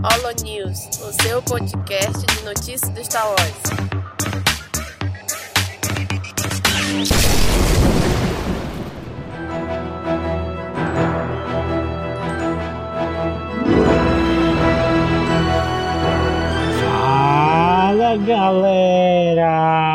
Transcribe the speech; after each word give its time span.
Holo 0.00 0.30
News, 0.44 0.88
o 1.02 1.12
seu 1.22 1.42
podcast 1.42 2.24
de 2.24 2.44
notícias 2.44 2.88
do 2.90 3.00
Star 3.00 3.26
Wars. 3.26 3.62
Fala 16.80 18.16
galera! 18.18 19.87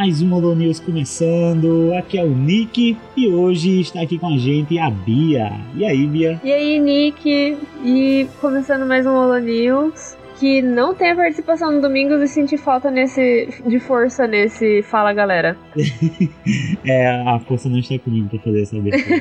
Mais 0.00 0.22
um 0.22 0.32
Holo 0.32 0.54
News 0.54 0.80
começando. 0.80 1.92
Aqui 1.92 2.16
é 2.16 2.24
o 2.24 2.30
Nick 2.30 2.96
e 3.14 3.28
hoje 3.28 3.82
está 3.82 4.00
aqui 4.00 4.18
com 4.18 4.28
a 4.28 4.38
gente 4.38 4.78
a 4.78 4.88
Bia. 4.88 5.52
E 5.74 5.84
aí, 5.84 6.06
Bia? 6.06 6.40
E 6.42 6.50
aí, 6.50 6.80
Nick? 6.80 7.58
E 7.84 8.26
começando 8.40 8.86
mais 8.86 9.04
um 9.04 9.10
Holo 9.10 9.38
News. 9.38 10.16
Que 10.38 10.62
não 10.62 10.94
tem 10.94 11.10
a 11.10 11.16
participação 11.16 11.70
no 11.70 11.82
domingo 11.82 12.14
e 12.14 12.26
senti 12.26 12.56
falta 12.56 12.90
nesse, 12.90 13.50
de 13.66 13.78
força 13.78 14.26
nesse 14.26 14.80
Fala 14.84 15.12
Galera. 15.12 15.54
é, 16.82 17.06
a 17.26 17.38
força 17.40 17.68
não 17.68 17.80
está 17.80 17.98
comigo 17.98 18.26
para 18.30 18.38
fazer 18.38 18.62
essa 18.62 18.78
abertura. 18.78 19.20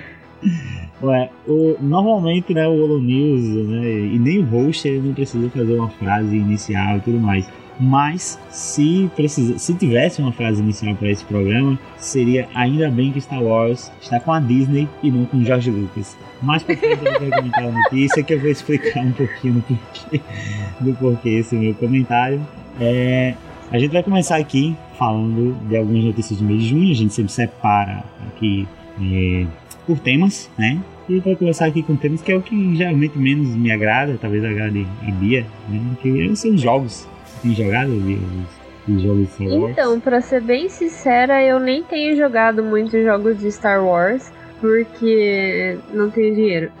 Ué, 1.02 1.30
o, 1.46 1.76
normalmente, 1.78 2.54
né, 2.54 2.66
o 2.66 2.72
Holo 2.72 3.02
News, 3.02 3.68
né, 3.68 3.86
e 3.86 4.18
nem 4.18 4.38
o 4.38 4.44
host, 4.44 4.88
ele 4.88 5.08
não 5.08 5.12
precisa 5.12 5.50
fazer 5.50 5.74
uma 5.74 5.90
frase 5.90 6.34
inicial 6.34 6.96
e 6.96 7.00
tudo 7.00 7.20
mais. 7.20 7.46
Mas 7.78 8.38
se 8.50 9.10
precisa, 9.16 9.58
se 9.58 9.74
tivesse 9.74 10.22
uma 10.22 10.32
frase 10.32 10.60
inicial 10.62 10.94
para 10.94 11.10
esse 11.10 11.24
programa, 11.24 11.78
seria 11.96 12.48
ainda 12.54 12.90
bem 12.90 13.10
que 13.10 13.20
Star 13.20 13.42
Wars 13.42 13.90
está 14.00 14.20
com 14.20 14.32
a 14.32 14.40
Disney 14.40 14.88
e 15.02 15.10
não 15.10 15.24
com 15.24 15.42
George 15.42 15.70
Lucas. 15.70 16.16
Mais 16.40 16.62
pra 16.62 16.76
frente 16.76 17.00
eu 17.00 17.20
vou 17.20 17.30
comentar 17.30 17.64
a 17.64 17.72
notícia 17.72 18.22
que 18.22 18.34
eu 18.34 18.40
vou 18.40 18.50
explicar 18.50 19.04
um 19.04 19.12
pouquinho 19.12 19.54
do 19.54 19.62
porquê, 19.62 20.20
do 20.80 20.94
porquê 20.94 21.28
esse 21.30 21.56
meu 21.56 21.74
comentário. 21.74 22.40
É, 22.80 23.34
a 23.70 23.78
gente 23.78 23.92
vai 23.92 24.02
começar 24.02 24.36
aqui 24.36 24.76
falando 24.98 25.56
de 25.68 25.76
algumas 25.76 26.04
notícias 26.04 26.38
do 26.38 26.44
mês 26.44 26.62
de 26.62 26.68
junho. 26.68 26.90
A 26.90 26.94
gente 26.94 27.12
sempre 27.12 27.32
separa 27.32 28.04
aqui 28.28 28.68
é, 29.00 29.46
por 29.86 29.98
temas, 29.98 30.50
né? 30.56 30.80
E 31.08 31.18
vai 31.18 31.34
começar 31.36 31.66
aqui 31.66 31.82
com 31.82 31.96
temas 31.96 32.22
que 32.22 32.32
é 32.32 32.36
o 32.36 32.40
que 32.40 32.76
geralmente 32.76 33.18
menos 33.18 33.48
me 33.48 33.70
agrada, 33.70 34.16
talvez 34.20 34.44
agrade 34.44 34.86
a 35.02 35.10
Bia, 35.10 35.44
né? 35.68 35.80
Que 36.00 36.34
são 36.36 36.56
jogos. 36.56 37.06
Tem 37.42 37.54
jogado, 37.54 37.90
Bia, 37.90 38.18
os, 38.18 38.94
os 38.94 39.02
jogos 39.02 39.28
Star 39.30 39.48
Wars? 39.48 39.72
Então, 39.72 40.00
pra 40.00 40.20
ser 40.20 40.40
bem 40.40 40.68
sincera, 40.68 41.42
eu 41.44 41.58
nem 41.58 41.82
tenho 41.82 42.16
jogado 42.16 42.62
muitos 42.62 43.02
jogos 43.04 43.38
de 43.38 43.50
Star 43.52 43.84
Wars. 43.84 44.32
Porque 44.60 45.76
não 45.92 46.08
tenho 46.10 46.34
dinheiro. 46.34 46.72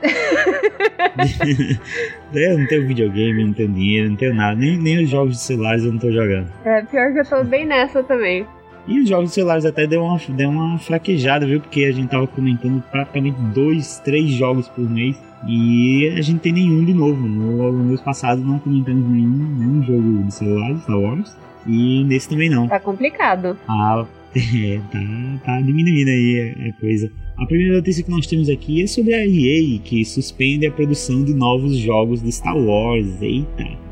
eu 2.32 2.58
não 2.58 2.66
tenho 2.66 2.86
videogame, 2.86 3.44
não 3.44 3.52
tenho 3.52 3.68
dinheiro, 3.68 4.08
não 4.08 4.16
tenho 4.16 4.34
nada. 4.34 4.58
Nem, 4.58 4.78
nem 4.78 5.04
os 5.04 5.10
jogos 5.10 5.34
de 5.34 5.42
celulares 5.42 5.84
eu 5.84 5.92
não 5.92 5.98
tô 5.98 6.10
jogando. 6.10 6.50
É, 6.64 6.80
pior 6.82 7.12
que 7.12 7.18
eu 7.18 7.24
tô 7.26 7.44
bem 7.44 7.66
nessa 7.66 8.02
também. 8.02 8.46
E 8.86 9.00
os 9.00 9.08
jogos 9.08 9.32
celulares 9.32 9.64
até 9.64 9.86
deu 9.86 10.02
uma, 10.02 10.18
deu 10.28 10.50
uma 10.50 10.78
fraquejada, 10.78 11.46
viu? 11.46 11.60
Porque 11.60 11.84
a 11.84 11.92
gente 11.92 12.10
tava 12.10 12.26
comentando 12.26 12.82
praticamente 12.90 13.38
dois, 13.54 13.98
três 13.98 14.30
jogos 14.30 14.68
por 14.68 14.88
mês. 14.88 15.16
E 15.46 16.08
a 16.16 16.22
gente 16.22 16.40
tem 16.40 16.52
nenhum 16.52 16.84
de 16.84 16.94
novo. 16.94 17.20
No, 17.20 17.72
no 17.72 17.84
mês 17.84 18.00
passado 18.00 18.40
não 18.42 18.58
comentamos 18.58 19.08
nenhum, 19.08 19.56
nenhum 19.58 19.82
jogo 19.82 20.24
de 20.24 20.34
celular, 20.34 20.78
Star 20.80 20.98
Wars. 20.98 21.36
E 21.66 22.04
nesse 22.04 22.28
também 22.28 22.50
não. 22.50 22.68
Tá 22.68 22.80
complicado. 22.80 23.56
Ah, 23.68 24.06
é, 24.36 24.80
tá, 24.90 25.00
tá 25.44 25.60
diminuindo 25.60 26.08
aí 26.08 26.54
a, 26.58 26.68
a 26.68 26.72
coisa. 26.80 27.10
A 27.36 27.46
primeira 27.46 27.74
notícia 27.74 28.02
que 28.02 28.10
nós 28.10 28.26
temos 28.26 28.48
aqui 28.48 28.82
é 28.82 28.86
sobre 28.86 29.14
a 29.14 29.26
EA, 29.26 29.78
que 29.80 30.04
suspende 30.04 30.66
a 30.66 30.70
produção 30.70 31.24
de 31.24 31.34
novos 31.34 31.76
jogos 31.76 32.22
de 32.22 32.30
Star 32.30 32.56
Wars. 32.56 33.20
Eita! 33.20 33.84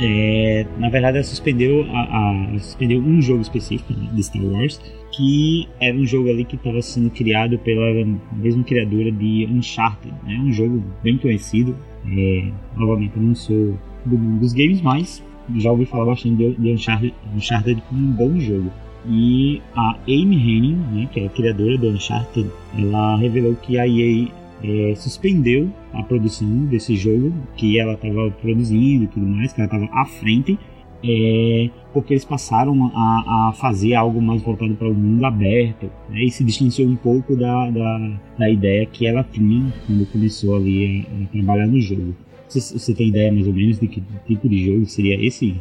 É, 0.00 0.66
na 0.78 0.88
verdade, 0.88 1.18
ela 1.18 1.24
suspendeu, 1.24 1.84
a, 1.90 2.54
a, 2.54 2.58
suspendeu 2.58 3.00
um 3.00 3.20
jogo 3.20 3.42
específico 3.42 3.92
né, 3.92 4.10
de 4.12 4.22
Star 4.22 4.44
Wars, 4.44 4.80
que 5.16 5.68
era 5.80 5.96
um 5.96 6.04
jogo 6.04 6.28
ali 6.28 6.44
que 6.44 6.56
estava 6.56 6.82
sendo 6.82 7.10
criado 7.10 7.58
pela 7.58 8.06
mesma 8.32 8.64
criadora 8.64 9.12
de 9.12 9.46
Uncharted, 9.50 10.14
né, 10.24 10.40
um 10.44 10.52
jogo 10.52 10.82
bem 11.02 11.16
conhecido. 11.16 11.76
É, 12.06 12.50
novamente, 12.76 13.16
eu 13.16 13.22
não 13.22 13.34
sou 13.34 13.78
do 14.04 14.18
mundo 14.18 14.40
dos 14.40 14.52
games, 14.52 14.80
mas 14.80 15.22
já 15.56 15.70
ouvi 15.70 15.86
falar 15.86 16.06
bastante 16.06 16.36
de, 16.36 16.54
de 16.54 16.72
Uncharted, 16.72 17.14
Uncharted 17.34 17.82
como 17.88 18.00
um 18.00 18.12
bom 18.12 18.38
jogo. 18.40 18.70
E 19.06 19.60
a 19.76 19.96
Amy 20.08 20.36
Henning, 20.36 20.76
né, 20.92 21.08
que 21.12 21.20
é 21.20 21.26
a 21.26 21.30
criadora 21.30 21.76
do 21.76 21.88
Uncharted, 21.90 22.50
ela 22.76 23.16
revelou 23.16 23.54
que 23.54 23.78
a 23.78 23.86
EA 23.86 24.28
é, 24.62 24.94
suspendeu 24.94 25.70
a 25.92 26.02
produção 26.02 26.48
desse 26.66 26.96
jogo 26.96 27.32
que 27.56 27.78
ela 27.78 27.92
estava 27.92 28.30
produzindo 28.30 29.04
e 29.04 29.06
tudo 29.08 29.26
mais, 29.26 29.52
que 29.52 29.60
ela 29.60 29.66
estava 29.66 29.92
à 29.92 30.06
frente, 30.06 30.58
é, 31.06 31.70
porque 31.92 32.14
eles 32.14 32.24
passaram 32.24 32.90
a, 32.94 33.48
a, 33.50 33.52
fazer 33.52 33.94
algo 33.94 34.20
mais 34.22 34.40
voltado 34.42 34.74
para 34.74 34.88
o 34.88 34.94
mundo 34.94 35.24
aberto 35.24 35.90
né, 36.08 36.24
e 36.24 36.30
se 36.30 36.42
distanciou 36.42 36.88
um 36.88 36.96
pouco 36.96 37.36
da, 37.36 37.70
da, 37.70 38.10
da, 38.38 38.50
ideia 38.50 38.86
que 38.86 39.06
ela 39.06 39.22
tinha 39.22 39.70
quando 39.86 40.10
começou 40.10 40.56
ali 40.56 41.06
a, 41.06 41.24
a 41.24 41.26
trabalhar 41.28 41.66
no 41.66 41.80
jogo. 41.80 42.14
Você, 42.48 42.78
você 42.78 42.94
tem 42.94 43.08
ideia 43.08 43.32
mais 43.32 43.46
ou 43.46 43.52
menos 43.52 43.78
de 43.78 43.88
que 43.88 44.02
tipo 44.26 44.48
de 44.48 44.64
jogo 44.64 44.86
seria 44.86 45.26
esse? 45.26 45.60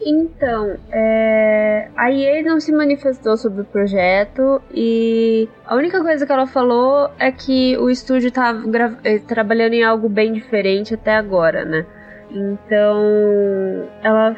Então, 0.00 0.76
é... 0.90 1.88
a 1.96 2.10
EA 2.10 2.42
não 2.42 2.60
se 2.60 2.72
manifestou 2.72 3.36
sobre 3.36 3.62
o 3.62 3.64
projeto 3.64 4.62
e 4.74 5.48
a 5.66 5.74
única 5.74 6.00
coisa 6.00 6.24
que 6.24 6.32
ela 6.32 6.46
falou 6.46 7.10
é 7.18 7.30
que 7.30 7.76
o 7.78 7.90
estúdio 7.90 8.30
tá 8.30 8.52
gra... 8.52 8.96
Eh, 9.04 9.18
trabalhando 9.18 9.74
em 9.74 9.82
algo 9.82 10.08
bem 10.08 10.32
diferente 10.32 10.94
até 10.94 11.14
agora, 11.14 11.64
né? 11.64 11.84
Então, 12.30 13.88
ela 14.02 14.36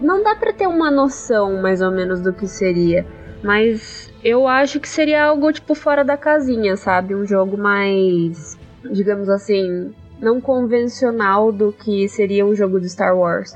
não 0.00 0.22
dá 0.22 0.34
para 0.34 0.52
ter 0.52 0.66
uma 0.66 0.90
noção 0.90 1.60
mais 1.60 1.80
ou 1.80 1.90
menos 1.90 2.20
do 2.20 2.32
que 2.32 2.46
seria, 2.46 3.06
mas 3.42 4.12
eu 4.22 4.46
acho 4.46 4.78
que 4.78 4.88
seria 4.88 5.24
algo 5.24 5.52
tipo 5.52 5.74
fora 5.74 6.04
da 6.04 6.16
casinha, 6.16 6.76
sabe? 6.76 7.14
Um 7.14 7.26
jogo 7.26 7.56
mais, 7.56 8.58
digamos 8.90 9.28
assim, 9.28 9.90
não 10.20 10.40
convencional 10.40 11.50
do 11.50 11.72
que 11.72 12.08
seria 12.08 12.46
um 12.46 12.54
jogo 12.54 12.80
de 12.80 12.88
Star 12.88 13.16
Wars. 13.16 13.54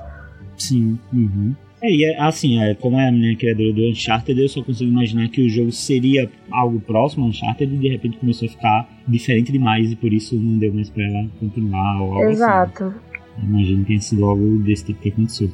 Sim, 0.57 0.99
uhum. 1.13 1.55
É, 1.83 1.91
e 1.91 2.05
é, 2.05 2.21
assim, 2.21 2.59
é, 2.59 2.75
como 2.75 2.99
é 2.99 3.09
a 3.09 3.13
minha 3.13 3.37
criadora 3.37 3.73
do 3.73 3.83
Uncharted, 3.83 4.41
eu 4.41 4.49
só 4.49 4.63
consigo 4.63 4.91
imaginar 4.91 5.29
que 5.29 5.43
o 5.43 5.49
jogo 5.49 5.71
seria 5.71 6.31
algo 6.51 6.81
próximo 6.81 7.25
ao 7.25 7.31
Uncharted 7.31 7.73
e 7.73 7.79
de 7.79 7.89
repente 7.89 8.17
começou 8.17 8.49
a 8.49 8.51
ficar 8.51 8.89
diferente 9.07 9.53
demais 9.53 9.93
e 9.93 9.97
por 9.97 10.13
isso 10.13 10.35
não 10.37 10.59
deu 10.59 10.73
mais 10.73 10.89
pra 10.89 11.05
ela 11.05 11.29
continuar 11.39 12.03
ou 12.03 12.15
algo 12.15 12.25
assim. 12.25 12.33
Exato. 12.33 12.85
Assim. 12.85 13.47
Imagino 13.47 13.81
que 13.81 13.87
tenha 13.89 14.01
sido 14.01 14.25
algo 14.25 14.59
desse 14.59 14.87
tipo 14.87 15.01
que 15.01 15.09
aconteceu. 15.11 15.51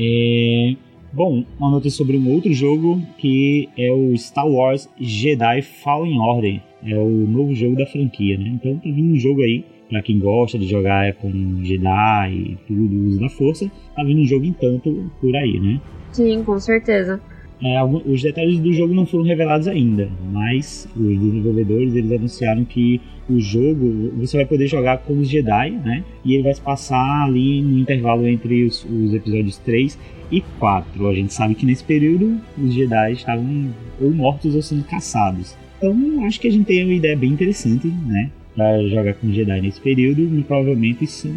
É, 0.00 0.76
bom, 1.12 1.44
uma 1.58 1.70
notícia 1.70 1.96
sobre 1.98 2.16
um 2.16 2.32
outro 2.32 2.52
jogo 2.52 3.02
que 3.18 3.68
é 3.76 3.90
o 3.92 4.16
Star 4.16 4.48
Wars 4.48 4.88
Jedi 4.98 5.62
Fallen 5.62 6.18
Order. 6.18 6.60
É 6.84 6.96
o 6.96 7.08
novo 7.08 7.54
jogo 7.54 7.76
da 7.76 7.86
franquia, 7.86 8.38
né? 8.38 8.48
Então 8.54 8.76
tá 8.76 8.82
vindo 8.84 9.12
um 9.12 9.18
jogo 9.18 9.42
aí 9.42 9.64
para 9.88 10.02
quem 10.02 10.18
gosta 10.18 10.58
de 10.58 10.66
jogar 10.66 11.12
com 11.14 11.30
Jedi 11.64 12.32
e 12.32 12.58
tudo, 12.66 13.06
uso 13.06 13.20
da 13.20 13.28
força, 13.30 13.70
tá 13.96 14.04
vindo 14.04 14.20
um 14.20 14.26
jogo 14.26 14.44
em 14.44 14.52
tanto 14.52 15.10
por 15.20 15.34
aí, 15.34 15.58
né? 15.58 15.80
Sim, 16.12 16.44
com 16.44 16.58
certeza. 16.60 17.20
É, 17.62 17.82
os 17.82 18.22
detalhes 18.22 18.60
do 18.60 18.72
jogo 18.72 18.94
não 18.94 19.04
foram 19.04 19.24
revelados 19.24 19.66
ainda, 19.66 20.08
mas 20.32 20.88
os 20.96 21.18
desenvolvedores 21.18 21.94
eles 21.94 22.12
anunciaram 22.12 22.64
que 22.64 23.00
o 23.28 23.40
jogo 23.40 24.12
você 24.16 24.36
vai 24.36 24.46
poder 24.46 24.68
jogar 24.68 24.98
com 24.98 25.18
os 25.18 25.28
Jedi, 25.28 25.70
né? 25.70 26.04
E 26.24 26.34
ele 26.34 26.44
vai 26.44 26.54
se 26.54 26.60
passar 26.60 27.24
ali 27.24 27.60
no 27.60 27.78
intervalo 27.78 28.26
entre 28.28 28.64
os, 28.64 28.84
os 28.84 29.12
episódios 29.12 29.58
3 29.58 29.98
e 30.30 30.40
4. 30.60 31.08
A 31.08 31.14
gente 31.14 31.34
sabe 31.34 31.54
que 31.54 31.66
nesse 31.66 31.82
período 31.82 32.40
os 32.56 32.72
Jedi 32.72 33.12
estavam 33.12 33.68
ou 34.00 34.10
mortos 34.12 34.54
ou 34.54 34.62
sendo 34.62 34.84
caçados. 34.84 35.56
Então 35.78 36.24
acho 36.24 36.40
que 36.40 36.48
a 36.48 36.52
gente 36.52 36.66
tem 36.66 36.84
uma 36.84 36.94
ideia 36.94 37.16
bem 37.16 37.30
interessante, 37.30 37.88
né? 37.88 38.30
para 38.58 38.88
jogar 38.88 39.14
com 39.14 39.32
Jedi 39.32 39.60
nesse 39.60 39.80
período, 39.80 40.20
e 40.20 40.42
provavelmente 40.42 41.06
são 41.06 41.30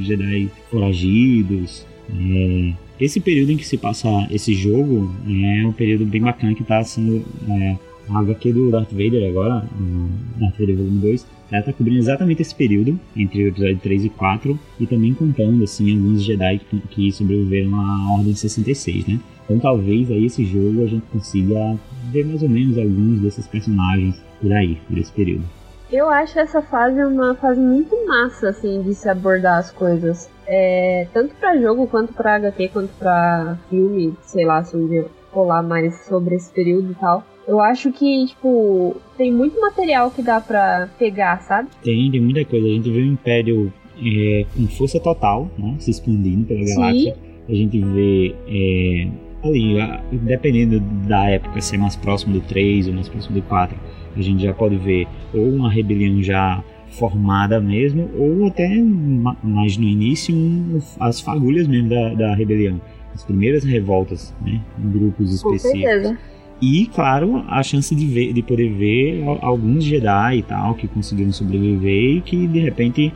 Jedi 0.00 0.50
foragidos. 0.68 1.86
É, 2.10 2.72
esse 3.00 3.20
período 3.20 3.52
em 3.52 3.56
que 3.56 3.66
se 3.66 3.76
passa 3.76 4.08
esse 4.30 4.54
jogo 4.54 5.12
é 5.26 5.66
um 5.66 5.72
período 5.72 6.06
bem 6.06 6.22
bacana 6.22 6.54
que 6.54 6.62
está 6.62 6.82
sendo. 6.84 7.24
É, 7.48 7.76
a 8.06 8.18
HQ 8.18 8.52
do 8.52 8.70
Darth 8.70 8.90
Vader 8.90 9.30
agora, 9.30 9.66
Darth 10.38 10.58
Vader 10.58 10.76
Volume 10.76 11.00
2, 11.00 11.26
ela 11.50 11.62
tá 11.62 11.72
cobrindo 11.72 11.98
exatamente 11.98 12.42
esse 12.42 12.54
período, 12.54 13.00
entre 13.16 13.44
o 13.44 13.48
episódio 13.48 13.78
3 13.78 14.04
e 14.04 14.08
4, 14.10 14.58
e 14.78 14.86
também 14.86 15.14
contando, 15.14 15.64
assim, 15.64 15.90
alguns 15.90 16.22
Jedi 16.22 16.60
que, 16.68 16.80
que 16.90 17.12
sobreviveram 17.12 17.74
à 17.80 18.16
Ordem 18.18 18.34
66, 18.34 19.06
né? 19.06 19.20
Então 19.44 19.58
talvez 19.58 20.10
aí 20.10 20.24
esse 20.24 20.44
jogo 20.44 20.82
a 20.82 20.86
gente 20.86 21.04
consiga 21.12 21.78
ver 22.10 22.26
mais 22.26 22.42
ou 22.42 22.48
menos 22.48 22.78
alguns 22.78 23.20
desses 23.20 23.46
personagens 23.46 24.16
por 24.40 24.52
aí, 24.52 24.78
por 24.88 24.98
esse 24.98 25.12
período. 25.12 25.44
Eu 25.92 26.08
acho 26.08 26.38
essa 26.38 26.62
fase 26.62 27.02
uma 27.04 27.34
fase 27.34 27.60
muito 27.60 27.94
massa, 28.06 28.48
assim, 28.48 28.82
de 28.82 28.94
se 28.94 29.08
abordar 29.08 29.58
as 29.58 29.70
coisas. 29.70 30.30
É, 30.46 31.06
tanto 31.12 31.34
para 31.36 31.58
jogo, 31.60 31.86
quanto 31.86 32.12
para 32.12 32.36
HQ, 32.36 32.68
quanto 32.68 32.90
para 32.98 33.58
filme, 33.70 34.14
sei 34.22 34.44
lá, 34.44 34.62
se 34.64 34.76
um 34.76 34.86
dia 34.86 35.06
rolar 35.32 35.62
mais 35.62 36.06
sobre 36.06 36.34
esse 36.36 36.52
período 36.52 36.92
e 36.92 36.94
tal. 36.94 37.24
Eu 37.46 37.60
acho 37.60 37.92
que, 37.92 38.26
tipo, 38.26 38.96
tem 39.18 39.30
muito 39.30 39.60
material 39.60 40.10
que 40.10 40.22
dá 40.22 40.40
pra 40.40 40.88
pegar, 40.98 41.42
sabe? 41.42 41.68
Tem, 41.82 42.10
tem 42.10 42.20
muita 42.20 42.44
coisa. 42.44 42.66
A 42.66 42.70
gente 42.70 42.90
viu 42.90 43.02
o 43.02 43.06
Império 43.06 43.72
é, 43.98 44.46
com 44.56 44.66
força 44.68 44.98
total, 44.98 45.50
né, 45.58 45.76
se 45.78 45.90
expandindo 45.90 46.46
pela 46.46 46.64
galáxia. 46.64 47.16
A 47.46 47.52
gente 47.52 47.78
vê 47.78 48.34
é, 48.48 49.08
ali, 49.46 49.76
dependendo 50.22 50.80
da 51.06 51.28
época, 51.28 51.60
se 51.60 51.74
é 51.74 51.78
mais 51.78 51.94
próximo 51.94 52.32
do 52.32 52.40
3 52.40 52.88
ou 52.88 52.94
mais 52.94 53.08
próximo 53.08 53.34
do 53.38 53.42
4, 53.42 53.76
a 54.20 54.22
gente 54.22 54.42
já 54.42 54.52
pode 54.52 54.76
ver 54.76 55.06
ou 55.32 55.48
uma 55.48 55.70
rebelião 55.70 56.22
já 56.22 56.62
formada 56.90 57.60
mesmo, 57.60 58.08
ou 58.16 58.46
até 58.46 58.68
mais 59.42 59.76
no 59.76 59.84
início 59.84 60.34
um, 60.34 60.78
as 61.00 61.20
fagulhas 61.20 61.66
mesmo 61.66 61.88
da, 61.88 62.14
da 62.14 62.34
rebelião. 62.34 62.80
As 63.14 63.24
primeiras 63.24 63.64
revoltas, 63.64 64.34
né, 64.44 64.60
em 64.78 64.90
grupos 64.90 65.32
específicos. 65.32 66.16
E, 66.60 66.86
claro, 66.86 67.44
a 67.48 67.62
chance 67.62 67.94
de, 67.94 68.06
ver, 68.06 68.32
de 68.32 68.42
poder 68.42 68.72
ver 68.72 69.24
alguns 69.42 69.84
Jedi 69.84 70.38
e 70.38 70.42
tal 70.42 70.74
que 70.74 70.88
conseguiram 70.88 71.32
sobreviver 71.32 72.16
e 72.16 72.20
que 72.20 72.46
de 72.46 72.60
repente 72.60 73.12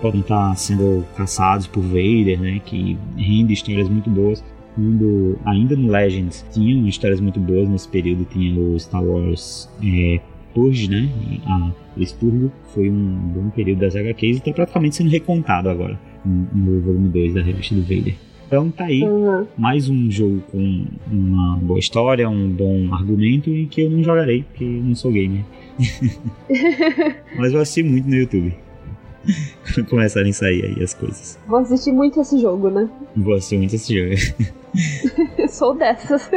podem 0.00 0.20
estar 0.20 0.56
sendo 0.56 1.04
caçados 1.16 1.66
por 1.66 1.82
Vader, 1.82 2.40
né? 2.40 2.60
Que 2.64 2.98
rende 3.16 3.52
histórias 3.52 3.88
muito 3.88 4.10
boas. 4.10 4.42
Quando, 4.74 5.38
ainda 5.44 5.76
no 5.76 5.90
Legends, 5.90 6.44
tinham 6.52 6.86
histórias 6.86 7.20
muito 7.20 7.38
boas 7.38 7.68
nesse 7.68 7.88
período. 7.88 8.24
Tinha 8.24 8.58
o 8.58 8.78
Star 8.78 9.04
Wars 9.04 9.68
é, 9.82 10.20
Purge, 10.54 10.88
né? 10.88 11.08
A, 11.46 11.72
o 11.96 12.02
Expurgo 12.02 12.52
foi 12.74 12.90
um 12.90 13.16
bom 13.34 13.50
período 13.50 13.80
das 13.80 13.94
HQs 13.94 14.36
e 14.36 14.38
está 14.38 14.52
praticamente 14.52 14.96
sendo 14.96 15.10
recontado 15.10 15.68
agora 15.68 15.98
no 16.24 16.80
volume 16.80 17.08
2 17.08 17.34
da 17.34 17.42
revista 17.42 17.74
do 17.74 17.82
Vader. 17.82 18.14
Então 18.46 18.68
tá 18.70 18.86
aí 18.86 19.04
uhum. 19.04 19.46
mais 19.56 19.88
um 19.88 20.10
jogo 20.10 20.42
com 20.50 20.84
uma 21.10 21.56
boa 21.58 21.78
história, 21.78 22.28
um 22.28 22.48
bom 22.48 22.92
argumento 22.92 23.48
e 23.48 23.66
que 23.66 23.82
eu 23.82 23.90
não 23.90 24.02
jogarei, 24.02 24.42
porque 24.42 24.64
não 24.64 24.94
sou 24.94 25.12
gamer. 25.12 25.44
Mas 27.38 27.52
eu 27.52 27.60
assisti 27.60 27.82
muito 27.82 28.08
no 28.08 28.16
YouTube. 28.16 28.52
Quando 29.74 29.88
começarem 29.88 30.30
a 30.30 30.34
sair 30.34 30.64
aí 30.64 30.82
as 30.82 30.94
coisas. 30.94 31.38
Vou 31.46 31.60
assistir 31.60 31.92
muito 31.92 32.20
esse 32.20 32.40
jogo, 32.40 32.70
né? 32.70 32.88
Vou 33.16 33.34
assistir 33.34 33.58
muito 33.58 33.76
esse 33.76 33.94
jogo. 33.94 34.14
Sou 35.48 35.76
dessas. 35.76 36.28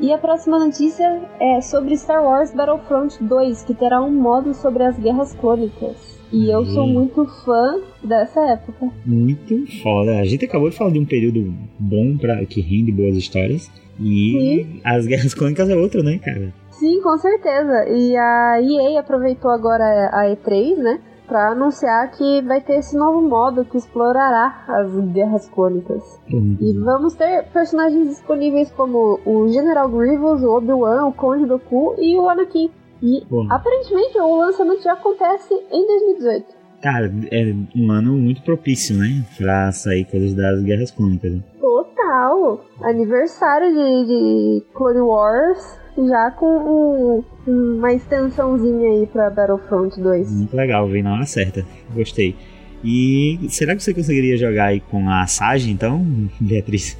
E 0.00 0.10
a 0.12 0.18
próxima 0.18 0.58
notícia 0.58 1.20
é 1.38 1.60
sobre 1.60 1.94
Star 1.94 2.24
Wars 2.24 2.54
Battlefront 2.54 3.22
2, 3.22 3.64
que 3.64 3.74
terá 3.74 4.00
um 4.00 4.10
modo 4.10 4.54
sobre 4.54 4.82
as 4.82 4.98
guerras 4.98 5.34
clônicas. 5.34 6.18
E 6.32 6.48
eu 6.48 6.64
sou 6.64 6.86
muito 6.86 7.26
fã 7.44 7.80
dessa 8.02 8.40
época. 8.40 8.88
Muito 9.04 9.66
foda. 9.82 10.18
A 10.18 10.24
gente 10.24 10.46
acabou 10.46 10.70
de 10.70 10.76
falar 10.76 10.92
de 10.92 10.98
um 10.98 11.04
período 11.04 11.52
bom 11.78 12.16
para 12.16 12.46
que 12.46 12.60
rende 12.60 12.90
boas 12.90 13.16
histórias. 13.16 13.70
E 14.00 14.64
Sim. 14.64 14.80
as 14.84 15.06
guerras 15.06 15.34
clônicas 15.34 15.68
é 15.68 15.76
outro, 15.76 16.02
né, 16.02 16.18
cara? 16.18 16.54
Sim, 16.70 17.02
com 17.02 17.18
certeza. 17.18 17.86
E 17.90 18.16
a 18.16 18.62
EA 18.62 19.00
aproveitou 19.00 19.50
agora 19.50 19.84
a 20.12 20.34
E3, 20.34 20.76
né? 20.78 21.00
Para 21.30 21.52
anunciar 21.52 22.10
que 22.10 22.42
vai 22.42 22.60
ter 22.60 22.80
esse 22.80 22.96
novo 22.96 23.22
modo 23.22 23.64
que 23.64 23.76
explorará 23.76 24.64
as 24.66 24.92
guerras 25.12 25.48
clônicas. 25.48 26.02
Uhum. 26.30 26.56
E 26.60 26.72
vamos 26.72 27.14
ter 27.14 27.44
personagens 27.52 28.08
disponíveis 28.08 28.68
como 28.72 29.20
o 29.24 29.48
General 29.48 29.88
Grievous, 29.88 30.42
o 30.42 30.56
Obi-Wan, 30.56 31.06
o 31.06 31.12
Conde 31.12 31.46
Doku 31.46 31.94
e 31.98 32.18
o 32.18 32.28
Anakin. 32.28 32.68
E 33.00 33.22
uhum. 33.30 33.46
aparentemente 33.48 34.18
o 34.18 34.36
lançamento 34.38 34.82
já 34.82 34.94
acontece 34.94 35.54
em 35.70 35.86
2018. 35.86 36.60
Cara, 36.82 37.12
é 37.30 37.54
um 37.76 37.92
ano 37.92 38.14
muito 38.14 38.42
propício, 38.42 38.98
né? 38.98 39.24
Pra 39.38 39.70
sair 39.70 40.06
coisas 40.06 40.34
das 40.34 40.62
guerras 40.64 40.90
clônicas. 40.90 41.32
Né? 41.32 41.42
Total! 41.60 42.64
Aniversário 42.82 43.68
de, 43.68 44.06
de 44.06 44.64
Clone 44.74 45.00
Wars 45.00 45.79
já 45.96 46.30
com 46.30 47.24
um, 47.46 47.78
uma 47.78 47.92
extensãozinha 47.92 48.90
aí 48.90 49.06
pra 49.06 49.30
Battlefront 49.30 50.00
2. 50.00 50.30
Muito 50.30 50.56
legal, 50.56 50.88
veio 50.88 51.04
na 51.04 51.14
hora 51.14 51.26
certa. 51.26 51.64
Gostei. 51.94 52.36
E 52.82 53.38
será 53.50 53.76
que 53.76 53.82
você 53.82 53.92
conseguiria 53.92 54.36
jogar 54.38 54.66
aí 54.66 54.80
com 54.80 55.08
a 55.10 55.26
Sage, 55.26 55.70
então, 55.70 56.04
Beatriz? 56.40 56.96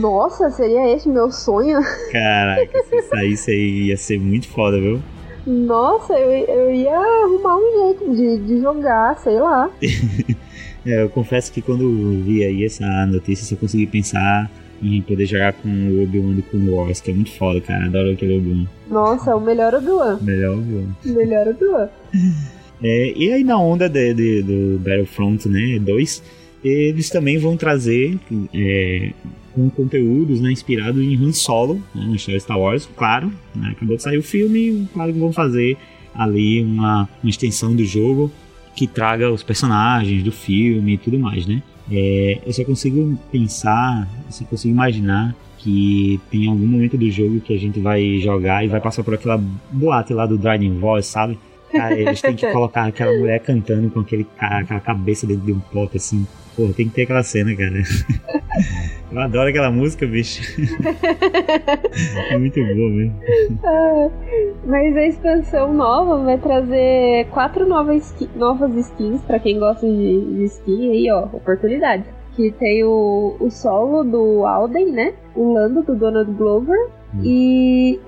Nossa, 0.00 0.50
seria 0.50 0.94
esse 0.94 1.08
meu 1.08 1.30
sonho? 1.30 1.80
Caraca, 2.12 2.82
se 2.84 3.02
saísse 3.02 3.50
aí 3.50 3.82
ia 3.88 3.96
ser 3.96 4.20
muito 4.20 4.48
foda, 4.48 4.78
viu? 4.78 5.00
Nossa, 5.46 6.12
eu, 6.12 6.30
eu 6.30 6.74
ia 6.74 6.96
arrumar 6.96 7.56
um 7.56 7.86
jeito 7.86 8.14
de, 8.14 8.38
de 8.46 8.60
jogar, 8.60 9.18
sei 9.18 9.40
lá. 9.40 9.70
é, 10.86 11.02
eu 11.02 11.08
confesso 11.08 11.50
que 11.50 11.60
quando 11.60 12.22
vi 12.22 12.44
aí 12.44 12.64
essa 12.64 12.84
notícia, 13.06 13.44
só 13.44 13.56
consegui 13.56 13.86
pensar 13.86 14.50
e 14.82 15.00
poder 15.02 15.26
jogar 15.26 15.52
com 15.52 15.68
o 15.68 16.02
Obi-Wan 16.02 16.34
do 16.34 16.42
Clone 16.42 16.70
Wars, 16.70 17.00
que 17.00 17.10
é 17.10 17.14
muito 17.14 17.30
foda, 17.30 17.60
cara. 17.60 17.86
Adoro 17.86 18.10
aquele 18.10 18.38
Obi-Wan. 18.38 18.66
Nossa, 18.90 19.36
o 19.36 19.40
melhor 19.40 19.74
Obi-Wan. 19.74 20.18
Melhor 20.20 20.58
Obi-Wan. 20.58 20.88
Melhor 21.04 21.48
Obi-Wan. 21.48 21.88
É, 22.84 23.12
e 23.16 23.32
aí 23.32 23.44
na 23.44 23.56
onda 23.56 23.88
de, 23.88 24.12
de, 24.12 24.42
do 24.42 24.78
Battlefront 24.80 25.48
né, 25.48 25.78
2, 25.78 26.22
eles 26.64 27.08
também 27.10 27.38
vão 27.38 27.56
trazer 27.56 28.18
é, 28.52 29.12
com 29.54 29.70
conteúdos 29.70 30.40
né, 30.40 30.50
inspirados 30.50 31.00
em 31.00 31.16
Han 31.16 31.32
Solo, 31.32 31.76
né, 31.94 32.04
na 32.06 32.16
história 32.16 32.40
Star 32.40 32.58
Wars, 32.58 32.88
claro. 32.96 33.32
Né, 33.54 33.68
acabou 33.70 33.96
de 33.96 34.02
sair 34.02 34.18
o 34.18 34.22
filme, 34.22 34.88
claro 34.92 35.12
que 35.12 35.18
vão 35.20 35.32
fazer 35.32 35.76
ali 36.12 36.60
uma, 36.62 37.08
uma 37.22 37.30
extensão 37.30 37.74
do 37.74 37.84
jogo 37.84 38.32
que 38.74 38.88
traga 38.88 39.30
os 39.30 39.42
personagens 39.42 40.22
do 40.22 40.32
filme 40.32 40.94
e 40.94 40.98
tudo 40.98 41.18
mais, 41.18 41.46
né? 41.46 41.62
É, 41.92 42.38
eu 42.46 42.52
só 42.52 42.64
consigo 42.64 43.18
pensar, 43.30 44.08
eu 44.26 44.32
só 44.32 44.44
consigo 44.46 44.72
imaginar 44.72 45.36
que 45.58 46.18
tem 46.30 46.48
algum 46.48 46.66
momento 46.66 46.96
do 46.96 47.08
jogo 47.10 47.40
que 47.40 47.54
a 47.54 47.58
gente 47.58 47.78
vai 47.78 48.18
jogar 48.18 48.64
e 48.64 48.68
vai 48.68 48.80
passar 48.80 49.04
por 49.04 49.14
aquela 49.14 49.40
boate 49.70 50.14
lá 50.14 50.24
do 50.26 50.38
Dragon 50.38 50.72
Voice, 50.78 51.08
sabe? 51.08 51.38
Cara, 51.70 51.98
eles 51.98 52.20
têm 52.20 52.34
que 52.34 52.46
colocar 52.50 52.86
aquela 52.86 53.12
mulher 53.16 53.38
cantando 53.40 53.90
com 53.90 54.00
aquele, 54.00 54.26
aquela 54.38 54.80
cabeça 54.80 55.26
dentro 55.26 55.44
de 55.44 55.52
um 55.52 55.60
pote 55.60 55.98
assim. 55.98 56.26
Porra, 56.56 56.72
tem 56.74 56.88
que 56.88 56.94
ter 56.94 57.02
aquela 57.02 57.22
cena, 57.22 57.54
cara. 57.56 57.72
Eu 59.12 59.20
adoro 59.20 59.50
aquela 59.50 59.70
música, 59.70 60.06
bicho. 60.06 60.42
é 62.30 62.38
muito 62.38 62.60
boa 62.60 62.90
mesmo. 62.90 63.20
Ah, 63.62 64.10
mas 64.64 64.96
a 64.96 65.06
expansão 65.06 65.74
nova 65.74 66.24
vai 66.24 66.38
trazer 66.38 67.26
quatro 67.30 67.68
novas, 67.68 68.14
novas 68.34 68.74
skins 68.74 69.20
para 69.22 69.38
quem 69.38 69.58
gosta 69.58 69.86
de, 69.86 70.36
de 70.36 70.44
skin 70.44 70.90
aí, 70.90 71.10
ó, 71.10 71.24
oportunidade. 71.24 72.04
Que 72.34 72.50
tem 72.52 72.82
o, 72.84 73.36
o 73.38 73.50
solo 73.50 74.02
do 74.02 74.46
Alden, 74.46 74.92
né? 74.92 75.14
O 75.36 75.52
Lando 75.52 75.82
do 75.82 75.94
Donald 75.94 76.32
Glover. 76.32 76.78
Hum. 77.14 77.20
E 77.24 78.00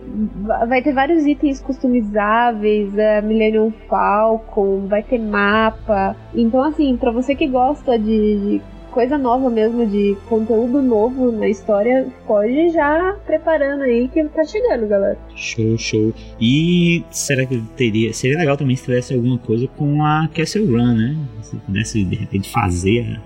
vai 0.68 0.82
ter 0.82 0.92
vários 0.92 1.26
itens 1.26 1.60
customizáveis, 1.60 2.98
a 2.98 3.20
Millennium 3.22 3.72
Falcon, 3.88 4.86
vai 4.86 5.02
ter 5.02 5.18
mapa. 5.18 6.16
Então, 6.34 6.62
assim, 6.62 6.96
para 6.96 7.10
você 7.10 7.34
que 7.34 7.46
gosta 7.46 7.98
de, 7.98 8.58
de 8.58 8.62
coisa 8.94 9.18
nova 9.18 9.50
mesmo, 9.50 9.84
de 9.84 10.16
conteúdo 10.28 10.80
novo 10.80 11.32
na 11.32 11.48
história, 11.48 12.06
pode 12.26 12.70
já 12.70 13.16
preparando 13.26 13.82
aí 13.82 14.08
que 14.08 14.22
tá 14.28 14.44
chegando, 14.44 14.86
galera. 14.86 15.18
Show, 15.34 15.76
show. 15.76 16.14
E 16.40 17.02
será 17.10 17.44
que 17.44 17.60
teria. 17.76 18.12
Seria 18.14 18.38
legal 18.38 18.56
também 18.56 18.76
se 18.76 18.84
tivesse 18.84 19.12
alguma 19.12 19.36
coisa 19.36 19.66
com 19.66 20.02
a 20.04 20.28
Castle 20.28 20.66
Run, 20.66 20.94
né? 20.94 21.16
Se 21.42 21.56
pudesse 21.56 22.04
de 22.04 22.14
repente 22.14 22.48
fazer 22.50 23.20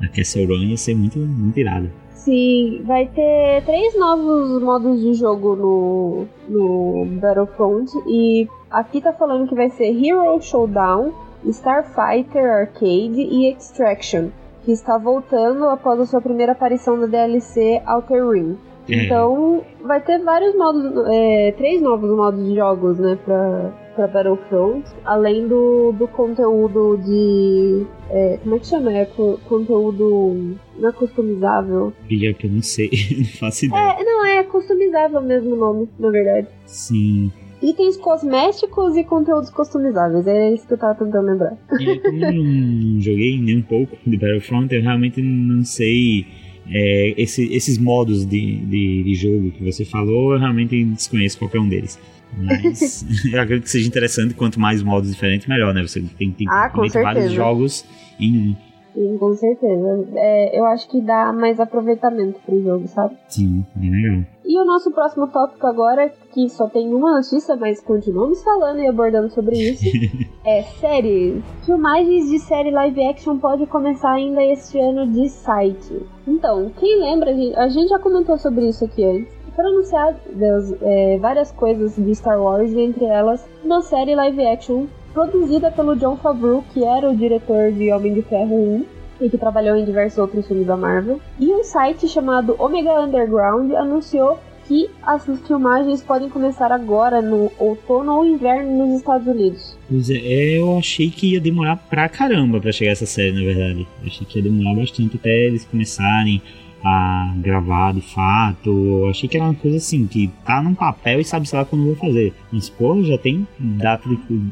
a, 0.00 0.06
a 0.06 0.08
Castle 0.08 0.46
Run 0.46 0.64
ia 0.64 0.76
ser 0.78 0.96
muito, 0.96 1.18
muito 1.18 1.60
irado. 1.60 1.90
Sim, 2.24 2.82
vai 2.84 3.06
ter 3.06 3.64
três 3.64 3.98
novos 3.98 4.62
modos 4.62 5.00
de 5.00 5.14
jogo 5.14 5.56
no, 5.56 6.26
no 6.48 7.06
Battlefront 7.18 7.90
e 8.06 8.46
aqui 8.70 9.00
tá 9.00 9.10
falando 9.10 9.48
que 9.48 9.54
vai 9.54 9.70
ser 9.70 9.86
Hero 9.86 10.38
Showdown, 10.40 11.12
Starfighter 11.46 12.44
Arcade 12.44 13.22
e 13.22 13.50
Extraction, 13.50 14.28
que 14.64 14.72
está 14.72 14.98
voltando 14.98 15.64
após 15.70 15.98
a 15.98 16.04
sua 16.04 16.20
primeira 16.20 16.52
aparição 16.52 16.94
na 16.94 17.06
DLC 17.06 17.80
Outer 17.86 18.28
Rim. 18.28 18.58
É. 18.86 19.06
Então, 19.06 19.62
vai 19.82 20.02
ter 20.02 20.18
vários 20.18 20.54
modos, 20.54 20.92
é, 21.08 21.54
três 21.56 21.80
novos 21.80 22.10
modos 22.10 22.44
de 22.44 22.54
jogos, 22.54 22.98
né, 22.98 23.16
pra, 23.24 23.72
pra 24.00 24.06
Battlefront, 24.06 24.84
além 25.04 25.46
do, 25.46 25.92
do 25.92 26.08
conteúdo 26.08 26.98
de. 27.04 27.86
É, 28.10 28.38
como 28.42 28.56
é 28.56 28.58
que 28.58 28.66
chama? 28.66 28.92
É 28.92 29.04
conteúdo. 29.04 30.56
Não 30.78 30.88
é 30.88 30.92
customizável? 30.92 31.92
Pior 32.08 32.34
que 32.34 32.46
eu 32.46 32.50
não 32.50 32.62
sei, 32.62 32.90
não 33.18 33.24
faço 33.26 33.66
ideia. 33.66 33.96
É, 33.98 34.04
não, 34.04 34.24
é 34.24 34.42
customizável 34.44 35.20
mesmo 35.20 35.54
o 35.54 35.56
nome, 35.56 35.88
na 35.98 36.10
verdade. 36.10 36.48
Sim. 36.64 37.30
Itens 37.62 37.98
cosméticos 37.98 38.96
e 38.96 39.04
conteúdos 39.04 39.50
customizáveis, 39.50 40.26
é 40.26 40.54
isso 40.54 40.66
que 40.66 40.72
eu 40.72 40.78
tava 40.78 40.94
tentando 40.94 41.26
lembrar. 41.26 41.58
Como 41.68 42.24
eu 42.24 42.32
não 42.32 43.00
joguei 43.02 43.38
nem 43.38 43.58
um 43.58 43.62
pouco 43.62 43.98
de 44.06 44.16
Battlefront, 44.16 44.74
eu 44.74 44.80
realmente 44.80 45.20
não 45.20 45.62
sei 45.62 46.26
é, 46.70 47.14
esse, 47.18 47.52
esses 47.52 47.76
modos 47.76 48.24
de, 48.24 48.56
de, 48.64 49.02
de, 49.02 49.14
jogo 49.14 49.50
que 49.50 49.62
você 49.62 49.84
falou, 49.84 50.32
eu 50.32 50.38
realmente 50.38 50.82
desconheço 50.84 51.38
qualquer 51.38 51.60
um 51.60 51.68
deles. 51.68 51.98
Mas 52.36 53.04
eu 53.32 53.40
acredito 53.40 53.64
que 53.64 53.70
seja 53.70 53.86
interessante, 53.86 54.34
quanto 54.34 54.58
mais 54.58 54.82
modos 54.82 55.10
diferentes, 55.10 55.46
melhor, 55.46 55.74
né? 55.74 55.82
Você 55.82 56.02
tem, 56.18 56.32
tem 56.32 56.48
ah, 56.48 56.70
vários 57.02 57.32
jogos 57.32 57.84
em 58.18 58.56
Sim, 58.94 59.18
com 59.18 59.34
certeza. 59.34 60.08
É, 60.16 60.58
eu 60.58 60.64
acho 60.66 60.88
que 60.88 61.00
dá 61.00 61.32
mais 61.32 61.60
aproveitamento 61.60 62.40
pro 62.44 62.60
jogo, 62.60 62.86
sabe? 62.88 63.16
Sim, 63.28 63.64
bem 63.74 63.90
legal. 63.90 64.24
E 64.44 64.58
o 64.58 64.64
nosso 64.64 64.90
próximo 64.90 65.28
tópico 65.28 65.64
agora, 65.66 66.12
que 66.32 66.48
só 66.48 66.68
tem 66.68 66.92
uma 66.92 67.14
notícia, 67.14 67.54
mas 67.56 67.80
continuamos 67.80 68.42
falando 68.42 68.80
e 68.80 68.88
abordando 68.88 69.30
sobre 69.30 69.56
isso, 69.56 69.84
é 70.44 70.62
séries. 70.62 71.42
Filmagens 71.64 72.28
de 72.28 72.38
série 72.40 72.70
live 72.70 73.02
action 73.04 73.38
pode 73.38 73.64
começar 73.66 74.12
ainda 74.12 74.42
este 74.42 74.78
ano 74.78 75.06
de 75.06 75.28
site. 75.28 76.02
Então, 76.26 76.70
quem 76.78 77.00
lembra, 77.00 77.30
a 77.56 77.68
gente 77.68 77.90
já 77.90 77.98
comentou 77.98 78.36
sobre 78.38 78.68
isso 78.68 78.84
aqui 78.84 79.04
antes. 79.04 79.39
Foram 79.54 79.70
anunciadas 79.70 80.74
é, 80.82 81.18
várias 81.18 81.50
coisas 81.52 81.96
de 81.96 82.14
Star 82.14 82.40
Wars, 82.40 82.72
entre 82.72 83.04
elas 83.04 83.44
uma 83.64 83.82
série 83.82 84.14
live 84.14 84.46
action 84.46 84.86
produzida 85.12 85.70
pelo 85.70 85.96
John 85.96 86.16
Favreau, 86.16 86.64
que 86.72 86.84
era 86.84 87.10
o 87.10 87.16
diretor 87.16 87.72
de 87.72 87.92
Homem 87.92 88.14
de 88.14 88.22
Ferro 88.22 88.54
1 88.54 88.84
e 89.20 89.28
que 89.28 89.36
trabalhou 89.36 89.76
em 89.76 89.84
diversos 89.84 90.18
outros 90.18 90.46
filmes 90.46 90.66
da 90.66 90.76
Marvel. 90.76 91.20
E 91.38 91.52
um 91.52 91.62
site 91.62 92.08
chamado 92.08 92.56
Omega 92.58 93.00
Underground 93.02 93.72
anunciou 93.72 94.38
que 94.66 94.88
as 95.02 95.26
filmagens 95.48 96.00
podem 96.00 96.28
começar 96.28 96.70
agora, 96.70 97.20
no 97.20 97.50
outono 97.58 98.12
ou 98.12 98.24
inverno 98.24 98.86
nos 98.86 99.00
Estados 99.00 99.26
Unidos. 99.26 99.76
Pois 99.88 100.08
é, 100.08 100.58
eu 100.58 100.78
achei 100.78 101.10
que 101.10 101.32
ia 101.32 101.40
demorar 101.40 101.74
pra 101.74 102.08
caramba 102.08 102.60
pra 102.60 102.70
chegar 102.70 102.92
essa 102.92 103.04
série, 103.04 103.32
na 103.32 103.42
verdade. 103.42 103.80
Eu 104.00 104.06
achei 104.06 104.24
que 104.24 104.38
ia 104.38 104.44
demorar 104.44 104.76
bastante 104.76 105.16
até 105.16 105.46
eles 105.46 105.64
começarem 105.64 106.40
a 106.84 107.32
gravar 107.36 107.92
de 107.92 108.00
fato. 108.00 108.70
Eu 108.70 109.08
achei 109.08 109.28
que 109.28 109.36
era 109.36 109.46
uma 109.46 109.54
coisa 109.54 109.76
assim, 109.76 110.06
que 110.06 110.30
tá 110.44 110.62
num 110.62 110.74
papel 110.74 111.20
e 111.20 111.24
sabe 111.24 111.48
sei 111.48 111.58
lá 111.58 111.64
quando 111.64 111.84
vou 111.84 111.96
fazer. 111.96 112.32
Mas, 112.52 112.68
pô, 112.68 113.02
já 113.02 113.18
tem 113.18 113.46
data 113.58 114.08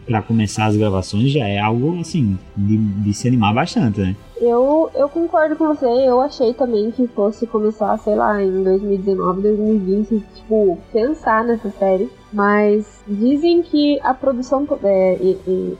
para 0.06 0.22
começar 0.22 0.66
as 0.66 0.76
gravações, 0.76 1.30
já 1.30 1.46
é 1.46 1.58
algo 1.58 1.98
assim, 2.00 2.38
de, 2.56 2.76
de 2.76 3.14
se 3.14 3.28
animar 3.28 3.54
bastante, 3.54 4.00
né? 4.00 4.16
Eu, 4.40 4.88
eu 4.94 5.08
concordo 5.08 5.56
com 5.56 5.66
você, 5.66 5.86
eu 5.86 6.20
achei 6.20 6.54
também 6.54 6.92
que 6.92 7.08
fosse 7.08 7.46
começar, 7.46 7.98
sei 7.98 8.14
lá, 8.14 8.40
em 8.42 8.62
2019, 8.62 9.42
2020, 9.42 10.24
tipo, 10.34 10.78
pensar 10.92 11.44
nessa 11.44 11.70
série. 11.70 12.08
Mas 12.32 13.02
dizem 13.06 13.62
que 13.62 13.98
a 14.02 14.12
produção 14.12 14.66
é, 14.84 15.18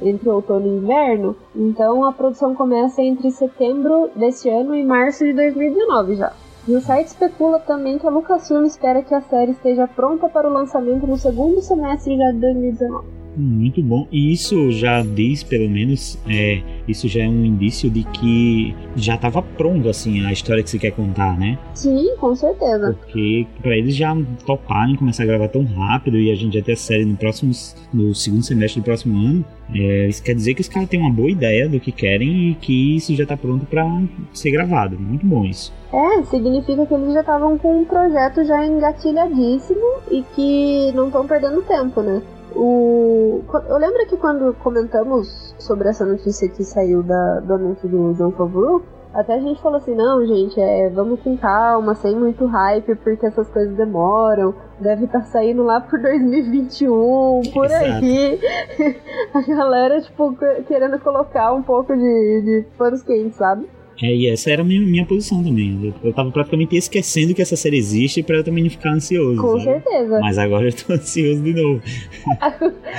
entre 0.01 0.29
outono 0.31 0.67
e 0.67 0.77
inverno, 0.79 1.37
então 1.55 2.05
a 2.05 2.13
produção 2.13 2.55
começa 2.55 3.03
entre 3.03 3.31
setembro 3.31 4.11
deste 4.17 4.49
ano 4.49 4.75
e 4.75 4.85
março 4.85 5.25
de 5.25 5.35
2019 5.35 6.17
já. 6.17 6.33
E 6.67 6.75
o 6.75 6.81
site 6.81 7.09
especula 7.09 7.59
também 7.61 7.99
que 7.99 8.07
a 8.07 8.11
Lucasfilm 8.11 8.65
espera 8.65 9.03
que 9.03 9.15
a 9.15 9.23
série 9.23 9.53
esteja 9.53 9.87
pronta 9.87 10.29
para 10.29 10.49
o 10.49 10.53
lançamento 10.53 11.07
no 11.07 11.17
segundo 11.17 11.61
semestre 11.63 12.17
de 12.17 12.33
2019. 12.33 13.18
Muito 13.39 13.83
bom. 13.83 14.07
E 14.11 14.33
isso 14.33 14.71
já 14.73 15.03
diz, 15.03 15.43
pelo 15.43 15.69
menos, 15.71 16.19
é, 16.29 16.61
isso 16.89 17.07
já 17.07 17.23
é 17.23 17.29
um 17.29 17.45
indício 17.45 17.89
de 17.89 18.03
que 18.05 18.75
já 18.97 19.15
estava 19.15 19.41
pronto, 19.41 19.89
assim, 19.89 20.25
a 20.27 20.33
história 20.33 20.63
que 20.63 20.71
você 20.71 20.79
quer 20.79 20.91
contar, 20.91 21.39
né? 21.39 21.59
Sim, 21.75 22.17
com 22.19 22.35
certeza. 22.35 22.95
Porque 22.95 23.47
para 23.63 23.77
eles 23.77 23.95
já 23.95 24.17
toparem 24.45 24.97
começar 24.97 25.23
a 25.23 25.27
gravar 25.27 25.49
tão 25.49 25.65
rápido 25.65 26.19
e 26.19 26.31
a 26.31 26.35
gente 26.35 26.59
já 26.59 26.65
ter 26.65 26.73
a 26.73 26.77
série 26.77 27.05
no 27.05 27.17
próximo, 27.17 27.53
no 27.93 28.15
segundo 28.15 28.43
semestre 28.43 28.81
do 28.81 28.85
próximo 28.85 29.17
ano, 29.17 29.45
é, 29.75 30.09
isso 30.09 30.23
quer 30.23 30.35
dizer 30.35 30.55
que 30.55 30.61
os 30.61 30.69
caras 30.69 30.89
têm 30.89 31.01
uma 31.01 31.13
boa 31.13 31.31
ideia 31.31 31.69
do 31.69 31.79
que 31.79 31.93
querem 31.93 32.51
e 32.51 32.55
que 32.55 32.97
isso 32.97 33.15
já 33.15 33.23
está 33.23 33.37
pronto 33.37 33.67
para 33.67 33.85
ser 34.33 34.51
gravado. 34.51 34.99
Muito 34.99 35.27
bom 35.27 35.45
isso. 35.45 35.73
É, 35.93 36.23
significa 36.25 36.85
que 36.87 36.95
eles 36.95 37.13
já 37.13 37.21
estavam 37.21 37.57
com 37.59 37.81
um 37.81 37.85
projeto 37.85 38.45
já 38.45 38.67
engatilhadíssimo 38.67 40.01
e 40.11 40.23
que 40.35 40.93
não 40.93 41.07
estão 41.07 41.27
perdendo 41.27 41.63
tempo, 41.63 42.03
né? 42.03 42.23
O... 42.55 43.43
Eu 43.69 43.79
lembro 43.79 44.07
que 44.07 44.17
quando 44.17 44.55
comentamos 44.63 45.55
sobre 45.59 45.89
essa 45.89 46.05
notícia 46.05 46.49
que 46.49 46.65
saiu 46.65 47.03
da, 47.03 47.41
do 47.41 47.55
anúncio 47.55 47.89
do 47.89 48.15
John 48.15 48.31
Favreau, 48.33 48.83
até 49.13 49.35
a 49.35 49.41
gente 49.41 49.61
falou 49.63 49.79
assim, 49.79 49.95
não, 49.95 50.25
gente, 50.27 50.61
é, 50.61 50.91
vamos 50.91 51.21
com 51.21 51.37
calma, 51.37 51.95
sem 51.95 52.15
muito 52.15 52.47
hype, 52.47 52.95
porque 52.97 53.27
essas 53.27 53.49
coisas 53.49 53.75
demoram, 53.75 54.55
deve 54.79 55.07
estar 55.07 55.21
tá 55.21 55.25
saindo 55.25 55.63
lá 55.63 55.81
por 55.81 55.99
2021, 56.01 57.41
por 57.53 57.65
Exato. 57.65 57.85
aí. 57.85 58.41
a 59.35 59.41
galera, 59.43 60.01
tipo, 60.01 60.37
querendo 60.67 60.99
colocar 61.01 61.53
um 61.55 61.63
pouco 61.63 61.97
de, 61.97 62.43
de 62.43 62.67
panos 62.77 63.03
quentes, 63.03 63.37
sabe? 63.37 63.69
É, 64.01 64.15
e 64.15 64.29
essa 64.29 64.51
era 64.51 64.63
a 64.63 64.65
minha, 64.65 64.81
minha 64.81 65.05
posição 65.05 65.43
também. 65.43 65.79
Eu, 65.83 65.95
eu 66.05 66.13
tava 66.13 66.31
praticamente 66.31 66.77
esquecendo 66.77 67.35
que 67.35 67.43
essa 67.43 67.57
série 67.57 67.77
existe 67.77 68.23
pra 68.23 68.37
eu 68.37 68.45
também 68.45 68.63
não 68.63 68.71
ficar 68.71 68.93
ansioso. 68.93 69.41
Com 69.41 69.59
sabe? 69.59 69.65
certeza. 69.65 70.21
Mas 70.21 70.39
agora 70.39 70.69
eu 70.69 70.73
tô 70.73 70.93
ansioso 70.95 71.43
de 71.43 71.53
novo. 71.53 71.83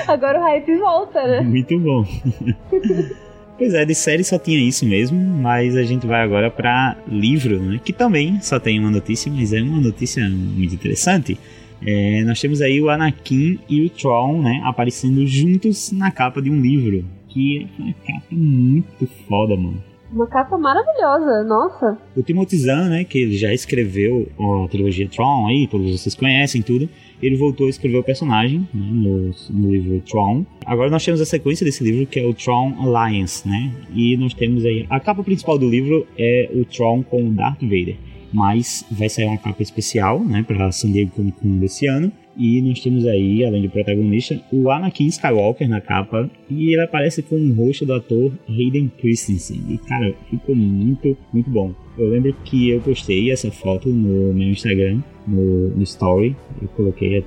agora 0.08 0.40
o 0.40 0.44
hype 0.44 0.78
volta, 0.78 1.26
né? 1.26 1.42
Muito 1.42 1.80
bom. 1.80 2.06
Pois 3.60 3.74
é, 3.74 3.84
de 3.84 3.94
série 3.94 4.24
só 4.24 4.40
tinha 4.40 4.58
isso 4.58 4.86
mesmo, 4.86 5.20
mas 5.20 5.76
a 5.76 5.84
gente 5.84 6.08
vai 6.08 6.22
agora 6.22 6.50
para 6.50 6.96
livro, 7.06 7.60
né? 7.60 7.78
Que 7.84 7.92
também 7.92 8.40
só 8.42 8.58
tem 8.58 8.80
uma 8.80 8.90
notícia, 8.90 9.30
mas 9.30 9.52
é 9.52 9.62
uma 9.62 9.82
notícia 9.82 10.24
muito 10.30 10.74
interessante. 10.74 11.38
É, 11.86 12.24
nós 12.24 12.40
temos 12.40 12.62
aí 12.62 12.82
o 12.82 12.90
Anakin 12.90 13.60
e 13.68 13.86
o 13.86 13.90
Tron, 13.90 14.42
né? 14.42 14.62
Aparecendo 14.64 15.28
juntos 15.28 15.92
na 15.92 16.10
capa 16.10 16.42
de 16.42 16.50
um 16.50 16.62
livro. 16.62 17.04
Que 17.28 17.68
é 17.78 17.82
uma 17.84 17.94
capa 17.94 18.28
muito 18.32 19.10
foda, 19.28 19.58
mano. 19.58 19.84
Uma 20.12 20.28
capa 20.28 20.58
maravilhosa, 20.58 21.44
nossa. 21.44 21.98
O 22.18 22.24
Timothy 22.24 22.58
Zahn, 22.58 22.90
né, 22.90 23.04
que 23.04 23.20
ele 23.20 23.38
já 23.38 23.54
escreveu 23.54 24.28
a 24.40 24.68
trilogia 24.68 25.08
Tron 25.08 25.48
aí, 25.48 25.68
todos 25.68 25.92
vocês 25.92 26.16
conhecem 26.16 26.62
tudo, 26.64 26.90
ele 27.22 27.36
voltou 27.36 27.68
a 27.68 27.70
escrever 27.70 27.98
o 27.98 28.04
personagem 28.04 28.68
né, 28.74 28.90
no, 28.92 29.32
no, 29.52 29.72
livro 29.72 30.02
Tron. 30.10 30.46
Agora 30.66 30.90
nós 30.90 31.06
temos 31.06 31.22
a 31.22 31.26
sequência 31.26 31.64
desse 31.64 31.84
livro 31.84 32.08
que 32.08 32.20
é 32.20 32.26
o 32.26 32.34
Tron 32.34 32.74
Alliance, 32.80 33.48
né? 33.48 33.72
E 33.94 34.18
nós 34.18 34.34
temos 34.34 34.66
aí 34.66 34.88
a 34.90 35.00
capa 35.00 35.24
principal 35.24 35.60
do 35.60 35.70
livro 35.70 36.08
é 36.18 36.50
o 36.54 36.66
Tron 36.66 37.04
com 37.04 37.24
o 37.28 37.32
Darth 37.32 37.62
Vader, 37.62 37.98
mas 38.34 38.86
vai 38.90 39.10
sair 39.10 39.26
uma 39.26 39.38
capa 39.38 39.62
especial, 39.62 40.24
né, 40.24 40.44
para 40.48 40.72
San 40.72 40.92
Diego 40.92 41.12
Comic 41.12 41.40
Con 41.40 41.58
desse 41.60 41.88
ano. 41.88 42.12
E 42.40 42.62
nós 42.62 42.80
temos 42.80 43.06
aí, 43.06 43.44
além 43.44 43.64
do 43.64 43.70
protagonista, 43.70 44.42
o 44.50 44.72
Anakin 44.72 45.08
Skywalker 45.08 45.68
na 45.68 45.82
capa. 45.82 46.32
E 46.50 46.72
ele 46.72 46.82
aparece 46.82 47.22
com 47.22 47.36
o 47.36 47.54
rosto 47.54 47.86
do 47.86 47.94
ator 47.94 48.32
Hayden 48.48 48.90
Christensen. 48.98 49.62
E, 49.70 49.78
cara, 49.78 50.16
ficou 50.30 50.56
muito, 50.56 51.18
muito 51.34 51.50
bom. 51.50 51.76
Eu 51.98 52.08
lembro 52.08 52.34
que 52.46 52.70
eu 52.70 52.80
postei 52.80 53.30
essa 53.30 53.52
foto 53.52 53.90
no 53.90 54.34
meu 54.34 54.48
Instagram, 54.48 55.02
no, 55.28 55.68
no 55.76 55.84
Story. 55.84 56.34
Eu 56.62 56.70
coloquei, 56.70 57.18
eu 57.18 57.24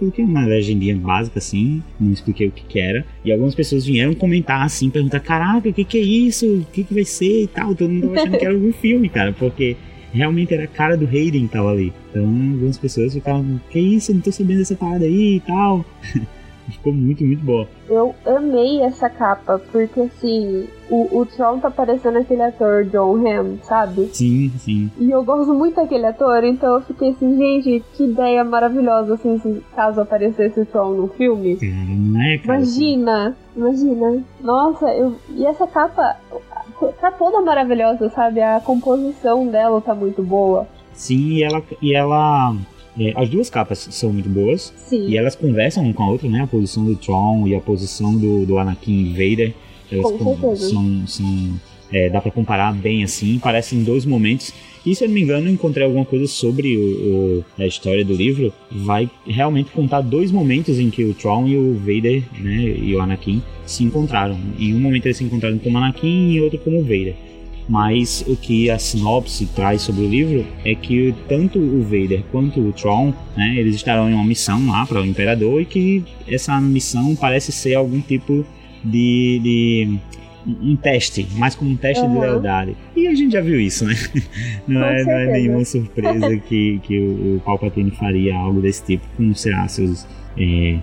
coloquei 0.00 0.24
uma 0.24 0.44
legendinha 0.44 0.96
básica 0.96 1.38
assim, 1.38 1.80
não 2.00 2.10
expliquei 2.10 2.48
o 2.48 2.50
que, 2.50 2.64
que, 2.64 2.80
era. 2.80 3.06
E 3.24 3.30
algumas 3.30 3.54
pessoas 3.54 3.86
vieram 3.86 4.14
comentar 4.14 4.62
assim, 4.62 4.90
perguntar: 4.90 5.20
caraca, 5.20 5.68
o 5.68 5.72
que, 5.72 5.84
que 5.84 5.98
é 5.98 6.02
isso? 6.02 6.44
O 6.44 6.66
que, 6.72 6.82
que 6.82 6.92
vai 6.92 7.04
ser 7.04 7.44
e 7.44 7.46
tal. 7.46 7.72
Todo 7.72 7.88
mundo 7.88 8.12
achando 8.14 8.36
que 8.36 8.44
era 8.44 8.54
algum 8.54 8.72
filme, 8.72 9.08
cara, 9.08 9.32
porque 9.32 9.76
realmente 10.16 10.54
era 10.54 10.64
a 10.64 10.68
cara 10.68 10.96
do 10.96 11.06
Hayden 11.06 11.46
que 11.46 11.52
tava 11.52 11.70
ali. 11.70 11.92
Então 12.10 12.24
algumas 12.24 12.78
pessoas 12.78 13.14
ficavam, 13.14 13.60
que 13.70 13.78
isso, 13.78 14.12
não 14.12 14.20
tô 14.20 14.32
sabendo 14.32 14.58
dessa 14.58 14.74
parada 14.74 15.04
aí 15.04 15.36
e 15.36 15.40
tal. 15.40 15.84
Ficou 16.66 16.92
muito, 16.92 17.24
muito 17.24 17.44
boa. 17.44 17.68
Eu 17.88 18.14
amei 18.26 18.82
essa 18.82 19.08
capa, 19.08 19.60
porque 19.70 20.00
assim, 20.00 20.66
o, 20.90 21.20
o 21.20 21.26
Tron 21.26 21.60
tá 21.60 21.70
parecendo 21.70 22.18
aquele 22.18 22.42
ator 22.42 22.84
John 22.84 23.24
Hamm, 23.24 23.58
sabe? 23.62 24.10
Sim, 24.12 24.50
sim. 24.58 24.90
E 24.98 25.10
eu 25.10 25.22
gosto 25.22 25.54
muito 25.54 25.76
daquele 25.76 26.06
ator, 26.06 26.42
então 26.42 26.74
eu 26.74 26.80
fiquei 26.82 27.10
assim, 27.10 27.36
gente, 27.36 27.84
que 27.94 28.04
ideia 28.04 28.42
maravilhosa, 28.42 29.14
assim, 29.14 29.38
se 29.38 29.62
caso 29.76 30.00
aparecesse 30.00 30.60
o 30.60 30.66
Tron 30.66 30.94
no 30.94 31.08
filme. 31.08 31.56
Cara, 31.56 31.72
não 31.72 32.20
é, 32.20 32.38
cara? 32.38 32.58
Imagina, 32.58 33.36
imagina. 33.56 34.24
Nossa, 34.40 34.88
eu... 34.88 35.14
e 35.30 35.46
essa 35.46 35.66
capa, 35.68 36.16
tá 37.00 37.10
toda 37.10 37.40
maravilhosa, 37.40 38.08
sabe? 38.10 38.40
A 38.40 38.60
composição 38.60 39.46
dela 39.46 39.80
tá 39.80 39.94
muito 39.94 40.22
boa. 40.22 40.66
Sim, 40.92 41.34
e 41.34 41.42
ela, 41.42 41.62
e 41.82 41.94
ela 41.94 42.54
é, 42.98 43.12
as 43.14 43.28
duas 43.28 43.50
capas 43.50 43.88
são 43.90 44.12
muito 44.12 44.28
boas. 44.28 44.72
Sim. 44.76 45.08
E 45.08 45.16
elas 45.16 45.34
conversam 45.34 45.84
uma 45.84 45.92
com 45.92 46.02
a 46.02 46.08
outra, 46.08 46.28
né? 46.28 46.42
A 46.42 46.46
posição 46.46 46.84
do 46.84 46.96
Tron 46.96 47.46
e 47.46 47.54
a 47.54 47.60
posição 47.60 48.16
do, 48.16 48.46
do 48.46 48.58
Anakin 48.58 49.12
Vader. 49.12 49.54
Elas 49.92 50.12
com 50.12 50.56
são, 50.56 51.06
são 51.06 51.60
é, 51.96 52.10
dá 52.10 52.20
para 52.20 52.30
comparar 52.30 52.74
bem 52.74 53.02
assim. 53.02 53.38
Parecem 53.38 53.82
dois 53.82 54.04
momentos. 54.04 54.52
E 54.84 54.94
se 54.94 55.02
eu 55.02 55.08
não 55.08 55.14
me 55.14 55.22
engano, 55.22 55.48
encontrei 55.48 55.84
alguma 55.84 56.04
coisa 56.04 56.26
sobre 56.26 56.76
o, 56.76 56.80
o, 56.80 57.44
a 57.58 57.66
história 57.66 58.04
do 58.04 58.14
livro. 58.14 58.52
Vai 58.70 59.10
realmente 59.26 59.70
contar 59.70 60.02
dois 60.02 60.30
momentos 60.30 60.78
em 60.78 60.90
que 60.90 61.04
o 61.04 61.14
Tron 61.14 61.46
e 61.46 61.56
o 61.56 61.74
Vader, 61.74 62.22
né? 62.38 62.62
E 62.62 62.94
o 62.94 63.00
Anakin 63.00 63.42
se 63.64 63.82
encontraram. 63.82 64.38
Em 64.58 64.74
um 64.74 64.80
momento 64.80 65.06
eles 65.06 65.16
se 65.16 65.24
encontraram 65.24 65.58
como 65.58 65.78
Anakin 65.78 66.32
e 66.32 66.40
outro 66.40 66.58
como 66.58 66.82
Vader 66.82 67.14
mas 67.68 68.24
o 68.28 68.36
que 68.36 68.70
a 68.70 68.78
sinopse 68.78 69.44
traz 69.46 69.82
sobre 69.82 70.04
o 70.04 70.08
livro 70.08 70.46
é 70.64 70.72
que 70.74 71.12
tanto 71.28 71.58
o 71.58 71.82
Vader 71.82 72.22
quanto 72.30 72.60
o 72.60 72.72
Tron, 72.72 73.12
né, 73.36 73.56
eles 73.56 73.74
estarão 73.74 74.08
em 74.08 74.14
uma 74.14 74.24
missão 74.24 74.64
lá 74.68 74.86
para 74.86 75.02
o 75.02 75.04
Imperador 75.04 75.60
e 75.60 75.64
que 75.64 76.04
essa 76.28 76.60
missão 76.60 77.16
parece 77.16 77.50
ser 77.50 77.74
algum 77.74 78.00
tipo 78.00 78.46
de, 78.84 79.40
de 79.42 79.98
um 80.46 80.76
teste, 80.76 81.26
mais 81.36 81.54
como 81.54 81.70
um 81.70 81.76
teste 81.76 82.04
uhum. 82.04 82.14
de 82.14 82.20
lealdade. 82.20 82.76
E 82.94 83.06
a 83.06 83.14
gente 83.14 83.32
já 83.32 83.40
viu 83.40 83.60
isso, 83.60 83.84
né? 83.84 83.94
Não, 84.66 84.84
é, 84.84 85.04
não 85.04 85.12
é, 85.12 85.32
nenhuma 85.32 85.64
surpresa 85.64 86.36
que, 86.38 86.80
que 86.80 86.98
o, 86.98 87.36
o 87.36 87.40
Palpatine 87.44 87.90
faria 87.92 88.36
algo 88.36 88.60
desse 88.60 88.84
tipo 88.84 89.06
com, 89.16 89.34
sei 89.34 89.52
lá, 89.52 89.68
seus, 89.68 90.06
é, 90.36 90.78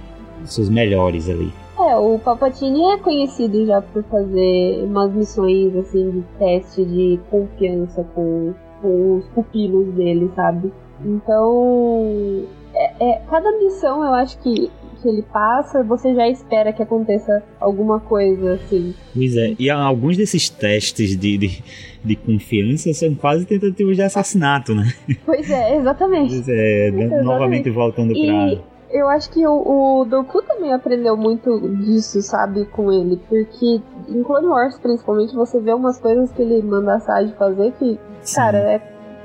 seus 0.45 0.69
melhores 0.69 1.29
ali. 1.29 1.51
É, 1.77 1.95
o 1.97 2.19
Palpatine 2.19 2.93
é 2.93 2.97
conhecido 2.97 3.65
já 3.65 3.81
por 3.81 4.03
fazer 4.03 4.83
umas 4.83 5.11
missões 5.13 5.75
assim 5.75 6.11
de 6.11 6.21
teste 6.37 6.85
de 6.85 7.19
confiança 7.29 8.03
com, 8.15 8.53
com 8.81 9.17
os 9.17 9.25
pupilos 9.29 9.93
dele, 9.95 10.31
sabe? 10.35 10.71
Então, 11.03 12.45
é, 12.73 12.93
é, 12.99 13.21
cada 13.29 13.51
missão 13.57 14.03
eu 14.03 14.13
acho 14.13 14.37
que, 14.39 14.71
que 15.03 15.09
ele 15.09 15.21
passa, 15.21 15.83
você 15.83 16.15
já 16.15 16.27
espera 16.27 16.73
que 16.73 16.81
aconteça 16.81 17.43
alguma 17.59 17.99
coisa 17.99 18.53
assim. 18.53 18.95
Pois 19.13 19.35
é, 19.37 19.53
e 19.59 19.69
alguns 19.69 20.17
desses 20.17 20.49
testes 20.49 21.15
de, 21.17 21.37
de, 21.37 21.63
de 22.03 22.15
confiança 22.15 22.91
são 22.93 23.13
quase 23.13 23.45
tentativas 23.45 23.95
de 23.97 24.01
assassinato, 24.01 24.73
né? 24.73 24.91
Pois 25.25 25.47
é, 25.51 25.75
exatamente. 25.75 26.33
Pois 26.33 26.47
é, 26.49 26.87
Exatamente. 26.87 27.23
novamente 27.23 27.69
voltando 27.69 28.13
E 28.15 28.25
pra. 28.25 28.63
eu 28.97 29.09
acho 29.09 29.29
que 29.29 29.45
o, 29.45 30.01
o 30.01 30.05
Doku 30.05 30.41
também 30.43 30.73
aprendeu 30.73 31.17
muito 31.17 31.59
disso, 31.77 32.21
sabe, 32.21 32.65
com 32.65 32.91
ele. 32.91 33.19
Porque 33.29 33.81
em 34.09 34.23
Clone 34.23 34.47
Wars, 34.47 34.77
principalmente, 34.79 35.35
você 35.35 35.59
vê 35.59 35.73
umas 35.73 35.99
coisas 35.99 36.31
que 36.31 36.41
ele 36.41 36.61
manda 36.63 36.95
a 36.95 36.99
Sage 36.99 37.33
fazer 37.37 37.73
que, 37.77 37.99
Sim. 38.21 38.35
cara, 38.35 38.57
é 38.57 38.79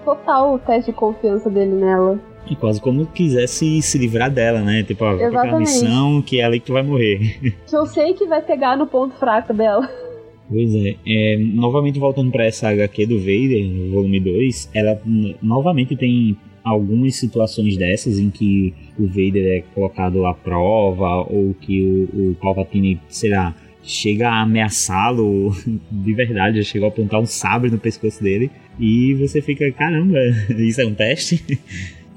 total 0.04 0.54
o 0.54 0.58
teste 0.58 0.90
de 0.90 0.96
confiança 0.96 1.48
dele 1.48 1.72
nela. 1.74 2.18
E 2.50 2.56
quase 2.56 2.80
como 2.80 3.06
quisesse 3.06 3.82
se 3.82 3.98
livrar 3.98 4.30
dela, 4.30 4.60
né? 4.60 4.82
Tipo, 4.82 5.04
ó, 5.04 5.16
vai 5.16 5.30
pra 5.30 5.42
aquela 5.42 5.60
missão 5.60 6.22
que 6.22 6.40
é 6.40 6.44
ali 6.44 6.60
que 6.60 6.66
tu 6.66 6.72
vai 6.72 6.82
morrer. 6.82 7.38
Que 7.66 7.76
eu 7.76 7.86
sei 7.86 8.14
que 8.14 8.26
vai 8.26 8.40
pegar 8.40 8.76
no 8.76 8.86
ponto 8.86 9.14
fraco 9.16 9.52
dela. 9.52 9.88
Pois 10.48 10.74
é, 10.74 10.96
é, 11.06 11.36
novamente 11.36 11.98
voltando 11.98 12.30
pra 12.30 12.46
essa 12.46 12.70
HQ 12.70 13.06
do 13.06 13.18
Vader, 13.18 13.90
volume 13.92 14.18
2, 14.18 14.70
ela 14.74 14.98
novamente 15.42 15.94
tem 15.94 16.38
algumas 16.64 17.16
situações 17.16 17.76
dessas 17.76 18.18
em 18.18 18.30
que 18.30 18.74
o 18.98 19.06
Vader 19.06 19.58
é 19.58 19.64
colocado 19.74 20.24
à 20.26 20.32
prova 20.32 21.26
ou 21.28 21.54
que 21.60 22.08
o, 22.12 22.30
o 22.30 22.34
Palpatine, 22.40 22.98
sei 23.08 23.30
lá, 23.30 23.54
chega 23.82 24.28
a 24.28 24.42
ameaçá-lo 24.42 25.54
de 25.90 26.14
verdade, 26.14 26.62
já 26.62 26.70
chegou 26.70 26.88
a 26.88 26.92
apontar 26.92 27.20
um 27.20 27.26
sabre 27.26 27.70
no 27.70 27.78
pescoço 27.78 28.22
dele 28.22 28.50
e 28.78 29.14
você 29.14 29.42
fica, 29.42 29.70
caramba, 29.72 30.18
isso 30.58 30.80
é 30.80 30.86
um 30.86 30.94
teste? 30.94 31.44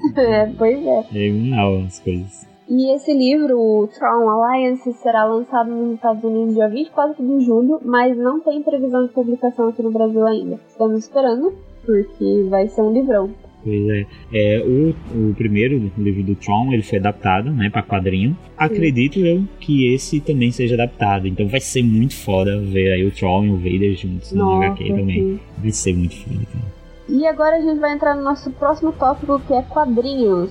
é, 0.16 0.46
pois 0.56 0.84
é. 0.84 1.04
É 1.12 1.32
legal 1.32 1.78
as 1.86 2.00
coisas. 2.00 2.52
E 2.68 2.94
esse 2.94 3.12
livro, 3.12 3.58
o 3.58 3.88
Tron 3.88 4.30
Alliance, 4.30 4.92
será 4.94 5.24
lançado 5.24 5.70
nos 5.70 5.94
Estados 5.94 6.24
Unidos 6.24 6.54
dia 6.54 6.68
24 6.68 7.22
de 7.22 7.44
julho, 7.44 7.80
mas 7.84 8.16
não 8.16 8.40
tem 8.40 8.62
previsão 8.62 9.06
de 9.06 9.12
publicação 9.12 9.68
aqui 9.68 9.82
no 9.82 9.90
Brasil 9.90 10.26
ainda. 10.26 10.58
Estamos 10.68 11.04
esperando, 11.04 11.52
porque 11.84 12.46
vai 12.48 12.68
ser 12.68 12.80
um 12.82 12.92
livrão. 12.92 13.30
Pois 13.64 13.88
é. 13.90 14.06
é 14.32 14.64
o, 14.64 14.94
o 15.30 15.34
primeiro 15.34 15.90
livro 15.96 16.22
do 16.22 16.34
Tron 16.34 16.72
ele 16.72 16.82
foi 16.82 16.98
adaptado 16.98 17.50
né, 17.50 17.70
para 17.70 17.82
quadrinho. 17.82 18.36
Acredito 18.56 19.20
eu 19.20 19.44
que 19.60 19.92
esse 19.94 20.20
também 20.20 20.50
seja 20.50 20.74
adaptado. 20.74 21.28
Então 21.28 21.46
vai 21.46 21.60
ser 21.60 21.82
muito 21.82 22.14
foda 22.14 22.58
ver 22.58 22.92
aí 22.92 23.04
o 23.06 23.10
Tron 23.10 23.44
e 23.44 23.50
o 23.50 23.56
Vader 23.56 23.94
juntos 23.96 24.32
no 24.32 24.44
Nossa, 24.44 24.66
HQ 24.66 24.88
também. 24.88 25.40
Vai 25.58 25.70
ser 25.70 25.94
muito 25.94 26.16
foda. 26.16 26.40
Cara. 26.52 26.81
E 27.08 27.26
agora 27.26 27.56
a 27.56 27.60
gente 27.60 27.78
vai 27.78 27.92
entrar 27.92 28.14
no 28.14 28.22
nosso 28.22 28.50
próximo 28.52 28.92
tópico, 28.92 29.40
que 29.40 29.54
é 29.54 29.62
quadrinhos. 29.62 30.50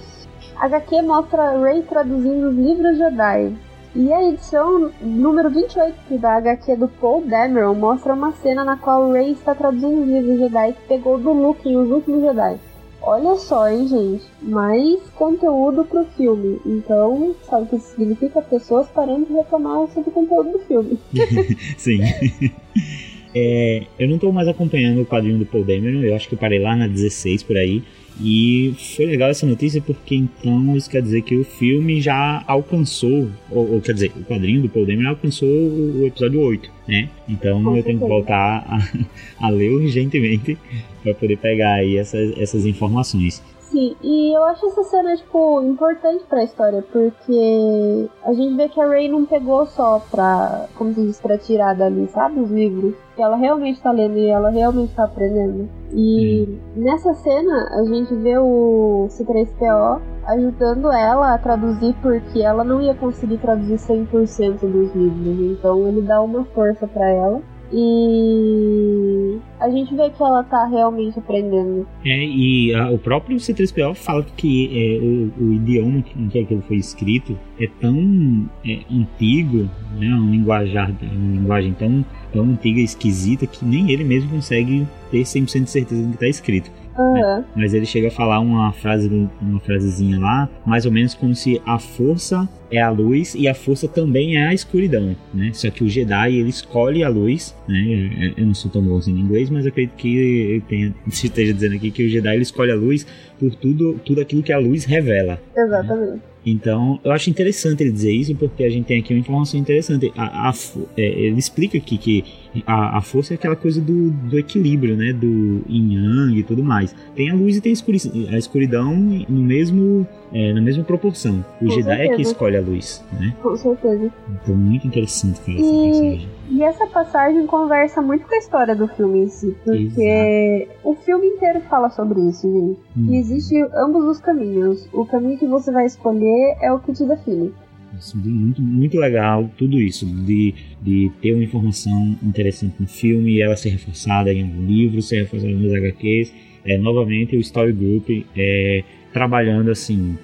A 0.56 0.66
HQ 0.66 1.02
mostra 1.02 1.58
Rey 1.58 1.82
traduzindo 1.84 2.50
os 2.50 2.56
livros 2.56 2.98
Jedi. 2.98 3.56
E 3.94 4.14
a 4.14 4.24
edição 4.24 4.92
número 5.02 5.50
28 5.50 6.18
da 6.18 6.36
HQ 6.36 6.76
do 6.78 6.88
Paul 6.88 7.24
Dameron 7.26 7.74
mostra 7.76 8.14
uma 8.14 8.32
cena 8.32 8.64
na 8.64 8.78
qual 8.78 9.12
Rey 9.12 9.32
está 9.32 9.56
traduzindo 9.56 10.02
os 10.02 10.08
livros 10.08 10.40
Jedi 10.40 10.74
que 10.74 10.88
pegou 10.88 11.18
do 11.18 11.34
Luke 11.34 11.68
em 11.68 11.76
Os 11.76 11.90
Últimos 11.90 12.22
Jedi. 12.22 12.60
Olha 13.02 13.36
só, 13.36 13.68
hein, 13.68 13.88
gente. 13.88 14.26
Mais 14.42 15.02
conteúdo 15.16 15.84
pro 15.84 16.06
filme. 16.16 16.62
Então, 16.66 17.36
sabe 17.50 17.64
o 17.64 17.68
que 17.68 17.76
isso 17.78 17.96
significa? 17.96 18.42
Pessoas 18.42 18.88
parando 18.90 19.26
de 19.26 19.34
reclamar 19.34 19.88
sobre 19.88 20.12
o 20.12 20.14
conteúdo 20.14 20.52
do 20.52 20.60
filme. 20.60 21.00
Sim. 21.78 22.02
É, 23.34 23.84
eu 23.98 24.08
não 24.08 24.18
tô 24.18 24.32
mais 24.32 24.48
acompanhando 24.48 25.02
o 25.02 25.06
quadrinho 25.06 25.40
do 25.40 25.46
Paul 25.46 25.64
Dameron, 25.64 26.02
eu 26.02 26.16
acho 26.16 26.28
que 26.28 26.36
eu 26.36 26.40
parei 26.40 26.60
lá 26.60 26.76
na 26.76 26.88
16 26.88 27.44
por 27.44 27.58
aí. 27.58 27.82
E 28.20 28.76
foi 28.96 29.06
legal 29.06 29.30
essa 29.30 29.46
notícia 29.46 29.82
porque 29.82 30.16
então 30.16 30.76
isso 30.76 30.90
quer 30.90 31.02
dizer 31.02 31.22
que 31.22 31.36
o 31.36 31.44
filme 31.44 32.02
já 32.02 32.44
alcançou, 32.46 33.30
ou, 33.50 33.74
ou 33.74 33.82
quer 33.82 33.94
dizer, 33.94 34.12
o 34.16 34.24
quadrinho 34.26 34.62
do 34.62 34.70
Paul 34.70 34.86
Dameron 34.86 35.10
alcançou 35.10 35.48
o, 35.48 36.02
o 36.02 36.08
episódio 36.08 36.42
8, 36.42 36.70
né? 36.88 37.10
Então 37.28 37.64
Com 37.64 37.76
eu 37.76 37.84
tenho 37.84 38.00
que 38.00 38.06
certeza. 38.06 38.08
voltar 38.08 38.66
a, 38.68 39.08
a 39.48 39.50
ler 39.50 39.72
urgentemente 39.72 40.58
para 41.02 41.14
poder 41.14 41.38
pegar 41.38 41.76
aí 41.76 41.98
essas, 41.98 42.38
essas 42.38 42.66
informações. 42.66 43.42
E 43.74 44.36
eu 44.36 44.44
acho 44.46 44.66
essa 44.68 44.84
cena, 44.84 45.16
tipo, 45.16 45.62
importante 45.62 46.24
pra 46.28 46.44
história, 46.44 46.84
porque 46.92 48.10
a 48.24 48.34
gente 48.34 48.56
vê 48.56 48.70
que 48.70 48.80
a 48.80 48.88
Ray 48.88 49.08
não 49.08 49.26
pegou 49.26 49.66
só 49.66 50.02
pra, 50.12 50.68
como 50.78 50.94
se 50.94 51.02
diz, 51.02 51.22
pra 51.22 51.38
tirar 51.38 51.76
dali, 51.76 52.08
sabe, 52.10 52.40
os 52.40 52.50
livros. 52.52 52.96
Que 53.16 53.22
ela 53.22 53.36
realmente 53.36 53.82
tá 53.82 53.92
lendo 53.92 54.18
e 54.18 54.28
ela 54.28 54.50
realmente 54.50 54.96
tá 54.96 55.04
aprendendo. 55.04 55.70
E 55.94 56.58
nessa 56.76 57.14
cena, 57.16 57.70
a 57.74 57.84
gente 57.84 58.16
vê 58.16 58.38
o 58.38 59.08
C3PO 59.10 60.02
ajudando 60.28 60.92
ela 60.92 61.34
a 61.34 61.38
traduzir, 61.38 61.94
porque 62.02 62.42
ela 62.42 62.64
não 62.64 62.82
ia 62.82 62.96
conseguir 62.96 63.38
traduzir 63.38 63.76
100% 63.76 64.60
dos 64.60 64.96
livros. 64.96 65.60
Então 65.60 65.88
ele 65.88 66.02
dá 66.02 66.22
uma 66.22 66.46
força 66.46 66.88
pra 66.88 67.10
ela. 67.10 67.42
E 67.74 69.38
a 69.60 69.70
gente 69.70 69.96
vê 69.96 70.10
que 70.10 70.22
ela 70.22 70.44
tá 70.44 70.66
realmente 70.66 71.18
aprendendo. 71.20 71.88
É, 72.06 72.26
e 72.26 72.74
a- 72.74 72.90
o 72.92 72.98
próprio 72.98 73.38
C3PO 73.38 73.94
fala 73.96 74.26
que 74.36 74.70
é, 74.74 75.00
o, 75.00 75.32
o 75.46 75.54
idioma 75.54 76.04
em 76.18 76.28
que 76.30 76.40
aquilo 76.40 76.62
foi 76.68 76.78
escrito 76.78 77.38
é 77.60 77.68
tão 77.80 78.50
é, 78.66 78.80
antigo, 78.92 79.70
né, 80.00 80.08
uma, 80.08 80.32
linguajar, 80.32 80.92
uma 81.02 81.36
linguagem 81.40 81.74
tão, 81.74 82.06
tão 82.34 82.44
antiga 82.44 82.80
e 82.80 82.84
esquisita 82.84 83.46
que 83.48 83.64
nem 83.66 83.92
ele 83.92 84.04
mesmo 84.04 84.30
consegue 84.32 84.88
ter 85.10 85.22
100% 85.22 85.64
de 85.64 85.70
certeza 85.70 86.02
do 86.04 86.08
que 86.10 86.16
está 86.16 86.28
escrito. 86.28 86.72
Aham. 86.98 87.46
Mas 87.56 87.74
ele 87.74 87.86
chega 87.86 88.10
a 88.10 88.12
falar 88.12 88.40
uma 88.40 88.72
frase, 88.74 89.10
uma 89.42 89.60
frasezinha 89.60 90.20
lá, 90.20 90.50
mais 90.66 90.86
ou 90.86 90.92
menos 90.92 91.14
como 91.14 91.34
se 91.36 91.62
a 91.66 91.80
força 91.80 92.48
é 92.72 92.82
a 92.82 92.90
luz 92.90 93.36
e 93.36 93.48
a 93.48 93.54
força 93.54 93.88
também 93.88 94.38
é 94.38 94.48
a 94.48 94.54
escuridão, 94.54 95.16
né? 95.34 95.52
Só 95.54 95.70
que 95.70 95.84
o 95.84 95.90
Jedi 95.90 96.36
ele 96.36 96.50
escolhe 96.50 97.04
a 97.04 97.10
luz, 97.10 97.56
né? 97.68 98.34
Eu 98.38 98.46
não 98.46 98.54
sou 98.54 98.72
tão 98.72 98.82
bom 98.82 98.98
assim 98.98 99.12
em 99.12 99.20
inglês, 99.20 99.50
mas 99.50 99.66
acredito 99.66 99.96
que 99.96 100.18
ele 100.18 100.62
tenha, 100.62 100.96
se 101.10 101.28
esteja 101.28 101.54
dizendo 101.54 101.76
aqui 101.76 101.92
que 101.92 102.06
o 102.06 102.10
Jedi 102.10 102.34
ele 102.34 102.44
escolhe 102.44 102.72
a 102.72 102.76
luz 102.76 103.06
por 103.40 103.54
tudo, 103.56 104.00
tudo 104.06 104.22
aquilo 104.22 104.44
que 104.44 104.54
a 104.54 104.58
luz 104.58 104.86
revela. 104.86 105.40
Exatamente. 105.56 106.32
Então, 106.46 107.00
eu 107.04 107.12
acho 107.12 107.30
interessante 107.30 107.84
ele 107.84 107.92
dizer 107.92 108.12
isso, 108.12 108.36
porque 108.36 108.64
a 108.64 108.70
gente 108.70 108.86
tem 108.86 109.00
aqui 109.00 109.14
uma 109.14 109.20
informação 109.20 109.60
interessante. 109.60 110.12
A, 110.16 110.50
a 110.50 110.54
é, 110.98 111.04
ele 111.04 111.38
explica 111.38 111.78
aqui 111.78 111.98
que 111.98 112.24
a, 112.66 112.98
a 112.98 113.02
força 113.02 113.34
é 113.34 113.36
aquela 113.36 113.56
coisa 113.56 113.80
do, 113.80 114.10
do 114.12 114.38
equilíbrio, 114.38 114.96
né? 114.98 115.14
Do 115.14 115.62
yin 115.70 115.94
yang 115.94 116.38
e 116.40 116.44
tudo 116.44 116.64
mais. 116.64 116.94
Tem 117.16 117.30
a 117.30 117.34
luz 117.36 117.56
e 117.58 117.62
tem 117.62 117.70
a 117.72 117.74
escuri- 117.74 118.28
a 118.30 118.38
escuridão 118.38 118.96
no 118.96 119.42
mesmo, 119.42 120.06
é, 120.34 120.54
na 120.54 120.62
mesma 120.62 120.84
proporção. 120.84 121.46
O 121.62 121.66
Com 121.66 121.72
Jedi 121.72 121.92
é 121.92 121.98
que 122.04 122.08
certeza. 122.10 122.32
escolhe 122.32 122.58
a 122.58 122.62
luz, 122.62 123.04
né? 123.20 123.34
Com 123.42 123.56
certeza. 123.56 124.12
Então, 124.44 124.56
muito 124.56 124.86
interessante, 124.88 125.40
cara, 125.42 125.58
essa 125.58 125.66
E- 125.68 125.90
passagem. 125.92 126.28
E 126.54 126.64
essa 126.64 126.86
passagem 126.88 127.48
conversa 127.48 128.02
muito 128.02 128.28
com 128.28 128.36
a 128.36 128.38
história 128.38 128.76
do 128.76 128.86
filme 128.90 129.20
em 129.20 129.28
si, 129.30 129.56
porque 129.64 130.68
o 130.84 130.94
filme 130.96 131.26
inteiro 131.28 131.62
fala 131.70 131.90
sobre 131.90 132.20
isso, 132.28 132.42
gente. 132.52 132.78
Hum. 132.98 133.08
Que 133.08 133.16
existe 133.16 133.56
ambos 133.74 134.04
os 134.04 134.20
caminhos. 134.20 134.86
O 134.92 135.06
caminho 135.06 135.38
que 135.38 135.48
você 135.48 135.72
vai 135.72 135.86
escolher 135.86 136.58
é 136.62 136.70
o 136.74 136.80
que 136.80 136.92
te 136.92 137.06
define. 137.06 137.54
Isso, 138.02 138.18
muito, 138.18 138.62
muito 138.62 138.98
legal 138.98 139.50
tudo 139.56 139.80
isso, 139.80 140.08
de, 140.08 140.56
de 140.82 141.12
ter 141.22 141.34
uma 141.34 141.44
informação 141.44 142.18
interessante 142.24 142.74
no 142.80 142.88
filme 142.88 143.36
e 143.36 143.42
ela 143.42 143.56
ser 143.56 143.70
reforçada 143.70 144.34
em 144.34 144.44
um 144.44 144.66
livro, 144.66 145.02
ser 145.04 145.22
reforçada 145.22 145.54
nos 145.54 145.72
HQs. 145.72 146.34
É, 146.66 146.78
novamente, 146.80 147.38
o 147.38 147.40
Story 147.40 147.72
Group 147.72 148.10
é, 148.36 148.84
trabalhando 149.14 149.70
assim 149.70 150.18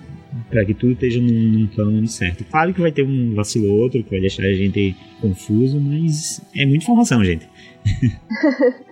para 0.50 0.66
que 0.66 0.74
tudo 0.74 0.94
esteja 0.94 1.22
num, 1.22 1.28
num 1.28 1.68
plano 1.68 2.08
certo. 2.08 2.44
Claro 2.46 2.74
que 2.74 2.82
vai 2.82 2.92
ter 2.92 3.04
um 3.04 3.36
vacilo 3.36 3.72
ou 3.72 3.80
outro 3.80 4.04
que 4.04 4.10
vai 4.10 4.20
deixar 4.20 4.44
a 4.44 4.54
gente 4.54 4.96
confuso, 5.22 5.80
mas 5.80 6.42
é 6.56 6.66
muita 6.66 6.84
informação, 6.84 7.24
gente. 7.24 7.48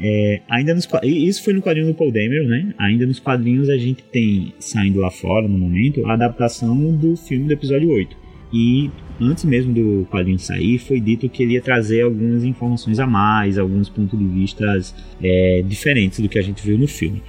É, 0.00 0.40
ainda 0.48 0.74
nos, 0.74 0.88
isso 1.02 1.42
foi 1.42 1.52
no 1.52 1.60
quadrinho 1.60 1.88
do 1.88 1.94
Paul 1.94 2.12
Dameron, 2.12 2.46
né? 2.46 2.72
Ainda 2.78 3.04
nos 3.06 3.18
quadrinhos 3.18 3.68
a 3.68 3.76
gente 3.76 4.02
tem, 4.04 4.52
saindo 4.60 5.00
lá 5.00 5.10
fora 5.10 5.48
no 5.48 5.58
momento, 5.58 6.06
a 6.06 6.12
adaptação 6.12 6.76
do 6.96 7.16
filme 7.16 7.46
do 7.46 7.52
episódio 7.52 7.90
8. 7.90 8.16
E 8.52 8.90
antes 9.20 9.44
mesmo 9.44 9.74
do 9.74 10.06
quadrinho 10.10 10.38
sair, 10.38 10.78
foi 10.78 11.00
dito 11.00 11.28
que 11.28 11.42
ele 11.42 11.54
ia 11.54 11.60
trazer 11.60 12.02
algumas 12.02 12.44
informações 12.44 12.98
a 12.98 13.06
mais, 13.06 13.58
alguns 13.58 13.88
pontos 13.88 14.18
de 14.18 14.24
vista 14.24 14.64
é, 15.22 15.62
diferentes 15.66 16.20
do 16.20 16.28
que 16.28 16.38
a 16.38 16.42
gente 16.42 16.64
viu 16.64 16.78
no 16.78 16.86
filme. 16.86 17.20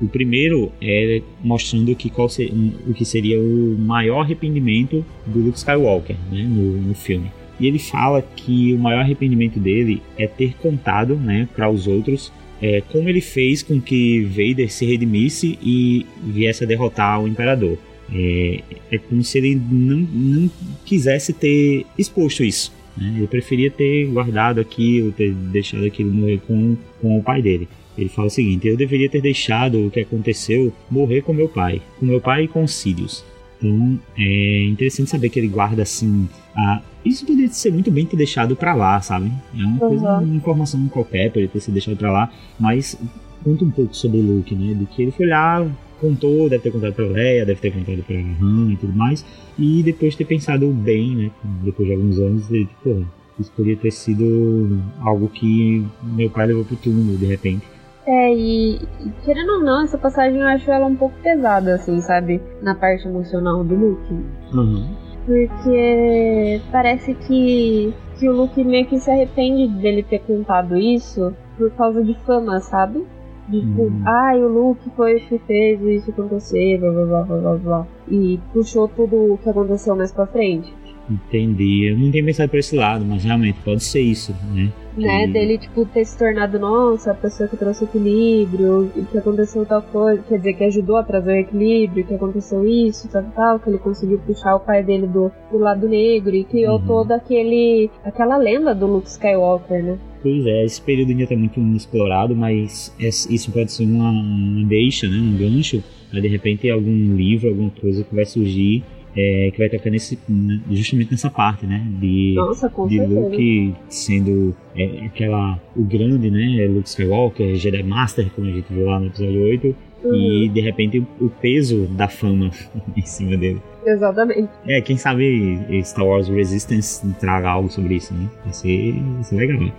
O 0.00 0.08
primeiro 0.08 0.72
é 0.80 1.20
mostrando 1.42 1.94
que 1.94 2.10
qual 2.10 2.28
se- 2.28 2.52
o 2.86 2.94
que 2.94 3.04
seria 3.04 3.40
o 3.40 3.76
maior 3.78 4.20
arrependimento 4.22 5.04
do 5.26 5.38
Luke 5.40 5.58
Skywalker 5.58 6.16
né, 6.30 6.42
no, 6.42 6.76
no 6.80 6.94
filme. 6.94 7.30
E 7.58 7.66
ele 7.66 7.78
fala 7.78 8.22
que 8.22 8.72
o 8.72 8.78
maior 8.78 9.00
arrependimento 9.00 9.58
dele 9.58 10.02
é 10.18 10.26
ter 10.26 10.54
contado 10.54 11.16
né, 11.16 11.48
para 11.54 11.70
os 11.70 11.86
outros 11.86 12.32
é, 12.64 12.80
como 12.80 13.08
ele 13.10 13.20
fez 13.20 13.62
com 13.62 13.78
que 13.78 14.24
Vader 14.24 14.72
se 14.72 14.86
redimisse 14.86 15.58
e 15.62 16.06
viesse 16.22 16.64
a 16.64 16.66
derrotar 16.66 17.22
o 17.22 17.28
Imperador. 17.28 17.76
É, 18.10 18.60
é 18.90 18.98
como 18.98 19.22
se 19.22 19.36
ele 19.36 19.54
não, 19.54 19.98
não 19.98 20.50
quisesse 20.84 21.34
ter 21.34 21.84
exposto 21.98 22.42
isso. 22.42 22.72
Né? 22.96 23.16
Ele 23.18 23.26
preferia 23.26 23.70
ter 23.70 24.06
guardado 24.06 24.60
aquilo, 24.60 25.12
ter 25.12 25.32
deixado 25.32 25.84
aquilo 25.84 26.10
morrer 26.10 26.40
com, 26.46 26.74
com 27.02 27.18
o 27.18 27.22
pai 27.22 27.42
dele. 27.42 27.68
Ele 27.98 28.08
fala 28.08 28.28
o 28.28 28.30
seguinte: 28.30 28.66
Eu 28.66 28.78
deveria 28.78 29.10
ter 29.10 29.20
deixado 29.20 29.86
o 29.86 29.90
que 29.90 30.00
aconteceu 30.00 30.72
morrer 30.90 31.20
com 31.20 31.34
meu 31.34 31.48
pai, 31.48 31.82
com 31.98 32.06
meu 32.06 32.20
pai 32.20 32.44
e 32.44 32.48
com 32.48 32.64
os 32.64 32.72
Sirius. 32.72 33.24
Então 33.56 33.98
é 34.16 34.64
interessante 34.64 35.10
saber 35.10 35.28
que 35.28 35.38
ele 35.38 35.48
guarda 35.48 35.82
assim. 35.82 36.28
A... 36.56 36.82
Isso 37.04 37.26
poderia 37.26 37.48
ser 37.48 37.72
muito 37.72 37.90
bem 37.90 38.06
ter 38.06 38.16
deixado 38.16 38.56
para 38.56 38.74
lá, 38.74 39.00
sabe? 39.00 39.30
É 39.54 39.62
uma 39.62 39.72
uhum. 39.72 39.78
coisa, 39.78 40.18
uma 40.18 40.36
informação 40.36 40.88
qualquer, 40.88 41.28
poderia 41.28 41.48
ter 41.48 41.60
sido 41.60 41.74
deixado 41.74 41.96
para 41.96 42.10
lá, 42.10 42.30
mas 42.58 42.98
conta 43.44 43.64
um 43.64 43.70
pouco 43.70 43.94
sobre 43.94 44.18
o 44.18 44.22
Luke, 44.22 44.54
né? 44.54 44.74
De 44.74 44.86
que 44.86 45.02
ele 45.02 45.10
foi 45.10 45.26
lá, 45.26 45.66
contou, 46.00 46.48
deve 46.48 46.62
ter 46.62 46.70
contado 46.70 46.94
pra 46.94 47.06
Leia, 47.06 47.44
deve 47.44 47.60
ter 47.60 47.72
contado 47.72 48.02
pra 48.02 48.16
Han 48.16 48.72
e 48.72 48.76
tudo 48.76 48.92
mais, 48.92 49.24
e 49.58 49.82
depois 49.82 50.16
ter 50.16 50.24
pensado 50.24 50.68
bem, 50.70 51.14
né? 51.14 51.30
Depois 51.62 51.86
de 51.86 51.94
alguns 51.94 52.18
anos, 52.18 52.48
de, 52.48 52.66
pô, 52.82 53.02
isso 53.38 53.50
poderia 53.52 53.76
ter 53.76 53.90
sido 53.90 54.80
algo 55.00 55.28
que 55.28 55.84
meu 56.02 56.30
pai 56.30 56.46
levou 56.46 56.64
pro 56.64 56.76
túmulo 56.76 57.16
de 57.18 57.26
repente. 57.26 57.73
É, 58.06 58.34
e 58.34 58.80
querendo 59.24 59.54
ou 59.54 59.60
não, 59.60 59.82
essa 59.82 59.96
passagem 59.96 60.40
eu 60.40 60.46
acho 60.46 60.70
ela 60.70 60.86
um 60.86 60.96
pouco 60.96 61.14
pesada, 61.22 61.74
assim, 61.74 62.00
sabe? 62.00 62.40
Na 62.60 62.74
parte 62.74 63.08
emocional 63.08 63.64
do 63.64 63.74
Luke. 63.74 64.14
Uhum. 64.52 64.94
Porque 65.24 66.60
parece 66.70 67.14
que, 67.14 67.94
que 68.18 68.28
o 68.28 68.32
Luke 68.32 68.62
meio 68.62 68.86
que 68.86 69.00
se 69.00 69.10
arrepende 69.10 69.68
dele 69.80 70.02
ter 70.02 70.18
contado 70.20 70.76
isso 70.76 71.34
por 71.56 71.70
causa 71.70 72.04
de 72.04 72.14
fama, 72.26 72.60
sabe? 72.60 73.06
De 73.48 73.60
tipo, 73.60 73.82
uhum. 73.82 74.02
ai, 74.06 74.42
o 74.42 74.48
Luke 74.48 74.90
foi 74.96 75.16
o 75.16 75.20
que 75.20 75.38
fez 75.38 75.80
isso 75.80 76.10
acontecer, 76.10 76.78
blá 76.78 76.90
blá 76.90 77.04
blá 77.04 77.22
blá 77.22 77.36
blá 77.36 77.54
blá. 77.56 77.86
E 78.08 78.38
puxou 78.52 78.86
tudo 78.88 79.32
o 79.32 79.38
que 79.38 79.48
aconteceu 79.48 79.96
mais 79.96 80.12
pra 80.12 80.26
frente. 80.26 80.74
Entendi. 81.08 81.86
Eu 81.90 81.98
não 81.98 82.10
tinha 82.10 82.24
pensado 82.24 82.48
por 82.48 82.58
esse 82.58 82.74
lado, 82.74 83.04
mas 83.04 83.24
realmente 83.24 83.58
pode 83.64 83.82
ser 83.82 84.00
isso, 84.00 84.34
né? 84.54 84.72
Né, 84.96 85.26
dele, 85.26 85.58
tipo, 85.58 85.84
ter 85.86 86.04
se 86.04 86.16
tornado, 86.16 86.56
nossa, 86.56 87.10
a 87.10 87.14
pessoa 87.14 87.48
que 87.48 87.56
trouxe 87.56 87.82
equilíbrio, 87.82 88.92
e 88.94 89.02
que 89.02 89.18
aconteceu 89.18 89.66
tal 89.66 89.82
coisa, 89.82 90.22
quer 90.22 90.38
dizer, 90.38 90.54
que 90.54 90.62
ajudou 90.64 90.96
a 90.96 91.02
trazer 91.02 91.32
o 91.32 91.36
equilíbrio, 91.36 92.06
que 92.06 92.14
aconteceu 92.14 92.64
isso, 92.64 93.08
tal, 93.08 93.24
tal, 93.34 93.58
que 93.58 93.68
ele 93.68 93.78
conseguiu 93.78 94.20
puxar 94.20 94.54
o 94.54 94.60
pai 94.60 94.84
dele 94.84 95.08
do, 95.08 95.32
do 95.50 95.58
lado 95.58 95.88
negro 95.88 96.32
e 96.32 96.44
criou 96.44 96.78
uhum. 96.78 96.86
toda 96.86 97.16
aquele, 97.16 97.90
aquela 98.04 98.36
lenda 98.36 98.72
do 98.72 98.86
Luke 98.86 99.08
Skywalker, 99.08 99.82
né? 99.82 99.98
Pois 100.22 100.46
é, 100.46 100.64
esse 100.64 100.80
período 100.80 101.10
ainda 101.10 101.24
está 101.24 101.36
muito 101.36 101.58
inexplorado, 101.58 102.36
mas 102.36 102.94
isso 102.98 103.50
pode 103.50 103.72
ser 103.72 103.84
uma, 103.84 104.10
uma 104.10 104.64
deixa, 104.64 105.08
né, 105.08 105.16
um 105.16 105.36
gancho, 105.36 105.82
para 106.08 106.20
de 106.20 106.28
repente 106.28 106.70
algum 106.70 107.16
livro, 107.16 107.48
alguma 107.48 107.70
coisa 107.70 108.04
que 108.04 108.14
vai 108.14 108.24
surgir 108.24 108.84
é, 109.16 109.50
que 109.52 109.58
vai 109.58 109.68
tocar 109.68 109.90
nesse, 109.90 110.18
né, 110.28 110.60
justamente 110.70 111.12
nessa 111.12 111.30
parte, 111.30 111.66
né? 111.66 111.86
De, 112.00 112.34
Nossa, 112.34 112.70
de 112.88 113.00
Luke 113.00 113.74
sendo 113.88 114.54
é, 114.76 115.06
aquela, 115.06 115.58
o 115.76 115.84
grande, 115.84 116.30
né? 116.30 116.66
Luke 116.68 116.88
Skywalker, 116.88 117.54
Jedi 117.54 117.82
Master, 117.82 118.30
como 118.34 118.48
a 118.48 118.50
gente 118.50 118.66
viu 118.72 118.86
lá 118.86 118.98
no 118.98 119.06
episódio 119.06 119.42
8. 119.42 119.76
Uhum. 120.04 120.14
E 120.14 120.48
de 120.50 120.60
repente 120.60 121.06
o 121.18 121.30
peso 121.30 121.86
da 121.86 122.08
fama 122.08 122.50
em 122.96 123.06
cima 123.06 123.36
dele. 123.36 123.60
Exatamente. 123.86 124.48
É, 124.66 124.80
quem 124.80 124.96
sabe 124.96 125.60
Star 125.82 126.06
Wars 126.06 126.28
Resistance 126.28 127.06
traga 127.20 127.50
algo 127.50 127.70
sobre 127.70 127.94
isso, 127.94 128.12
né? 128.12 128.28
Vai 128.44 128.52
ser, 128.52 128.92
vai 128.92 129.24
ser 129.24 129.36
legal. 129.36 129.72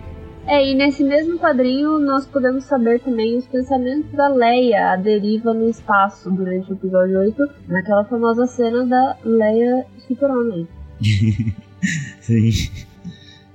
É, 0.46 0.70
e 0.70 0.74
nesse 0.74 1.02
mesmo 1.02 1.38
quadrinho 1.38 1.98
nós 1.98 2.24
podemos 2.24 2.64
saber 2.64 3.00
também 3.00 3.36
os 3.36 3.46
pensamentos 3.46 4.10
da 4.12 4.28
Leia, 4.28 4.92
a 4.92 4.96
deriva 4.96 5.52
no 5.52 5.68
espaço 5.68 6.30
durante 6.30 6.70
o 6.70 6.74
episódio 6.74 7.18
8, 7.18 7.48
naquela 7.68 8.04
famosa 8.04 8.46
cena 8.46 8.86
da 8.86 9.16
Leia 9.24 9.84
Super-Homem. 10.06 10.68
Sim. 12.20 12.50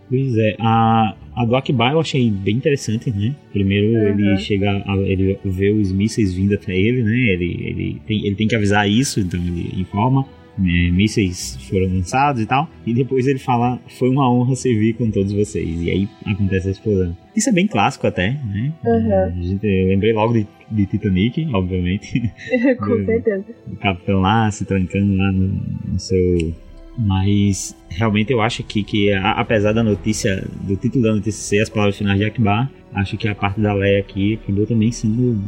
Pois 0.10 0.38
é, 0.38 0.58
a, 0.60 1.16
a 1.34 1.46
do 1.46 1.56
eu 1.56 2.00
achei 2.02 2.30
bem 2.30 2.58
interessante, 2.58 3.10
né? 3.10 3.34
Primeiro 3.54 3.98
uhum. 3.98 4.08
ele 4.10 4.38
chega, 4.40 4.70
a, 4.86 4.98
ele 4.98 5.40
vê 5.46 5.72
os 5.72 5.94
mísseis 5.94 6.34
vindo 6.34 6.54
até 6.54 6.78
ele, 6.78 7.04
né? 7.04 7.18
Ele, 7.18 7.66
ele, 7.66 8.02
tem, 8.06 8.26
ele 8.26 8.36
tem 8.36 8.48
que 8.50 8.56
avisar 8.56 8.90
isso, 8.90 9.22
então 9.22 9.40
ele 9.40 9.80
informa 9.80 10.26
né, 10.58 10.92
mísseis 10.92 11.58
foram 11.70 11.88
lançados 11.88 12.42
e 12.42 12.46
tal. 12.46 12.70
E 12.86 12.94
depois 12.94 13.28
ele 13.28 13.40
fala: 13.40 13.80
Foi 13.98 14.10
uma 14.10 14.30
honra 14.32 14.56
servir 14.56 14.94
com 14.94 15.10
todos 15.10 15.32
vocês. 15.32 15.82
E 15.82 15.92
aí 15.92 16.10
acontece 16.26 16.68
a 16.68 16.72
explosão. 16.72 17.16
Isso 17.36 17.50
é 17.50 17.54
bem 17.54 17.68
clássico 17.68 18.08
até, 18.08 18.32
né? 18.32 18.74
Uhum. 18.86 19.60
Eu 19.64 19.88
lembrei 19.88 20.14
logo 20.14 20.34
de, 20.34 20.48
de 20.70 20.86
Titanic, 20.86 21.48
obviamente. 21.54 22.22
com 22.80 23.06
certeza. 23.06 23.46
O 23.72 23.76
capitão 23.78 24.22
lá 24.22 24.52
se 24.52 24.66
trancando 24.66 25.16
lá 25.16 25.32
no, 25.32 25.48
no 25.92 26.00
seu 26.00 26.54
mas 26.98 27.76
realmente 27.90 28.34
eu 28.34 28.42
acho 28.42 28.64
que, 28.64 28.84
que 28.84 29.14
apesar 29.14 29.72
da 29.72 29.82
notícia, 29.82 30.46
do 30.62 30.76
título 30.76 31.06
da 31.06 31.16
notícia 31.16 31.42
ser 31.42 31.60
as 31.60 31.70
palavras 31.70 31.98
finais 31.98 32.20
de 32.20 32.26
Akbar, 32.26 32.70
acho 32.94 33.18
que 33.18 33.28
a 33.28 33.34
parte 33.36 33.62
da 33.62 33.74
Leia 33.74 34.00
aqui 34.00 34.40
acabou 34.44 34.66
também 34.68 34.92
sendo 34.92 35.42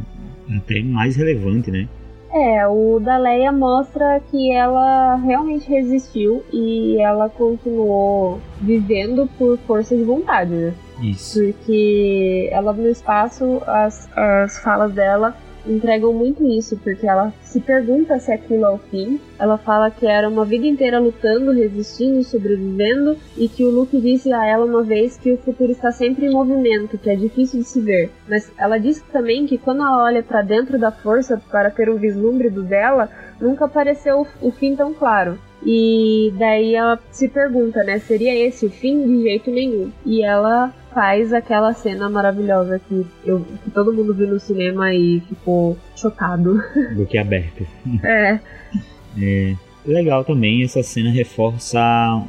até 0.56 0.82
mais 0.82 1.16
relevante, 1.16 1.70
né? 1.70 1.88
É, 2.34 2.66
o 2.66 2.98
da 2.98 3.16
Leia 3.16 3.52
mostra 3.52 4.20
que 4.28 4.50
ela 4.50 5.14
realmente 5.14 5.68
resistiu 5.68 6.44
e 6.52 7.00
ela 7.00 7.28
continuou 7.28 8.40
vivendo 8.60 9.28
por 9.38 9.56
força 9.58 9.96
de 9.96 10.02
vontade, 10.02 10.50
né? 10.50 10.74
Isso. 11.00 11.38
Porque 11.40 12.48
ela 12.50 12.72
no 12.72 12.88
espaço, 12.88 13.62
as, 13.66 14.08
as 14.16 14.58
falas 14.58 14.92
dela 14.92 15.36
entregam 15.66 16.12
muito 16.12 16.46
isso, 16.46 16.76
porque 16.76 17.06
ela 17.06 17.32
se 17.42 17.60
pergunta 17.60 18.18
se 18.18 18.32
aquilo 18.32 18.64
é 18.64 18.70
o 18.70 18.78
fim. 18.78 19.20
Ela 19.38 19.56
fala 19.58 19.90
que 19.90 20.06
era 20.06 20.28
uma 20.28 20.44
vida 20.44 20.66
inteira 20.66 20.98
lutando, 20.98 21.52
resistindo, 21.52 22.22
sobrevivendo, 22.22 23.16
e 23.36 23.48
que 23.48 23.64
o 23.64 23.70
Luke 23.70 24.00
disse 24.00 24.32
a 24.32 24.46
ela 24.46 24.64
uma 24.64 24.82
vez 24.82 25.16
que 25.16 25.32
o 25.32 25.38
futuro 25.38 25.72
está 25.72 25.92
sempre 25.92 26.26
em 26.26 26.32
movimento, 26.32 26.98
que 26.98 27.10
é 27.10 27.16
difícil 27.16 27.60
de 27.60 27.66
se 27.66 27.80
ver. 27.80 28.10
Mas 28.28 28.50
ela 28.58 28.78
disse 28.78 29.02
também 29.12 29.46
que 29.46 29.58
quando 29.58 29.82
ela 29.82 30.04
olha 30.04 30.22
para 30.22 30.42
dentro 30.42 30.78
da 30.78 30.90
força 30.90 31.40
para 31.50 31.70
ter 31.70 31.88
um 31.88 31.96
vislumbre 31.96 32.50
do 32.50 32.62
dela, 32.62 33.08
nunca 33.40 33.64
apareceu 33.64 34.26
o 34.40 34.50
fim 34.50 34.76
tão 34.76 34.92
claro. 34.92 35.38
E 35.66 36.32
daí 36.38 36.74
ela 36.74 36.98
se 37.10 37.26
pergunta, 37.26 37.82
né? 37.82 37.98
Seria 37.98 38.34
esse 38.34 38.66
o 38.66 38.70
fim? 38.70 39.02
De 39.02 39.22
jeito 39.22 39.50
nenhum. 39.50 39.90
E 40.04 40.22
ela 40.22 40.72
faz 40.94 41.32
aquela 41.32 41.74
cena 41.74 42.08
maravilhosa 42.08 42.78
que, 42.78 43.04
eu, 43.24 43.44
que 43.64 43.70
todo 43.70 43.92
mundo 43.92 44.14
viu 44.14 44.28
no 44.28 44.38
cinema 44.38 44.94
e 44.94 45.20
ficou 45.20 45.76
chocado. 45.96 46.58
Boque 46.94 47.18
aberto. 47.18 47.66
É. 48.04 48.40
é. 49.20 49.54
Legal 49.84 50.24
também, 50.24 50.62
essa 50.62 50.82
cena 50.82 51.10
reforça 51.10 51.78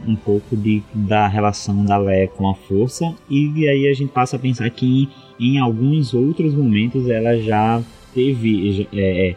um 0.05 0.15
pouco 0.15 0.57
de, 0.57 0.83
da 0.93 1.25
relação 1.25 1.85
da 1.85 1.97
Leia 1.97 2.27
com 2.27 2.49
a 2.49 2.53
força, 2.53 3.15
e 3.29 3.65
aí 3.69 3.87
a 3.87 3.93
gente 3.93 4.11
passa 4.11 4.35
a 4.35 4.39
pensar 4.39 4.69
que 4.69 5.07
em 5.39 5.57
alguns 5.57 6.13
outros 6.13 6.53
momentos 6.53 7.09
ela 7.09 7.37
já 7.37 7.81
teve. 8.13 8.87
É, 8.93 9.29
é 9.29 9.35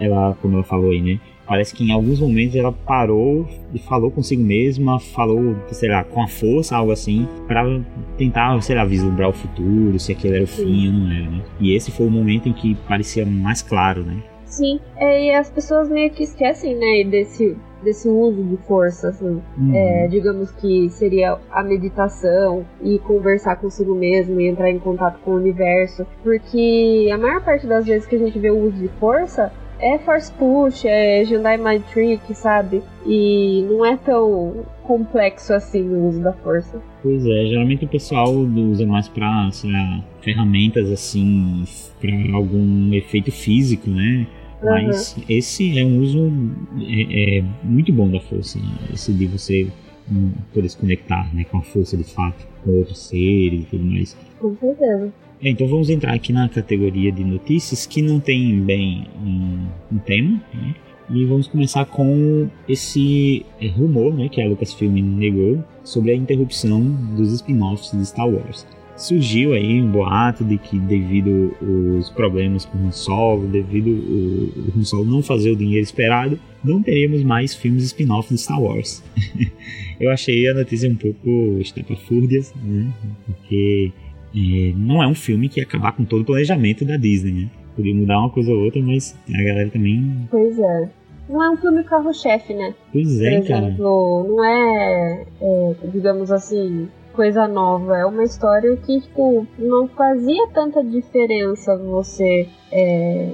ela, 0.00 0.36
como 0.42 0.56
ela 0.56 0.64
falou 0.64 0.90
aí, 0.90 1.00
né? 1.00 1.20
Parece 1.46 1.74
que 1.74 1.84
em 1.84 1.92
alguns 1.92 2.20
momentos 2.20 2.56
ela 2.56 2.72
parou 2.72 3.46
e 3.72 3.78
falou 3.78 4.10
consigo 4.10 4.42
mesma, 4.42 4.98
falou, 4.98 5.56
sei 5.70 5.88
lá, 5.88 6.02
com 6.02 6.22
a 6.22 6.26
força, 6.26 6.76
algo 6.76 6.90
assim, 6.90 7.28
para 7.46 7.80
tentar, 8.18 8.60
sei 8.62 8.74
lá, 8.74 8.84
vislumbrar 8.84 9.28
o 9.28 9.32
futuro, 9.32 9.98
se 9.98 10.12
aquele 10.12 10.36
era 10.36 10.44
o 10.44 10.48
fim 10.48 10.88
ou 10.88 10.92
não 10.92 11.12
era, 11.12 11.30
né? 11.30 11.42
E 11.60 11.74
esse 11.74 11.90
foi 11.90 12.06
o 12.06 12.10
momento 12.10 12.48
em 12.48 12.52
que 12.52 12.74
parecia 12.88 13.24
mais 13.24 13.62
claro, 13.62 14.02
né? 14.02 14.22
Sim, 14.44 14.80
é, 14.96 15.24
e 15.24 15.34
as 15.34 15.50
pessoas 15.50 15.88
meio 15.88 16.10
que 16.10 16.22
esquecem, 16.22 16.74
né, 16.74 17.04
desse, 17.10 17.56
desse 17.82 18.08
uso 18.08 18.42
de 18.42 18.56
força, 18.58 19.08
assim. 19.08 19.42
Uhum. 19.58 19.74
É, 19.74 20.08
digamos 20.08 20.50
que 20.52 20.88
seria 20.90 21.36
a 21.50 21.62
meditação 21.62 22.64
e 22.80 22.98
conversar 23.00 23.56
consigo 23.56 23.94
mesmo 23.94 24.40
e 24.40 24.48
entrar 24.48 24.70
em 24.70 24.78
contato 24.78 25.18
com 25.24 25.32
o 25.32 25.36
universo. 25.36 26.06
Porque 26.22 27.10
a 27.12 27.18
maior 27.18 27.44
parte 27.44 27.66
das 27.66 27.84
vezes 27.86 28.06
que 28.06 28.16
a 28.16 28.18
gente 28.18 28.38
vê 28.38 28.50
o 28.50 28.66
uso 28.66 28.76
de 28.76 28.88
força 29.00 29.52
é 29.78 29.98
Force 29.98 30.32
Push, 30.32 30.84
é 30.84 31.24
Jedi 31.24 31.58
Mind 31.58 31.82
Trick, 31.92 32.34
sabe? 32.34 32.82
E 33.04 33.62
não 33.68 33.84
é 33.84 33.96
tão 33.96 34.64
complexo 34.82 35.52
assim 35.52 35.82
o 35.82 36.08
uso 36.08 36.22
da 36.22 36.32
força. 36.32 36.80
Pois 37.02 37.24
é, 37.26 37.46
geralmente 37.46 37.84
o 37.84 37.88
pessoal 37.88 38.30
usa 38.30 38.86
mais 38.86 39.08
pra, 39.08 39.50
sei 39.52 39.70
lá, 39.70 40.04
ferramentas 40.20 40.90
assim, 40.90 41.64
pra 42.00 42.12
algum 42.34 42.92
efeito 42.94 43.30
físico, 43.30 43.90
né? 43.90 44.26
Mas 44.62 45.16
uhum. 45.16 45.24
esse 45.28 45.78
é 45.78 45.84
um 45.84 46.00
uso 46.00 46.32
é, 46.80 47.38
é, 47.38 47.44
muito 47.62 47.92
bom 47.92 48.08
da 48.08 48.20
força, 48.20 48.58
né? 48.58 48.88
esse 48.92 49.12
de 49.12 49.26
você 49.26 49.68
hum, 50.10 50.32
poder 50.52 50.68
se 50.68 50.78
conectar 50.78 51.32
né, 51.34 51.44
com 51.44 51.58
a 51.58 51.62
força 51.62 51.96
de 51.96 52.04
fato, 52.04 52.46
com 52.64 52.70
outros 52.78 52.98
seres 52.98 53.62
e 53.62 53.66
tudo 53.66 53.84
mais. 53.84 54.16
Com 54.40 54.56
certeza. 54.56 55.12
É, 55.42 55.50
então 55.50 55.66
vamos 55.68 55.90
entrar 55.90 56.14
aqui 56.14 56.32
na 56.32 56.48
categoria 56.48 57.12
de 57.12 57.22
notícias 57.22 57.84
que 57.84 58.00
não 58.00 58.18
tem 58.18 58.60
bem 58.60 59.06
um, 59.22 59.66
um 59.96 59.98
tema, 59.98 60.40
né? 60.54 60.74
E 61.08 61.24
vamos 61.24 61.46
começar 61.46 61.84
com 61.84 62.48
esse 62.68 63.46
é, 63.60 63.68
rumor 63.68 64.12
né, 64.12 64.28
que 64.28 64.42
a 64.42 64.48
Lucasfilm 64.48 64.94
negou 64.94 65.62
sobre 65.84 66.10
a 66.10 66.14
interrupção 66.16 66.82
dos 67.16 67.32
spin-offs 67.32 67.92
de 67.92 68.04
Star 68.04 68.28
Wars. 68.28 68.66
surgiu 68.96 69.52
aí 69.52 69.80
um 69.80 69.88
boato 69.88 70.42
de 70.42 70.58
que 70.58 70.76
devido 70.80 71.54
os 71.62 72.10
problemas 72.10 72.64
com 72.64 72.78
o 72.78 72.88
Han 72.88 73.50
devido 73.50 73.90
o, 73.90 75.00
o 75.00 75.04
não 75.04 75.22
fazer 75.22 75.52
o 75.52 75.56
dinheiro 75.56 75.84
esperado, 75.84 76.40
não 76.64 76.82
teremos 76.82 77.22
mais 77.22 77.54
filmes 77.54 77.84
spin-off 77.84 78.34
de 78.34 78.40
Star 78.40 78.60
Wars. 78.60 79.04
Eu 80.00 80.10
achei 80.10 80.48
a 80.48 80.54
notícia 80.54 80.90
um 80.90 80.96
pouco 80.96 81.58
estapafúrdias, 81.60 82.52
né? 82.62 82.92
Porque 83.24 83.92
é, 84.36 84.72
não 84.76 85.02
é 85.02 85.06
um 85.06 85.14
filme 85.14 85.48
que 85.48 85.60
ia 85.60 85.64
acabar 85.64 85.92
com 85.92 86.04
todo 86.04 86.20
o 86.20 86.24
planejamento 86.26 86.84
da 86.84 86.96
Disney, 86.96 87.32
né? 87.32 87.50
Podia 87.74 87.94
mudar 87.94 88.18
uma 88.18 88.30
coisa 88.30 88.50
ou 88.50 88.64
outra, 88.64 88.80
mas 88.82 89.16
a 89.28 89.42
galera 89.42 89.70
também. 89.70 90.28
Pois 90.30 90.58
é. 90.58 90.90
Não 91.28 91.42
é 91.42 91.50
um 91.50 91.56
filme 91.56 91.82
carro-chefe, 91.82 92.54
né? 92.54 92.74
Pois 92.92 93.20
é, 93.20 93.30
Por 93.30 93.44
exemplo, 93.44 93.48
cara. 93.48 93.74
não 93.78 94.44
é, 94.44 95.26
é, 95.40 95.74
digamos 95.92 96.30
assim, 96.30 96.88
coisa 97.14 97.48
nova. 97.48 97.96
É 97.96 98.04
uma 98.04 98.22
história 98.22 98.76
que, 98.76 99.00
tipo, 99.00 99.46
não 99.58 99.88
fazia 99.88 100.46
tanta 100.48 100.84
diferença 100.84 101.76
você, 101.76 102.48
é, 102.70 103.30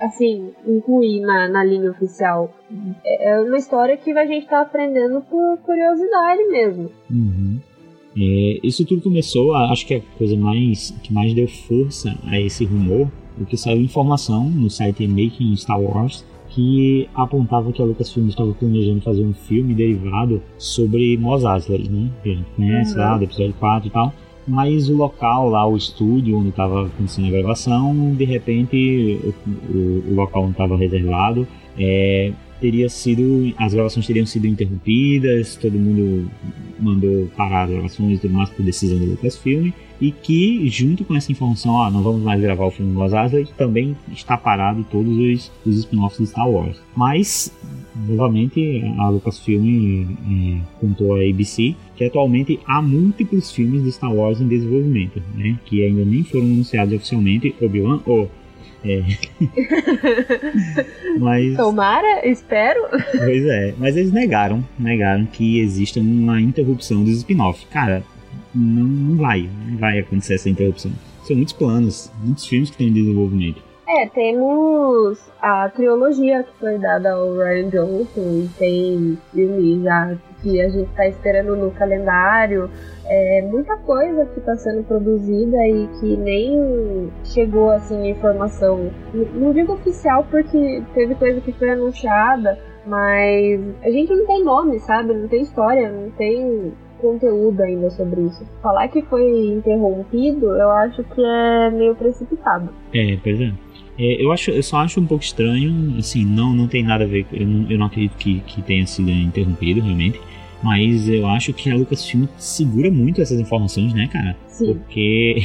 assim, 0.00 0.52
incluir 0.66 1.20
na, 1.20 1.48
na 1.48 1.62
linha 1.62 1.90
oficial. 1.90 2.52
É, 3.04 3.30
é 3.30 3.40
uma 3.40 3.58
história 3.58 3.96
que 3.96 4.10
a 4.10 4.26
gente 4.26 4.46
tá 4.46 4.62
aprendendo 4.62 5.20
por 5.20 5.58
curiosidade 5.58 6.44
mesmo. 6.48 6.90
Uhum. 7.10 7.60
É, 8.16 8.60
isso 8.62 8.84
tudo 8.84 9.02
começou, 9.02 9.54
acho 9.54 9.86
que 9.86 9.94
a 9.94 10.00
coisa 10.18 10.36
mais 10.36 10.90
que 11.02 11.12
mais 11.12 11.32
deu 11.32 11.46
força 11.46 12.16
a 12.24 12.40
esse 12.40 12.64
rumor, 12.64 13.10
porque 13.36 13.56
saiu 13.56 13.80
informação 13.80 14.48
no 14.50 14.68
site 14.68 15.06
Making 15.06 15.56
Star 15.56 15.80
Wars 15.80 16.24
que 16.50 17.08
apontava 17.14 17.72
que 17.72 17.80
a 17.80 17.84
Lucasfilm 17.84 18.28
estava 18.28 18.52
planejando 18.52 19.00
fazer 19.00 19.22
um 19.22 19.32
filme 19.32 19.72
derivado 19.72 20.42
sobre 20.58 21.16
Mos 21.16 21.44
Eisley, 21.44 21.88
né? 21.88 22.10
Que 22.22 22.30
a 22.30 22.34
gente 22.34 22.50
conhece 22.56 22.92
uhum. 22.92 22.98
lá 22.98 23.16
do 23.16 23.24
episódio 23.24 23.54
4 23.58 23.88
e 23.88 23.90
tal. 23.90 24.12
Mas 24.46 24.88
o 24.88 24.96
local 24.96 25.48
lá, 25.48 25.66
o 25.66 25.76
estúdio 25.76 26.36
onde 26.36 26.48
estava 26.48 26.86
acontecendo 26.86 27.28
a 27.28 27.30
gravação, 27.30 28.14
de 28.14 28.24
repente 28.24 29.20
o, 29.22 29.72
o, 29.72 30.04
o 30.10 30.14
local 30.14 30.42
não 30.42 30.50
estava 30.50 30.76
reservado. 30.76 31.46
É, 31.78 32.32
teria 32.60 32.88
sido. 32.88 33.52
As 33.56 33.74
gravações 33.74 34.06
teriam 34.06 34.26
sido 34.26 34.46
interrompidas, 34.46 35.56
todo 35.56 35.78
mundo 35.78 36.30
mandou 36.78 37.28
parar 37.36 37.64
as 37.64 37.70
gravações 37.70 38.18
e 38.18 38.20
tudo 38.20 38.34
mais 38.34 38.50
por 38.50 38.64
decisão 38.64 38.98
do 38.98 39.06
Lucasfilm. 39.06 39.70
E 40.00 40.10
que, 40.10 40.66
junto 40.68 41.04
com 41.04 41.14
essa 41.14 41.30
informação, 41.30 41.72
ó, 41.72 41.90
não 41.90 42.02
vamos 42.02 42.22
mais 42.22 42.40
gravar 42.40 42.64
o 42.64 42.70
filme 42.70 42.94
Los 42.94 43.12
Angeles, 43.12 43.50
também 43.50 43.94
está 44.10 44.36
parado 44.36 44.84
todos 44.90 45.14
os, 45.18 45.52
os 45.66 45.76
spin-offs 45.80 46.18
de 46.18 46.26
Star 46.26 46.48
Wars. 46.48 46.80
Mas, 46.96 47.54
novamente, 48.08 48.82
a 48.98 49.10
Lucasfilm 49.10 50.06
é, 50.26 50.60
contou 50.80 51.16
a 51.16 51.20
ABC 51.20 51.76
que 51.96 52.04
atualmente 52.06 52.58
há 52.64 52.80
múltiplos 52.80 53.52
filmes 53.52 53.84
de 53.84 53.92
Star 53.92 54.10
Wars 54.10 54.40
em 54.40 54.48
desenvolvimento, 54.48 55.22
né? 55.34 55.58
Que 55.66 55.84
ainda 55.84 56.02
nem 56.02 56.24
foram 56.24 56.46
anunciados 56.46 56.94
oficialmente. 56.94 57.54
Obi-Wan, 57.60 58.00
oh, 58.06 58.26
é. 58.84 59.02
mas. 61.18 61.56
Tomara, 61.56 62.26
espero. 62.28 62.80
Pois 62.90 63.44
é, 63.46 63.74
mas 63.78 63.96
eles 63.96 64.12
negaram, 64.12 64.64
negaram 64.78 65.26
que 65.26 65.60
exista 65.60 66.00
uma 66.00 66.40
interrupção 66.40 67.04
dos 67.04 67.18
spin-off. 67.18 67.66
Cara, 67.66 68.02
não, 68.54 68.84
não 68.84 69.16
vai, 69.16 69.48
não 69.68 69.78
vai 69.78 69.98
acontecer 69.98 70.34
essa 70.34 70.48
interrupção. 70.48 70.92
São 71.24 71.36
muitos 71.36 71.54
planos, 71.54 72.10
muitos 72.22 72.46
filmes 72.46 72.70
que 72.70 72.76
têm 72.76 72.92
desenvolvimento. 72.92 73.62
É, 73.88 74.06
temos 74.06 75.18
a 75.40 75.68
trilogia 75.68 76.44
que 76.44 76.52
foi 76.60 76.78
dada 76.78 77.12
ao 77.12 77.36
Ryan 77.36 77.70
Johnson, 77.70 78.48
tem 78.56 79.18
filmes 79.32 79.82
já 79.82 80.16
que 80.42 80.60
a 80.60 80.68
gente 80.68 80.88
está 80.90 81.06
esperando 81.06 81.56
no 81.56 81.70
calendário, 81.70 82.70
é, 83.06 83.42
muita 83.42 83.76
coisa 83.78 84.24
que 84.26 84.38
está 84.38 84.56
sendo 84.56 84.82
produzida 84.84 85.56
e 85.66 85.88
que 86.00 86.16
nem 86.16 87.10
chegou 87.24 87.70
assim 87.70 88.08
informação, 88.08 88.90
não 89.12 89.52
digo 89.52 89.72
oficial 89.72 90.26
porque 90.30 90.82
teve 90.94 91.14
coisa 91.14 91.40
que 91.40 91.52
foi 91.52 91.70
anunciada, 91.70 92.58
mas 92.86 93.60
a 93.82 93.90
gente 93.90 94.14
não 94.14 94.26
tem 94.26 94.44
nome, 94.44 94.78
sabe? 94.80 95.12
Não 95.12 95.28
tem 95.28 95.42
história, 95.42 95.90
não 95.90 96.10
tem 96.10 96.72
conteúdo 97.00 97.60
ainda 97.62 97.90
sobre 97.90 98.22
isso. 98.22 98.46
Falar 98.62 98.88
que 98.88 99.02
foi 99.02 99.24
interrompido, 99.48 100.54
eu 100.54 100.70
acho 100.70 101.02
que 101.02 101.22
é 101.22 101.70
meio 101.70 101.94
precipitado. 101.94 102.68
É, 102.94 103.18
pois 103.22 103.40
é. 103.40 103.52
É, 103.98 104.22
eu, 104.22 104.32
acho, 104.32 104.50
eu 104.50 104.62
só 104.62 104.78
acho 104.78 104.98
um 104.98 105.06
pouco 105.06 105.22
estranho, 105.22 105.96
assim, 105.98 106.24
não, 106.24 106.54
não 106.54 106.66
tem 106.66 106.82
nada 106.82 107.04
a 107.04 107.06
ver, 107.06 107.26
eu 107.32 107.46
não, 107.46 107.70
eu 107.70 107.78
não 107.78 107.86
acredito 107.86 108.16
que, 108.16 108.40
que 108.40 108.62
tenha 108.62 108.86
sido 108.86 109.10
interrompido, 109.10 109.80
realmente. 109.80 110.18
Mas 110.62 111.08
eu 111.08 111.26
acho 111.26 111.52
que 111.52 111.70
a 111.70 111.74
Lucasfilm 111.74 112.26
segura 112.38 112.90
muito 112.90 113.20
essas 113.20 113.40
informações, 113.40 113.94
né, 113.94 114.08
cara? 114.08 114.36
Sim. 114.48 114.74
Porque. 114.74 115.36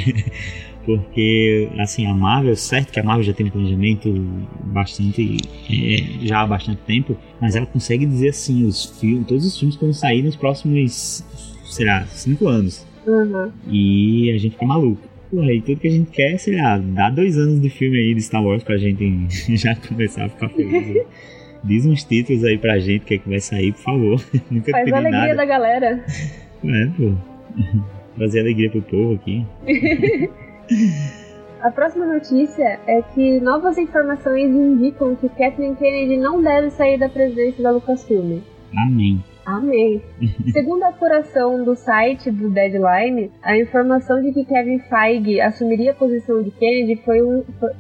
porque, 0.86 1.70
assim, 1.80 2.06
a 2.06 2.14
Marvel, 2.14 2.56
certo 2.56 2.92
que 2.92 3.00
a 3.00 3.04
Marvel 3.04 3.24
já 3.24 3.34
tem 3.34 3.46
um 3.46 3.50
planejamento 3.50 4.12
bastante. 4.66 5.38
É, 5.70 6.26
já 6.26 6.42
há 6.42 6.48
bastante 6.48 6.82
tempo, 6.86 7.18
mas 7.40 7.56
ela 7.56 7.66
consegue 7.66 8.06
dizer 8.06 8.30
assim: 8.30 8.66
os 8.66 8.86
filmes, 9.00 9.28
todos 9.28 9.46
os 9.46 9.58
filmes 9.58 9.76
que 9.78 9.84
vão 9.84 9.94
sair 9.94 10.22
nos 10.22 10.36
próximos, 10.36 11.24
sei 11.66 11.86
lá, 11.86 12.06
cinco 12.08 12.48
anos. 12.48 12.86
Uhum. 13.08 13.52
E 13.70 14.32
a 14.32 14.38
gente 14.38 14.54
fica 14.54 14.66
maluco. 14.66 15.02
Porra, 15.30 15.52
e 15.52 15.62
tudo 15.62 15.80
que 15.80 15.88
a 15.88 15.92
gente 15.92 16.12
quer, 16.12 16.38
sei 16.38 16.56
lá, 16.56 16.78
dá 16.78 17.10
dois 17.10 17.38
anos 17.38 17.60
de 17.62 17.70
filme 17.70 17.98
aí 17.98 18.14
de 18.14 18.22
Star 18.22 18.44
Wars 18.44 18.64
pra 18.64 18.78
gente 18.78 19.28
já 19.56 19.76
começar 19.76 20.26
a 20.26 20.30
ficar 20.30 20.50
feliz. 20.50 21.04
Diz 21.66 21.86
uns 21.86 22.04
títulos 22.04 22.44
aí 22.44 22.58
pra 22.60 22.78
gente 22.78 23.06
que, 23.06 23.16
é 23.16 23.18
que 23.18 23.28
vai 23.28 23.40
sair, 23.40 23.72
por 23.74 23.82
favor. 23.82 24.22
Nunca 24.52 24.72
Faz 24.72 24.94
a 24.94 24.98
alegria 24.98 25.20
nada. 25.20 25.36
da 25.36 25.46
galera. 25.46 26.06
É, 26.64 26.86
pô. 26.96 27.14
Trazer 28.16 28.42
alegria 28.42 28.70
pro 28.70 28.82
povo 28.84 29.16
aqui. 29.16 29.46
A 31.62 31.72
próxima 31.72 32.06
notícia 32.06 32.80
é 32.86 33.02
que 33.02 33.40
novas 33.40 33.80
informações 33.80 34.52
indicam 34.52 35.16
que 35.16 35.28
Kathleen 35.30 35.74
Kennedy 35.74 36.16
não 36.18 36.40
deve 36.40 36.70
sair 36.70 37.00
da 37.00 37.10
presidência 37.10 37.64
da 37.64 37.72
Lucasfilm. 37.72 38.40
Amém. 38.78 39.24
Amém. 39.46 40.02
Segundo 40.52 40.84
a 40.84 40.90
apuração 40.90 41.64
do 41.64 41.76
site 41.76 42.30
do 42.30 42.50
Deadline, 42.52 43.32
a 43.42 43.58
informação 43.58 44.22
de 44.22 44.32
que 44.32 44.46
Kevin 44.46 44.80
Feige 44.80 45.42
assumiria 45.42 45.92
a 45.92 45.96
posição 45.96 46.44
de 46.44 46.52
Kennedy 46.52 47.02
foi, 47.04 47.22
um, 47.24 47.44
foi, 47.60 47.72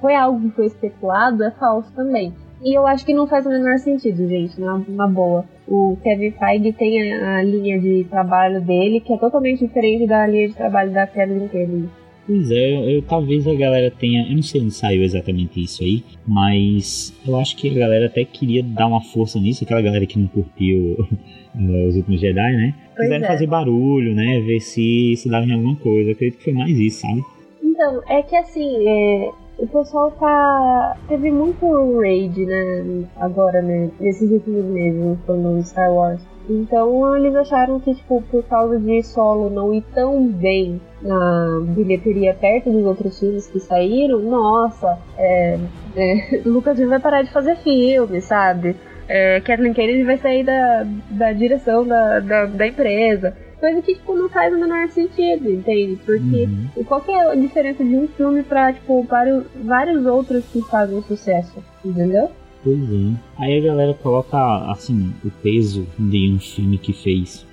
foi 0.00 0.14
algo 0.14 0.48
que 0.48 0.56
foi 0.56 0.66
especulado, 0.66 1.44
é 1.44 1.50
falso 1.50 1.92
também. 1.94 2.32
E 2.62 2.76
eu 2.76 2.86
acho 2.86 3.04
que 3.06 3.14
não 3.14 3.26
faz 3.26 3.46
o 3.46 3.50
menor 3.50 3.78
sentido, 3.78 4.28
gente, 4.28 4.60
na, 4.60 4.82
na 4.88 5.06
boa. 5.06 5.44
O 5.66 5.96
Kevin 6.02 6.32
Feige 6.32 6.72
tem 6.72 7.12
a, 7.12 7.36
a, 7.36 7.42
linha 7.42 7.78
de 7.78 8.04
trabalho 8.04 8.60
dele, 8.60 9.00
que 9.00 9.12
é 9.12 9.16
totalmente 9.16 9.64
diferente 9.64 10.06
da 10.06 10.26
linha 10.26 10.48
de 10.48 10.54
trabalho 10.54 10.90
da 10.90 11.06
Kathleen 11.06 11.48
Kennedy. 11.48 11.88
Pois 12.26 12.50
é, 12.50 12.74
eu, 12.74 12.90
eu, 12.90 13.02
talvez 13.02 13.46
a 13.46 13.54
galera 13.54 13.90
tenha. 13.90 14.28
Eu 14.28 14.34
não 14.34 14.42
sei 14.42 14.60
onde 14.60 14.74
saiu 14.74 15.02
exatamente 15.02 15.62
isso 15.62 15.82
aí, 15.82 16.04
mas 16.26 17.14
eu 17.26 17.38
acho 17.38 17.56
que 17.56 17.70
a 17.70 17.74
galera 17.74 18.06
até 18.06 18.22
queria 18.24 18.62
dar 18.62 18.86
uma 18.86 19.00
força 19.00 19.38
nisso, 19.38 19.64
aquela 19.64 19.80
galera 19.80 20.04
que 20.04 20.18
não 20.18 20.26
curtiu 20.26 21.08
os 21.88 21.96
últimos 21.96 22.20
Jedi, 22.20 22.56
né? 22.56 22.74
Quiseram 22.96 23.24
é. 23.24 23.28
fazer 23.28 23.46
barulho, 23.46 24.14
né? 24.14 24.40
Ver 24.40 24.60
se 24.60 25.12
isso 25.12 25.28
dava 25.28 25.46
em 25.46 25.52
alguma 25.52 25.76
coisa. 25.76 26.10
Eu 26.10 26.12
acredito 26.12 26.38
que 26.38 26.44
foi 26.44 26.52
mais 26.52 26.78
isso, 26.78 27.00
sabe? 27.00 27.22
Então, 27.62 28.02
é 28.08 28.22
que 28.22 28.36
assim, 28.36 28.86
é, 28.86 29.30
o 29.58 29.66
pessoal 29.66 30.10
tá. 30.12 30.96
Teve 31.08 31.30
muito 31.30 31.66
raid, 32.00 32.46
né? 32.46 33.04
Agora, 33.16 33.60
né? 33.60 33.90
Nesses 34.00 34.30
últimos 34.30 34.64
meses, 34.66 35.18
no 35.26 35.62
Star 35.64 35.92
Wars. 35.92 36.20
Então 36.48 37.14
eles 37.14 37.34
acharam 37.34 37.78
que, 37.78 37.94
tipo, 37.94 38.22
por 38.30 38.42
causa 38.44 38.78
de 38.78 39.02
solo 39.02 39.50
não 39.50 39.74
ir 39.74 39.82
tão 39.94 40.26
bem 40.26 40.80
na 41.02 41.60
bilheteria 41.62 42.32
perto 42.32 42.70
dos 42.70 42.84
outros 42.86 43.18
filmes 43.18 43.46
que 43.46 43.60
saíram, 43.60 44.20
nossa, 44.20 44.98
é, 45.18 45.58
é, 45.94 46.40
Lucas 46.46 46.78
vai 46.78 46.98
parar 46.98 47.22
de 47.22 47.30
fazer 47.32 47.56
filme, 47.56 48.20
sabe? 48.22 48.76
É, 49.06 49.40
Kathleen 49.40 49.74
Kennedy 49.74 50.04
vai 50.04 50.18
sair 50.18 50.44
da, 50.44 50.86
da 51.10 51.32
direção 51.32 51.86
da, 51.86 52.20
da, 52.20 52.46
da 52.46 52.66
empresa. 52.66 53.36
Coisa 53.60 53.82
que, 53.82 53.94
tipo, 53.94 54.14
não 54.14 54.28
faz 54.28 54.54
o 54.54 54.58
menor 54.58 54.88
sentido, 54.88 55.50
entende? 55.50 55.98
Porque 56.06 56.48
uhum. 56.76 56.84
qual 56.84 57.00
que 57.00 57.10
é 57.10 57.32
a 57.32 57.34
diferença 57.34 57.84
de 57.84 57.96
um 57.96 58.06
filme 58.08 58.42
pra, 58.44 58.72
tipo, 58.72 59.02
vários, 59.02 59.44
vários 59.64 60.06
outros 60.06 60.44
que 60.52 60.62
fazem 60.62 61.02
sucesso, 61.02 61.62
entendeu? 61.84 62.30
Pois 62.62 62.78
é. 62.78 63.14
Aí 63.38 63.58
a 63.58 63.64
galera 63.64 63.94
coloca, 63.94 64.38
assim, 64.70 65.12
o 65.24 65.30
peso 65.42 65.86
de 65.98 66.30
um 66.30 66.38
filme 66.38 66.78
que 66.78 66.92
fez. 66.92 67.46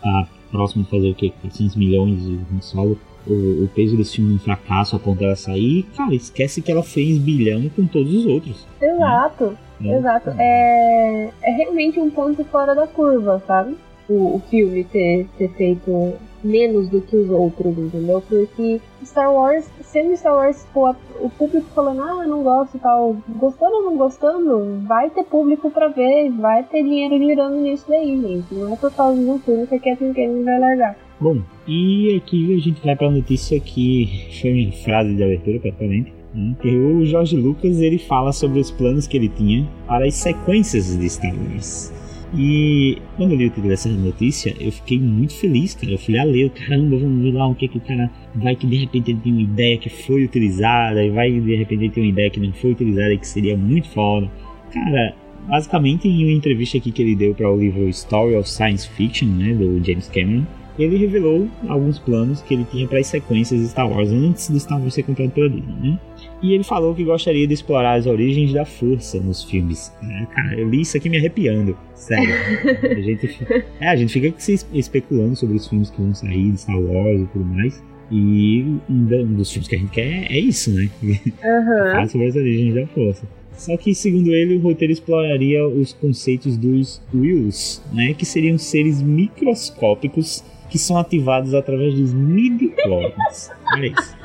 Tá 0.00 0.28
próximo 0.50 0.84
de 0.84 0.90
fazer 0.90 1.10
o 1.10 1.14
quê? 1.14 1.32
400 1.40 1.76
milhões 1.76 2.22
de 2.22 2.38
um 2.54 2.60
solo. 2.60 2.98
O, 3.26 3.64
o, 3.64 3.70
peso 3.74 3.96
desse 3.96 4.16
filme 4.16 4.34
um 4.34 4.38
fracasso 4.38 4.96
a 4.96 4.98
ponto 4.98 5.20
dela 5.20 5.36
sair. 5.36 5.84
Cara, 5.96 6.14
esquece 6.14 6.60
que 6.60 6.70
ela 6.70 6.82
fez 6.82 7.18
bilhão 7.18 7.68
com 7.68 7.86
todos 7.86 8.12
os 8.12 8.26
outros. 8.26 8.66
Exato. 8.80 9.56
Né? 9.80 9.96
Exato. 9.96 10.30
É, 10.38 11.30
é 11.42 11.50
realmente 11.52 12.00
um 12.00 12.10
ponto 12.10 12.44
fora 12.44 12.74
da 12.74 12.86
curva, 12.86 13.42
sabe? 13.46 13.76
O, 14.08 14.36
o 14.36 14.42
filme 14.50 14.84
ter, 14.84 15.26
ter 15.38 15.48
feito 15.50 16.14
menos 16.42 16.88
do 16.88 17.00
que 17.00 17.16
os 17.16 17.30
outros, 17.30 17.76
entendeu? 17.78 18.22
Porque 18.28 18.80
Star 19.04 19.32
Wars, 19.32 19.70
sendo 19.82 20.16
Star 20.16 20.34
Wars, 20.34 20.66
pô, 20.72 20.94
o 21.20 21.30
público 21.30 21.66
falando, 21.74 22.02
ah, 22.02 22.22
eu 22.22 22.28
não 22.28 22.42
gosto 22.42 22.76
e 22.76 22.80
tal, 22.80 23.16
gostando 23.36 23.76
ou 23.76 23.82
não 23.84 23.96
gostando, 23.96 24.80
vai 24.86 25.08
ter 25.10 25.24
público 25.24 25.70
pra 25.70 25.88
ver, 25.88 26.30
vai 26.30 26.62
ter 26.64 26.82
dinheiro 26.82 27.18
girando 27.18 27.56
nisso 27.56 27.84
daí, 27.88 28.20
gente. 28.20 28.54
Não 28.54 28.72
é 28.72 28.76
por 28.76 28.92
causa 28.92 29.18
de 29.18 29.28
um 29.28 29.38
filme 29.38 29.66
que 29.66 29.74
a 29.76 29.80
Kathleen 29.80 30.12
Kennedy 30.12 30.44
vai 30.44 30.58
largar. 30.58 30.96
Bom, 31.20 31.40
E 31.68 32.16
aqui 32.16 32.56
a 32.56 32.58
gente 32.58 32.84
vai 32.84 32.96
para 32.96 33.06
a 33.06 33.10
notícia 33.10 33.60
que 33.60 34.28
foi 34.40 34.52
minha 34.52 34.72
frase 34.72 35.14
de 35.14 35.22
abertura, 35.22 35.60
praticamente. 35.60 36.12
Né? 36.34 36.56
Que 36.60 36.68
o 36.68 37.04
Jorge 37.04 37.36
Lucas 37.36 37.80
ele 37.80 37.98
fala 37.98 38.32
sobre 38.32 38.58
os 38.58 38.70
planos 38.70 39.06
que 39.06 39.16
ele 39.16 39.28
tinha 39.28 39.68
para 39.86 40.06
as 40.06 40.14
sequências 40.14 40.96
de 40.98 41.08
Star 41.08 41.32
Wars. 41.32 41.92
E 42.34 42.96
quando 43.16 43.32
eu 43.32 43.36
li 43.36 43.46
o 43.46 43.50
título 43.50 43.68
dessa 43.68 43.88
notícia, 43.90 44.54
eu 44.58 44.72
fiquei 44.72 44.98
muito 44.98 45.34
feliz, 45.34 45.74
cara. 45.74 45.92
Eu 45.92 45.98
fui 45.98 46.18
a 46.18 46.24
ler, 46.24 46.50
caramba, 46.50 46.96
vamos 46.96 47.22
ver 47.22 47.32
lá 47.32 47.46
o 47.46 47.54
que, 47.54 47.68
que 47.68 47.76
o 47.76 47.80
cara 47.80 48.10
vai 48.34 48.56
que 48.56 48.66
de 48.66 48.76
repente 48.76 49.10
ele 49.10 49.20
tem 49.20 49.32
uma 49.32 49.42
ideia 49.42 49.76
que 49.76 49.90
foi 49.90 50.24
utilizada, 50.24 51.04
e 51.04 51.10
vai 51.10 51.30
de 51.30 51.56
repente 51.56 51.84
ele 51.84 51.90
tem 51.90 52.02
uma 52.04 52.10
ideia 52.10 52.30
que 52.30 52.40
não 52.40 52.52
foi 52.52 52.72
utilizada 52.72 53.12
e 53.12 53.18
que 53.18 53.28
seria 53.28 53.56
muito 53.56 53.88
foda. 53.90 54.30
Cara, 54.72 55.14
basicamente 55.46 56.08
em 56.08 56.24
uma 56.24 56.32
entrevista 56.32 56.78
aqui 56.78 56.90
que 56.90 57.02
ele 57.02 57.14
deu 57.14 57.34
para 57.34 57.50
o 57.50 57.58
livro 57.58 57.88
Story 57.88 58.34
of 58.36 58.48
Science 58.48 58.88
Fiction, 58.88 59.28
né, 59.28 59.52
do 59.52 59.84
James 59.84 60.08
Cameron, 60.08 60.46
ele 60.78 60.96
revelou 60.96 61.48
alguns 61.68 61.98
planos 61.98 62.40
que 62.40 62.54
ele 62.54 62.64
tinha 62.70 62.88
para 62.88 62.98
as 62.98 63.06
sequências 63.06 63.60
de 63.60 63.68
Star 63.68 63.90
Wars 63.90 64.10
antes 64.10 64.48
do 64.48 64.58
Star 64.58 64.80
Wars 64.80 64.94
ser 64.94 65.02
comprado 65.02 65.30
pela 65.30 65.50
Disney, 65.50 65.74
né? 65.82 65.98
E 66.42 66.54
ele 66.54 66.64
falou 66.64 66.92
que 66.94 67.04
gostaria 67.04 67.46
de 67.46 67.54
explorar 67.54 67.94
as 67.94 68.06
origens 68.06 68.52
da 68.52 68.64
força 68.64 69.20
nos 69.20 69.44
filmes. 69.44 69.92
É, 70.02 70.26
cara, 70.26 70.58
eu 70.58 70.68
li 70.68 70.80
isso 70.80 70.96
aqui 70.96 71.08
me 71.08 71.16
arrepiando. 71.16 71.76
Sério. 71.94 72.34
a, 72.82 73.00
gente, 73.00 73.38
é, 73.80 73.88
a 73.88 73.96
gente 73.96 74.12
fica 74.12 74.34
se 74.38 74.66
especulando 74.74 75.36
sobre 75.36 75.56
os 75.56 75.68
filmes 75.68 75.88
que 75.90 76.02
vão 76.02 76.12
sair 76.12 76.50
de 76.50 76.60
Star 76.60 76.80
Wars 76.80 77.20
e 77.20 77.26
tudo 77.26 77.44
mais. 77.44 77.82
E 78.10 78.66
um 78.90 79.34
dos 79.34 79.52
filmes 79.52 79.68
que 79.68 79.76
a 79.76 79.78
gente 79.78 79.90
quer 79.90 80.30
é 80.30 80.38
isso, 80.38 80.70
né? 80.72 80.90
Uhum. 81.02 82.08
Sobre 82.08 82.26
as 82.28 82.36
origens 82.36 82.74
da 82.74 82.86
força. 82.88 83.24
Só 83.56 83.76
que, 83.76 83.94
segundo 83.94 84.34
ele, 84.34 84.56
o 84.56 84.60
roteiro 84.60 84.92
exploraria 84.92 85.66
os 85.66 85.92
conceitos 85.92 86.56
dos 86.56 87.00
Wills, 87.14 87.80
né? 87.92 88.14
Que 88.14 88.26
seriam 88.26 88.58
seres 88.58 89.00
microscópicos 89.00 90.42
que 90.68 90.78
são 90.78 90.98
ativados 90.98 91.54
através 91.54 91.94
dos 91.94 92.12
midi-chlorians. 92.12 93.50
Olha 93.72 93.86
isso. 93.86 94.16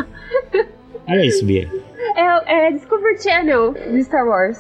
Olha 1.08 1.26
isso, 1.26 1.46
Bia. 1.46 1.70
É, 2.18 2.68
é 2.68 2.72
Discovery 2.72 3.22
Channel 3.22 3.74
de 3.74 4.04
Star 4.04 4.28
Wars. 4.28 4.60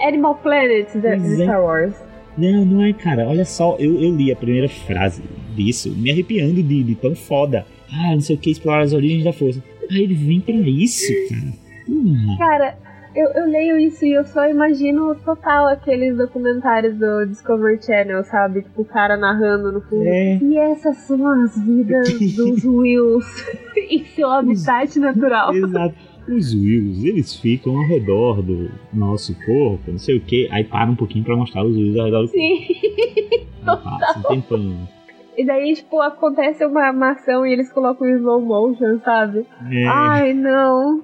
Animal 0.00 0.36
Planet 0.36 0.88
de, 0.94 1.06
é. 1.06 1.18
Star 1.18 1.62
Wars. 1.62 1.94
Não, 2.38 2.64
não 2.64 2.84
é, 2.84 2.92
cara. 2.92 3.28
Olha 3.28 3.44
só, 3.44 3.76
eu, 3.78 4.00
eu 4.00 4.14
li 4.14 4.30
a 4.30 4.36
primeira 4.36 4.68
frase 4.68 5.22
disso, 5.54 5.90
me 5.90 6.10
arrepiando 6.10 6.62
de, 6.62 6.82
de 6.84 6.94
tão 6.94 7.14
foda. 7.14 7.66
Ah, 7.92 8.12
não 8.12 8.20
sei 8.20 8.36
o 8.36 8.38
que, 8.38 8.50
explorar 8.50 8.82
as 8.82 8.92
origens 8.92 9.24
da 9.24 9.32
força. 9.32 9.60
Aí 9.90 10.04
ele 10.04 10.14
vem 10.14 10.40
pra 10.40 10.54
isso, 10.54 11.12
cara. 11.28 11.52
Hum. 11.88 12.36
Cara, 12.38 12.78
eu, 13.14 13.28
eu 13.30 13.46
leio 13.46 13.76
isso 13.76 14.04
e 14.06 14.12
eu 14.12 14.24
só 14.24 14.48
imagino 14.48 15.16
total 15.16 15.66
aqueles 15.66 16.16
documentários 16.16 16.96
do 16.96 17.26
Discovery 17.26 17.82
Channel, 17.82 18.22
sabe? 18.22 18.62
Tipo, 18.62 18.82
o 18.82 18.84
cara 18.84 19.16
narrando 19.16 19.72
no 19.72 19.80
fundo. 19.80 20.06
É. 20.06 20.38
E 20.40 20.56
essas 20.56 20.96
são 20.98 21.26
as 21.26 21.60
vidas 21.60 22.08
dos 22.36 22.62
Wills 22.64 23.26
em 23.90 24.04
seu 24.04 24.30
habitat 24.30 24.96
natural. 25.00 25.52
Exato. 25.52 25.94
Os 26.28 26.54
Wills, 26.54 27.04
eles 27.06 27.34
ficam 27.36 27.76
ao 27.76 27.86
redor 27.86 28.42
do 28.42 28.70
nosso 28.92 29.34
corpo, 29.44 29.90
não 29.90 29.98
sei 29.98 30.16
o 30.18 30.20
que. 30.20 30.48
Aí 30.50 30.64
para 30.64 30.90
um 30.90 30.96
pouquinho 30.96 31.24
pra 31.24 31.36
mostrar 31.36 31.64
os 31.64 31.76
Wills 31.76 31.98
ao 31.98 32.06
redor 32.06 32.22
do 32.22 32.28
corpo. 32.28 32.40
Sim. 32.40 33.46
Passa 33.64 34.18
um 34.18 34.22
tempão. 34.22 34.88
E 35.36 35.46
daí, 35.46 35.74
tipo, 35.74 36.00
acontece 36.00 36.64
uma, 36.66 36.90
uma 36.90 37.12
ação 37.12 37.46
e 37.46 37.52
eles 37.52 37.72
colocam 37.72 38.06
em 38.08 38.16
slow 38.16 38.40
motion, 38.40 39.00
sabe? 39.04 39.46
É, 39.70 39.86
Ai, 39.86 40.34
não. 40.34 41.02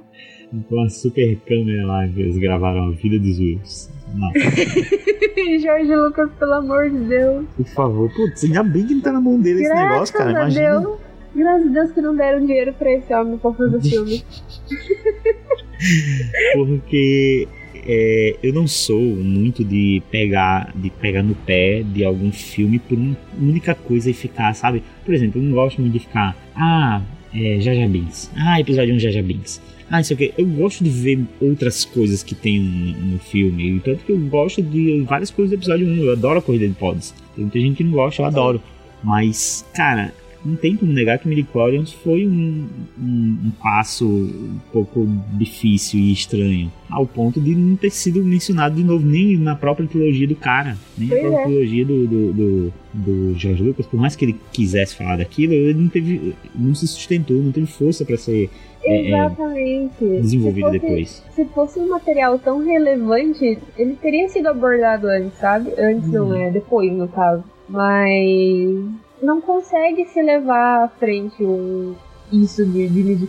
com 0.68 0.80
a 0.82 0.88
super 0.88 1.36
câmera 1.46 1.86
lá 1.86 2.06
que 2.08 2.20
eles 2.20 2.36
gravaram 2.38 2.88
a 2.88 2.90
vida 2.90 3.18
dos 3.18 3.38
Wills. 3.38 3.90
Nossa, 4.14 4.38
Jorge 5.60 5.94
Lucas, 5.96 6.30
pelo 6.38 6.52
amor 6.54 6.90
de 6.90 6.98
Deus. 6.98 7.46
por 7.56 7.66
favor. 7.66 8.10
Putz, 8.14 8.44
ainda 8.44 8.62
bem 8.62 8.86
que 8.86 8.94
não 8.94 9.00
tá 9.00 9.12
na 9.12 9.20
mão 9.20 9.40
dele 9.40 9.60
esse 9.60 9.68
Graças 9.68 9.90
negócio, 9.90 10.14
cara. 10.16 10.30
Imagina. 10.32 10.80
Deus. 10.80 10.98
Graças 11.36 11.66
a 11.68 11.70
Deus 11.70 11.92
que 11.92 12.00
não 12.00 12.16
deram 12.16 12.46
dinheiro 12.46 12.72
pra 12.72 12.90
esse 12.92 13.12
homem 13.14 13.36
pra 13.36 13.52
fazer 13.52 13.82
filme. 13.82 14.24
porque 16.54 17.46
é, 17.86 18.36
eu 18.42 18.54
não 18.54 18.66
sou 18.66 19.00
muito 19.00 19.62
de 19.62 20.02
pegar 20.10 20.72
de 20.74 20.88
pegar 20.88 21.22
no 21.22 21.34
pé 21.34 21.82
de 21.82 22.04
algum 22.04 22.32
filme 22.32 22.78
por 22.78 22.96
uma 22.96 23.16
única 23.38 23.74
coisa 23.74 24.10
e 24.10 24.14
ficar, 24.14 24.54
sabe? 24.54 24.82
Por 25.04 25.14
exemplo, 25.14 25.40
eu 25.40 25.44
não 25.44 25.52
gosto 25.52 25.80
muito 25.80 25.92
de 25.92 26.00
ficar, 26.00 26.34
ah, 26.54 27.02
é, 27.34 27.60
Jaja 27.60 27.86
Binks, 27.86 28.30
ah, 28.34 28.58
episódio 28.58 28.94
1 28.94 28.98
Jaja 28.98 29.22
Binks. 29.22 29.60
Ah, 29.90 29.98
não 29.98 30.04
sei 30.04 30.14
o 30.14 30.18
que. 30.18 30.34
Eu 30.36 30.46
gosto 30.46 30.82
de 30.82 30.90
ver 30.90 31.24
outras 31.40 31.84
coisas 31.84 32.22
que 32.22 32.34
tem 32.34 32.58
no, 32.58 33.12
no 33.12 33.18
filme. 33.20 33.78
Tanto 33.84 34.04
que 34.04 34.10
eu 34.10 34.18
gosto 34.18 34.60
de 34.60 35.02
várias 35.02 35.30
coisas 35.30 35.50
do 35.50 35.60
episódio 35.60 35.86
1. 35.86 35.96
Eu 35.98 36.12
adoro 36.12 36.40
a 36.40 36.42
corrida 36.42 36.66
de 36.66 36.74
pods. 36.74 37.14
Tem 37.36 37.44
muita 37.44 37.60
gente 37.60 37.76
que 37.76 37.84
não 37.84 37.92
gosta, 37.92 38.22
eu 38.22 38.26
adoro. 38.26 38.60
Mas, 39.04 39.64
cara, 39.76 40.12
não 40.46 40.56
tem 40.56 40.76
como 40.76 40.92
negar 40.92 41.18
que 41.18 41.28
Midichlorians 41.28 41.92
foi 41.92 42.26
um, 42.26 42.66
um, 42.98 43.38
um 43.46 43.52
passo 43.62 44.06
um 44.06 44.58
pouco 44.72 45.06
difícil 45.34 46.00
e 46.00 46.12
estranho, 46.12 46.70
ao 46.90 47.06
ponto 47.06 47.40
de 47.40 47.54
não 47.54 47.76
ter 47.76 47.90
sido 47.90 48.22
mencionado 48.24 48.76
de 48.76 48.84
novo 48.84 49.04
nem 49.04 49.36
na 49.36 49.54
própria 49.54 49.86
trilogia 49.86 50.28
do 50.28 50.36
cara, 50.36 50.76
nem 50.96 51.08
na 51.08 51.16
própria 51.16 51.40
é. 51.40 51.44
trilogia 51.44 51.84
do, 51.84 52.06
do, 52.06 52.32
do, 52.32 52.72
do 52.94 53.34
George 53.38 53.62
Lucas, 53.62 53.86
por 53.86 53.98
mais 53.98 54.14
que 54.14 54.24
ele 54.24 54.36
quisesse 54.52 54.94
falar 54.96 55.16
daquilo, 55.16 55.52
ele 55.52 55.74
não 55.74 55.88
teve, 55.88 56.34
não 56.54 56.74
se 56.74 56.86
sustentou, 56.86 57.36
não 57.36 57.52
teve 57.52 57.66
força 57.66 58.04
para 58.04 58.16
ser 58.16 58.50
é, 58.84 58.98
é, 58.98 59.08
Exatamente. 59.08 60.04
desenvolvido 60.04 60.70
se 60.70 60.78
fosse, 60.78 60.86
depois. 60.86 61.24
Se 61.34 61.44
fosse 61.46 61.78
um 61.80 61.88
material 61.88 62.38
tão 62.38 62.64
relevante, 62.64 63.58
ele 63.76 63.96
teria 64.00 64.28
sido 64.28 64.46
abordado 64.46 65.08
antes, 65.08 65.36
sabe? 65.38 65.72
Antes 65.78 66.08
não 66.10 66.28
Uhum. 66.28 66.36
é, 66.36 66.50
depois 66.50 66.92
no 66.92 67.08
caso. 67.08 67.42
Mas 67.68 68.78
não 69.22 69.40
consegue 69.40 70.04
se 70.06 70.22
levar 70.22 70.84
à 70.84 70.88
frente 70.88 71.44
um 71.44 71.94
isso 72.32 72.64
de, 72.66 72.88
de 72.88 73.28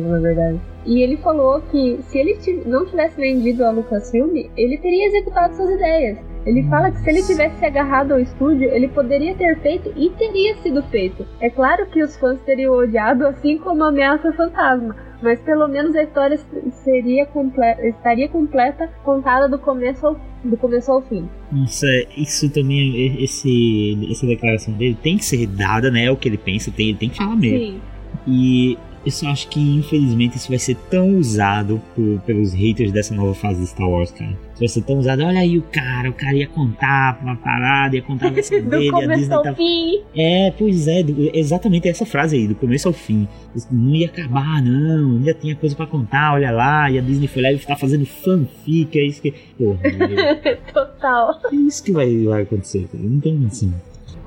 na 0.00 0.18
verdade. 0.18 0.60
E 0.86 1.02
ele 1.02 1.16
falou 1.16 1.60
que 1.70 1.98
se 2.04 2.18
ele 2.18 2.38
não 2.66 2.86
tivesse 2.86 3.16
vendido 3.16 3.64
a 3.64 3.70
Lucasfilm, 3.70 4.32
ele 4.56 4.78
teria 4.78 5.08
executado 5.08 5.56
suas 5.56 5.70
ideias. 5.70 6.18
Ele 6.46 6.62
fala 6.68 6.90
que 6.90 6.98
se 7.00 7.10
ele 7.10 7.22
tivesse 7.22 7.58
se 7.58 7.66
agarrado 7.66 8.12
ao 8.12 8.20
estúdio, 8.20 8.70
ele 8.70 8.88
poderia 8.88 9.34
ter 9.34 9.58
feito 9.58 9.92
e 9.96 10.08
teria 10.10 10.56
sido 10.62 10.82
feito. 10.84 11.26
É 11.40 11.50
claro 11.50 11.86
que 11.86 12.02
os 12.02 12.16
fãs 12.16 12.40
teriam 12.42 12.74
odiado, 12.74 13.26
assim 13.26 13.58
como 13.58 13.84
a 13.84 13.88
Ameaça 13.88 14.32
Fantasma, 14.32 14.96
mas 15.22 15.40
pelo 15.40 15.66
menos 15.68 15.94
a 15.94 16.02
história 16.02 16.38
seria 16.84 17.26
comple- 17.26 17.88
estaria 17.88 18.28
completa, 18.28 18.88
contada 19.04 19.48
do 19.48 19.58
começo 19.58 20.06
ao, 20.06 20.20
do 20.44 20.56
começo 20.56 20.90
ao 20.90 21.02
fim. 21.02 21.28
Nossa, 21.50 21.86
isso 22.16 22.48
também, 22.50 23.22
esse, 23.22 23.98
essa 24.10 24.26
declaração 24.26 24.74
dele 24.74 24.96
tem 25.02 25.16
que 25.16 25.24
ser 25.24 25.46
dada, 25.46 25.90
né? 25.90 26.04
É 26.04 26.10
o 26.10 26.16
que 26.16 26.28
ele 26.28 26.38
pensa, 26.38 26.70
tem, 26.70 26.90
ele 26.90 26.98
tem 26.98 27.10
que 27.10 27.16
falar 27.16 27.36
mesmo. 27.36 27.58
Sim. 27.58 27.80
E 28.26 28.78
eu 29.04 29.10
só 29.12 29.28
acho 29.28 29.48
que, 29.48 29.60
infelizmente, 29.60 30.36
isso 30.36 30.48
vai 30.48 30.58
ser 30.58 30.76
tão 30.90 31.16
usado 31.16 31.80
por- 31.94 32.20
pelos 32.26 32.52
haters 32.52 32.92
dessa 32.92 33.14
nova 33.14 33.34
fase 33.34 33.60
de 33.60 33.66
Star 33.68 33.88
Wars, 33.88 34.10
cara. 34.10 34.30
Isso 34.30 34.58
vai 34.60 34.68
ser 34.68 34.82
tão 34.82 34.98
usado. 34.98 35.22
Olha 35.22 35.38
aí 35.40 35.56
o 35.56 35.62
cara, 35.62 36.10
o 36.10 36.12
cara 36.12 36.34
ia 36.34 36.46
contar 36.48 37.18
uma 37.22 37.36
parada, 37.36 37.94
ia 37.96 38.02
contar 38.02 38.26
a 38.26 38.30
versão 38.30 38.58
Do 38.62 38.70
dele, 38.70 38.88
a 38.88 38.92
começo 38.92 39.32
ao 39.32 39.42
tá... 39.42 39.54
fim. 39.54 40.00
É, 40.16 40.52
pois 40.58 40.88
é, 40.88 41.02
do- 41.02 41.30
exatamente 41.34 41.88
essa 41.88 42.04
frase 42.04 42.36
aí, 42.36 42.48
do 42.48 42.54
começo 42.54 42.88
ao 42.88 42.94
fim. 42.94 43.26
Não 43.70 43.94
ia 43.94 44.06
acabar, 44.06 44.60
não, 44.62 45.12
ainda 45.16 45.32
tinha 45.34 45.54
coisa 45.56 45.74
pra 45.76 45.86
contar, 45.86 46.34
olha 46.34 46.50
lá, 46.50 46.90
e 46.90 46.98
a 46.98 47.00
Disney 47.02 47.28
foi 47.28 47.42
lá 47.42 47.52
e 47.52 47.58
tá 47.58 47.76
fazendo 47.76 48.04
fanfic, 48.04 48.98
é 48.98 49.04
isso 49.06 49.22
que... 49.22 49.32
Porra, 49.56 49.78
é 50.44 50.54
Total. 50.72 51.40
isso 51.52 51.82
que 51.82 51.92
vai, 51.92 52.24
vai 52.24 52.42
acontecer, 52.42 52.88
cara, 52.92 53.02
não 53.04 53.20
tem 53.20 53.44
assim. 53.46 53.72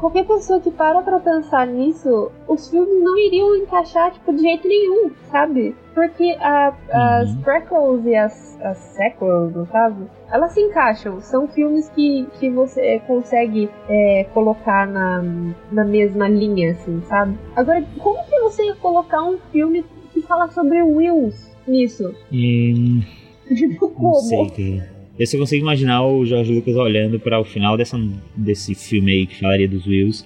Qualquer 0.01 0.25
pessoa 0.25 0.59
que 0.59 0.71
para 0.71 1.01
pra 1.03 1.19
pensar 1.19 1.65
nisso, 1.67 2.31
os 2.47 2.67
filmes 2.69 3.01
não 3.03 3.15
iriam 3.17 3.55
encaixar, 3.55 4.11
tipo, 4.11 4.33
de 4.33 4.41
jeito 4.41 4.67
nenhum, 4.67 5.11
sabe? 5.29 5.75
Porque 5.93 6.35
a- 6.41 6.73
as 6.91 7.29
Uhum. 7.35 7.41
prequels 7.41 8.05
e 8.07 8.15
as, 8.15 8.59
as 8.61 8.77
sequels, 8.79 9.53
no 9.55 9.65
caso, 9.67 10.09
elas 10.31 10.53
se 10.53 10.59
encaixam. 10.61 11.21
São 11.21 11.47
filmes 11.47 11.87
que, 11.89 12.27
que 12.39 12.49
você 12.49 12.99
consegue 13.05 13.69
é, 13.87 14.25
colocar 14.33 14.87
na, 14.87 15.23
na 15.71 15.85
mesma 15.85 16.27
linha, 16.27 16.71
assim, 16.71 16.99
sabe? 17.07 17.37
Agora, 17.55 17.85
como 17.99 18.25
que 18.25 18.39
você 18.39 18.65
ia 18.65 18.75
colocar 18.75 19.23
um 19.23 19.37
filme 19.51 19.85
que 20.11 20.21
fala 20.23 20.47
sobre 20.49 20.81
Wills 20.81 21.55
nisso? 21.67 22.11
Hum, 22.33 23.01
Tipo, 23.47 23.87
Não 23.87 23.93
como? 23.93 24.15
sei, 24.15 24.49
cara. 24.79 25.00
Eu 25.19 25.27
só 25.27 25.37
consigo 25.37 25.63
imaginar 25.63 26.05
o 26.05 26.25
Jorge 26.25 26.53
Lucas 26.53 26.75
olhando 26.75 27.19
para 27.19 27.39
o 27.39 27.43
final 27.43 27.77
dessa, 27.77 27.99
desse 28.35 28.73
filme 28.73 29.11
aí 29.11 29.27
que 29.27 29.39
falaria 29.39 29.67
dos 29.67 29.85
Wills. 29.85 30.25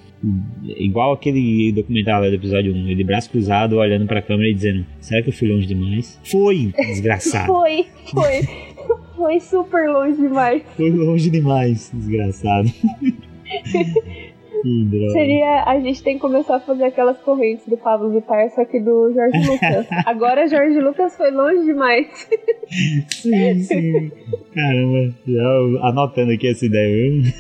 Igual 0.63 1.13
aquele 1.13 1.71
documentário 1.71 2.29
do 2.29 2.35
episódio 2.35 2.73
1, 2.73 2.89
ele 2.89 3.03
braço 3.03 3.29
cruzado, 3.29 3.77
olhando 3.77 4.07
pra 4.07 4.21
câmera 4.21 4.49
e 4.49 4.53
dizendo: 4.53 4.85
Será 4.99 5.21
que 5.21 5.29
eu 5.29 5.33
fui 5.33 5.47
longe 5.47 5.67
demais? 5.67 6.19
Foi, 6.23 6.71
desgraçado. 6.77 7.47
Foi, 7.51 7.85
foi. 8.11 8.41
Foi 9.15 9.39
super 9.39 9.89
longe 9.89 10.21
demais. 10.21 10.61
Foi 10.75 10.89
longe 10.89 11.29
demais, 11.29 11.89
desgraçado. 11.93 12.69
que. 14.65 15.09
Seria. 15.11 15.63
A 15.65 15.79
gente 15.79 16.03
tem 16.03 16.15
que 16.15 16.21
começar 16.21 16.55
a 16.55 16.59
fazer 16.59 16.85
aquelas 16.85 17.17
correntes 17.19 17.67
do 17.67 17.77
Pablo 17.77 18.09
Vittar, 18.11 18.49
só 18.51 18.65
que 18.65 18.79
do 18.79 19.13
Jorge 19.13 19.37
Lucas. 19.47 19.87
Agora 20.05 20.47
Jorge 20.47 20.79
Lucas 20.79 21.15
foi 21.15 21.31
longe 21.31 21.63
demais. 21.63 22.07
Sim, 23.09 23.59
sim. 23.61 24.11
Caramba, 24.53 25.13
já 25.27 25.87
anotando 25.87 26.31
aqui 26.31 26.47
essa 26.47 26.65
ideia, 26.65 27.11
viu? 27.11 27.33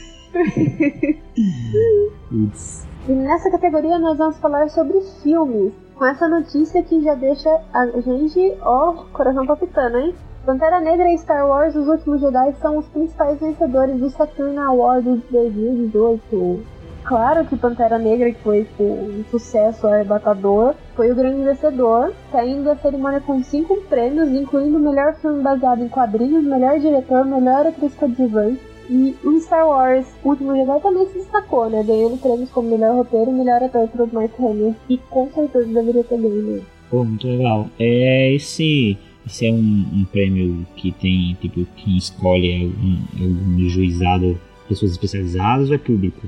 Putz. 2.29 2.87
E 3.07 3.11
nessa 3.11 3.49
categoria 3.51 3.97
nós 3.99 4.17
vamos 4.17 4.37
falar 4.39 4.69
sobre 4.69 4.99
filmes. 5.23 5.73
Com 5.95 6.05
essa 6.05 6.27
notícia 6.27 6.83
que 6.83 7.01
já 7.01 7.15
deixa 7.15 7.49
a 7.73 7.85
gente, 8.01 8.53
ó, 8.61 8.91
coração 9.13 9.45
palpitando, 9.45 9.97
hein? 9.97 10.13
Pantera 10.45 10.79
Negra 10.79 11.11
e 11.11 11.17
Star 11.17 11.47
Wars 11.47 11.75
Os 11.75 11.87
Últimos 11.87 12.21
Jedi 12.21 12.53
são 12.61 12.77
os 12.77 12.85
principais 12.89 13.39
vencedores 13.39 13.97
do 13.97 14.09
Saturn 14.09 14.57
Awards 14.57 15.21
2018. 15.31 16.74
Claro 17.05 17.45
que 17.45 17.55
Pantera 17.55 17.99
Negra, 17.99 18.31
que 18.31 18.41
foi 18.41 18.63
tipo, 18.63 18.83
um 18.83 19.23
sucesso 19.29 19.85
arrebatador, 19.85 20.73
foi 20.95 21.11
o 21.11 21.15
grande 21.15 21.43
vencedor, 21.43 22.13
saindo 22.31 22.63
da 22.63 22.75
cerimônia 22.75 23.21
com 23.21 23.43
cinco 23.43 23.79
prêmios, 23.83 24.29
incluindo 24.29 24.79
melhor 24.79 25.15
filme 25.15 25.43
baseado 25.43 25.83
em 25.83 25.87
quadrinhos, 25.87 26.43
melhor 26.43 26.79
diretor, 26.79 27.23
melhor 27.23 27.67
atriz 27.67 27.93
coadjuvante, 27.93 28.59
e 28.89 29.15
o 29.23 29.39
Star 29.39 29.67
Wars 29.67 30.05
Último 30.23 30.55
Jedi 30.55 30.79
também 30.81 31.07
se 31.07 31.19
destacou, 31.19 31.69
né? 31.69 31.83
Ganhando 31.83 32.17
prêmios 32.17 32.49
como 32.51 32.69
melhor 32.69 32.95
roteiro 32.95 33.31
e 33.31 33.33
melhor 33.33 33.63
ator 33.63 33.87
pro 33.87 34.09
Mark 34.11 34.31
Hamill. 34.39 34.75
E 34.89 34.97
com 34.97 35.29
certeza 35.29 35.65
deveria 35.65 36.03
ter 36.03 36.17
ganho. 36.17 36.63
Pô, 36.89 37.03
muito 37.03 37.27
legal. 37.27 37.67
É 37.79 38.33
esse. 38.33 38.97
Esse 39.25 39.47
é 39.47 39.51
um, 39.51 39.85
um 39.91 40.05
prêmio 40.11 40.67
que 40.75 40.91
tem, 40.91 41.35
tipo, 41.41 41.65
quem 41.77 41.97
escolhe 41.97 42.51
é 42.51 43.23
um, 43.23 43.57
um 43.57 43.69
juizado 43.69 44.39
pessoas 44.69 44.91
especializadas 44.91 45.69
ou 45.69 45.75
é 45.75 45.79
público? 45.79 46.27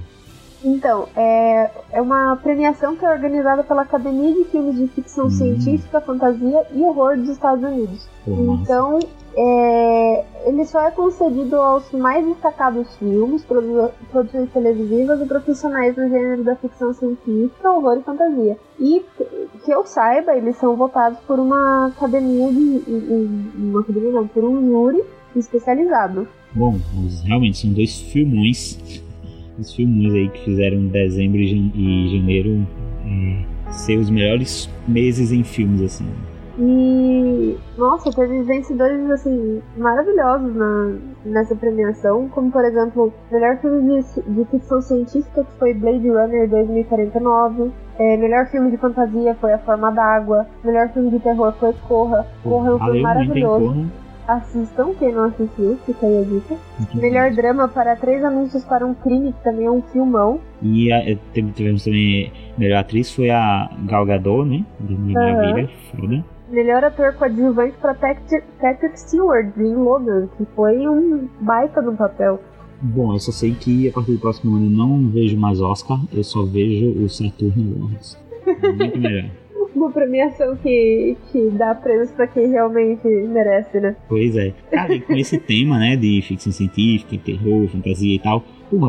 Então, 0.63 1.07
é, 1.15 1.69
é 1.91 2.01
uma 2.01 2.35
premiação 2.37 2.95
que 2.95 3.05
é 3.05 3.11
organizada 3.11 3.63
pela 3.63 3.83
Academia 3.83 4.33
de 4.33 4.45
Filmes 4.45 4.75
de 4.75 4.87
Ficção 4.87 5.27
hum. 5.27 5.31
Científica, 5.31 6.01
Fantasia 6.01 6.65
e 6.73 6.81
Horror 6.81 7.17
dos 7.17 7.29
Estados 7.29 7.63
Unidos. 7.63 8.07
Então, 8.27 8.99
é, 9.35 10.25
ele 10.45 10.65
só 10.65 10.81
é 10.81 10.91
concedido 10.91 11.55
aos 11.57 11.91
mais 11.91 12.25
destacados 12.25 12.93
filmes, 12.97 13.45
produ 13.45 13.91
produções 14.11 14.51
televisivas 14.51 15.21
e 15.21 15.25
profissionais 15.25 15.95
no 15.95 16.09
gênero 16.09 16.43
da 16.43 16.55
ficção 16.55 16.93
científica, 16.93 17.71
horror 17.71 17.99
e 17.99 18.03
fantasia. 18.03 18.57
E 18.79 19.05
que 19.63 19.71
eu 19.71 19.85
saiba, 19.85 20.35
eles 20.35 20.57
são 20.57 20.75
votados 20.75 21.19
por 21.19 21.39
uma 21.39 21.87
academia 21.87 22.51
de. 22.51 22.83
Uma 23.55 23.81
academia 23.81 24.11
não, 24.11 24.27
por 24.27 24.43
um 24.43 24.65
júri 24.65 25.03
especializado. 25.35 26.27
Bom, 26.53 26.75
realmente 27.23 27.59
são 27.59 27.71
dois 27.71 27.99
filmões 27.99 29.05
os 29.57 29.73
filmes 29.73 30.13
aí 30.13 30.29
que 30.29 30.45
fizeram 30.45 30.87
dezembro 30.87 31.39
e 31.39 32.17
janeiro 32.17 32.67
é, 33.05 33.71
ser 33.71 33.97
os 33.97 34.09
melhores 34.09 34.69
meses 34.87 35.31
em 35.31 35.43
filmes, 35.43 35.81
assim. 35.81 36.05
E, 36.59 37.55
nossa, 37.77 38.11
teve 38.11 38.41
vencedores, 38.41 39.07
assim, 39.11 39.61
maravilhosos 39.77 40.55
na, 40.55 40.95
nessa 41.23 41.55
premiação, 41.55 42.27
como, 42.29 42.51
por 42.51 42.65
exemplo, 42.65 43.13
melhor 43.31 43.57
filme 43.57 44.01
de, 44.01 44.21
de 44.23 44.45
ficção 44.45 44.81
científica, 44.81 45.43
que 45.43 45.59
foi 45.59 45.75
Blade 45.75 46.09
Runner 46.09 46.49
2049, 46.49 47.71
é, 47.99 48.17
melhor 48.17 48.47
filme 48.47 48.71
de 48.71 48.77
fantasia 48.77 49.35
foi 49.35 49.53
A 49.53 49.59
Forma 49.59 49.91
d'Água, 49.91 50.47
melhor 50.63 50.89
filme 50.89 51.11
de 51.11 51.19
terror 51.19 51.53
foi 51.59 51.73
Corra, 51.87 52.25
Corra 52.43 52.69
é 52.69 52.73
um 52.73 52.79
filme 52.79 53.01
maravilhoso. 53.01 53.85
Assistam, 54.27 54.93
quem 54.99 55.13
não 55.13 55.23
assistiu, 55.23 55.77
fica 55.85 56.05
aí 56.05 56.17
a 56.17 56.23
dica. 56.23 56.53
Uhum. 56.53 57.01
Melhor 57.01 57.31
drama 57.31 57.67
para 57.69 57.95
Três 57.95 58.21
Anúncios 58.23 58.63
para 58.65 58.85
um 58.85 58.93
Crime, 58.93 59.31
que 59.31 59.41
também 59.41 59.65
é 59.65 59.71
um 59.71 59.81
filmão. 59.81 60.41
E 60.61 60.91
a, 60.91 61.09
eh, 61.09 61.17
tivemos 61.33 61.85
também. 61.85 62.33
Melhor 62.57 62.79
atriz 62.79 63.09
foi 63.09 63.29
a 63.29 63.69
Gal 63.85 64.05
Gadot, 64.05 64.45
né? 64.45 64.65
De 64.81 64.95
Maravilha, 64.95 65.69
uhum. 65.69 66.01
foda. 66.01 66.25
Melhor 66.49 66.83
ator 66.83 67.13
coadjuvante 67.13 67.77
para 67.77 67.93
Patrick 67.93 68.99
Stewart, 68.99 69.47
em 69.57 69.75
Logan, 69.75 70.27
que 70.37 70.45
foi 70.55 70.87
um 70.87 71.29
baita 71.39 71.81
no 71.81 71.95
papel. 71.95 72.41
Bom, 72.81 73.13
eu 73.13 73.19
só 73.19 73.31
sei 73.31 73.53
que 73.53 73.89
a 73.89 73.93
partir 73.93 74.11
do 74.11 74.19
próximo 74.19 74.55
ano 74.55 74.65
eu 74.65 74.69
não 74.69 75.09
vejo 75.09 75.37
mais 75.37 75.59
Oscar, 75.61 75.99
eu 76.13 76.23
só 76.23 76.43
vejo 76.43 77.03
o 77.03 77.09
Saturn 77.09 77.75
Awards. 77.75 78.17
Muito 78.77 78.99
melhor 78.99 79.29
uma 79.75 79.91
premiação 79.91 80.55
que, 80.57 81.15
que 81.31 81.49
dá 81.51 81.75
prêmios 81.75 82.11
pra 82.11 82.27
quem 82.27 82.49
realmente 82.49 83.07
merece, 83.07 83.79
né? 83.79 83.95
Pois 84.07 84.35
é. 84.35 84.53
Cara, 84.71 84.93
e 84.93 85.01
com 85.01 85.13
esse 85.13 85.37
tema, 85.39 85.77
né, 85.77 85.95
de 85.95 86.21
ficção 86.21 86.51
científica, 86.51 87.17
terror, 87.23 87.67
fantasia 87.67 88.15
e 88.15 88.19
tal, 88.19 88.43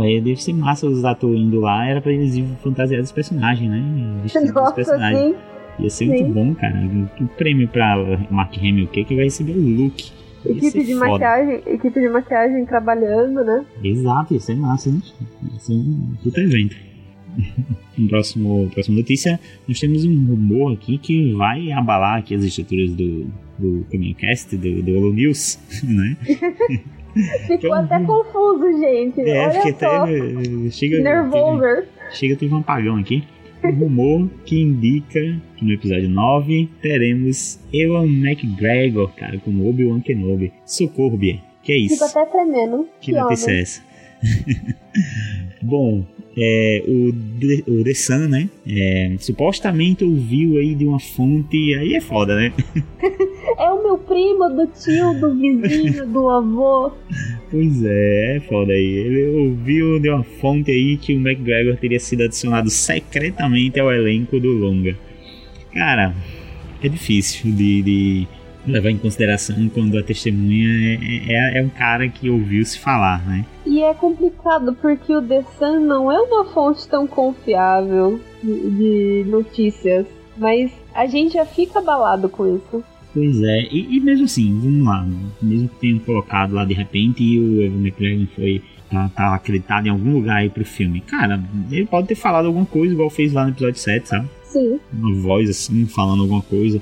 é, 0.04 0.20
deve 0.20 0.42
ser 0.42 0.52
massa 0.52 0.86
os 0.86 1.04
atores 1.04 1.40
indo 1.40 1.60
lá, 1.60 1.86
era 1.86 2.00
pra 2.00 2.12
eles 2.12 2.38
fantasiar 2.62 3.00
dos 3.00 3.12
personagens, 3.12 3.70
né? 3.70 3.82
Vestindo 4.22 4.52
Nossa, 4.52 4.66
dos 4.66 4.74
personagens. 4.74 5.34
Sim. 5.34 5.36
Ia 5.78 5.90
ser 5.90 6.06
sim. 6.06 6.10
muito 6.10 6.34
bom, 6.34 6.54
cara. 6.54 6.74
O 7.20 7.28
prêmio 7.36 7.68
pra 7.68 7.96
Mark 8.30 8.56
Hamill, 8.58 8.88
que, 8.88 9.04
que 9.04 9.14
vai 9.14 9.24
receber 9.24 9.52
o 9.52 9.82
look. 9.84 10.12
equipe 10.44 10.84
de 10.84 10.94
foda. 10.94 11.10
maquiagem, 11.10 11.62
equipe 11.66 12.00
de 12.00 12.08
maquiagem 12.08 12.66
trabalhando, 12.66 13.44
né? 13.44 13.64
Exato, 13.82 14.34
ia 14.34 14.40
ser 14.40 14.56
massa, 14.56 14.90
né? 14.90 15.00
Ia 15.52 15.58
ser 15.60 15.74
um 15.74 16.14
puta 16.22 16.40
evento 16.40 16.87
próximo, 18.08 18.70
próxima 18.72 18.96
notícia, 18.98 19.40
nós 19.66 19.78
temos 19.80 20.04
um 20.04 20.26
rumor 20.26 20.72
aqui 20.72 20.98
que 20.98 21.32
vai 21.32 21.70
abalar 21.72 22.18
aqui 22.18 22.34
as 22.34 22.44
estruturas 22.44 22.90
do, 22.92 23.26
do 23.58 23.86
Caminhocast, 23.90 24.56
do, 24.56 24.82
do 24.82 24.96
Holo 24.96 25.12
News, 25.12 25.58
né? 25.82 26.16
Ficou 27.46 27.56
então, 27.56 27.74
até 27.74 28.00
confuso, 28.00 28.78
gente. 28.78 29.20
É, 29.22 29.40
Olha 29.40 29.50
fiquei 29.52 29.72
só. 29.72 30.02
até. 30.02 30.70
Chega, 30.70 31.00
Nervoso. 31.00 31.88
chega, 32.12 32.36
teve 32.36 32.54
um 32.54 32.58
apagão 32.58 32.96
aqui. 32.96 33.24
Um 33.64 33.72
rumor 33.72 34.30
que 34.44 34.60
indica 34.60 35.20
que 35.56 35.64
no 35.64 35.72
episódio 35.72 36.08
9 36.08 36.68
teremos 36.80 37.58
Ewan 37.72 38.06
McGregor, 38.06 39.08
cara, 39.16 39.38
como 39.38 39.68
Obi-Wan 39.68 40.00
Kenobi. 40.00 40.52
Socorro, 40.64 41.16
Bia. 41.16 41.40
Que 41.62 41.72
é 41.72 41.76
isso? 41.76 41.94
Fico 41.94 42.04
até 42.04 42.30
tremendo. 42.30 42.86
Que, 43.00 43.10
que 43.10 43.18
notícia 43.18 43.50
é 43.50 43.60
essa? 43.62 43.82
Bom, 45.60 46.06
é, 46.40 46.84
o, 46.86 47.08
o 47.08 47.84
The 47.84 47.94
Sun, 47.94 48.28
né? 48.28 48.48
É, 48.64 49.16
supostamente 49.18 50.04
ouviu 50.04 50.56
aí 50.58 50.74
de 50.74 50.84
uma 50.84 51.00
fonte, 51.00 51.74
aí 51.74 51.94
é 51.94 52.00
foda, 52.00 52.36
né? 52.36 52.52
é 53.58 53.70
o 53.70 53.82
meu 53.82 53.98
primo, 53.98 54.48
do 54.48 54.66
tio, 54.68 55.14
do 55.14 55.34
vizinho, 55.34 56.06
do 56.06 56.28
avô. 56.28 56.92
Pois 57.50 57.82
é, 57.84 58.36
é 58.36 58.40
foda 58.40 58.72
aí. 58.72 58.84
Ele 58.84 59.26
ouviu 59.38 59.98
de 59.98 60.10
uma 60.10 60.22
fonte 60.22 60.70
aí 60.70 60.96
que 60.96 61.12
o 61.12 61.18
McGregor 61.18 61.76
teria 61.76 61.98
sido 61.98 62.22
adicionado 62.22 62.70
secretamente 62.70 63.80
ao 63.80 63.92
elenco 63.92 64.38
do 64.38 64.52
longa. 64.52 64.96
Cara, 65.72 66.14
é 66.82 66.88
difícil 66.88 67.50
de, 67.52 67.82
de 67.82 68.28
levar 68.72 68.90
em 68.90 68.98
consideração 68.98 69.68
quando 69.68 69.98
a 69.98 70.02
testemunha 70.02 70.98
é, 71.00 71.32
é, 71.32 71.58
é, 71.58 71.62
um 71.62 71.68
cara 71.68 72.08
que 72.08 72.28
ouviu 72.28 72.64
se 72.64 72.78
falar, 72.78 73.24
né? 73.26 73.44
E 73.66 73.82
é 73.82 73.92
complicado 73.94 74.74
porque 74.80 75.14
o 75.14 75.22
The 75.22 75.44
Sun 75.58 75.80
não 75.80 76.10
é 76.10 76.20
uma 76.20 76.44
fonte 76.46 76.86
tão 76.88 77.06
confiável 77.06 78.20
de, 78.42 78.70
de 78.70 79.24
notícias, 79.28 80.06
mas 80.36 80.70
a 80.94 81.06
gente 81.06 81.34
já 81.34 81.44
fica 81.44 81.78
abalado 81.78 82.28
com 82.28 82.56
isso. 82.56 82.84
Pois 83.12 83.42
é, 83.42 83.62
e, 83.70 83.96
e, 83.96 84.00
mesmo 84.00 84.26
assim, 84.26 84.58
vamos 84.60 84.86
lá, 84.86 85.06
mesmo 85.40 85.68
que 85.68 85.76
tenham 85.76 85.98
colocado 86.00 86.52
lá 86.52 86.64
de 86.64 86.74
repente 86.74 87.22
e 87.22 87.38
o 87.38 87.62
Evan 87.62 87.78
McGregor 87.78 88.26
foi 88.34 88.62
tá, 88.90 89.10
tá, 89.14 89.34
acreditado 89.34 89.86
em 89.86 89.90
algum 89.90 90.12
lugar 90.12 90.36
aí 90.36 90.50
pro 90.50 90.64
filme. 90.64 91.00
Cara, 91.00 91.42
ele 91.70 91.86
pode 91.86 92.08
ter 92.08 92.14
falado 92.14 92.46
alguma 92.46 92.66
coisa 92.66 92.92
igual 92.92 93.10
fez 93.10 93.32
lá 93.32 93.44
no 93.44 93.50
episódio 93.50 93.80
7, 93.80 94.08
sabe? 94.08 94.28
Sim. 94.44 94.78
Uma 94.92 95.14
voz 95.20 95.50
assim, 95.50 95.86
falando 95.86 96.22
alguma 96.22 96.42
coisa. 96.42 96.80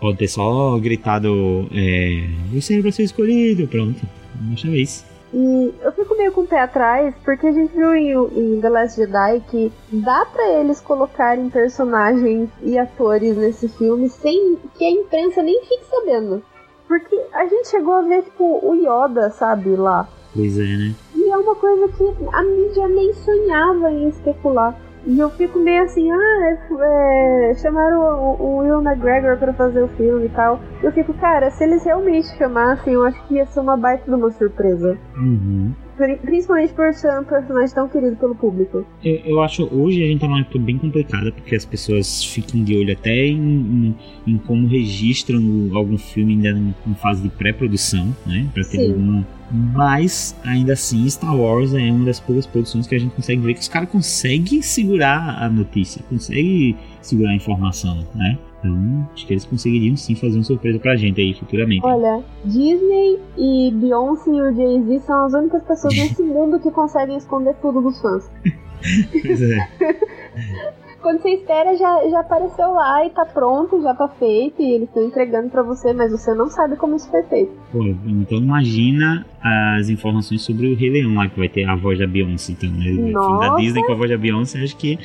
Pode 0.00 0.18
ter 0.18 0.28
só 0.28 0.78
gritado: 0.78 1.68
é, 1.72 2.28
Você 2.52 2.78
é 2.78 2.82
pra 2.82 2.92
ser 2.92 3.04
escolhido. 3.04 3.66
Pronto, 3.68 4.00
dessa 4.34 4.68
vez. 4.68 5.04
E 5.32 5.74
eu 5.82 5.92
fico 5.92 6.16
meio 6.16 6.32
com 6.32 6.40
o 6.40 6.46
pé 6.46 6.60
atrás, 6.60 7.14
porque 7.22 7.46
a 7.46 7.52
gente 7.52 7.74
viu 7.74 7.94
em, 7.94 8.12
em, 8.12 8.60
The 8.60 8.68
Last 8.70 8.96
Jedi 8.96 9.42
que 9.50 9.72
dá 9.92 10.24
para 10.24 10.60
eles 10.60 10.80
colocarem 10.80 11.50
personagens 11.50 12.48
e 12.62 12.78
atores 12.78 13.36
nesse 13.36 13.68
filme 13.68 14.08
sem 14.08 14.56
que 14.76 14.84
a 14.84 14.90
imprensa 14.90 15.42
nem 15.42 15.60
fique 15.64 15.84
sabendo. 15.90 16.42
Porque 16.86 17.14
a 17.34 17.46
gente 17.46 17.68
chegou 17.68 17.92
a 17.92 18.02
ver, 18.02 18.22
tipo, 18.22 18.60
o 18.62 18.74
Yoda, 18.74 19.28
sabe, 19.30 19.76
lá. 19.76 20.08
Pois 20.34 20.58
é, 20.58 20.62
né? 20.62 20.94
E 21.14 21.28
é 21.28 21.36
uma 21.36 21.54
coisa 21.54 21.88
que 21.88 22.04
a 22.32 22.42
mídia 22.42 22.88
nem 22.88 23.12
sonhava 23.12 23.92
em 23.92 24.08
especular. 24.08 24.74
E 25.08 25.18
eu 25.18 25.30
fico 25.30 25.58
meio 25.58 25.84
assim, 25.84 26.12
ah, 26.12 26.58
é, 26.80 27.50
é 27.50 27.54
chamaram 27.54 27.98
o, 27.98 28.42
o, 28.42 28.56
Will 28.58 28.82
McGregor 28.82 29.38
pra 29.38 29.54
fazer 29.54 29.82
o 29.82 29.88
filme 29.88 30.26
e 30.26 30.28
tal. 30.28 30.60
Eu 30.82 30.92
fico, 30.92 31.14
cara, 31.14 31.50
se 31.50 31.64
eles 31.64 31.82
realmente 31.82 32.28
chamassem, 32.36 32.92
eu 32.92 33.02
acho 33.02 33.26
que 33.26 33.36
ia 33.36 33.46
ser 33.46 33.60
uma 33.60 33.74
baita 33.74 34.04
de 34.04 34.14
uma 34.14 34.30
surpresa. 34.30 34.98
Uhum. 35.16 35.72
Principalmente 36.22 36.72
por 36.74 36.94
ser 36.94 37.18
um 37.18 37.24
personagem 37.24 37.74
tão 37.74 37.88
querido 37.88 38.16
pelo 38.16 38.34
público. 38.34 38.86
Eu, 39.04 39.16
eu, 39.24 39.42
acho 39.42 39.64
hoje 39.74 40.02
a 40.02 40.06
gente 40.06 40.20
tá 40.20 40.28
numa 40.28 40.40
época 40.40 40.58
bem 40.58 40.78
complicada, 40.78 41.32
porque 41.32 41.54
as 41.54 41.64
pessoas 41.64 42.24
ficam 42.24 42.62
de 42.62 42.76
olho 42.76 42.92
até 42.92 43.26
em, 43.26 43.36
em, 43.36 43.96
em 44.26 44.38
como 44.38 44.68
registram 44.68 45.40
algum 45.74 45.98
filme 45.98 46.34
ainda 46.34 46.50
em 46.86 46.94
fase 46.94 47.22
de 47.22 47.28
pré-produção, 47.30 48.14
né? 48.24 48.46
Pra 48.54 48.62
ter 48.64 48.78
Sim. 48.78 48.90
alguma 48.90 49.26
mas, 49.50 50.36
ainda 50.44 50.74
assim, 50.74 51.08
Star 51.08 51.34
Wars 51.34 51.72
é 51.72 51.90
uma 51.90 52.04
das 52.04 52.20
poucas 52.20 52.46
produções 52.46 52.86
que 52.86 52.94
a 52.94 52.98
gente 52.98 53.14
consegue 53.14 53.40
ver 53.40 53.54
que 53.54 53.60
os 53.60 53.68
caras 53.68 53.88
conseguem 53.88 54.60
segurar 54.60 55.42
a 55.42 55.48
notícia, 55.48 56.02
conseguem 56.08 56.76
segurar 57.00 57.30
a 57.30 57.34
informação, 57.34 58.06
né? 58.14 58.38
Então, 58.58 59.08
acho 59.12 59.26
que 59.26 59.32
eles 59.32 59.44
conseguiriam 59.44 59.96
sim 59.96 60.14
fazer 60.14 60.36
uma 60.36 60.44
surpresa 60.44 60.78
pra 60.78 60.96
gente 60.96 61.20
aí 61.20 61.34
futuramente. 61.34 61.84
Olha, 61.84 62.22
Disney 62.44 63.18
e 63.36 63.70
Beyoncé 63.72 64.30
e 64.30 64.40
o 64.40 64.54
Jay-Z 64.54 65.00
são 65.00 65.26
as 65.26 65.32
únicas 65.32 65.62
pessoas 65.62 65.94
nesse 65.96 66.22
mundo 66.24 66.58
que 66.58 66.70
conseguem 66.70 67.16
esconder 67.16 67.54
tudo 67.62 67.80
dos 67.80 68.00
fãs. 68.00 68.30
pois 69.22 69.42
é. 69.42 69.68
Quando 71.00 71.22
você 71.22 71.30
espera, 71.30 71.76
já, 71.76 72.08
já 72.10 72.20
apareceu 72.20 72.72
lá 72.72 73.06
e 73.06 73.10
tá 73.10 73.24
pronto, 73.24 73.80
já 73.80 73.94
tá 73.94 74.08
feito, 74.08 74.60
e 74.60 74.72
eles 74.72 74.88
estão 74.88 75.04
entregando 75.04 75.48
para 75.48 75.62
você, 75.62 75.92
mas 75.92 76.10
você 76.10 76.34
não 76.34 76.48
sabe 76.48 76.76
como 76.76 76.96
isso 76.96 77.08
foi 77.08 77.22
feito. 77.22 77.52
Pô, 77.70 77.84
então 77.84 78.38
imagina 78.38 79.24
as 79.40 79.88
informações 79.88 80.42
sobre 80.42 80.66
o 80.66 80.74
Rei 80.76 80.90
Leão 80.90 81.14
lá, 81.14 81.28
que 81.28 81.38
vai 81.38 81.48
ter 81.48 81.64
a 81.64 81.76
voz 81.76 82.00
da 82.00 82.06
Beyoncé, 82.06 82.52
então, 82.52 82.70
né? 82.70 82.90
O 82.90 83.24
filme 83.24 83.40
da 83.40 83.54
Disney 83.54 83.84
com 83.84 83.92
a 83.92 83.94
voz 83.94 84.10
da 84.10 84.18
Beyoncé, 84.18 84.60
acho 84.60 84.76
que 84.76 84.98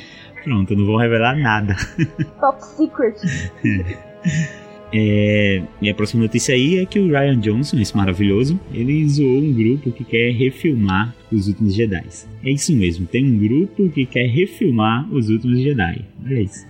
pronto, 0.43 0.75
não 0.75 0.85
vou 0.85 0.97
revelar 0.97 1.35
nada. 1.35 1.75
Top 2.39 2.63
secret. 2.63 3.15
É, 4.95 5.63
e 5.81 5.89
a 5.89 5.95
próxima 5.95 6.21
notícia 6.21 6.53
aí 6.53 6.77
é 6.77 6.85
que 6.85 6.99
o 6.99 7.07
Ryan 7.07 7.39
Johnson, 7.39 7.79
esse 7.79 7.97
maravilhoso, 7.97 8.59
ele 8.71 9.09
zoou 9.09 9.39
um 9.39 9.51
grupo 9.51 9.91
que 9.91 10.03
quer 10.03 10.31
refilmar 10.31 11.15
Os 11.31 11.47
Últimos 11.47 11.73
Jedi. 11.73 12.05
É 12.45 12.51
isso 12.51 12.71
mesmo, 12.75 13.07
tem 13.07 13.25
um 13.25 13.39
grupo 13.39 13.89
que 13.89 14.05
quer 14.05 14.27
refilmar 14.27 15.11
Os 15.11 15.29
Últimos 15.29 15.61
Jedi. 15.61 16.05
Olha 16.23 16.41
isso. 16.41 16.67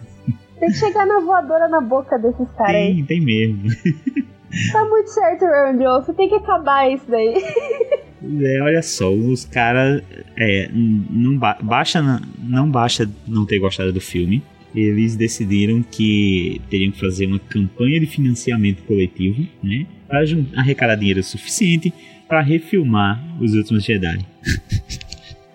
Tem 0.57 0.69
que 0.69 0.77
chegar 0.77 1.05
na 1.05 1.19
voadora 1.19 1.67
na 1.67 1.81
boca 1.81 2.17
desses 2.17 2.49
caras 2.53 2.73
aí. 2.73 3.03
Tem, 3.03 3.05
tem 3.05 3.19
mesmo. 3.19 3.63
Tá 4.71 4.85
muito 4.85 5.09
certo, 5.09 5.43
Ryan 5.43 5.77
Johnson, 5.77 6.13
tem 6.13 6.29
que 6.29 6.35
acabar 6.35 6.89
isso 6.89 7.05
daí. 7.09 7.33
É, 8.41 8.61
olha 8.61 8.81
só, 8.81 9.13
os 9.13 9.45
caras 9.45 10.01
é, 10.37 10.69
não 10.71 11.37
ba 11.37 11.57
baixa 11.61 12.01
não 12.41 12.69
basta 12.69 13.09
não 13.27 13.45
ter 13.45 13.59
gostado 13.59 13.91
do 13.91 13.99
filme, 13.99 14.41
eles 14.73 15.15
decidiram 15.15 15.83
que 15.83 16.61
teriam 16.69 16.91
que 16.91 16.99
fazer 16.99 17.25
uma 17.25 17.39
campanha 17.39 17.99
de 17.99 18.05
financiamento 18.05 18.83
coletivo, 18.83 19.45
né, 19.61 19.85
para 20.07 20.23
arrecadar 20.55 20.95
dinheiro 20.95 21.21
suficiente 21.21 21.93
para 22.27 22.41
refilmar 22.41 23.21
os 23.41 23.53
últimos 23.53 23.83
Jedi. 23.83 24.25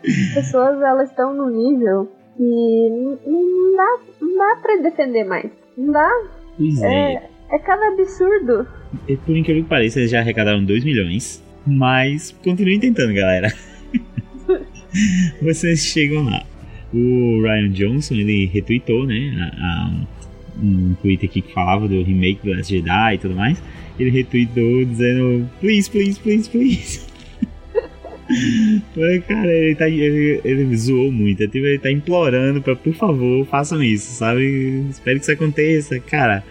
As 0.04 0.34
pessoas 0.34 0.80
elas 0.80 1.10
estão 1.10 1.34
no 1.34 1.50
nível 1.50 2.12
que 2.36 3.18
não 3.26 3.76
dá, 3.76 3.98
não 4.20 4.38
dá 4.38 4.56
para 4.62 4.82
defender 4.82 5.24
mais, 5.24 5.50
não 5.76 5.92
dá. 5.92 6.08
Pois 6.56 6.82
é. 6.82 7.14
é. 7.14 7.30
É 7.50 7.58
cada 7.58 7.88
absurdo. 7.88 8.66
Por 9.24 9.36
incrível 9.36 9.62
que 9.62 9.68
pareça, 9.70 9.98
eles 9.98 10.10
já 10.10 10.20
arrecadaram 10.20 10.62
2 10.62 10.84
milhões. 10.84 11.42
Mas 11.66 12.34
continuem 12.42 12.80
tentando, 12.80 13.12
galera. 13.12 13.52
Vocês 15.42 15.84
chegam 15.84 16.24
lá. 16.24 16.44
O 16.92 17.42
Ryan 17.42 17.70
Johnson, 17.70 18.14
ele 18.14 18.46
retweetou, 18.46 19.06
né? 19.06 19.52
A, 19.60 19.66
a, 19.66 20.06
um 20.62 20.94
tweet 21.00 21.26
aqui 21.26 21.42
que 21.42 21.52
falava 21.52 21.86
do 21.86 22.02
remake 22.02 22.40
do 22.44 22.52
Last 22.52 22.74
Jedi 22.74 23.14
e 23.14 23.18
tudo 23.18 23.34
mais. 23.34 23.62
Ele 23.98 24.10
retweetou 24.10 24.84
dizendo: 24.84 25.48
Please, 25.60 25.90
please, 25.90 26.18
please, 26.20 26.48
please. 26.48 27.00
cara, 29.26 29.52
ele, 29.52 29.74
tá, 29.74 29.88
ele, 29.88 30.40
ele 30.44 30.76
zoou 30.76 31.12
muito. 31.12 31.42
Ele 31.42 31.78
tá 31.78 31.90
implorando 31.90 32.62
pra, 32.62 32.74
por 32.74 32.94
favor, 32.94 33.46
façam 33.46 33.82
isso, 33.82 34.12
sabe? 34.12 34.86
Espero 34.90 35.18
que 35.18 35.22
isso 35.22 35.32
aconteça. 35.32 36.00
Cara, 36.00 36.44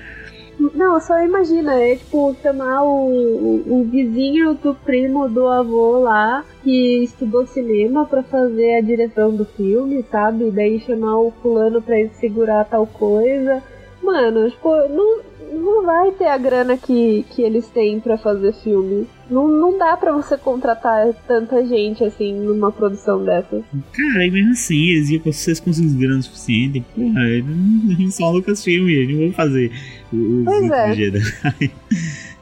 não, 0.60 1.00
só 1.00 1.22
imagina, 1.24 1.80
é 1.80 1.96
tipo 1.96 2.36
chamar 2.42 2.84
o, 2.84 3.08
o, 3.08 3.80
o, 3.80 3.84
vizinho 3.84 4.56
do 4.56 4.74
primo 4.74 5.30
do 5.30 5.48
avô 5.48 6.00
lá 6.00 6.44
que 6.64 7.04
estudou 7.04 7.46
cinema 7.46 8.06
para 8.06 8.24
fazer 8.24 8.78
a 8.78 8.82
direção 8.82 9.36
do 9.36 9.46
filme, 9.46 10.04
sabe? 10.10 10.50
Daí 10.50 10.80
chamar 10.80 11.20
o 11.20 11.32
fulano 11.42 11.82
pra 11.82 12.00
ele 12.00 12.10
segurar 12.16 12.66
tal 12.66 12.88
coisa. 12.88 13.62
Mano, 14.02 14.50
tipo, 14.50 14.70
não, 14.90 15.20
não 15.52 15.84
vai 15.84 16.12
ter 16.12 16.28
a 16.28 16.38
grana 16.38 16.78
que, 16.78 17.26
que 17.30 17.42
eles 17.42 17.68
têm 17.70 18.00
para 18.00 18.18
fazer 18.18 18.54
filme. 18.54 19.08
Não, 19.30 19.48
não 19.48 19.78
dá 19.78 19.98
para 19.98 20.14
você 20.14 20.38
contratar 20.38 21.14
tanta 21.28 21.66
gente 21.66 22.04
assim 22.04 22.34
numa 22.34 22.72
produção 22.72 23.24
dessas. 23.24 23.64
Cara, 23.92 24.26
e 24.26 24.32
mesmo 24.32 24.52
assim, 24.52 24.90
eles 24.90 25.10
iam 25.10 25.22
vocês 25.24 25.60
conseguem 25.60 25.98
grana 25.98 26.22
suficiente. 26.22 26.84
Porra, 26.96 27.24
eles 27.30 28.16
só 28.16 28.30
Lucasfilm, 28.30 28.88
eles 28.88 29.16
não 29.16 29.26
vão 29.26 29.34
fazer 29.34 29.72
pois 30.12 30.72
é. 30.72 30.94
Jedi. 30.94 31.22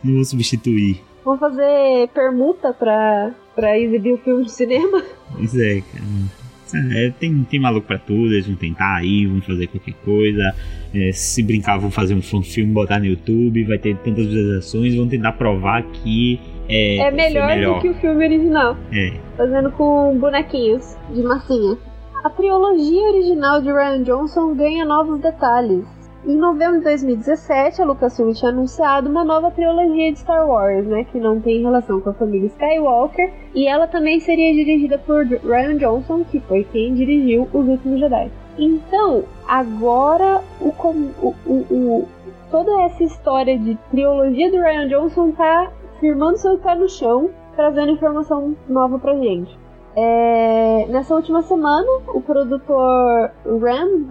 não 0.03 0.15
vou 0.15 0.25
substituir. 0.25 1.01
Vão 1.23 1.37
fazer 1.37 2.09
permuta 2.13 2.73
pra, 2.73 3.33
pra 3.55 3.79
exibir 3.79 4.13
o 4.13 4.17
filme 4.17 4.45
de 4.45 4.51
cinema? 4.51 5.03
Pois 5.31 5.55
é, 5.57 5.81
cara. 5.81 6.44
É, 6.73 7.11
tem, 7.19 7.43
tem 7.43 7.59
maluco 7.59 7.87
pra 7.87 7.97
tudo, 7.97 8.33
eles 8.33 8.47
vão 8.47 8.55
tentar 8.55 8.95
aí, 8.95 9.25
vão 9.25 9.41
fazer 9.41 9.67
qualquer 9.67 9.93
coisa. 10.03 10.55
É, 10.93 11.11
se 11.11 11.43
brincar, 11.43 11.77
vão 11.77 11.91
fazer 11.91 12.15
um 12.15 12.21
filme, 12.21 12.71
botar 12.71 12.99
no 12.99 13.05
YouTube, 13.05 13.63
vai 13.65 13.77
ter 13.77 13.95
tantas 13.97 14.25
visualizações, 14.25 14.95
vão 14.95 15.07
tentar 15.07 15.33
provar 15.33 15.83
que 15.83 16.39
é, 16.67 16.97
é 16.97 17.11
melhor, 17.11 17.47
melhor, 17.47 17.75
do 17.75 17.81
que 17.81 17.89
o 17.89 17.93
filme 17.95 18.25
original. 18.25 18.77
É. 18.91 19.13
Fazendo 19.37 19.71
com 19.71 20.17
bonequinhos 20.17 20.95
de 21.13 21.21
massinha. 21.21 21.77
A 22.23 22.29
trilogia 22.29 23.03
original 23.09 23.61
de 23.61 23.71
Ryan 23.71 24.03
Johnson 24.03 24.55
ganha 24.55 24.83
novos 24.83 25.19
detalhes. 25.21 25.85
Em 26.27 26.37
novembro 26.37 26.79
de 26.79 26.85
2017, 26.85 27.83
a 27.83 27.85
Lucasfilm 27.85 28.33
tinha 28.33 28.49
anunciado 28.49 29.07
uma 29.07 29.23
nova 29.23 29.51
trilogia 29.51 30.11
de 30.11 30.17
Star 30.17 30.49
Wars, 30.49 30.83
né, 30.87 31.03
que 31.03 31.19
não 31.19 31.39
tem 31.39 31.61
relação 31.61 32.01
com 32.01 32.09
a 32.09 32.13
família 32.13 32.47
Skywalker, 32.47 33.31
e 33.53 33.67
ela 33.67 33.85
também 33.85 34.19
seria 34.19 34.51
dirigida 34.51 34.97
por 34.97 35.23
Ryan 35.23 35.77
Johnson, 35.77 36.23
que 36.23 36.39
foi 36.39 36.63
quem 36.63 36.95
dirigiu 36.95 37.47
Os 37.53 37.67
Últimos 37.67 37.99
Jedi. 37.99 38.31
Então, 38.57 39.23
agora 39.47 40.41
o, 40.59 40.73
o, 40.79 41.35
o, 41.45 42.07
toda 42.49 42.81
essa 42.81 43.03
história 43.03 43.59
de 43.59 43.77
trilogia 43.91 44.49
do 44.49 44.57
Ryan 44.57 44.87
Johnson 44.87 45.29
tá 45.29 45.71
firmando 45.99 46.39
seu 46.39 46.57
pé 46.57 46.73
no 46.73 46.89
chão, 46.89 47.29
trazendo 47.55 47.91
informação 47.91 48.55
nova 48.67 48.97
pra 48.97 49.13
gente. 49.13 49.55
É, 49.97 50.85
nessa 50.89 51.15
última 51.15 51.41
semana, 51.43 51.87
o 52.09 52.21
produtor 52.21 53.31
Ram 53.45 54.09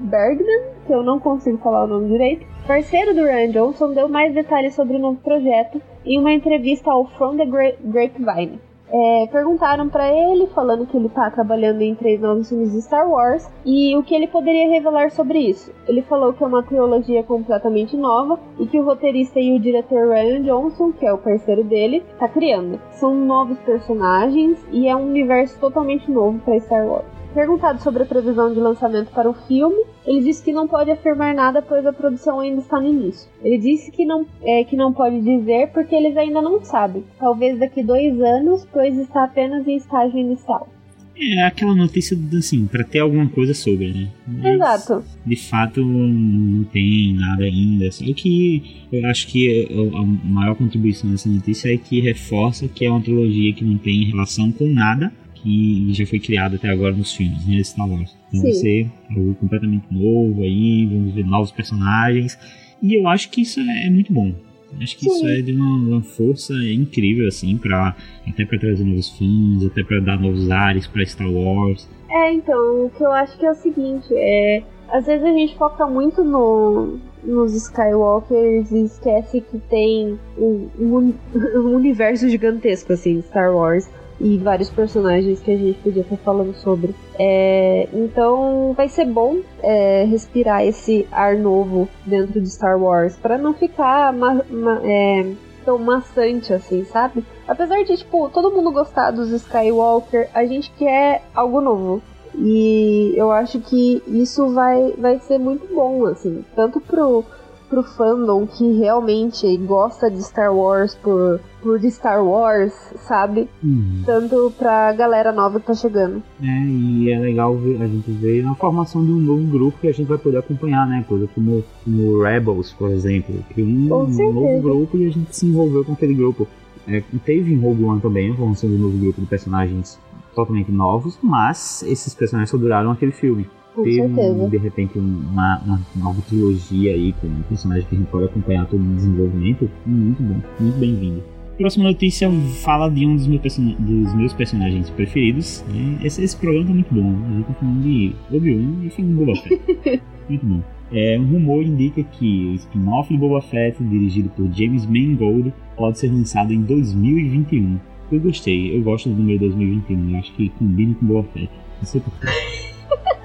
Bergman, 0.00 0.62
que 0.86 0.92
eu 0.92 1.02
não 1.02 1.20
consigo 1.20 1.58
falar 1.58 1.84
o 1.84 1.86
nome 1.86 2.08
direito, 2.08 2.46
parceiro 2.66 3.14
do 3.14 3.22
Ryan 3.22 3.50
Johnson, 3.50 3.92
deu 3.92 4.08
mais 4.08 4.32
detalhes 4.32 4.74
sobre 4.74 4.96
o 4.96 4.98
novo 4.98 5.20
projeto 5.20 5.80
em 6.06 6.18
uma 6.18 6.32
entrevista 6.32 6.90
ao 6.90 7.04
From 7.04 7.36
the 7.36 7.44
Grapevine. 7.44 8.60
É, 8.88 9.26
perguntaram 9.32 9.88
para 9.88 10.12
ele, 10.12 10.46
falando 10.48 10.86
que 10.86 10.96
ele 10.96 11.08
tá 11.08 11.28
trabalhando 11.30 11.82
em 11.82 11.94
três 11.94 12.20
novos 12.20 12.48
filmes 12.48 12.72
de 12.72 12.82
Star 12.82 13.08
Wars, 13.08 13.48
e 13.64 13.96
o 13.96 14.02
que 14.02 14.14
ele 14.14 14.28
poderia 14.28 14.68
revelar 14.68 15.10
sobre 15.10 15.40
isso. 15.40 15.72
Ele 15.88 16.02
falou 16.02 16.32
que 16.32 16.44
é 16.44 16.46
uma 16.46 16.62
trilogia 16.62 17.22
completamente 17.24 17.96
nova 17.96 18.38
e 18.58 18.66
que 18.66 18.78
o 18.78 18.84
roteirista 18.84 19.40
e 19.40 19.56
o 19.56 19.60
diretor 19.60 20.08
Ryan 20.08 20.42
Johnson, 20.42 20.92
que 20.92 21.04
é 21.04 21.12
o 21.12 21.18
parceiro 21.18 21.64
dele, 21.64 22.04
tá 22.18 22.28
criando. 22.28 22.80
São 22.92 23.14
novos 23.14 23.58
personagens 23.60 24.64
e 24.70 24.86
é 24.86 24.94
um 24.94 25.08
universo 25.08 25.58
totalmente 25.58 26.10
novo 26.10 26.38
para 26.40 26.60
Star 26.60 26.86
Wars. 26.86 27.15
Perguntado 27.36 27.82
sobre 27.82 28.02
a 28.02 28.06
previsão 28.06 28.54
de 28.54 28.58
lançamento 28.58 29.10
para 29.10 29.28
o 29.28 29.34
filme, 29.34 29.76
ele 30.06 30.24
disse 30.24 30.42
que 30.42 30.54
não 30.54 30.66
pode 30.66 30.90
afirmar 30.90 31.34
nada 31.34 31.60
pois 31.60 31.84
a 31.84 31.92
produção 31.92 32.40
ainda 32.40 32.62
está 32.62 32.80
no 32.80 32.88
início. 32.88 33.28
Ele 33.44 33.58
disse 33.58 33.90
que 33.90 34.06
não, 34.06 34.24
é, 34.42 34.64
que 34.64 34.74
não 34.74 34.90
pode 34.90 35.20
dizer 35.20 35.70
porque 35.74 35.94
eles 35.94 36.16
ainda 36.16 36.40
não 36.40 36.64
sabem. 36.64 37.04
Talvez 37.18 37.58
daqui 37.58 37.82
dois 37.82 38.18
anos, 38.22 38.66
pois 38.72 38.96
está 38.96 39.24
apenas 39.24 39.68
em 39.68 39.76
estágio 39.76 40.18
inicial. 40.18 40.66
É 41.14 41.42
aquela 41.42 41.74
notícia, 41.74 42.16
assim, 42.38 42.66
para 42.66 42.82
ter 42.82 43.00
alguma 43.00 43.28
coisa 43.28 43.52
sobre, 43.52 43.92
né? 43.92 44.08
Mas, 44.26 44.54
Exato. 44.54 45.04
De 45.26 45.36
fato, 45.36 45.84
não 45.84 46.64
tem 46.64 47.16
nada 47.16 47.44
ainda. 47.44 47.92
Só 47.92 48.04
que 48.14 48.86
eu 48.90 49.04
acho 49.10 49.26
que 49.28 49.68
a 49.94 50.26
maior 50.26 50.54
contribuição 50.54 51.10
dessa 51.10 51.28
notícia 51.28 51.70
é 51.70 51.76
que 51.76 52.00
reforça 52.00 52.66
que 52.66 52.86
é 52.86 52.90
uma 52.90 53.02
trilogia 53.02 53.52
que 53.52 53.62
não 53.62 53.76
tem 53.76 54.04
relação 54.04 54.50
com 54.52 54.66
nada 54.66 55.12
que 55.42 55.92
já 55.92 56.06
foi 56.06 56.18
criado 56.18 56.56
até 56.56 56.68
agora 56.68 56.94
nos 56.94 57.14
filmes, 57.14 57.46
né, 57.46 57.62
Star 57.62 57.88
Wars. 57.88 58.16
Então 58.28 58.42
vai 58.42 58.52
ser 58.52 58.90
algo 59.10 59.34
completamente 59.34 59.86
novo 59.90 60.42
aí, 60.42 60.86
vamos 60.86 61.14
ver 61.14 61.24
novos 61.24 61.52
personagens. 61.52 62.38
E 62.82 62.94
eu 62.94 63.08
acho 63.08 63.30
que 63.30 63.42
isso 63.42 63.60
é, 63.60 63.86
é 63.86 63.90
muito 63.90 64.12
bom. 64.12 64.34
Acho 64.80 64.98
que 64.98 65.08
Sim. 65.08 65.10
isso 65.10 65.26
é 65.26 65.40
de 65.40 65.52
uma, 65.52 65.76
uma, 65.76 66.02
força 66.02 66.52
incrível, 66.54 67.26
assim, 67.28 67.56
pra, 67.56 67.96
até 68.28 68.44
para 68.44 68.58
trazer 68.58 68.84
novos 68.84 69.08
filmes, 69.10 69.64
até 69.64 69.82
para 69.82 70.00
dar 70.00 70.20
novos 70.20 70.50
ares 70.50 70.86
para 70.86 71.06
Star 71.06 71.30
Wars. 71.30 71.88
É, 72.10 72.32
então, 72.32 72.86
o 72.86 72.90
que 72.90 73.02
eu 73.02 73.12
acho 73.12 73.38
que 73.38 73.46
é 73.46 73.50
o 73.50 73.54
seguinte, 73.54 74.08
é. 74.12 74.62
Às 74.88 75.06
vezes 75.06 75.24
a 75.24 75.32
gente 75.32 75.56
foca 75.56 75.86
muito 75.86 76.22
no, 76.22 76.98
nos 77.24 77.54
Skywalkers 77.54 78.70
e 78.70 78.84
esquece 78.84 79.40
que 79.40 79.58
tem 79.58 80.18
um, 80.38 80.68
um, 80.78 81.14
um 81.58 81.74
universo 81.74 82.28
gigantesco, 82.28 82.92
assim, 82.92 83.22
Star 83.22 83.54
Wars 83.54 83.88
e 84.20 84.38
vários 84.38 84.70
personagens 84.70 85.40
que 85.40 85.50
a 85.50 85.56
gente 85.56 85.78
podia 85.78 86.02
estar 86.02 86.16
falando 86.18 86.54
sobre. 86.54 86.94
É, 87.18 87.88
então 87.92 88.72
vai 88.76 88.88
ser 88.88 89.04
bom 89.06 89.38
é, 89.62 90.04
respirar 90.04 90.64
esse 90.64 91.06
ar 91.12 91.36
novo 91.36 91.88
dentro 92.04 92.40
de 92.40 92.48
Star 92.48 92.80
Wars 92.80 93.16
para 93.16 93.36
não 93.36 93.54
ficar 93.54 94.12
ma 94.12 94.42
ma 94.50 94.80
é, 94.84 95.32
tão 95.64 95.78
maçante 95.78 96.52
assim, 96.52 96.84
sabe? 96.84 97.24
Apesar 97.46 97.82
de 97.84 97.96
tipo 97.96 98.28
todo 98.30 98.50
mundo 98.50 98.72
gostar 98.72 99.10
dos 99.10 99.30
Skywalker, 99.30 100.28
a 100.32 100.44
gente 100.46 100.70
quer 100.78 101.22
algo 101.34 101.60
novo. 101.60 102.02
E 102.38 103.14
eu 103.16 103.30
acho 103.32 103.60
que 103.60 104.02
isso 104.06 104.52
vai, 104.52 104.92
vai 104.98 105.18
ser 105.20 105.38
muito 105.38 105.74
bom, 105.74 106.04
assim, 106.04 106.44
tanto 106.54 106.80
pro, 106.80 107.24
pro 107.68 107.82
fandom 107.82 108.46
que 108.46 108.78
realmente 108.78 109.56
gosta 109.58 110.10
de 110.10 110.22
Star 110.22 110.54
Wars 110.54 110.94
por, 110.94 111.40
por 111.62 111.80
Star 111.84 112.24
Wars, 112.24 112.72
sabe? 112.96 113.48
Hum. 113.64 114.02
Tanto 114.04 114.52
pra 114.56 114.92
galera 114.92 115.32
nova 115.32 115.60
que 115.60 115.66
tá 115.66 115.74
chegando. 115.74 116.22
É, 116.42 116.64
e 116.64 117.10
é 117.10 117.18
legal 117.18 117.56
ver, 117.56 117.82
a 117.82 117.86
gente 117.86 118.10
ver 118.10 118.42
na 118.42 118.54
formação 118.54 119.04
de 119.04 119.12
um 119.12 119.20
novo 119.20 119.44
grupo 119.44 119.78
que 119.80 119.88
a 119.88 119.92
gente 119.92 120.06
vai 120.06 120.18
poder 120.18 120.38
acompanhar, 120.38 120.86
né? 120.86 121.04
Coisa 121.08 121.28
como, 121.34 121.64
como 121.84 122.22
Rebels, 122.22 122.72
por 122.72 122.90
exemplo, 122.90 123.34
que 123.54 123.62
um, 123.62 123.92
um 123.92 124.32
novo 124.32 124.60
grupo 124.60 124.96
e 124.96 125.06
a 125.06 125.10
gente 125.10 125.34
se 125.34 125.46
envolveu 125.46 125.84
com 125.84 125.92
aquele 125.92 126.14
grupo. 126.14 126.46
É, 126.88 127.02
teve 127.24 127.52
em 127.52 127.58
Rogue 127.58 127.82
One 127.82 128.00
também 128.00 128.30
a 128.30 128.34
formação 128.34 128.70
de 128.70 128.76
um 128.76 128.78
novo 128.78 128.96
grupo 128.96 129.20
de 129.20 129.26
personagens 129.26 129.98
totalmente 130.36 130.70
novos, 130.70 131.18
mas 131.22 131.82
esses 131.82 132.14
personagens 132.14 132.50
só 132.50 132.56
duraram 132.56 132.92
aquele 132.92 133.12
filme. 133.12 133.48
Com 133.76 133.82
ter 133.84 134.00
um, 134.00 134.14
certeza. 134.14 134.48
de 134.50 134.56
repente 134.56 134.98
uma, 134.98 135.60
uma 135.64 135.80
nova 135.96 136.20
trilogia 136.22 136.92
aí 136.92 137.12
com 137.20 137.26
um 137.28 137.42
personagem 137.42 137.86
que 137.88 137.94
a 137.94 137.98
gente 137.98 138.08
pode 138.08 138.24
acompanhar 138.24 138.66
todo 138.66 138.80
o 138.80 138.94
desenvolvimento, 138.94 139.70
muito 139.84 140.22
bom, 140.22 140.40
muito 140.58 140.78
bem-vindo. 140.78 141.22
Próxima 141.58 141.84
notícia 141.84 142.30
fala 142.62 142.88
de 142.90 143.06
um 143.06 143.16
dos 143.16 143.26
meus, 143.26 143.40
person- 143.40 143.74
dos 143.78 144.14
meus 144.14 144.32
personagens 144.34 144.90
preferidos. 144.90 145.64
Né? 145.68 145.98
Esse, 146.04 146.22
esse 146.22 146.36
programa 146.36 146.66
tá 146.66 146.74
muito 146.74 146.94
bom. 146.94 147.16
A 147.24 147.32
gente 147.36 147.46
tá 147.46 147.54
falando 147.54 147.82
de 147.82 148.12
Obi-Wan 148.30 148.84
e 148.84 148.88
de 148.90 149.02
Boba 149.14 149.36
Fett. 149.36 150.02
muito 150.28 150.44
bom. 150.46 150.60
É, 150.92 151.18
um 151.18 151.24
rumor 151.24 151.62
indica 151.62 152.02
que 152.02 152.46
o 152.52 152.54
spin-off 152.56 153.12
de 153.12 153.18
Boba 153.18 153.40
Fett, 153.40 153.82
dirigido 153.82 154.28
por 154.30 154.52
James 154.52 154.84
Mangold, 154.86 155.52
pode 155.76 155.98
ser 155.98 156.08
lançado 156.12 156.52
em 156.52 156.60
2021. 156.60 157.78
Eu 158.12 158.20
gostei, 158.20 158.76
eu 158.76 158.82
gosto 158.82 159.08
do 159.08 159.16
número 159.16 159.38
2021, 159.40 160.10
eu 160.10 160.18
acho 160.18 160.32
que 160.34 160.50
combina 160.50 160.94
com 160.94 161.06
Boba 161.06 161.26
Fett. 161.32 161.50
Não 161.78 161.84
sei 161.86 162.00
porquê. 162.02 162.26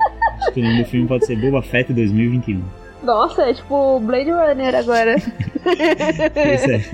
o 0.60 0.64
nome 0.64 0.84
do 0.84 0.90
filme 0.90 1.08
pode 1.08 1.26
ser 1.26 1.36
Boba 1.38 1.62
Fett 1.62 1.94
2021. 1.94 2.62
Nossa, 3.04 3.44
é 3.44 3.54
tipo 3.54 4.00
Blade 4.00 4.30
Runner 4.30 4.76
agora. 4.76 5.16
Pois 5.64 6.64
é. 6.70 6.86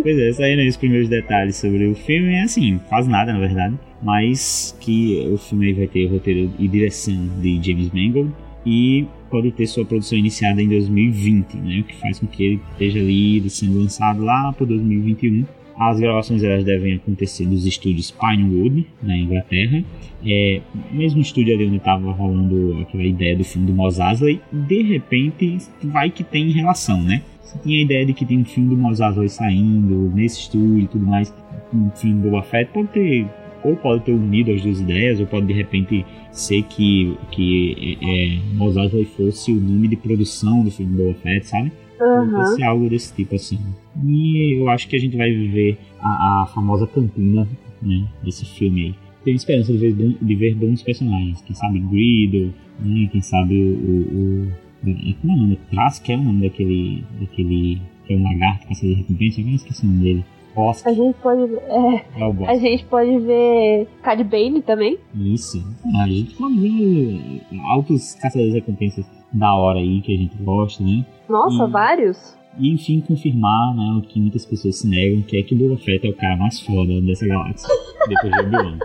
Pois 0.00 0.18
é, 0.18 0.32
saindo 0.32 0.60
aí 0.60 0.68
os 0.68 0.76
primeiros 0.76 1.08
detalhes 1.08 1.56
sobre 1.56 1.86
o 1.86 1.94
filme, 1.94 2.34
é 2.34 2.42
assim, 2.42 2.80
quase 2.88 3.08
nada 3.10 3.32
na 3.32 3.38
verdade, 3.38 3.74
mas 4.02 4.76
que 4.80 5.28
o 5.32 5.36
filme 5.36 5.66
aí 5.66 5.72
vai 5.72 5.86
ter 5.86 6.06
roteiro 6.06 6.52
e 6.58 6.68
direção 6.68 7.14
de 7.40 7.60
James 7.62 7.90
Mangold 7.92 8.32
e 8.64 9.06
pode 9.30 9.50
ter 9.52 9.66
sua 9.66 9.84
produção 9.84 10.18
iniciada 10.18 10.62
em 10.62 10.68
2020, 10.68 11.56
né, 11.56 11.80
o 11.80 11.84
que 11.84 11.96
faz 11.96 12.18
com 12.18 12.26
que 12.26 12.44
ele 12.44 12.60
esteja 12.72 13.00
ali 13.00 13.48
sendo 13.50 13.78
lançado 13.80 14.22
lá 14.22 14.52
para 14.52 14.66
2021. 14.66 15.44
As 15.78 16.00
gravações 16.00 16.42
elas 16.42 16.64
devem 16.64 16.94
acontecer 16.94 17.46
nos 17.46 17.64
estúdios 17.64 18.10
Pinewood, 18.10 18.86
na 19.00 19.16
Inglaterra. 19.16 19.84
É, 20.26 20.60
mesmo 20.90 21.20
estúdio 21.20 21.54
ali 21.54 21.66
onde 21.66 21.76
estava 21.76 22.10
rolando 22.10 22.78
aquela 22.80 23.04
ideia 23.04 23.36
do 23.36 23.44
filme 23.44 23.68
do 23.68 23.72
Mos 23.72 23.98
Eisley, 23.98 24.40
de 24.52 24.82
repente 24.82 25.58
vai 25.84 26.10
que 26.10 26.24
tem 26.24 26.50
relação, 26.50 27.00
né? 27.00 27.22
Você 27.40 27.58
tinha 27.60 27.78
a 27.78 27.82
ideia 27.82 28.04
de 28.04 28.12
que 28.12 28.26
tem 28.26 28.38
um 28.38 28.44
filme 28.44 28.70
do 28.70 28.76
Mos 28.76 28.98
Eisley 28.98 29.28
saindo 29.28 30.10
nesse 30.14 30.40
estúdio 30.40 30.80
e 30.80 30.86
tudo 30.88 31.06
mais, 31.06 31.32
um 31.72 31.90
filme 31.90 32.22
do 32.22 32.30
Boba 32.30 32.42
Fett, 32.42 32.72
pode 32.72 32.88
ter 32.88 33.26
ou 33.62 33.76
pode 33.76 34.04
ter 34.04 34.12
unido 34.12 34.52
as 34.52 34.62
duas 34.62 34.80
ideias, 34.80 35.20
ou 35.20 35.26
pode 35.26 35.46
de 35.46 35.52
repente 35.52 36.04
ser 36.30 36.62
que, 36.62 37.16
que 37.30 37.98
é, 38.00 38.34
é, 38.34 38.38
Mos 38.54 38.74
fosse 39.16 39.52
o 39.52 39.60
nome 39.60 39.88
de 39.88 39.96
produção 39.96 40.62
do 40.62 40.70
filme 40.70 40.96
Boba 40.96 41.14
Fett, 41.14 41.46
sabe? 41.46 41.72
Pode 41.98 42.54
ser 42.54 42.64
algo 42.64 42.88
desse 42.88 43.14
tipo 43.14 43.34
assim. 43.34 43.58
E 44.04 44.60
eu 44.60 44.68
acho 44.68 44.88
que 44.88 44.96
a 44.96 44.98
gente 44.98 45.16
vai 45.16 45.30
viver 45.30 45.78
a, 46.00 46.42
a 46.42 46.46
famosa 46.46 46.86
cantina 46.86 47.46
né, 47.82 48.06
desse 48.22 48.44
filme 48.44 48.82
aí. 48.86 48.94
Tenho 49.24 49.36
esperança 49.36 49.72
de 49.72 49.78
ver, 49.78 50.16
de 50.20 50.34
ver 50.34 50.54
bons 50.54 50.82
personagens. 50.82 51.42
Quem 51.42 51.54
sabe 51.54 51.80
Greedo, 51.80 52.54
né, 52.80 53.08
quem 53.10 53.20
sabe 53.20 53.54
o. 53.60 53.74
o, 53.74 54.42
o 54.44 54.68
é, 54.86 55.12
como 55.20 55.32
é 55.32 55.36
o 55.36 55.38
nome? 55.38 55.58
Trask, 55.70 56.02
que 56.04 56.12
é 56.12 56.16
o 56.16 56.22
nome 56.22 56.48
daquele. 56.48 57.04
daquele. 57.20 57.82
que 58.06 58.14
é 58.14 58.16
um 58.16 58.22
lagarto 58.22 58.68
caçador 58.68 58.94
de 58.94 59.02
recompensa, 59.02 59.40
eu 59.40 59.54
esqueci 59.54 59.84
o 59.84 59.88
nome 59.88 60.02
dele. 60.02 60.24
Bosk, 60.54 60.86
A 60.86 60.92
gente 60.92 61.14
pode. 61.18 61.54
É, 61.54 62.04
é 62.16 62.50
a 62.50 62.56
gente 62.56 62.84
pode 62.86 63.18
ver 63.18 63.86
Cad 64.02 64.22
Bane 64.24 64.62
também. 64.62 64.98
Isso. 65.14 65.62
A 66.02 66.08
gente 66.08 66.34
pode 66.34 66.58
ver 66.58 67.42
altos 67.64 68.14
caçadores 68.14 68.52
de 68.52 68.60
recompensas 68.60 69.06
da 69.32 69.54
hora 69.54 69.78
aí 69.78 70.00
que 70.00 70.14
a 70.14 70.18
gente 70.18 70.36
gosta, 70.42 70.82
né? 70.82 71.04
Nossa, 71.28 71.64
Hum. 71.64 71.70
vários? 71.70 72.36
E 72.58 72.72
enfim 72.72 73.00
confirmar 73.00 73.74
né, 73.76 73.98
o 73.98 74.02
que 74.02 74.18
muitas 74.18 74.44
pessoas 74.44 74.78
se 74.80 74.88
negam, 74.88 75.22
que 75.22 75.36
é 75.38 75.42
que 75.44 75.54
Boba 75.54 75.76
Fett 75.76 76.04
é 76.06 76.10
o 76.10 76.16
cara 76.16 76.36
mais 76.36 76.60
foda 76.60 77.00
dessa 77.02 77.26
galáxia. 77.26 77.68
depois 78.08 78.32
de 78.32 78.40
Obi-Wan. 78.40 78.78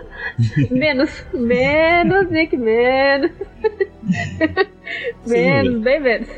Menos. 0.70 1.26
Menos, 1.34 2.30
Nick, 2.30 2.56
menos. 2.56 3.32
menos, 5.26 5.82
bem 5.82 6.00
menos. 6.00 6.28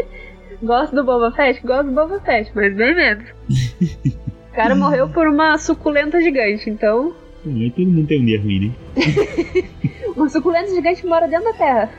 Gosto 0.62 0.94
do 0.94 1.04
Boba 1.04 1.32
Fett? 1.32 1.60
Gosto 1.66 1.88
do 1.88 1.92
Boba 1.94 2.20
Fett, 2.20 2.52
mas 2.54 2.74
bem 2.76 2.94
menos. 2.94 3.24
O 4.52 4.54
cara 4.54 4.74
morreu 4.74 5.08
por 5.08 5.26
uma 5.28 5.58
suculenta 5.58 6.20
gigante, 6.22 6.70
então. 6.70 7.12
Mas 7.44 7.72
todo 7.74 7.86
mundo 7.86 8.06
tem 8.06 8.22
um 8.22 8.24
dia 8.26 8.40
ruim, 8.40 8.68
né? 8.68 8.72
Uma 10.16 10.28
suculenta 10.28 10.68
gigante 10.74 11.04
mora 11.06 11.26
dentro 11.28 11.52
da 11.52 11.52
Terra. 11.58 11.90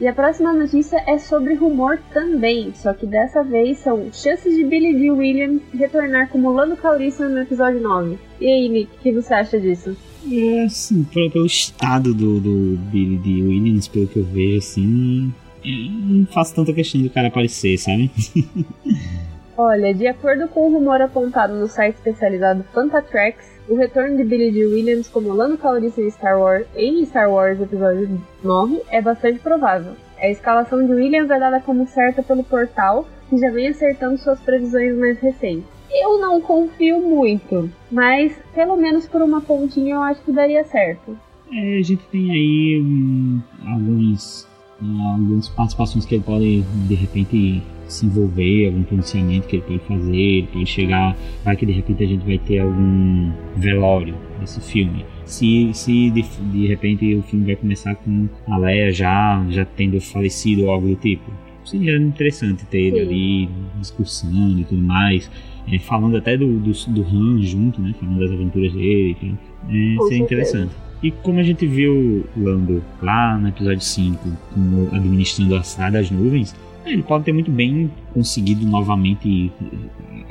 E 0.00 0.08
a 0.08 0.12
próxima 0.12 0.52
notícia 0.52 1.02
é 1.06 1.18
sobre 1.18 1.54
rumor 1.54 1.98
também, 2.12 2.72
só 2.74 2.92
que 2.92 3.06
dessa 3.06 3.42
vez 3.42 3.78
são 3.78 4.10
chances 4.12 4.56
de 4.56 4.64
Billy 4.64 4.94
Dee 4.94 5.10
Williams 5.10 5.62
retornar 5.72 6.28
como 6.28 6.52
Lando 6.52 6.76
Calrissian 6.76 7.28
no 7.28 7.40
episódio 7.40 7.80
9. 7.80 8.18
E 8.40 8.46
aí, 8.46 8.68
Nick, 8.68 8.90
o 8.96 8.98
que 9.00 9.12
você 9.12 9.34
acha 9.34 9.60
disso? 9.60 9.96
É, 10.30 10.64
assim, 10.64 11.04
pelo, 11.04 11.30
pelo 11.30 11.46
estado 11.46 12.14
do, 12.14 12.40
do 12.40 12.76
Billy 12.90 13.16
D. 13.18 13.42
Williams, 13.42 13.88
pelo 13.88 14.08
que 14.08 14.18
eu 14.18 14.24
vejo, 14.24 14.58
assim. 14.58 15.32
Não 15.64 16.26
faço 16.26 16.54
tanta 16.54 16.72
questão 16.72 17.00
do 17.00 17.10
cara 17.10 17.28
aparecer, 17.28 17.78
sabe? 17.78 18.10
Olha, 19.56 19.94
de 19.94 20.06
acordo 20.06 20.48
com 20.48 20.66
o 20.66 20.72
rumor 20.72 21.00
apontado 21.00 21.54
no 21.54 21.68
site 21.68 21.94
especializado 21.94 22.64
Fantatracks, 22.74 23.46
o 23.68 23.74
retorno 23.76 24.16
de 24.16 24.24
Billy 24.24 24.50
Dee 24.50 24.66
Williams 24.66 25.08
como 25.08 25.32
Lando 25.32 25.56
Calrissian 25.56 26.10
Star 26.10 26.38
Wars 26.38 26.66
em 26.76 27.04
Star 27.06 27.30
Wars 27.30 27.60
Episódio 27.60 28.20
9 28.42 28.82
é 28.90 29.00
bastante 29.00 29.38
provável. 29.38 29.92
A 30.18 30.28
escalação 30.28 30.84
de 30.84 30.92
Williams 30.92 31.30
é 31.30 31.38
dada 31.38 31.60
como 31.60 31.86
certa 31.86 32.22
pelo 32.22 32.44
portal, 32.44 33.06
que 33.28 33.38
já 33.38 33.50
vem 33.50 33.68
acertando 33.68 34.18
suas 34.18 34.40
previsões 34.40 34.96
mais 34.96 35.18
recentes. 35.18 35.64
Eu 35.90 36.18
não 36.18 36.40
confio 36.40 37.00
muito, 37.00 37.70
mas 37.90 38.36
pelo 38.54 38.76
menos 38.76 39.06
por 39.06 39.22
uma 39.22 39.40
pontinha 39.40 39.94
eu 39.94 40.02
acho 40.02 40.22
que 40.22 40.32
daria 40.32 40.64
certo. 40.64 41.16
É, 41.52 41.78
a 41.78 41.82
gente 41.82 42.02
tem 42.10 42.30
aí 42.30 42.80
hum, 42.82 43.40
alguns, 43.66 44.48
hum, 44.82 45.08
algumas 45.12 45.48
participações 45.48 46.04
que 46.04 46.16
ele 46.16 46.24
pode, 46.24 46.62
de 46.62 46.94
repente, 46.94 47.62
se 47.88 48.06
envolver, 48.06 48.66
algum 48.66 48.82
pronunciamento 48.82 49.46
que 49.46 49.56
ele 49.56 49.62
pode 49.62 49.80
fazer, 49.80 50.16
ele 50.16 50.48
pode 50.52 50.66
chegar, 50.66 51.16
vai 51.44 51.56
que 51.56 51.66
de 51.66 51.72
repente 51.72 52.04
a 52.04 52.06
gente 52.06 52.24
vai 52.24 52.38
ter 52.38 52.58
algum 52.58 53.32
velório 53.56 54.14
desse 54.40 54.60
filme. 54.60 55.04
Se, 55.24 55.70
se 55.72 56.10
de, 56.10 56.22
de 56.22 56.66
repente 56.66 57.14
o 57.14 57.22
filme 57.22 57.46
vai 57.46 57.56
começar 57.56 57.94
com 57.94 58.28
a 58.46 58.58
Leia 58.58 58.92
já, 58.92 59.44
já 59.48 59.64
tendo 59.64 60.00
falecido 60.00 60.64
ou 60.64 60.70
algo 60.70 60.88
do 60.88 60.96
tipo. 60.96 61.30
Seria 61.64 61.96
interessante 61.96 62.66
ter 62.66 62.78
ele 62.78 63.00
Sim. 63.00 63.06
ali 63.06 63.48
discursando 63.78 64.60
e 64.60 64.64
tudo 64.64 64.82
mais. 64.82 65.30
é, 65.72 65.78
falando 65.78 66.16
até 66.16 66.36
do, 66.36 66.58
do, 66.58 66.72
do 66.72 67.02
Han 67.02 67.42
junto, 67.42 67.80
né? 67.80 67.94
Falando 67.98 68.20
das 68.20 68.30
aventuras 68.30 68.72
dele 68.72 69.16
e 69.22 69.26
tal. 69.26 69.30
É, 69.70 70.08
seria 70.08 70.22
interessante. 70.22 70.72
E 71.02 71.10
como 71.10 71.38
a 71.38 71.42
gente 71.42 71.66
viu 71.66 72.24
o 72.34 72.40
Lando 72.42 72.82
lá 73.02 73.36
no 73.38 73.48
episódio 73.48 73.80
5, 73.80 74.26
como 74.52 74.88
administrando 74.94 75.56
a 75.56 75.62
cidade 75.62 75.92
das 75.92 76.10
nuvens, 76.10 76.54
ele 76.86 77.02
pode 77.02 77.24
ter 77.24 77.32
muito 77.32 77.50
bem 77.50 77.90
conseguido 78.12 78.66
novamente 78.66 79.52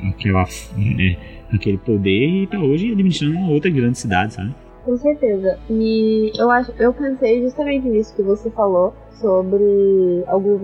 aquela, 0.08 0.42
é, 0.98 1.16
aquele 1.52 1.78
poder 1.78 2.42
e 2.42 2.46
tá 2.46 2.58
hoje 2.58 2.92
administrando 2.92 3.36
uma 3.36 3.50
outra 3.50 3.70
grande 3.70 3.98
cidade, 3.98 4.34
sabe? 4.34 4.54
Com 4.84 4.96
certeza. 4.98 5.58
E 5.70 6.30
eu 6.38 6.50
acho, 6.50 6.72
eu 6.78 6.92
pensei 6.92 7.42
justamente 7.42 7.88
nisso 7.88 8.14
que 8.14 8.22
você 8.22 8.50
falou 8.50 8.94
sobre 9.12 10.22
algum 10.26 10.58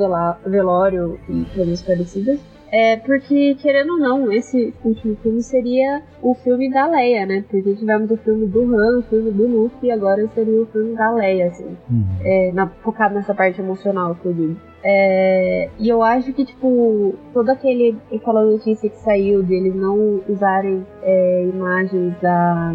velório 0.45 1.19
e 1.29 1.45
coisas 1.55 1.81
parecidas. 1.83 2.39
É 2.73 2.97
porque, 2.99 3.57
querendo 3.57 3.95
ou 3.95 3.99
não, 3.99 4.33
esse 4.33 4.73
último 4.85 5.17
filme 5.17 5.43
seria 5.43 6.03
o 6.23 6.35
filme 6.35 6.71
da 6.71 6.87
Leia, 6.87 7.27
né? 7.27 7.45
Porque 7.49 7.75
tivemos 7.75 8.11
o 8.11 8.17
filme 8.19 8.47
do 8.47 8.63
Han, 8.63 8.99
o 8.99 9.03
filme 9.03 9.31
do 9.33 9.47
Luke 9.47 9.75
e 9.85 9.91
agora 9.91 10.27
seria 10.29 10.63
o 10.63 10.67
filme 10.67 10.95
da 10.95 11.11
Leia, 11.11 11.49
assim. 11.49 11.77
É, 12.23 12.53
na, 12.53 12.69
focado 12.69 13.15
nessa 13.15 13.35
parte 13.35 13.61
emocional 13.61 14.15
que 14.15 14.27
eu 14.27 14.33
digo. 14.33 14.57
É, 14.83 15.69
e 15.79 15.89
eu 15.89 16.03
acho 16.03 16.33
que, 16.33 16.45
tipo, 16.45 17.15
todo 17.35 17.51
aquele, 17.51 17.97
aquela 18.13 18.45
notícia 18.45 18.89
que 18.89 18.99
saiu 18.99 19.43
deles 19.43 19.75
não 19.75 20.23
usarem 20.29 20.87
é, 21.03 21.45
imagens 21.53 22.15
da 22.21 22.73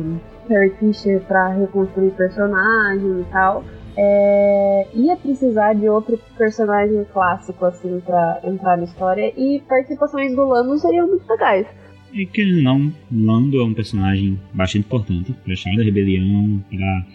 Carrie 0.47 0.71
Fisher 0.71 1.21
pra 1.21 1.49
reconstruir 1.49 2.11
personagem 2.11 3.21
e 3.21 3.25
tal, 3.31 3.63
é, 3.97 4.87
ia 4.93 5.15
precisar 5.15 5.73
de 5.73 5.87
outro 5.87 6.19
personagem 6.37 7.05
clássico, 7.13 7.65
assim, 7.65 7.99
pra 8.05 8.41
entrar 8.43 8.77
na 8.77 8.83
história, 8.83 9.33
e 9.37 9.61
participações 9.67 10.35
do 10.35 10.45
Lando 10.45 10.77
seriam 10.77 11.07
muito 11.07 11.27
legais. 11.29 11.67
é 12.13 12.25
que 12.25 12.61
não, 12.61 12.93
Lando 13.11 13.59
é 13.59 13.63
um 13.63 13.73
personagem 13.73 14.39
bastante 14.53 14.85
importante 14.85 15.33
para 15.33 15.53
a 15.53 15.77
da 15.77 15.83
rebelião, 15.83 16.63
para 16.69 17.05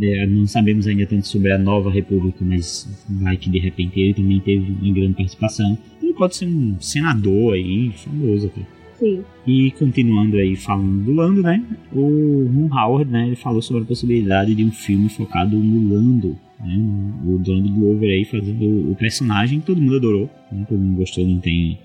é, 0.00 0.26
não 0.26 0.46
sabemos 0.46 0.86
ainda 0.86 1.06
tanto 1.06 1.26
sobre 1.26 1.52
a 1.52 1.58
nova 1.58 1.90
república, 1.90 2.44
mas 2.44 2.88
vai 3.08 3.36
que 3.36 3.50
de 3.50 3.58
repente 3.58 4.00
ele 4.00 4.14
também 4.14 4.40
teve 4.40 4.72
uma 4.82 4.94
grande 4.94 5.14
participação. 5.14 5.78
Ele 6.02 6.14
pode 6.14 6.36
ser 6.36 6.46
um 6.46 6.80
senador 6.80 7.54
aí, 7.54 7.92
famoso 7.92 8.46
até. 8.46 8.81
Sim. 9.02 9.24
E 9.44 9.72
continuando 9.72 10.36
aí 10.36 10.54
falando 10.54 11.04
do 11.04 11.12
Lando, 11.12 11.42
né? 11.42 11.60
O 11.92 12.46
Ron 12.46 12.68
Howard, 12.72 13.10
né? 13.10 13.26
Ele 13.26 13.34
falou 13.34 13.60
sobre 13.60 13.82
a 13.82 13.84
possibilidade 13.84 14.54
de 14.54 14.64
um 14.64 14.70
filme 14.70 15.08
focado 15.08 15.58
no 15.58 15.92
Lando, 15.92 16.38
né? 16.60 16.78
O 17.26 17.36
Donald 17.38 17.68
Glover 17.72 18.08
aí 18.08 18.24
fazendo 18.24 18.92
o 18.92 18.94
personagem, 18.94 19.60
todo 19.60 19.80
mundo 19.80 19.96
adorou, 19.96 20.30
né? 20.52 20.64
todo 20.68 20.78
mundo 20.78 20.98
gostou, 20.98 21.26
não 21.26 21.40
tem, 21.40 21.80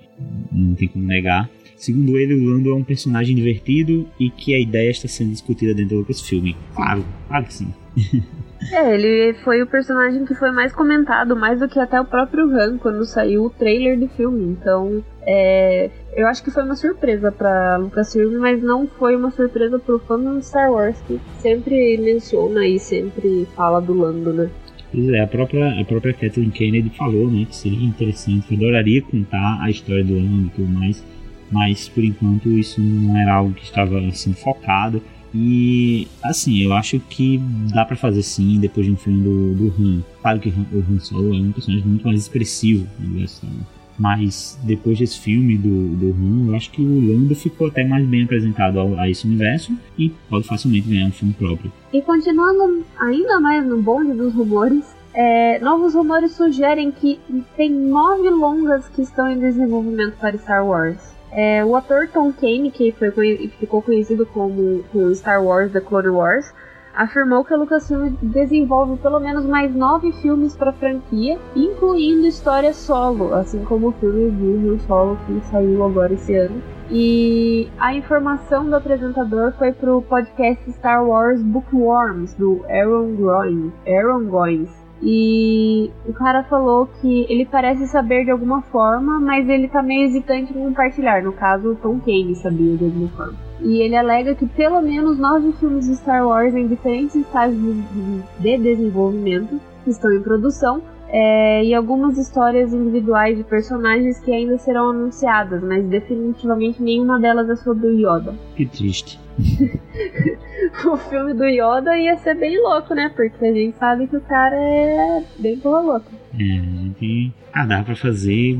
não 0.51 0.75
tem 0.75 0.87
como 0.87 1.05
negar. 1.05 1.49
Segundo 1.75 2.19
ele, 2.19 2.35
o 2.35 2.49
Lando 2.51 2.69
é 2.69 2.75
um 2.75 2.83
personagem 2.83 3.35
divertido 3.35 4.07
e 4.19 4.29
que 4.29 4.53
a 4.53 4.59
ideia 4.59 4.91
está 4.91 5.07
sendo 5.07 5.31
discutida 5.31 5.73
dentro 5.73 5.95
do 5.95 5.99
Lucasfilm. 6.01 6.53
Claro, 6.75 7.03
claro 7.27 7.45
que 7.45 7.53
sim. 7.55 7.73
é, 8.71 8.93
ele 8.93 9.33
foi 9.43 9.61
o 9.61 9.67
personagem 9.67 10.25
que 10.25 10.35
foi 10.35 10.51
mais 10.51 10.73
comentado, 10.73 11.35
mais 11.35 11.59
do 11.59 11.67
que 11.67 11.79
até 11.79 11.99
o 11.99 12.05
próprio 12.05 12.49
Han, 12.49 12.77
quando 12.77 13.05
saiu 13.05 13.45
o 13.45 13.49
trailer 13.49 13.99
do 13.99 14.07
filme. 14.09 14.43
Então, 14.43 15.03
é, 15.21 15.89
eu 16.15 16.27
acho 16.27 16.43
que 16.43 16.51
foi 16.51 16.63
uma 16.63 16.75
surpresa 16.75 17.31
para 17.31 17.77
Lucasfilm, 17.77 18.39
mas 18.39 18.61
não 18.61 18.87
foi 18.87 19.15
uma 19.15 19.31
surpresa 19.31 19.79
pro 19.79 19.99
fã 19.99 20.19
do 20.19 20.41
Star 20.41 20.71
Wars, 20.71 20.99
que 21.07 21.19
sempre 21.39 21.97
menciona 21.97 22.65
e 22.65 22.79
sempre 22.79 23.47
fala 23.55 23.79
do 23.79 23.93
Lando, 23.93 24.33
né? 24.33 24.49
Pois 24.91 25.09
é, 25.09 25.21
a 25.21 25.27
própria, 25.27 25.81
a 25.81 25.85
própria 25.85 26.13
Kathleen 26.13 26.49
Kennedy 26.49 26.89
falou, 26.97 27.29
né, 27.29 27.45
que 27.45 27.55
seria 27.55 27.85
interessante, 27.85 28.47
que 28.47 28.55
adoraria 28.55 29.01
contar 29.01 29.59
a 29.61 29.69
história 29.69 30.03
do 30.03 30.13
Lando 30.13 30.47
e 30.47 30.49
tudo 30.51 30.67
mais 30.69 31.03
mas 31.51 31.87
por 31.87 32.03
enquanto 32.03 32.49
isso 32.49 32.81
não 32.81 33.17
era 33.17 33.35
algo 33.35 33.53
que 33.53 33.63
estava 33.63 33.99
sendo 34.11 34.35
focado. 34.35 35.01
E 35.33 36.07
assim, 36.23 36.63
eu 36.63 36.73
acho 36.73 36.99
que 36.99 37.39
dá 37.73 37.85
para 37.85 37.95
fazer 37.95 38.23
sim 38.23 38.59
depois 38.59 38.85
de 38.85 38.91
um 38.91 38.97
filme 38.97 39.23
do, 39.23 39.53
do 39.53 39.73
Han. 39.79 40.01
Claro 40.21 40.39
que 40.39 40.49
o 40.49 40.79
Han 40.79 40.99
Solo 40.99 41.35
é 41.35 41.39
um 41.39 41.51
personagem 41.51 41.85
muito 41.85 42.05
mais 42.05 42.21
expressivo 42.21 42.87
no 42.99 43.07
universo 43.07 43.45
mas 43.99 44.57
depois 44.63 44.99
desse 44.99 45.19
filme 45.19 45.57
do, 45.57 45.95
do 45.95 46.11
Han, 46.11 46.49
eu 46.49 46.55
acho 46.55 46.71
que 46.71 46.81
o 46.81 47.07
Lando 47.07 47.33
ficou 47.35 47.67
até 47.67 47.83
mais 47.83 48.05
bem 48.05 48.23
apresentado 48.23 48.79
a, 48.79 49.01
a, 49.01 49.09
esse 49.09 49.25
universo 49.25 49.73
e 49.97 50.09
pode 50.29 50.45
facilmente 50.45 50.87
ganhar 50.87 51.07
um 51.07 51.11
filme 51.11 51.33
próprio. 51.33 51.71
E 51.91 52.01
continuando 52.01 52.85
ainda 52.99 53.39
mais 53.39 53.65
no 53.65 53.81
bonde 53.81 54.13
dos 54.13 54.33
rumores, 54.33 54.85
é, 55.13 55.59
novos 55.59 55.95
rumores 55.95 56.33
sugerem 56.33 56.91
que 56.91 57.19
tem 57.55 57.71
nove 57.71 58.29
longas 58.29 58.87
que 58.89 59.01
estão 59.01 59.27
em 59.29 59.39
desenvolvimento 59.39 60.15
para 60.17 60.37
Star 60.37 60.65
Wars. 60.65 61.16
É, 61.31 61.63
o 61.63 61.75
ator 61.75 62.07
Tom 62.07 62.31
Kane, 62.31 62.71
que 62.71 62.91
foi, 62.93 63.51
ficou 63.59 63.81
conhecido 63.81 64.25
como, 64.25 64.83
como 64.91 65.11
Star 65.11 65.43
Wars 65.43 65.71
The 65.71 65.81
Clone 65.81 66.09
Wars, 66.09 66.53
afirmou 66.97 67.45
que 67.45 67.53
a 67.53 67.57
Lucasfilm 67.57 68.15
desenvolve 68.21 68.97
pelo 68.97 69.19
menos 69.19 69.45
mais 69.45 69.73
nove 69.73 70.11
filmes 70.13 70.55
para 70.55 70.71
a 70.71 70.73
franquia, 70.73 71.37
incluindo 71.55 72.25
história 72.25 72.73
solo, 72.73 73.35
assim 73.35 73.63
como 73.63 73.89
o 73.89 73.91
filme 73.93 74.69
Han 74.69 74.79
Solo 74.79 75.17
que 75.27 75.39
saiu 75.51 75.85
agora 75.85 76.13
esse 76.13 76.35
ano. 76.35 76.61
E 76.89 77.67
a 77.77 77.93
informação 77.93 78.65
do 78.65 78.75
apresentador 78.75 79.51
foi 79.59 79.73
pro 79.73 80.01
podcast 80.01 80.71
Star 80.71 81.05
Wars 81.05 81.41
Bookworms 81.43 82.33
do 82.35 82.65
Aaron 82.69 83.15
Goins. 83.15 83.73
Aaron 83.85 84.25
Goins. 84.25 84.69
E 85.01 85.91
o 86.07 86.13
cara 86.13 86.43
falou 86.43 86.87
que 86.87 87.25
ele 87.29 87.45
parece 87.45 87.87
saber 87.87 88.25
de 88.25 88.31
alguma 88.31 88.61
forma, 88.63 89.19
mas 89.19 89.47
ele 89.47 89.67
tá 89.67 89.83
meio 89.83 90.07
hesitante 90.07 90.51
em 90.51 90.63
compartilhar. 90.63 91.23
No 91.23 91.33
caso, 91.33 91.71
o 91.71 91.75
Tom 91.75 91.99
Kane 91.99 92.35
sabia 92.35 92.75
de 92.75 92.85
alguma 92.85 93.09
forma. 93.09 93.35
E 93.61 93.81
ele 93.81 93.95
alega 93.95 94.35
que 94.35 94.45
pelo 94.45 94.81
menos 94.81 95.17
nove 95.17 95.51
filmes 95.53 95.87
de 95.87 95.95
Star 95.95 96.27
Wars 96.27 96.53
em 96.55 96.67
diferentes 96.67 97.15
estágios 97.15 97.59
de 98.39 98.57
desenvolvimento 98.57 99.59
estão 99.85 100.11
em 100.11 100.21
produção 100.21 100.81
é, 101.09 101.63
e 101.63 101.73
algumas 101.73 102.17
histórias 102.17 102.73
individuais 102.73 103.37
de 103.37 103.43
personagens 103.43 104.19
que 104.19 104.31
ainda 104.31 104.57
serão 104.57 104.89
anunciadas, 104.89 105.63
mas 105.63 105.85
definitivamente 105.85 106.81
nenhuma 106.81 107.19
delas 107.19 107.49
é 107.49 107.55
sobre 107.55 107.87
o 107.87 107.93
Yoda. 107.93 108.35
Que 108.55 108.65
triste. 108.65 109.19
o 110.85 110.97
filme 110.97 111.33
do 111.33 111.45
Yoda 111.45 111.97
ia 111.97 112.17
ser 112.17 112.35
bem 112.35 112.61
louco, 112.61 112.93
né? 112.93 113.09
Porque 113.15 113.45
a 113.45 113.53
gente 113.53 113.77
sabe 113.77 114.07
que 114.07 114.17
o 114.17 114.21
cara 114.21 114.55
é 114.55 115.23
bem 115.39 115.57
porra 115.57 115.79
louca. 115.79 116.11
É, 116.33 116.43
a 116.43 116.83
gente. 116.83 117.31
Ah, 117.53 117.65
dá 117.65 117.83
pra 117.83 117.95
fazer. 117.95 118.57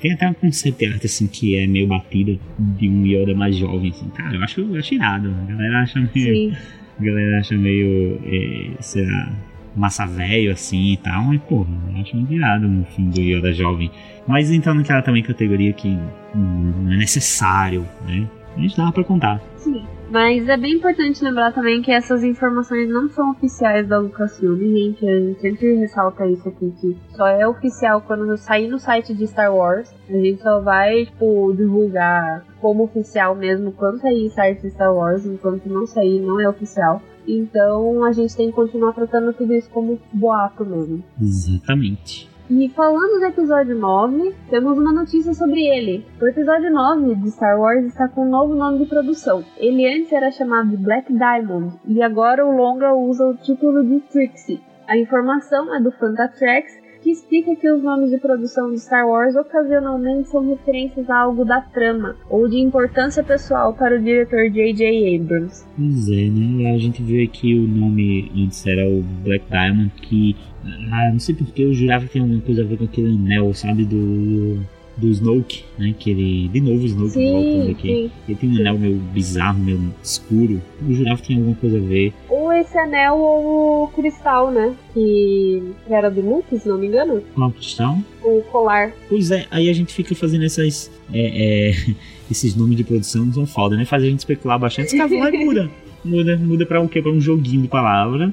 Tem 0.00 0.12
até 0.12 0.28
um 0.28 0.34
conceito 0.34 0.84
arte 0.84 1.06
assim 1.06 1.26
que 1.26 1.56
é 1.56 1.66
meio 1.66 1.86
batida 1.86 2.38
de 2.58 2.88
um 2.88 3.06
Yoda 3.06 3.34
mais 3.34 3.56
jovem, 3.56 3.90
assim. 3.90 4.08
Cara, 4.10 4.36
eu 4.36 4.42
acho, 4.42 4.60
eu 4.60 4.78
acho 4.78 4.94
irado. 4.94 5.30
A 5.30 5.52
galera 5.52 5.82
acha 5.82 6.00
meio. 6.00 6.12
Sim. 6.12 6.56
A 6.98 7.04
galera 7.04 7.38
acha 7.38 7.56
meio. 7.56 8.20
É, 8.26 8.82
será 8.82 9.32
massa 9.74 10.06
velho 10.06 10.52
assim 10.52 10.92
e 10.92 10.96
tal, 10.96 11.24
mas 11.24 11.40
porra, 11.42 11.70
eu 11.94 12.00
acho 12.00 12.16
irado 12.32 12.68
no 12.68 12.84
fim 12.84 13.10
do 13.10 13.20
Yoda 13.20 13.52
jovem. 13.52 13.90
Mas 14.26 14.50
entrando 14.50 14.78
naquela 14.78 15.02
também 15.02 15.22
categoria 15.22 15.72
que 15.72 15.98
não 16.34 16.92
é 16.92 16.96
necessário, 16.96 17.86
né? 18.06 18.28
A 18.56 18.60
gente 18.60 18.76
dava 18.76 18.92
pra 18.92 19.04
contar. 19.04 19.40
Sim. 19.56 19.84
Mas 20.10 20.48
é 20.48 20.56
bem 20.56 20.74
importante 20.74 21.24
lembrar 21.24 21.52
também 21.52 21.82
que 21.82 21.90
essas 21.90 22.22
informações 22.22 22.88
não 22.88 23.08
são 23.08 23.32
oficiais 23.32 23.88
da 23.88 23.98
Lucasfilm, 23.98 24.60
gente. 24.60 25.08
A 25.08 25.18
gente 25.18 25.40
sempre 25.40 25.74
ressalta 25.74 26.26
isso 26.26 26.48
aqui, 26.48 26.72
que 26.80 26.96
só 27.16 27.26
é 27.26 27.46
oficial 27.48 28.00
quando 28.00 28.36
sair 28.36 28.68
no 28.68 28.78
site 28.78 29.14
de 29.14 29.26
Star 29.26 29.52
Wars. 29.52 29.92
A 30.08 30.12
gente 30.12 30.42
só 30.42 30.60
vai, 30.60 31.06
tipo, 31.06 31.52
divulgar 31.56 32.44
como 32.60 32.84
oficial 32.84 33.34
mesmo 33.34 33.72
quando 33.72 34.00
sair 34.00 34.30
site 34.30 34.62
de 34.62 34.70
Star 34.70 34.94
Wars, 34.94 35.26
enquanto 35.26 35.66
não 35.66 35.86
sair, 35.86 36.20
não 36.20 36.40
é 36.40 36.48
oficial. 36.48 37.02
Então 37.26 38.04
a 38.04 38.12
gente 38.12 38.36
tem 38.36 38.48
que 38.48 38.54
continuar 38.54 38.92
tratando 38.92 39.32
tudo 39.32 39.54
isso 39.54 39.70
como 39.70 39.98
boato 40.12 40.64
mesmo. 40.64 41.02
Exatamente. 41.20 42.28
E 42.50 42.68
falando 42.68 43.20
do 43.20 43.24
episódio 43.24 43.74
9, 43.74 44.34
temos 44.50 44.76
uma 44.76 44.92
notícia 44.92 45.32
sobre 45.32 45.62
ele. 45.66 46.04
O 46.20 46.26
episódio 46.26 46.70
9 46.70 47.14
de 47.14 47.30
Star 47.30 47.58
Wars 47.58 47.86
está 47.86 48.06
com 48.06 48.26
um 48.26 48.28
novo 48.28 48.54
nome 48.54 48.80
de 48.80 48.86
produção. 48.86 49.42
Ele 49.56 49.86
antes 49.88 50.12
era 50.12 50.30
chamado 50.30 50.68
de 50.68 50.76
Black 50.76 51.10
Diamond 51.10 51.74
e 51.86 52.02
agora 52.02 52.46
o 52.46 52.54
longa 52.54 52.92
usa 52.94 53.26
o 53.26 53.34
título 53.34 53.82
de 53.82 53.98
Trixie. 54.00 54.60
A 54.86 54.98
informação 54.98 55.74
é 55.74 55.80
do 55.80 55.90
Fantatracks 55.92 56.83
que 57.04 57.10
explica 57.10 57.54
que 57.54 57.70
os 57.70 57.82
nomes 57.82 58.10
de 58.10 58.16
produção 58.16 58.70
de 58.70 58.80
Star 58.80 59.06
Wars 59.06 59.36
ocasionalmente 59.36 60.30
são 60.30 60.48
referências 60.48 61.08
a 61.10 61.18
algo 61.18 61.44
da 61.44 61.60
trama 61.60 62.16
ou 62.30 62.48
de 62.48 62.58
importância 62.58 63.22
pessoal 63.22 63.74
para 63.74 63.96
o 63.96 64.02
diretor 64.02 64.50
J.J. 64.50 65.16
Abrams. 65.16 65.66
Pois 65.76 66.08
é, 66.08 66.30
né? 66.30 66.72
A 66.74 66.78
gente 66.78 67.02
viu 67.02 67.22
aqui 67.22 67.54
o 67.54 67.68
nome 67.68 68.32
antes 68.34 68.66
era 68.66 68.88
o 68.88 69.02
Black 69.22 69.44
Diamond, 69.50 69.90
que 70.00 70.34
ah, 70.64 71.10
não 71.12 71.18
sei 71.18 71.34
porque 71.34 71.62
eu 71.62 71.74
jurava 71.74 72.06
que 72.06 72.12
tinha 72.12 72.24
alguma 72.24 72.40
coisa 72.40 72.62
a 72.62 72.64
ver 72.64 72.78
com 72.78 72.84
aquele 72.84 73.14
anel, 73.14 73.52
sabe? 73.52 73.84
Do 73.84 74.64
do 74.96 75.08
Snoke, 75.08 75.64
né? 75.78 75.94
Que 75.98 76.10
ele. 76.10 76.48
De 76.48 76.60
novo 76.60 76.82
o 76.82 76.86
Snoke 76.86 77.10
sim, 77.12 77.32
voltando 77.32 77.70
aqui. 77.70 77.88
Sim. 77.88 78.10
Ele 78.28 78.38
tem 78.38 78.50
um 78.50 78.56
anel 78.56 78.78
meio 78.78 78.96
bizarro, 78.96 79.58
meio 79.58 79.94
escuro. 80.02 80.62
Eu 80.86 80.94
jurava 80.94 81.20
que 81.20 81.26
tinha 81.26 81.38
alguma 81.38 81.56
coisa 81.56 81.78
a 81.78 81.80
ver. 81.80 82.12
Ou 82.28 82.52
esse 82.52 82.76
anel 82.78 83.16
ou 83.16 83.84
o 83.84 83.88
cristal, 83.88 84.50
né? 84.50 84.74
Que 84.92 85.62
era 85.88 86.10
do 86.10 86.20
Luke, 86.20 86.58
se 86.58 86.68
não 86.68 86.78
me 86.78 86.86
engano. 86.86 87.22
Qual 87.34 87.50
cristal? 87.50 87.98
O 88.22 88.42
colar. 88.50 88.92
Pois 89.08 89.30
é, 89.30 89.46
aí 89.50 89.68
a 89.68 89.72
gente 89.72 89.92
fica 89.92 90.14
fazendo 90.14 90.44
essas. 90.44 90.90
É, 91.12 91.70
é, 91.70 91.94
esses 92.30 92.54
nomes 92.54 92.76
de 92.76 92.84
produção 92.84 93.32
são 93.32 93.46
foda, 93.46 93.76
né? 93.76 93.84
Faz 93.84 94.02
a 94.02 94.06
gente 94.06 94.20
especular 94.20 94.58
bastante. 94.58 94.86
Esse 94.86 94.98
cavalo 94.98 95.36
muda. 95.38 95.70
Muda, 96.04 96.36
muda 96.36 96.66
pra 96.66 96.82
o 96.82 96.86
quê? 96.86 97.00
Pra 97.00 97.10
um 97.10 97.18
joguinho 97.18 97.62
de 97.62 97.68
palavra 97.68 98.30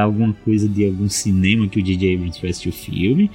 alguma 0.00 0.34
coisa 0.44 0.68
de 0.68 0.86
algum 0.86 1.08
cinema 1.08 1.68
que 1.68 1.80
o 1.80 1.82
DJ 1.82 2.14
Abrams 2.14 2.40
foi 2.40 2.50
assistir 2.50 2.68
o 2.68 2.72
filme. 2.72 3.30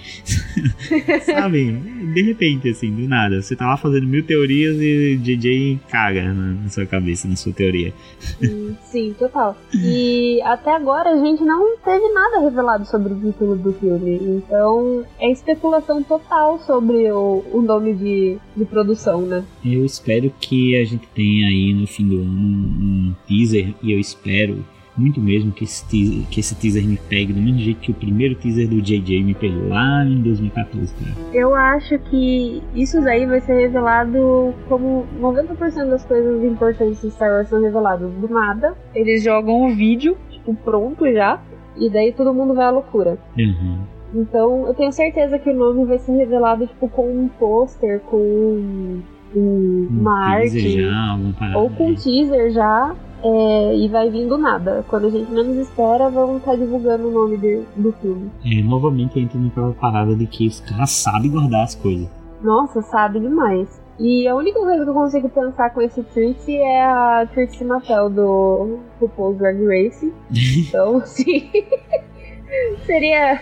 Sabe? 1.25 1.71
De 2.13 2.21
repente, 2.21 2.69
assim, 2.69 2.91
do 2.91 3.07
nada. 3.07 3.41
Você 3.41 3.55
tá 3.55 3.67
lá 3.67 3.77
fazendo 3.77 4.07
mil 4.07 4.23
teorias 4.23 4.77
e 4.79 5.15
o 5.15 5.19
DJ 5.19 5.79
caga 5.89 6.33
na, 6.33 6.69
sua 6.69 6.85
cabeça, 6.85 7.27
na 7.27 7.35
sua 7.35 7.53
teoria. 7.53 7.93
Hum, 8.41 8.75
sim, 8.83 9.15
total. 9.17 9.57
E 9.73 10.41
até 10.43 10.75
agora 10.75 11.11
a 11.11 11.17
gente 11.17 11.43
não 11.43 11.77
teve 11.77 12.07
nada 12.09 12.39
revelado 12.39 12.85
sobre 12.85 13.13
o 13.13 13.19
título 13.19 13.55
do 13.55 13.73
filme. 13.73 14.19
Então 14.21 15.05
é 15.19 15.31
especulação 15.31 16.03
total 16.03 16.59
sobre 16.65 17.11
o, 17.11 17.43
o 17.51 17.61
nome 17.61 17.93
de, 17.93 18.37
de 18.55 18.65
produção, 18.65 19.21
né? 19.21 19.43
Eu 19.63 19.85
espero 19.85 20.31
que 20.39 20.75
a 20.75 20.85
gente 20.85 21.07
tenha 21.13 21.47
aí 21.47 21.73
no 21.73 21.87
fim 21.87 22.07
do 22.07 22.21
ano 22.21 22.31
um 22.31 23.15
teaser 23.27 23.73
e 23.81 23.91
eu 23.91 23.99
espero 23.99 24.63
muito 24.97 25.19
mesmo 25.19 25.51
que 25.51 25.63
esse, 25.63 25.85
teaser, 25.87 26.27
que 26.29 26.39
esse 26.39 26.55
teaser 26.55 26.85
me 26.85 26.97
pegue 26.97 27.33
do 27.33 27.41
mesmo 27.41 27.59
jeito 27.59 27.79
que 27.79 27.91
o 27.91 27.95
primeiro 27.95 28.35
teaser 28.35 28.67
do 28.67 28.81
JJ 28.81 29.23
me 29.23 29.33
pegou 29.33 29.67
lá 29.69 30.05
em 30.05 30.21
2014, 30.21 30.93
cara. 30.93 31.11
Eu 31.33 31.55
acho 31.55 31.97
que 31.99 32.61
isso 32.75 33.01
daí 33.01 33.25
vai 33.25 33.41
ser 33.41 33.53
revelado 33.53 34.53
como 34.67 35.05
90% 35.19 35.89
das 35.89 36.05
coisas 36.05 36.43
importantes 36.43 37.01
de 37.01 37.11
Star 37.11 37.31
Wars 37.31 37.49
são 37.49 37.61
reveladas 37.61 38.11
do 38.13 38.27
nada. 38.27 38.75
Eles 38.93 39.23
jogam 39.23 39.65
o 39.65 39.75
vídeo, 39.75 40.17
tipo, 40.29 40.53
pronto 40.55 41.11
já, 41.11 41.41
e 41.77 41.89
daí 41.89 42.11
todo 42.11 42.33
mundo 42.33 42.53
vai 42.53 42.65
à 42.65 42.71
loucura. 42.71 43.17
Uhum. 43.37 43.79
Então, 44.15 44.67
eu 44.67 44.73
tenho 44.75 44.91
certeza 44.91 45.39
que 45.39 45.49
o 45.49 45.55
nome 45.55 45.85
vai 45.85 45.97
ser 45.97 46.11
revelado, 46.11 46.67
tipo, 46.67 46.87
com 46.87 47.09
um 47.09 47.27
pôster, 47.27 47.99
com 48.01 48.17
um, 48.17 49.01
um 49.35 49.87
uma 49.89 50.35
arte. 50.35 50.81
já. 50.81 51.17
Ou 51.55 51.69
com 51.71 51.95
teaser 51.95 52.51
já. 52.51 52.95
É, 53.23 53.75
e 53.77 53.87
vai 53.87 54.09
vindo 54.09 54.37
nada. 54.37 54.83
Quando 54.87 55.07
a 55.07 55.09
gente 55.09 55.31
menos 55.31 55.55
espera, 55.57 56.09
vão 56.09 56.37
estar 56.37 56.55
divulgando 56.55 57.07
o 57.07 57.11
nome 57.11 57.37
de- 57.37 57.61
do 57.75 57.91
filme. 57.93 58.29
É, 58.45 58.61
novamente 58.61 59.19
entra 59.19 59.39
naquela 59.39 59.71
parada 59.73 60.15
de 60.15 60.27
que 60.27 60.47
os 60.47 60.59
caras 60.59 60.91
sabem 60.91 61.31
guardar 61.31 61.63
as 61.63 61.75
coisas. 61.75 62.07
Nossa, 62.41 62.81
sabe 62.81 63.19
demais. 63.19 63.81
E 63.99 64.27
a 64.27 64.35
única 64.35 64.59
coisa 64.59 64.83
que 64.83 64.89
eu 64.89 64.93
consigo 64.93 65.29
pensar 65.29 65.69
com 65.69 65.81
esse 65.81 66.01
Trixie 66.03 66.57
é 66.57 66.83
a 66.83 67.27
Trixie 67.31 67.63
Mattel 67.63 68.09
do 68.09 68.79
RuPaul's 68.99 69.37
Drag 69.37 69.57
Race. 69.65 70.11
Então, 70.67 71.01
sim. 71.05 71.49
Seria 72.85 73.39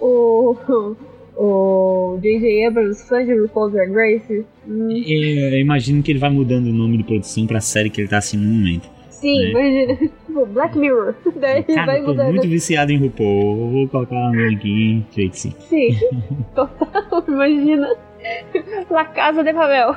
o. 0.00 0.56
O 1.38 2.18
J.J. 2.22 2.66
Abrams 2.66 3.06
fã 3.06 3.22
de 3.22 3.34
RuPaul's 3.38 3.70
Drag 3.72 3.92
Race? 3.92 4.46
Hum, 4.66 4.88
É, 4.90 5.54
Eu 5.56 5.60
imagino 5.60 6.02
que 6.02 6.10
ele 6.10 6.18
vai 6.18 6.30
mudando 6.30 6.68
o 6.68 6.72
nome 6.72 6.96
de 6.96 7.04
produção 7.04 7.46
pra 7.46 7.60
série 7.60 7.90
que 7.90 8.00
ele 8.00 8.08
tá 8.08 8.16
assim 8.18 8.38
no 8.38 8.48
momento. 8.54 8.88
Sim, 9.20 9.38
É. 9.38 9.50
imagina. 9.50 9.96
Tipo, 10.26 10.46
Black 10.46 10.78
Mirror. 10.78 11.14
Daí 11.40 11.62
Cara, 11.62 11.86
vai 11.86 11.98
eu 12.00 12.04
tô 12.04 12.10
mudando. 12.12 12.30
muito 12.34 12.48
viciado 12.48 12.92
em 12.92 12.98
RuPaul. 12.98 13.70
Vou 13.70 13.88
colocar 13.88 14.14
o 14.14 14.32
nome 14.32 14.54
aqui, 14.54 15.04
Trixie. 15.14 15.54
Sim, 15.68 15.96
total, 16.54 17.24
imagina. 17.28 17.88
La 18.90 19.04
Casa 19.04 19.42
de 19.44 19.52
Pavel. 19.52 19.94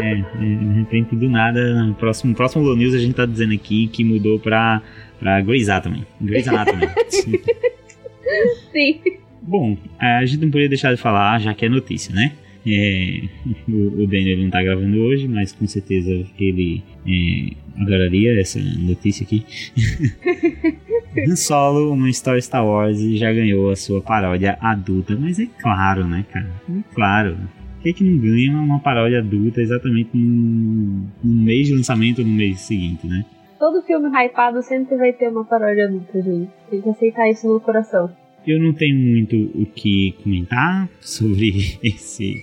É, 0.00 0.12
é, 0.12 0.14
de 0.38 0.78
repente, 0.78 1.16
do 1.16 1.28
nada, 1.28 1.82
no 1.84 1.94
próximo, 1.94 2.34
próximo 2.34 2.62
Low 2.64 2.76
News 2.76 2.94
a 2.94 2.98
gente 2.98 3.14
tá 3.14 3.26
dizendo 3.26 3.52
aqui 3.54 3.88
que 3.88 4.04
mudou 4.04 4.38
pra, 4.38 4.80
pra 5.18 5.40
Grey's 5.40 5.68
Anatomy. 5.68 6.06
Grey's 6.20 6.46
Anatomy. 6.46 6.86
Sim. 8.72 9.00
Bom, 9.42 9.76
a 9.98 10.24
gente 10.24 10.40
não 10.42 10.48
poderia 10.48 10.68
deixar 10.68 10.94
de 10.94 11.00
falar, 11.00 11.40
já 11.40 11.52
que 11.54 11.64
é 11.66 11.68
notícia, 11.68 12.14
né? 12.14 12.32
É, 12.66 13.22
o, 13.68 14.02
o 14.02 14.06
Daniel 14.06 14.38
não 14.38 14.50
tá 14.50 14.62
gravando 14.62 14.98
hoje, 14.98 15.26
mas 15.26 15.52
com 15.52 15.66
certeza 15.66 16.10
ele 16.38 16.82
é, 17.06 17.80
adoraria 17.80 18.40
essa 18.40 18.58
notícia 18.60 19.24
aqui. 19.24 19.44
Han 21.16 21.36
Solo, 21.36 21.92
uma 21.92 22.08
história 22.08 22.40
Star 22.40 22.64
Wars, 22.64 23.00
já 23.18 23.32
ganhou 23.32 23.70
a 23.70 23.76
sua 23.76 24.00
paródia 24.00 24.56
adulta, 24.60 25.16
mas 25.18 25.38
é 25.38 25.46
claro, 25.60 26.06
né, 26.06 26.24
cara? 26.30 26.50
É 26.68 26.94
claro. 26.94 27.36
Por 27.76 27.82
que, 27.82 27.92
que 27.94 28.04
não 28.04 28.18
ganha 28.18 28.52
uma 28.52 28.78
paródia 28.78 29.20
adulta 29.20 29.60
exatamente 29.60 30.10
no, 30.14 31.06
no 31.24 31.42
mês 31.42 31.66
de 31.66 31.74
lançamento 31.74 32.20
ou 32.20 32.26
no 32.26 32.32
mês 32.32 32.60
seguinte, 32.60 33.06
né? 33.06 33.24
Todo 33.58 33.82
filme 33.82 34.08
hypado 34.08 34.62
sempre 34.62 34.96
vai 34.96 35.12
ter 35.12 35.28
uma 35.30 35.44
paródia 35.44 35.86
adulta, 35.86 36.20
gente. 36.20 36.50
Tem 36.70 36.80
que 36.80 36.88
aceitar 36.90 37.28
isso 37.28 37.48
no 37.48 37.60
coração. 37.60 38.10
Eu 38.46 38.60
não 38.60 38.72
tenho 38.72 38.96
muito 38.96 39.36
o 39.54 39.66
que 39.66 40.14
comentar 40.22 40.88
sobre 41.00 41.78
esse, 41.82 42.34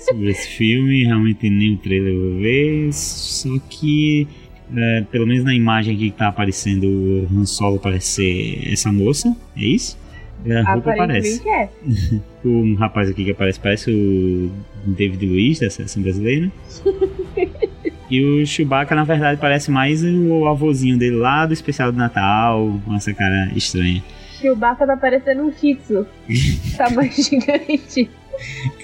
sobre 0.00 0.30
esse 0.30 0.48
filme, 0.48 1.04
realmente 1.04 1.50
nem 1.50 1.74
o 1.74 1.78
trailer 1.78 2.12
eu 2.12 2.30
vou 2.30 2.40
ver, 2.40 2.92
só 2.92 3.58
que 3.68 4.26
é, 4.74 5.04
pelo 5.10 5.26
menos 5.26 5.44
na 5.44 5.54
imagem 5.54 5.94
aqui 5.94 6.10
que 6.10 6.16
tá 6.16 6.28
aparecendo 6.28 6.86
o 6.86 7.28
Han 7.32 7.44
Solo 7.44 7.78
parece 7.78 8.06
ser 8.06 8.72
essa 8.72 8.92
moça, 8.92 9.36
é 9.56 9.64
isso? 9.64 9.98
A 10.48 10.72
roupa 10.74 10.94
parece. 10.96 11.48
É. 11.48 11.68
O 12.44 12.74
rapaz 12.76 13.10
aqui 13.10 13.24
que 13.24 13.32
aparece 13.32 13.58
parece 13.58 13.90
o 13.90 14.52
David 14.86 15.26
Luiz 15.26 15.58
da 15.58 15.68
seleção 15.68 16.00
brasileira. 16.02 16.50
E 18.08 18.22
o 18.22 18.46
Chewbacca, 18.46 18.94
na 18.94 19.02
verdade, 19.02 19.40
parece 19.40 19.68
mais 19.68 20.04
o 20.04 20.46
avôzinho 20.46 20.96
dele 20.96 21.16
lá 21.16 21.44
do 21.44 21.52
especial 21.52 21.90
do 21.90 21.98
Natal, 21.98 22.80
com 22.84 22.94
essa 22.94 23.12
cara 23.12 23.50
estranha. 23.56 24.00
Chewbacca 24.46 24.86
tá 24.86 24.96
parecendo 24.96 25.42
um 25.42 25.52
Shih 25.52 25.74
Tzu. 25.76 26.06
tá 26.76 26.88
mais 26.90 27.14
gigante. 27.26 28.08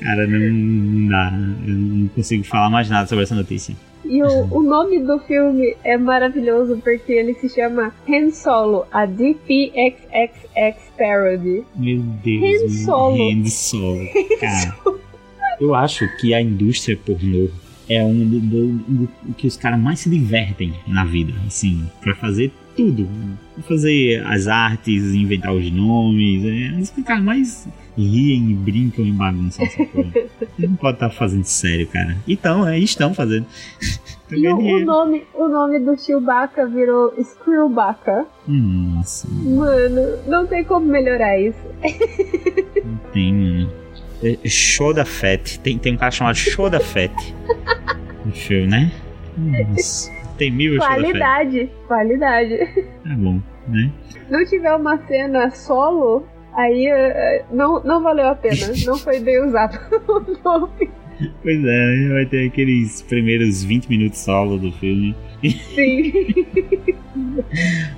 Cara, 0.00 0.26
não, 0.26 0.38
não 0.50 1.08
dá. 1.08 1.32
Eu 1.66 1.74
não 1.74 2.08
consigo 2.08 2.44
falar 2.44 2.70
mais 2.70 2.88
nada 2.90 3.06
sobre 3.06 3.24
essa 3.24 3.34
notícia. 3.34 3.74
E 4.04 4.20
o, 4.22 4.48
o 4.58 4.62
nome 4.62 4.98
do 4.98 5.18
filme 5.20 5.76
é 5.84 5.96
maravilhoso 5.96 6.76
porque 6.82 7.12
ele 7.12 7.34
se 7.34 7.48
chama 7.48 7.92
Han 8.08 8.30
Solo, 8.32 8.84
a 8.90 9.06
DPXXX 9.06 10.82
Parody. 10.98 11.62
Meu 11.76 12.00
Deus. 12.24 12.62
Han. 12.62 12.84
Solo. 12.84 13.30
Han 13.30 13.44
Solo. 13.46 14.06
Cara, 14.40 14.76
eu 15.60 15.74
acho 15.74 16.08
que 16.20 16.34
a 16.34 16.40
indústria 16.40 16.98
pornô 17.04 17.48
é 17.88 18.02
um 18.02 18.26
do, 18.28 18.40
do- 18.40 18.72
do 18.78 19.34
que 19.36 19.46
os 19.46 19.56
caras 19.56 19.78
mais 19.78 20.00
se 20.00 20.10
divertem 20.10 20.72
na 20.86 21.04
vida, 21.04 21.32
assim, 21.46 21.84
pra 22.00 22.14
fazer 22.16 22.50
tudo. 22.76 23.08
Fazer 23.68 24.24
as 24.26 24.46
artes, 24.48 25.14
inventar 25.14 25.54
os 25.54 25.70
nomes, 25.70 26.44
é 26.44 26.80
os 26.80 26.90
caras 27.04 27.22
mais 27.22 27.68
riem 27.96 28.50
e 28.50 28.54
brincam 28.54 29.04
e 29.04 29.12
bagunçam 29.12 29.64
essa 29.64 29.84
coisa. 29.86 30.12
Não 30.58 30.74
podem 30.76 30.94
estar 30.94 31.10
fazendo 31.10 31.44
sério, 31.44 31.86
cara. 31.86 32.16
Então, 32.26 32.66
é, 32.66 32.78
estão 32.78 33.14
fazendo. 33.14 33.46
E 34.34 34.48
o, 34.48 34.82
nome, 34.86 35.24
o 35.34 35.46
nome 35.46 35.78
do 35.78 35.94
Chewbacca 35.94 36.66
virou 36.66 37.12
Screwbacca. 37.22 38.24
Nossa, 38.48 39.28
Mano, 39.28 40.18
não 40.26 40.46
tem 40.46 40.64
como 40.64 40.86
melhorar 40.86 41.38
isso. 41.38 41.58
não 42.82 42.96
tem, 43.12 43.34
mano. 43.34 43.70
É, 44.22 44.48
Shoda 44.48 45.04
Fett. 45.04 45.60
Tem, 45.60 45.76
tem 45.76 45.92
um 45.92 45.98
cara 45.98 46.10
chamado 46.10 46.34
Shoda 46.36 46.80
Fett. 46.80 47.12
No 48.24 48.32
filme, 48.32 48.68
né? 48.68 48.92
Nossa. 49.36 50.10
Tem 50.38 50.50
mil. 50.50 50.78
Qualidade, 50.78 51.70
qualidade. 51.86 52.58
Tá 53.04 53.14
bom, 53.16 53.40
né? 53.68 53.90
Não 54.30 54.44
tiver 54.44 54.74
uma 54.74 54.98
cena 55.06 55.50
solo, 55.50 56.26
aí 56.54 56.86
eh, 56.86 57.44
não, 57.52 57.82
não 57.82 58.02
valeu 58.02 58.28
a 58.28 58.34
pena. 58.34 58.56
Não 58.86 58.96
foi 58.96 59.20
bem 59.20 59.44
usado 59.44 59.78
o 60.08 60.48
nome. 60.48 60.90
Pois 61.42 61.64
é, 61.64 62.08
vai 62.08 62.26
ter 62.26 62.48
aqueles 62.48 63.02
primeiros 63.02 63.62
20 63.62 63.86
minutos 63.88 64.18
solo 64.18 64.58
do 64.58 64.72
filme. 64.72 65.14
Sim. 65.74 66.12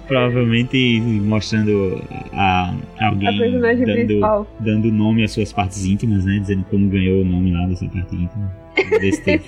Provavelmente 0.07 1.01
mostrando 1.01 2.03
a, 2.33 2.75
alguém 3.01 3.29
A 3.29 3.61
dando, 3.61 3.85
principal. 3.85 4.47
dando 4.61 4.93
nome 4.93 5.25
às 5.25 5.33
suas 5.33 5.53
partes 5.53 5.85
íntimas, 5.87 6.25
né? 6.25 6.39
Dizendo 6.41 6.65
como 6.71 6.89
ganhou 6.89 7.23
o 7.23 7.25
nome 7.25 7.53
lá 7.53 7.67
dessa 7.67 7.87
parte 7.87 8.15
íntima. 8.15 8.53
Desse 9.01 9.23
tipo. 9.23 9.45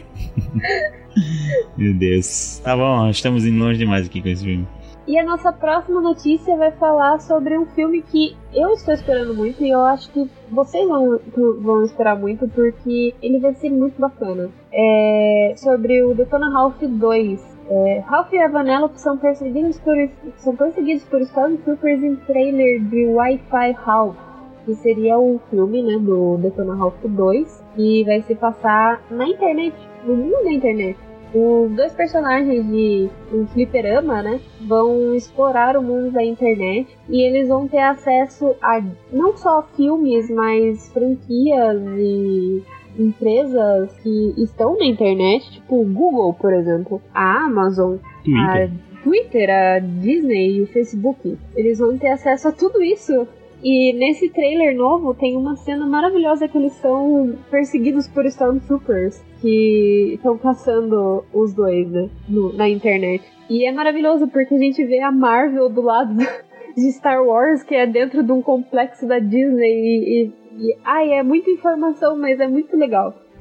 Meu 1.76 1.94
Deus. 1.94 2.60
Tá 2.64 2.76
bom, 2.76 3.08
estamos 3.08 3.44
indo 3.44 3.62
longe 3.62 3.78
demais 3.78 4.06
aqui 4.06 4.22
com 4.22 4.28
esse 4.28 4.44
filme. 4.44 4.66
E 5.06 5.16
a 5.16 5.24
nossa 5.24 5.52
próxima 5.52 6.00
notícia 6.00 6.56
vai 6.56 6.72
falar 6.72 7.20
sobre 7.20 7.56
um 7.56 7.64
filme 7.64 8.02
que 8.02 8.36
eu 8.52 8.70
estou 8.70 8.92
esperando 8.92 9.34
muito 9.34 9.62
e 9.62 9.70
eu 9.70 9.80
acho 9.82 10.10
que 10.10 10.28
vocês 10.50 10.88
vão, 10.88 11.20
vão 11.60 11.84
esperar 11.84 12.18
muito 12.18 12.48
porque 12.48 13.14
ele 13.22 13.38
vai 13.38 13.54
ser 13.54 13.70
muito 13.70 14.00
bacana. 14.00 14.50
É 14.72 15.54
sobre 15.56 16.02
o 16.02 16.12
Detona 16.12 16.50
Ralph 16.50 16.82
2. 16.82 17.56
É, 17.68 18.02
Ralph 18.06 18.32
e 18.32 18.38
a 18.38 18.48
Vanellope 18.48 19.00
são 19.00 19.16
perseguidos 19.16 19.78
por, 19.78 19.94
são 20.38 20.56
perseguidos 20.56 21.04
por 21.04 21.20
Stormtroopers 21.20 22.02
em 22.02 22.16
trailer 22.16 22.82
de 22.82 23.06
Wi-Fi 23.06 23.72
Ralph, 23.72 24.16
que 24.64 24.74
seria 24.74 25.18
o 25.18 25.40
filme 25.50 25.82
né, 25.82 25.98
do 25.98 26.36
Detona 26.38 26.74
Ralph 26.74 27.04
2, 27.04 27.64
e 27.76 28.04
vai 28.04 28.22
se 28.22 28.34
passar 28.34 29.02
na 29.10 29.26
internet, 29.28 29.74
no 30.04 30.16
mundo 30.16 30.44
da 30.44 30.52
internet. 30.52 31.05
Os 31.35 31.70
dois 31.72 31.93
personagens 31.93 32.66
de 32.66 33.11
um 33.33 33.47
fliperama, 33.49 34.22
né, 34.22 34.41
vão 34.66 35.14
explorar 35.14 35.77
o 35.77 35.83
mundo 35.83 36.11
da 36.12 36.24
internet 36.24 36.97
e 37.09 37.20
eles 37.20 37.49
vão 37.49 37.68
ter 37.68 37.81
acesso 37.81 38.55
a 38.62 38.83
não 39.12 39.37
só 39.37 39.62
filmes, 39.77 40.31
mas 40.31 40.91
franquias 40.93 41.83
e 41.99 42.62
empresas 42.99 43.93
que 43.99 44.35
estão 44.39 44.77
na 44.79 44.87
internet, 44.87 45.51
tipo 45.51 45.81
o 45.81 45.85
Google, 45.85 46.33
por 46.35 46.53
exemplo, 46.53 47.03
a 47.14 47.45
Amazon, 47.45 47.97
Twitter. 48.24 48.70
a 48.72 49.03
Twitter, 49.03 49.51
a 49.51 49.79
Disney 49.79 50.57
e 50.57 50.62
o 50.62 50.66
Facebook. 50.66 51.39
Eles 51.55 51.79
vão 51.79 51.97
ter 51.97 52.09
acesso 52.09 52.49
a 52.49 52.53
tudo 52.53 52.83
isso. 52.83 53.29
E 53.62 53.92
nesse 53.94 54.28
trailer 54.28 54.76
novo 54.76 55.14
tem 55.14 55.36
uma 55.36 55.57
cena 55.57 55.86
maravilhosa 55.86 56.46
que 56.46 56.57
eles 56.59 56.72
são 56.74 57.34
perseguidos 57.50 58.07
por 58.07 58.24
Stormtroopers 58.26 59.20
que 59.40 60.12
estão 60.14 60.36
caçando 60.38 61.24
os 61.32 61.54
dois 61.54 61.88
né, 61.90 62.09
no- 62.28 62.52
na 62.52 62.68
internet. 62.68 63.24
E 63.48 63.64
é 63.64 63.72
maravilhoso 63.72 64.28
porque 64.28 64.54
a 64.54 64.59
gente 64.59 64.84
vê 64.84 65.00
a 65.00 65.11
Marvel 65.11 65.68
do 65.68 65.80
lado 65.80 66.14
de 66.76 66.92
Star 66.92 67.24
Wars, 67.24 67.62
que 67.62 67.74
é 67.74 67.86
dentro 67.86 68.22
de 68.22 68.30
um 68.32 68.42
complexo 68.42 69.07
da 69.07 69.18
Disney. 69.18 69.72
E, 69.72 70.32
e, 70.59 70.68
e- 70.70 70.76
ai, 70.84 71.12
é 71.12 71.22
muita 71.22 71.50
informação, 71.50 72.16
mas 72.18 72.38
é 72.40 72.46
muito 72.46 72.76
legal. 72.76 73.14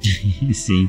Sim. 0.52 0.88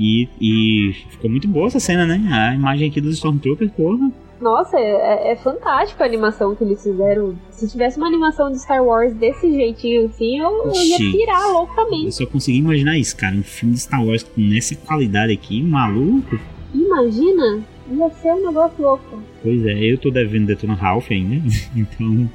E, 0.00 0.26
e 0.40 0.92
ficou 1.10 1.30
muito 1.30 1.46
boa 1.46 1.66
essa 1.66 1.78
cena, 1.78 2.06
né? 2.06 2.18
A 2.32 2.54
imagem 2.54 2.88
aqui 2.88 3.02
dos 3.02 3.16
Stormtroopers, 3.16 3.70
porra. 3.72 4.10
Nossa, 4.40 4.78
é, 4.78 5.32
é 5.32 5.36
fantástico 5.36 6.02
a 6.02 6.06
animação 6.06 6.56
que 6.56 6.64
eles 6.64 6.82
fizeram. 6.82 7.34
Se 7.50 7.68
tivesse 7.68 7.98
uma 7.98 8.06
animação 8.06 8.50
de 8.50 8.58
Star 8.58 8.82
Wars 8.82 9.12
desse 9.12 9.52
jeitinho 9.52 10.06
assim, 10.06 10.38
eu, 10.40 10.48
eu 10.64 10.72
ia 10.72 10.96
pirar 10.96 11.42
Eu 11.42 11.52
loucamente. 11.52 12.12
só 12.12 12.24
consegui 12.24 12.56
imaginar 12.56 12.96
isso, 12.96 13.14
cara. 13.14 13.36
Um 13.36 13.42
filme 13.42 13.74
de 13.74 13.80
Star 13.80 14.02
Wars 14.02 14.22
com 14.22 14.40
essa 14.56 14.74
qualidade 14.74 15.34
aqui, 15.34 15.62
maluco. 15.62 16.40
Imagina, 16.72 17.62
ia 17.90 18.10
ser 18.10 18.32
um 18.32 18.46
negócio 18.46 18.82
louco. 18.82 19.18
Pois 19.42 19.64
é, 19.66 19.78
eu 19.78 19.98
tô 19.98 20.10
devendo 20.10 20.46
Detona 20.46 20.74
Ralph 20.74 21.10
ainda. 21.10 21.36
Então, 21.76 22.28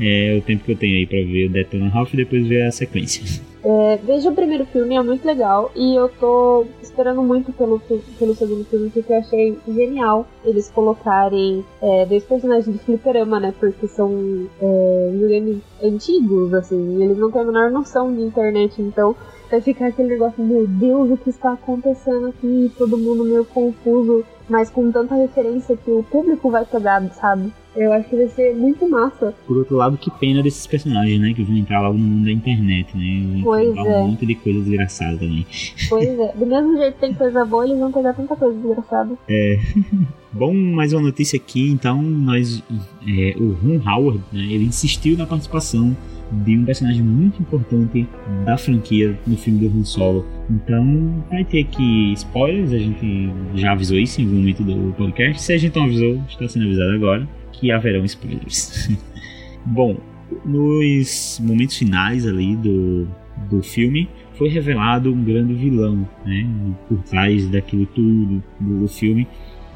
é 0.00 0.38
o 0.38 0.42
tempo 0.42 0.64
que 0.64 0.72
eu 0.72 0.76
tenho 0.76 0.96
aí 0.96 1.06
pra 1.06 1.18
ver 1.18 1.46
o 1.46 1.50
Detona 1.50 1.88
Ralph 1.88 2.14
e 2.14 2.16
depois 2.16 2.46
ver 2.46 2.62
a 2.62 2.72
sequência. 2.72 3.42
É, 3.64 3.96
veja 3.96 4.30
o 4.30 4.34
primeiro 4.34 4.64
filme, 4.66 4.94
é 4.94 5.02
muito 5.02 5.26
legal. 5.26 5.70
E 5.74 5.94
eu 5.94 6.08
tô 6.08 6.64
esperando 6.80 7.22
muito 7.22 7.52
pelo, 7.52 7.80
pelo 8.18 8.34
segundo 8.34 8.64
filme, 8.64 8.90
porque 8.90 9.12
eu 9.12 9.18
achei 9.18 9.58
genial 9.68 10.26
eles 10.44 10.70
colocarem 10.70 11.64
é, 11.82 12.06
dois 12.06 12.24
personagens 12.24 12.72
de 12.72 12.82
fliperama, 12.84 13.40
né? 13.40 13.52
Porque 13.58 13.86
são 13.88 14.48
é, 14.60 15.10
videogames 15.12 15.58
antigos, 15.82 16.54
assim, 16.54 16.98
e 16.98 17.02
eles 17.02 17.18
não 17.18 17.30
têm 17.30 17.42
a 17.42 17.44
menor 17.44 17.70
noção 17.70 18.14
de 18.14 18.22
internet, 18.22 18.80
então 18.80 19.14
vai 19.50 19.60
ficar 19.60 19.88
aquele 19.88 20.08
negócio, 20.08 20.42
meu 20.42 20.66
Deus, 20.66 21.10
o 21.10 21.16
que 21.16 21.30
está 21.30 21.52
acontecendo 21.52 22.26
aqui? 22.26 22.70
Todo 22.76 22.98
mundo 22.98 23.24
meio 23.24 23.44
confuso, 23.44 24.24
mas 24.48 24.70
com 24.70 24.90
tanta 24.90 25.14
referência 25.14 25.76
que 25.76 25.90
o 25.90 26.02
público 26.02 26.50
vai 26.50 26.64
pegar, 26.64 27.02
sabe? 27.12 27.52
Eu 27.76 27.92
acho 27.92 28.08
que 28.08 28.16
vai 28.16 28.28
ser 28.28 28.56
muito 28.56 28.88
massa. 28.88 29.32
Por 29.46 29.58
outro 29.58 29.76
lado, 29.76 29.96
que 29.96 30.10
pena 30.10 30.42
desses 30.42 30.66
personagens, 30.66 31.20
né? 31.20 31.32
Que 31.32 31.44
vão 31.44 31.56
entrar 31.56 31.80
logo 31.80 31.96
no 31.96 32.04
mundo 32.04 32.24
da 32.24 32.32
internet, 32.32 32.96
né? 32.96 33.40
Pois 33.44 33.76
é. 33.76 33.80
um 33.80 34.08
monte 34.08 34.26
de 34.26 34.34
coisa 34.34 34.58
desgraçada 34.58 35.16
também. 35.18 35.46
Pois 35.88 36.08
é. 36.08 36.32
Do 36.36 36.46
mesmo 36.46 36.76
jeito 36.76 36.94
que 36.94 37.00
tem 37.00 37.14
coisa 37.14 37.44
boa, 37.44 37.64
eles 37.64 37.78
vão 37.78 37.92
pegar 37.92 38.14
tanta 38.14 38.34
coisa 38.34 38.58
desgraçada. 38.58 39.14
É. 39.28 39.58
Bom, 40.32 40.52
mais 40.52 40.92
uma 40.92 41.02
notícia 41.02 41.36
aqui, 41.36 41.70
então, 41.70 42.02
nós, 42.02 42.62
é, 43.06 43.34
o 43.38 43.52
Ron 43.52 43.80
Howard, 43.88 44.20
né, 44.30 44.42
ele 44.42 44.64
insistiu 44.64 45.16
na 45.16 45.26
participação 45.26 45.96
de 46.30 46.56
um 46.56 46.64
personagem 46.64 47.02
muito 47.02 47.40
importante 47.40 48.06
da 48.44 48.56
franquia 48.56 49.18
no 49.26 49.36
filme 49.36 49.66
do 49.66 49.78
Han 49.78 49.84
Solo. 49.84 50.26
Então, 50.50 51.24
vai 51.30 51.44
ter 51.44 51.60
aqui 51.60 52.12
spoilers, 52.14 52.72
a 52.72 52.78
gente 52.78 53.30
já 53.54 53.72
avisou 53.72 53.98
isso 53.98 54.20
em 54.20 54.24
algum 54.24 54.36
momento 54.36 54.62
do 54.62 54.92
podcast. 54.94 55.42
Se 55.42 55.52
a 55.52 55.58
gente 55.58 55.76
não 55.76 55.84
avisou, 55.84 56.22
está 56.28 56.48
sendo 56.48 56.66
avisado 56.66 56.92
agora 56.92 57.28
que 57.52 57.70
haverão 57.70 58.04
spoilers. 58.04 58.90
Bom, 59.64 59.96
nos 60.44 61.40
momentos 61.42 61.76
finais 61.76 62.26
ali 62.26 62.56
do, 62.56 63.08
do 63.50 63.62
filme, 63.62 64.08
foi 64.34 64.48
revelado 64.48 65.12
um 65.12 65.24
grande 65.24 65.54
vilão, 65.54 66.08
né, 66.24 66.48
por 66.88 66.98
trás 67.02 67.48
daquilo 67.48 67.86
tudo 67.86 68.42
do, 68.60 68.80
do 68.80 68.88
filme, 68.88 69.26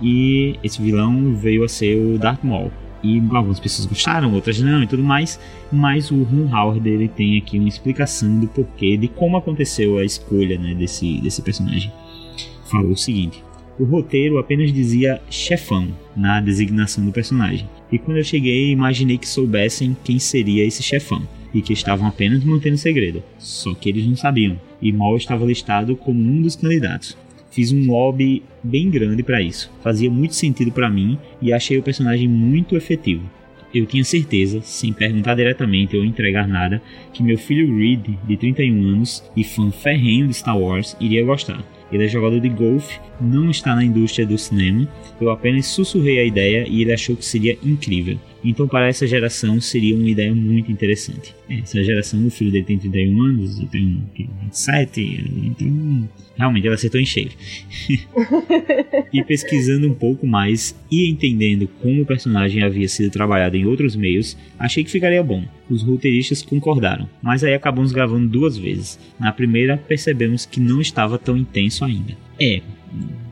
e 0.01 0.57
esse 0.63 0.81
vilão 0.81 1.35
veio 1.35 1.65
a 1.65 1.69
ser 1.69 1.97
o 1.97 2.19
Darth 2.19 2.43
Maul. 2.43 2.71
E 3.03 3.19
algumas 3.19 3.59
pessoas 3.59 3.87
gostaram, 3.87 4.33
outras 4.33 4.61
não 4.61 4.83
e 4.83 4.87
tudo 4.87 5.03
mais, 5.03 5.39
mas 5.73 6.11
o 6.11 6.23
Ron 6.23 6.49
Howard 6.55 6.89
ele 6.89 7.09
tem 7.09 7.37
aqui 7.37 7.59
uma 7.59 7.69
explicação 7.69 8.39
do 8.39 8.47
porquê, 8.47 8.97
de 8.97 9.09
como 9.09 9.37
aconteceu 9.37 9.99
a 9.99 10.05
escolha 10.05 10.57
né, 10.59 10.75
desse, 10.75 11.21
desse 11.21 11.43
personagem. 11.43 11.93
Falou 12.71 12.93
o 12.93 12.97
seguinte: 12.97 13.43
o 13.79 13.85
roteiro 13.85 14.39
apenas 14.39 14.73
dizia 14.73 15.21
chefão 15.29 15.89
na 16.17 16.41
designação 16.41 17.05
do 17.05 17.11
personagem. 17.11 17.69
E 17.91 17.99
quando 17.99 18.19
eu 18.19 18.25
cheguei, 18.25 18.71
imaginei 18.71 19.19
que 19.19 19.29
soubessem 19.29 19.97
quem 20.05 20.19
seria 20.19 20.65
esse 20.65 20.83
chefão 20.83 21.27
e 21.53 21.61
que 21.61 21.73
estavam 21.73 22.07
apenas 22.07 22.45
mantendo 22.45 22.79
segredo. 22.79 23.23
Só 23.39 23.75
que 23.75 23.89
eles 23.89 24.07
não 24.07 24.17
sabiam, 24.17 24.59
e 24.81 24.93
Maul 24.93 25.17
estava 25.17 25.45
listado 25.45 25.97
como 25.97 26.21
um 26.21 26.43
dos 26.43 26.57
candidatos. 26.57 27.17
Fiz 27.53 27.71
um 27.71 27.87
lobby 27.87 28.43
bem 28.65 28.89
grande 28.89 29.23
para 29.23 29.43
isso. 29.43 29.71
Fazia 29.83 30.11
muito 30.11 30.35
sentido 30.35 30.73
para 30.73 30.89
mim 30.89 31.19
e 31.41 31.53
achei 31.53 31.77
o 31.77 31.83
personagem 31.83 32.27
muito 32.27 32.75
efetivo. 32.75 33.31
Eu 33.75 33.85
tinha 33.85 34.03
certeza, 34.05 34.63
sem 34.63 34.91
perguntar 34.91 35.35
diretamente 35.35 35.95
ou 35.95 36.03
entregar 36.03 36.49
nada, 36.49 36.83
que 37.13 37.23
meu 37.23 37.37
filho 37.37 37.77
Reed, 37.77 38.17
de 38.27 38.37
31 38.39 38.83
anos 38.89 39.23
e 39.37 39.45
fã 39.45 39.71
ferrenho 39.71 40.29
de 40.29 40.35
Star 40.35 40.59
Wars, 40.59 40.97
iria 40.99 41.25
gostar. 41.25 41.63
Ele 41.93 42.05
é 42.05 42.09
jogador 42.09 42.41
de 42.41 42.49
golfe, 42.49 42.99
não 43.21 43.51
está 43.51 43.77
na 43.77 43.85
indústria 43.85 44.27
do 44.27 44.39
cinema. 44.39 44.89
Eu 45.21 45.31
apenas 45.31 45.67
sussurrei 45.67 46.19
a 46.19 46.25
ideia 46.25 46.67
e 46.67 46.81
ele 46.81 46.93
achou 46.93 47.15
que 47.15 47.25
seria 47.25 47.59
incrível. 47.63 48.19
Então, 48.45 48.67
para 48.67 48.89
essa 48.89 49.07
geração, 49.07 49.61
seria 49.61 49.95
uma 49.95 50.09
ideia 50.09 50.35
muito 50.35 50.73
interessante. 50.73 51.35
Essa 51.49 51.83
geração, 51.85 52.27
o 52.27 52.31
filho 52.31 52.51
dele 52.51 52.65
tem 52.65 52.79
31 52.79 53.23
anos, 53.23 53.61
eu 53.61 53.67
tenho 53.67 54.03
27, 54.17 55.01
então 55.45 56.09
realmente 56.37 56.67
ela 56.67 56.75
acertou 56.75 57.01
em 57.01 57.05
cheio. 57.05 57.31
e 59.13 59.23
pesquisando 59.23 59.87
um 59.87 59.95
pouco 59.95 60.27
mais 60.27 60.75
e 60.91 61.09
entendendo 61.09 61.69
como 61.81 62.03
o 62.03 62.07
personagem 62.07 62.63
havia 62.63 62.89
sido 62.89 63.13
trabalhado 63.13 63.57
em 63.57 63.65
outros 63.65 63.95
meios, 63.95 64.37
achei 64.59 64.83
que 64.83 64.91
ficaria 64.91 65.23
bom. 65.23 65.45
Os 65.73 65.83
roteiristas 65.83 66.43
concordaram, 66.43 67.09
mas 67.23 67.43
aí 67.43 67.55
acabamos 67.55 67.93
gravando 67.93 68.29
duas 68.29 68.59
vezes. 68.59 68.99
Na 69.19 69.33
primeira, 69.33 69.79
percebemos 69.79 70.45
que 70.45 70.61
não 70.61 70.81
estava 70.81 71.19
tão 71.19 71.37
intenso 71.37 71.85
ainda. 71.85 72.15
É, 72.39 72.61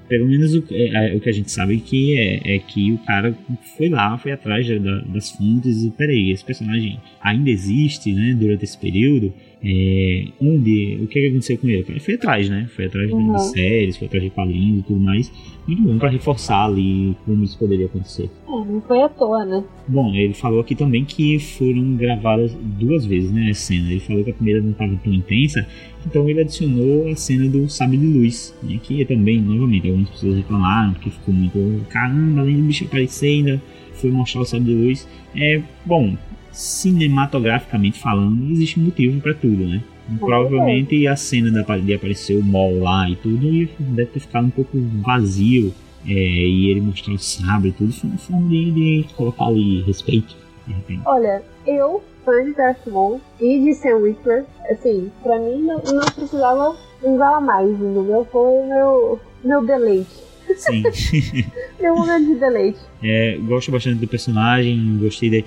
pelo 0.09 0.27
menos 0.27 0.55
o, 0.55 0.65
é, 0.73 1.13
é, 1.13 1.17
o 1.17 1.21
que 1.21 1.29
a 1.29 1.33
gente 1.33 1.53
sabe 1.53 1.79
que 1.79 2.19
é, 2.19 2.57
é, 2.57 2.59
que 2.59 2.91
o 2.91 2.99
cara 2.99 3.37
foi 3.77 3.89
lá, 3.89 4.19
foi 4.19 4.33
atrás 4.33 4.67
da, 4.67 5.01
das 5.03 5.31
fontes 5.31 5.85
e 5.85 5.91
peraí, 5.91 6.31
esse 6.31 6.45
personagem 6.45 6.99
ainda 7.23 7.49
existe, 7.49 8.13
né, 8.13 8.35
durante 8.35 8.65
esse 8.65 8.77
período, 8.77 9.33
é, 9.63 10.29
onde, 10.41 10.99
o 11.03 11.07
que 11.07 11.27
aconteceu 11.27 11.59
com 11.59 11.69
ele? 11.69 11.83
O 11.83 11.87
cara 11.87 12.01
foi 12.01 12.15
atrás, 12.15 12.49
né, 12.49 12.69
foi 12.75 12.87
atrás 12.87 13.11
uhum. 13.11 13.33
de 13.35 13.43
séries, 13.51 13.97
foi 13.97 14.07
atrás 14.07 14.25
de 14.25 14.31
quadrinhos 14.31 14.81
e 14.81 14.83
tudo 14.83 15.01
mais, 15.01 15.33
muito 15.67 15.83
bom 15.83 15.99
para 15.99 16.09
reforçar 16.09 16.65
ali 16.65 17.15
como 17.25 17.45
isso 17.45 17.59
poderia 17.59 17.87
acontecer. 17.87 18.31
É, 18.49 18.51
não 18.51 18.81
foi 18.81 19.03
à 19.03 19.09
toa, 19.09 19.45
né? 19.45 19.63
Bom, 19.87 20.15
ele 20.15 20.35
falou 20.35 20.61
aqui 20.61 20.75
também 20.75 21.05
que 21.05 21.39
foram 21.39 21.95
gravadas 21.97 22.57
duas 22.79 23.05
vezes, 23.05 23.31
né, 23.31 23.51
a 23.51 23.55
cena, 23.55 23.91
ele 23.91 24.01
falou 24.01 24.25
que 24.25 24.31
a 24.31 24.35
primeira 24.35 24.61
não 24.63 24.71
estava 24.71 24.95
tão 25.05 25.13
intensa, 25.13 25.67
então 26.07 26.29
ele 26.29 26.41
adicionou 26.41 27.09
a 27.09 27.17
cena 27.17 27.49
do 27.49 27.69
Sabe 27.69 27.97
de 27.97 28.07
Luz, 28.07 28.55
né, 28.63 28.79
que 28.83 29.05
também, 29.05 29.41
novamente, 29.41 29.87
algumas 29.89 30.11
pessoas 30.11 30.37
reclamaram 30.37 30.95
porque 30.95 31.11
ficou 31.11 31.35
muito 31.35 31.87
caramba, 31.91 32.41
além 32.41 32.57
do 32.57 32.63
bicho 32.63 32.85
aparecer 32.85 33.29
ainda 33.29 33.63
foi 34.01 34.11
mostrar 34.11 34.41
o 34.41 34.45
Sabe 34.45 34.65
de 34.65 34.73
Luz. 34.73 35.07
É, 35.37 35.63
bom, 35.85 36.17
cinematograficamente 36.61 37.99
falando, 37.99 38.53
existe 38.53 38.79
motivo 38.79 39.21
para 39.21 39.33
tudo, 39.33 39.67
né? 39.67 39.83
Provavelmente 40.19 41.07
a 41.07 41.17
cena 41.17 41.51
de 41.51 41.95
aparecer 41.95 42.37
o 42.37 42.43
Mol 42.43 42.81
lá 42.81 43.09
e 43.09 43.17
tudo 43.17 43.39
deve 43.79 44.11
ter 44.11 44.21
ficado 44.21 44.47
um 44.47 44.51
pouco 44.51 44.79
vazio. 45.03 45.73
É, 46.07 46.13
e 46.13 46.71
ele 46.71 46.81
mostrar 46.81 47.13
o 47.13 47.19
sabre 47.19 47.69
e 47.69 47.73
tudo 47.73 47.93
foi 47.93 48.09
uma 48.09 48.19
forma 48.19 48.49
de, 48.49 48.73
de 48.73 49.15
colocar 49.15 49.47
ali 49.47 49.83
respeito, 49.83 50.35
de 50.67 50.73
repente. 50.73 51.03
Olha, 51.05 51.43
eu 51.67 52.03
fã 52.25 52.43
de 52.43 52.55
Darth 52.55 52.87
Maul 52.87 53.21
e 53.39 53.61
de 53.61 53.75
Sam 53.75 53.97
Witwer, 53.97 54.47
assim, 54.71 55.11
pra 55.23 55.39
mim 55.39 55.63
não, 55.63 55.77
não 55.77 56.07
precisava 56.07 56.75
usar 57.03 57.41
mais, 57.43 57.69
entendeu? 57.69 58.27
Foi 58.33 58.67
meu, 58.67 59.21
meu 59.45 59.65
deleite. 59.65 60.30
Sim. 60.61 60.83
meu 61.81 61.97
momento 61.97 62.27
de 62.27 62.35
deleite. 62.39 62.79
É, 63.03 63.39
gosto 63.43 63.71
bastante 63.71 63.99
do 63.99 64.07
personagem, 64.07 64.99
gostei 64.99 65.31
dele. 65.31 65.47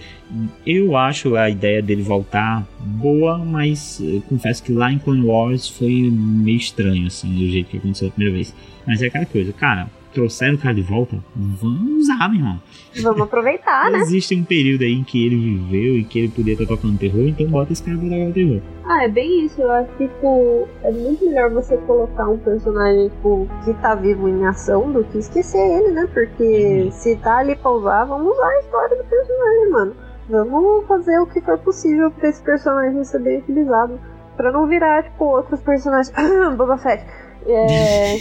Eu 0.65 0.97
acho 0.97 1.35
a 1.35 1.49
ideia 1.49 1.81
dele 1.81 2.01
voltar 2.01 2.67
boa, 2.79 3.37
mas 3.37 4.01
confesso 4.27 4.63
que 4.63 4.71
lá 4.71 4.91
em 4.91 4.97
Clone 4.97 5.25
Wars 5.25 5.69
foi 5.69 6.09
meio 6.11 6.57
estranho, 6.57 7.07
assim, 7.07 7.31
do 7.33 7.47
jeito 7.49 7.69
que 7.69 7.77
aconteceu 7.77 8.07
a 8.07 8.11
primeira 8.11 8.35
vez. 8.35 8.53
Mas 8.85 9.01
é 9.01 9.07
aquela 9.07 9.25
coisa, 9.25 9.53
cara, 9.53 9.87
trouxeram 10.13 10.55
o 10.55 10.57
cara 10.57 10.73
de 10.73 10.81
volta, 10.81 11.17
vamos 11.35 12.03
usar, 12.03 12.29
meu 12.29 12.39
irmão. 12.39 12.61
Vamos 13.01 13.21
aproveitar, 13.21 13.91
né? 13.91 13.99
Existe 13.99 14.35
um 14.35 14.43
período 14.43 14.83
aí 14.83 14.93
em 14.93 15.03
que 15.03 15.25
ele 15.25 15.35
viveu 15.35 15.97
e 15.97 16.03
que 16.03 16.19
ele 16.19 16.29
podia 16.29 16.53
estar 16.53 16.65
tocando 16.65 16.97
terror, 16.97 17.27
então 17.27 17.47
bota 17.47 17.73
esse 17.73 17.83
cara 17.83 17.97
pra 17.97 18.07
tocar 18.07 18.33
terror. 18.33 18.61
Ah, 18.85 19.03
é 19.03 19.07
bem 19.07 19.45
isso. 19.45 19.61
Eu 19.61 19.71
acho 19.71 19.89
que, 19.97 20.07
tipo, 20.07 20.67
é 20.83 20.91
muito 20.91 21.25
melhor 21.25 21.49
você 21.51 21.77
colocar 21.77 22.29
um 22.29 22.37
personagem, 22.37 23.09
tipo, 23.09 23.47
que 23.63 23.73
tá 23.75 23.95
vivo 23.95 24.27
em 24.27 24.45
ação 24.45 24.91
do 24.91 25.03
que 25.05 25.17
esquecer 25.17 25.57
ele, 25.57 25.91
né? 25.91 26.07
Porque 26.13 26.83
uhum. 26.85 26.91
se 26.91 27.15
tá 27.17 27.37
ali 27.37 27.55
pra 27.55 27.71
usar, 27.71 28.05
vamos 28.05 28.31
usar 28.31 28.47
a 28.47 28.59
história 28.59 28.97
do 28.97 29.03
personagem, 29.03 29.69
mano. 29.71 29.95
Vamos 30.29 30.85
fazer 30.87 31.19
o 31.19 31.27
que 31.27 31.41
for 31.41 31.57
possível 31.57 32.11
pra 32.11 32.29
esse 32.29 32.41
personagem 32.41 33.03
ser 33.03 33.19
bem 33.19 33.39
utilizado. 33.39 33.99
Pra 34.37 34.51
não 34.51 34.67
virar, 34.67 35.03
tipo, 35.03 35.25
outros 35.25 35.61
personagens. 35.61 36.13
Boba 36.57 36.77
Fett 36.77 37.03
é... 37.47 38.15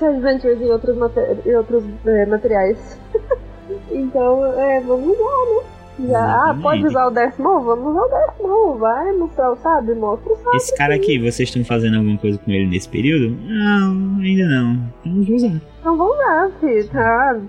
Adventures 0.06 0.60
e 0.60 0.64
outros, 0.64 0.96
mater... 0.96 1.38
e 1.44 1.54
outros 1.54 1.84
é, 2.06 2.26
materiais. 2.26 2.98
então, 3.90 4.46
é, 4.58 4.80
vamos 4.80 5.08
usar, 5.08 5.44
né? 5.46 5.62
Já, 6.08 6.50
ah, 6.50 6.54
pode 6.62 6.86
usar 6.86 7.08
o 7.08 7.10
Darth 7.10 7.38
Maul? 7.38 7.62
Vamos 7.62 7.92
usar 7.92 8.02
o 8.02 8.08
Darth 8.08 8.40
Maul, 8.40 8.78
vai 8.78 9.12
mostrar 9.12 9.52
o 9.52 9.56
sabre, 9.56 9.94
mostra 9.94 10.32
o 10.32 10.36
sabre. 10.36 10.56
Esse 10.56 10.74
cara 10.74 10.94
aqui, 10.94 11.18
vocês 11.18 11.48
estão 11.48 11.62
fazendo 11.64 11.98
alguma 11.98 12.16
coisa 12.16 12.38
com 12.38 12.50
ele 12.50 12.66
nesse 12.66 12.88
período? 12.88 13.36
Não, 13.46 14.20
ainda 14.22 14.48
não. 14.48 14.72
Então 15.00 15.12
vamos 15.12 15.28
usar. 15.28 15.60
Então 15.80 15.96
vamos 15.96 16.14
usar, 16.14 16.50
filho. 16.60 16.88
Tá? 16.88 17.40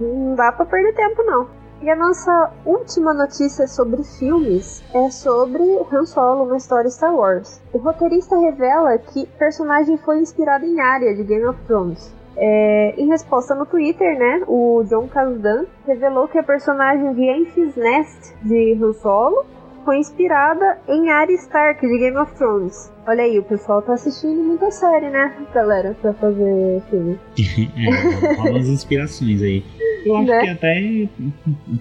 Não 0.00 0.34
dá 0.34 0.52
pra 0.52 0.64
perder 0.64 0.94
tempo, 0.94 1.22
não. 1.24 1.59
E 1.82 1.88
a 1.88 1.96
nossa 1.96 2.52
última 2.66 3.14
notícia 3.14 3.66
sobre 3.66 4.04
filmes 4.04 4.84
é 4.94 5.10
sobre 5.10 5.62
Han 5.90 6.04
Solo 6.04 6.44
na 6.44 6.58
história 6.58 6.90
Star 6.90 7.14
Wars. 7.16 7.58
O 7.72 7.78
roteirista 7.78 8.36
revela 8.36 8.98
que 8.98 9.22
o 9.22 9.38
personagem 9.38 9.96
foi 9.96 10.18
inspirado 10.18 10.66
em 10.66 10.78
Arya 10.78 11.14
de 11.14 11.24
Game 11.24 11.46
of 11.46 11.58
Thrones. 11.66 12.14
É, 12.36 12.94
em 12.98 13.08
resposta 13.08 13.54
no 13.54 13.64
Twitter, 13.64 14.18
né, 14.18 14.44
o 14.46 14.84
John 14.90 15.08
Kasdan 15.08 15.64
revelou 15.86 16.28
que 16.28 16.38
a 16.38 16.42
personagem 16.42 17.14
de 17.14 17.22
Enfys 17.22 17.74
Nest 17.74 18.34
de 18.42 18.78
Han 18.82 18.92
Solo 18.92 19.46
foi 19.84 19.98
inspirada 19.98 20.78
em 20.88 21.10
Arya 21.10 21.34
Stark 21.36 21.86
de 21.86 21.98
Game 21.98 22.16
of 22.16 22.32
Thrones. 22.34 22.92
Olha 23.06 23.24
aí, 23.24 23.38
o 23.38 23.42
pessoal 23.42 23.82
tá 23.82 23.94
assistindo 23.94 24.42
muita 24.42 24.70
série, 24.70 25.10
né, 25.10 25.34
galera, 25.54 25.96
pra 26.00 26.12
fazer 26.14 26.82
filme. 26.90 27.18
é, 27.76 28.40
algumas 28.40 28.68
inspirações 28.68 29.42
aí. 29.42 29.64
Eu 30.04 30.16
acho 30.16 30.26
né? 30.26 30.40
que 30.40 30.48
até 30.48 31.08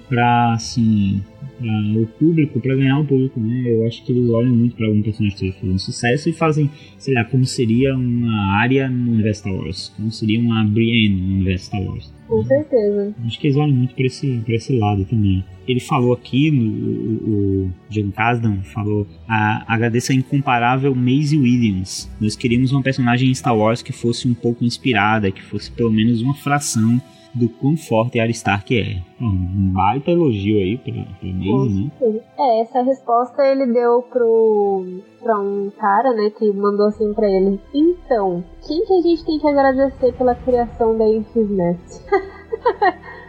pra, 0.07 0.53
assim, 0.53 1.23
uh, 1.61 2.01
o 2.01 2.07
público, 2.07 2.59
para 2.59 2.75
ganhar 2.75 2.99
o 2.99 3.05
público, 3.05 3.39
né? 3.39 3.63
Eu 3.65 3.85
acho 3.87 4.03
que 4.03 4.11
eles 4.11 4.29
olham 4.29 4.55
muito 4.55 4.75
para 4.75 4.87
algum 4.87 5.01
personagem 5.01 5.37
que 5.37 5.45
esteja 5.45 5.61
fazendo 5.61 5.79
sucesso 5.79 6.29
e 6.29 6.33
fazem, 6.33 6.69
sei 6.97 7.13
lá, 7.13 7.23
como 7.25 7.45
seria 7.45 7.95
uma 7.95 8.57
área 8.57 8.89
no 8.89 9.11
universo 9.11 9.41
Star 9.41 9.53
Wars, 9.53 9.93
como 9.95 10.11
seria 10.11 10.39
uma 10.39 10.63
Brienne 10.63 11.21
no 11.21 11.35
universo 11.35 11.65
Star 11.65 11.81
Wars. 11.81 12.13
Com 12.27 12.43
certeza. 12.43 13.15
Acho 13.25 13.39
que 13.39 13.47
eles 13.47 13.57
olham 13.57 13.73
muito 13.73 13.95
para 13.95 14.05
esse, 14.05 14.41
pra 14.45 14.53
esse 14.53 14.77
lado 14.77 15.03
também. 15.05 15.43
Ele 15.67 15.79
falou 15.79 16.13
aqui, 16.13 16.51
no, 16.51 16.63
o, 16.63 17.65
o 17.65 17.71
John 17.89 18.11
Kasdan 18.11 18.61
falou, 18.61 19.07
a, 19.27 19.73
agradeço 19.73 20.11
a 20.11 20.15
incomparável 20.15 20.93
Maisie 20.93 21.39
Williams. 21.39 22.09
Nós 22.21 22.35
queríamos 22.35 22.71
uma 22.71 22.83
personagem 22.83 23.29
em 23.29 23.33
Star 23.33 23.57
Wars 23.57 23.81
que 23.81 23.91
fosse 23.91 24.27
um 24.27 24.35
pouco 24.35 24.63
inspirada, 24.63 25.31
que 25.31 25.41
fosse 25.41 25.71
pelo 25.71 25.91
menos 25.91 26.21
uma 26.21 26.35
fração 26.35 27.01
do 27.33 27.49
quão 27.49 27.77
forte 27.77 28.19
a 28.19 28.23
Aristark 28.23 28.77
é. 28.77 29.01
Um 29.21 29.71
baita 29.71 30.11
elogio 30.11 30.57
aí 30.57 30.77
pra, 30.77 30.93
pra 30.93 31.29
Maisie, 31.29 31.91
né? 32.01 32.19
É, 32.37 32.61
essa 32.61 32.81
resposta 32.81 33.45
ele 33.45 33.67
deu 33.67 34.01
pro, 34.03 34.85
pra 35.21 35.39
um 35.39 35.71
cara, 35.77 36.13
né, 36.13 36.31
que 36.37 36.51
mandou 36.51 36.87
assim 36.87 37.13
pra 37.13 37.29
ele. 37.29 37.59
Então, 37.73 38.43
quem 38.67 38.85
que 38.85 38.93
a 38.93 39.01
gente 39.01 39.25
tem 39.25 39.39
que 39.39 39.47
agradecer 39.47 40.13
pela 40.13 40.35
criação 40.35 40.97
da 40.97 41.07
Infis 41.07 41.49
Nest? 41.49 42.01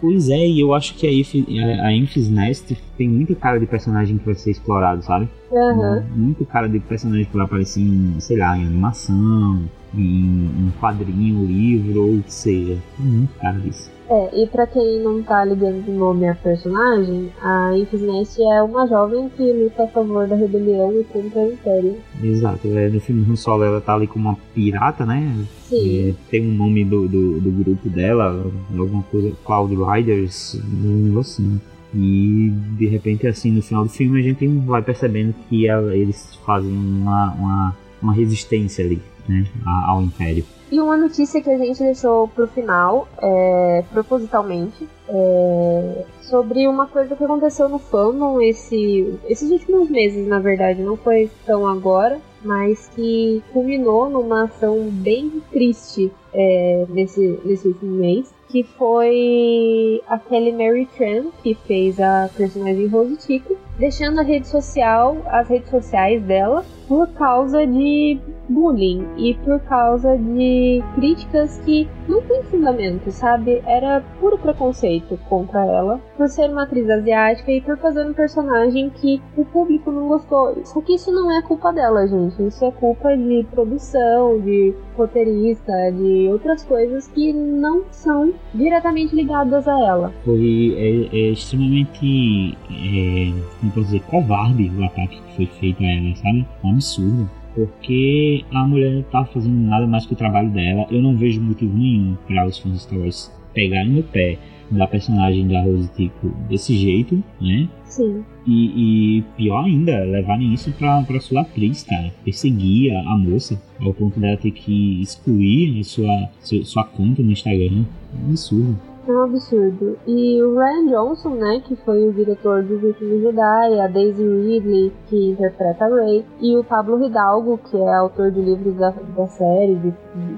Pois 0.00 0.28
é, 0.28 0.46
e 0.46 0.60
eu 0.60 0.72
acho 0.74 0.94
que 0.94 1.06
a, 1.06 1.86
a, 1.86 1.92
Infis 1.92 2.30
Nest 2.30 2.76
tem 2.96 3.08
muita 3.08 3.34
cara 3.34 3.58
de 3.58 3.66
personagem 3.66 4.16
que 4.16 4.24
vai 4.24 4.34
ser 4.34 4.52
explorado, 4.52 5.02
sabe? 5.02 5.28
Uhum. 5.50 6.02
Muito 6.14 6.44
cara 6.44 6.68
de 6.68 6.78
personagem 6.80 7.24
que 7.24 7.36
vai 7.36 7.44
aparecer 7.44 7.80
em, 7.80 8.20
sei 8.20 8.36
lá, 8.36 8.56
em 8.56 8.66
animação, 8.66 9.62
em 9.94 10.50
um 10.58 10.70
quadrinho, 10.80 11.44
livro 11.46 12.02
ou 12.02 12.14
o 12.16 12.22
que 12.22 12.32
seja. 12.32 12.78
Muito 12.98 13.34
cara 13.38 13.58
disso. 13.58 13.90
É, 14.10 14.42
e 14.42 14.46
pra 14.46 14.66
quem 14.66 15.02
não 15.02 15.22
tá 15.22 15.44
ligando 15.44 15.86
o 15.86 15.92
nome 15.92 16.26
à 16.26 16.34
personagem, 16.34 17.30
a 17.42 17.76
Infinite 17.76 18.42
é 18.42 18.62
uma 18.62 18.86
jovem 18.86 19.28
que 19.28 19.52
luta 19.52 19.84
a 19.84 19.88
favor 19.88 20.26
da 20.26 20.34
rebelião 20.34 20.98
e 20.98 21.04
contra 21.04 21.40
o 21.40 21.52
Império. 21.52 21.96
Exato, 22.22 22.68
é, 22.68 22.88
no 22.88 23.00
filme 23.00 23.30
Han 23.30 23.36
Solo 23.36 23.64
ela 23.64 23.82
tá 23.82 23.94
ali 23.94 24.06
como 24.06 24.30
uma 24.30 24.38
pirata, 24.54 25.04
né? 25.04 25.44
Sim. 25.68 26.08
É, 26.08 26.14
tem 26.30 26.48
um 26.48 26.54
nome 26.54 26.86
do, 26.86 27.06
do, 27.06 27.38
do, 27.38 27.50
grupo 27.50 27.90
dela, 27.90 28.50
alguma 28.78 29.02
coisa, 29.02 29.30
Cloud 29.44 29.74
Riders, 29.76 30.58
um 30.82 31.18
assim. 31.18 31.60
E 31.94 32.50
de 32.76 32.86
repente, 32.86 33.26
assim, 33.26 33.50
no 33.50 33.62
final 33.62 33.84
do 33.84 33.90
filme 33.90 34.20
a 34.20 34.22
gente 34.22 34.46
vai 34.46 34.82
percebendo 34.82 35.34
que 35.48 35.66
eles 35.66 36.36
fazem 36.44 36.70
uma, 36.70 37.32
uma, 37.34 37.76
uma 38.02 38.12
resistência 38.12 38.84
ali 38.84 39.00
né, 39.28 39.46
ao 39.86 40.02
Império. 40.02 40.44
E 40.70 40.78
uma 40.78 40.98
notícia 40.98 41.40
que 41.40 41.48
a 41.48 41.56
gente 41.56 41.78
deixou 41.78 42.28
pro 42.28 42.46
final, 42.46 43.08
é, 43.22 43.84
propositalmente, 43.90 44.86
é, 45.08 46.04
sobre 46.20 46.68
uma 46.68 46.86
coisa 46.86 47.16
que 47.16 47.24
aconteceu 47.24 47.70
no 47.70 47.78
fandom 47.78 48.38
esse, 48.40 49.18
esses 49.26 49.50
últimos 49.50 49.88
meses, 49.88 50.28
na 50.28 50.38
verdade, 50.38 50.82
não 50.82 50.94
foi 50.94 51.30
tão 51.46 51.66
agora, 51.66 52.20
mas 52.42 52.90
que 52.94 53.42
culminou 53.50 54.10
numa 54.10 54.44
ação 54.44 54.90
bem 54.90 55.42
triste 55.50 56.12
é, 56.34 56.84
nesse, 56.90 57.40
nesse 57.44 57.68
último 57.68 57.96
mês, 57.96 58.30
que 58.48 58.62
foi 58.62 60.02
aquele 60.06 60.52
Mary 60.52 60.86
Tran, 60.96 61.30
que 61.42 61.54
fez 61.54 62.00
a 62.00 62.30
personagem 62.36 62.86
Rose 62.86 63.16
Tico, 63.16 63.56
deixando 63.78 64.20
a 64.20 64.22
rede 64.22 64.46
social, 64.48 65.16
as 65.26 65.48
redes 65.48 65.70
sociais 65.70 66.22
dela, 66.22 66.64
por 66.88 67.06
causa 67.08 67.66
de 67.66 68.18
bullying 68.48 69.06
e 69.18 69.34
por 69.34 69.60
causa 69.60 70.16
de 70.16 70.82
críticas 70.94 71.58
que 71.64 71.86
não 72.08 72.22
tem 72.22 72.42
fundamento, 72.44 73.10
sabe? 73.10 73.62
Era 73.66 74.02
puro 74.18 74.38
preconceito 74.38 75.18
contra 75.28 75.64
ela 75.64 76.00
por 76.16 76.28
ser 76.28 76.50
uma 76.50 76.62
atriz 76.62 76.88
asiática 76.88 77.52
e 77.52 77.60
por 77.60 77.76
fazer 77.78 78.06
um 78.06 78.14
personagem 78.14 78.90
que 78.90 79.20
o 79.36 79.44
público 79.44 79.92
não 79.92 80.08
gostou. 80.08 80.56
Só 80.64 80.80
que 80.80 80.94
isso 80.94 81.12
não 81.12 81.30
é 81.30 81.42
culpa 81.42 81.72
dela, 81.72 82.06
gente. 82.08 82.42
Isso 82.42 82.64
é 82.64 82.72
culpa 82.72 83.14
de 83.16 83.46
produção, 83.50 84.40
de 84.40 84.74
roteirista, 84.96 85.72
de 85.92 86.28
outras 86.28 86.64
coisas 86.64 87.06
que 87.08 87.32
não 87.32 87.84
são 87.90 88.32
diretamente 88.54 89.14
ligadas 89.14 89.68
a 89.68 89.78
ela. 89.78 90.12
Foi 90.24 90.74
é, 90.76 91.16
é 91.16 91.30
extremamente, 91.32 92.56
é, 92.70 93.67
como 93.68 93.72
posso 93.72 93.86
dizer, 93.86 94.02
covarde 94.02 94.70
o 94.76 94.84
ataque 94.84 95.20
que 95.20 95.36
foi 95.36 95.46
feito 95.46 95.82
a 95.82 95.86
ela, 95.86 96.14
sabe? 96.16 96.46
Um 96.64 96.70
absurdo 96.70 97.30
porque 97.54 98.44
a 98.52 98.66
mulher 98.66 98.92
não 98.92 99.02
tá 99.02 99.24
fazendo 99.24 99.58
nada 99.58 99.86
mais 99.86 100.06
que 100.06 100.12
o 100.12 100.16
trabalho 100.16 100.50
dela. 100.50 100.86
Eu 100.90 101.02
não 101.02 101.16
vejo 101.16 101.40
motivo 101.40 101.76
nenhum 101.76 102.16
para 102.26 102.46
os 102.46 102.58
fãs 102.58 102.72
de 102.72 102.78
Star 102.80 102.98
Wars 102.98 103.32
pegarem 103.52 103.90
no 103.90 104.02
pé 104.02 104.38
da 104.70 104.86
personagem 104.86 105.48
da 105.48 105.62
Rose 105.62 105.90
Tico 105.96 106.28
desse 106.48 106.76
jeito, 106.76 107.22
né? 107.40 107.68
Sim. 107.84 108.22
E, 108.46 109.18
e, 109.18 109.22
pior 109.36 109.64
ainda, 109.64 110.04
levarem 110.04 110.52
isso 110.54 110.70
pra, 110.72 111.02
pra 111.02 111.18
sua 111.20 111.40
atriz, 111.40 111.82
cara. 111.82 112.12
Perseguir 112.24 112.94
a, 112.94 113.16
moça 113.16 113.60
ao 113.80 113.92
ponto 113.92 114.20
dela 114.20 114.36
ter 114.36 114.52
que 114.52 115.00
excluir 115.00 115.80
a 115.80 115.84
sua, 115.84 116.28
sua, 116.40 116.64
sua 116.64 116.84
conta 116.84 117.22
no 117.22 117.32
Instagram. 117.32 117.84
É 118.14 118.24
um 118.24 118.28
absurdo. 118.28 118.78
É 119.08 119.10
um 119.10 119.22
absurdo. 119.22 119.96
E 120.06 120.42
o 120.42 120.58
Ryan 120.58 120.86
Johnson, 120.88 121.30
né, 121.30 121.62
que 121.64 121.74
foi 121.76 122.06
o 122.06 122.12
diretor 122.12 122.62
dos 122.62 122.82
últimos 122.82 123.22
Jedi, 123.22 123.80
a 123.80 123.86
Daisy 123.86 124.22
Ridley, 124.22 124.92
que 125.06 125.30
interpreta 125.30 125.86
a 125.86 125.88
Rey, 125.88 126.26
e 126.42 126.54
o 126.54 126.62
Pablo 126.62 127.02
Hidalgo, 127.02 127.56
que 127.56 127.78
é 127.78 127.94
autor 127.94 128.30
de 128.30 128.42
livros 128.42 128.74
da, 128.76 128.90
da 128.90 129.26
série 129.28 129.94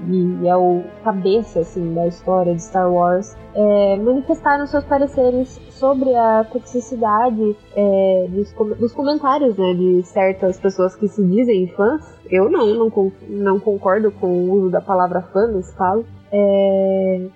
e 0.08 0.46
é 0.46 0.56
o 0.56 0.84
cabeça, 1.02 1.60
assim, 1.60 1.92
da 1.94 2.06
história 2.06 2.54
de 2.54 2.62
Star 2.62 2.92
Wars, 2.92 3.36
é, 3.56 3.96
manifestaram 3.96 4.64
seus 4.68 4.84
pareceres 4.84 5.60
sobre 5.70 6.14
a 6.14 6.44
toxicidade 6.44 7.56
é, 7.74 8.28
dos, 8.28 8.52
dos, 8.78 8.92
comentários 8.92 9.56
né, 9.56 9.74
de 9.74 10.02
certas 10.04 10.60
pessoas 10.60 10.94
que 10.94 11.08
se 11.08 11.24
dizem 11.24 11.66
fãs. 11.74 12.20
Eu 12.30 12.48
não, 12.48 12.72
não, 12.74 13.12
não 13.28 13.58
concordo 13.58 14.12
com 14.12 14.28
o 14.28 14.52
uso 14.52 14.70
da 14.70 14.80
palavra 14.80 15.22
fã 15.22 15.48
nesse 15.48 15.74
caso. 15.74 16.04
É, 16.30 17.26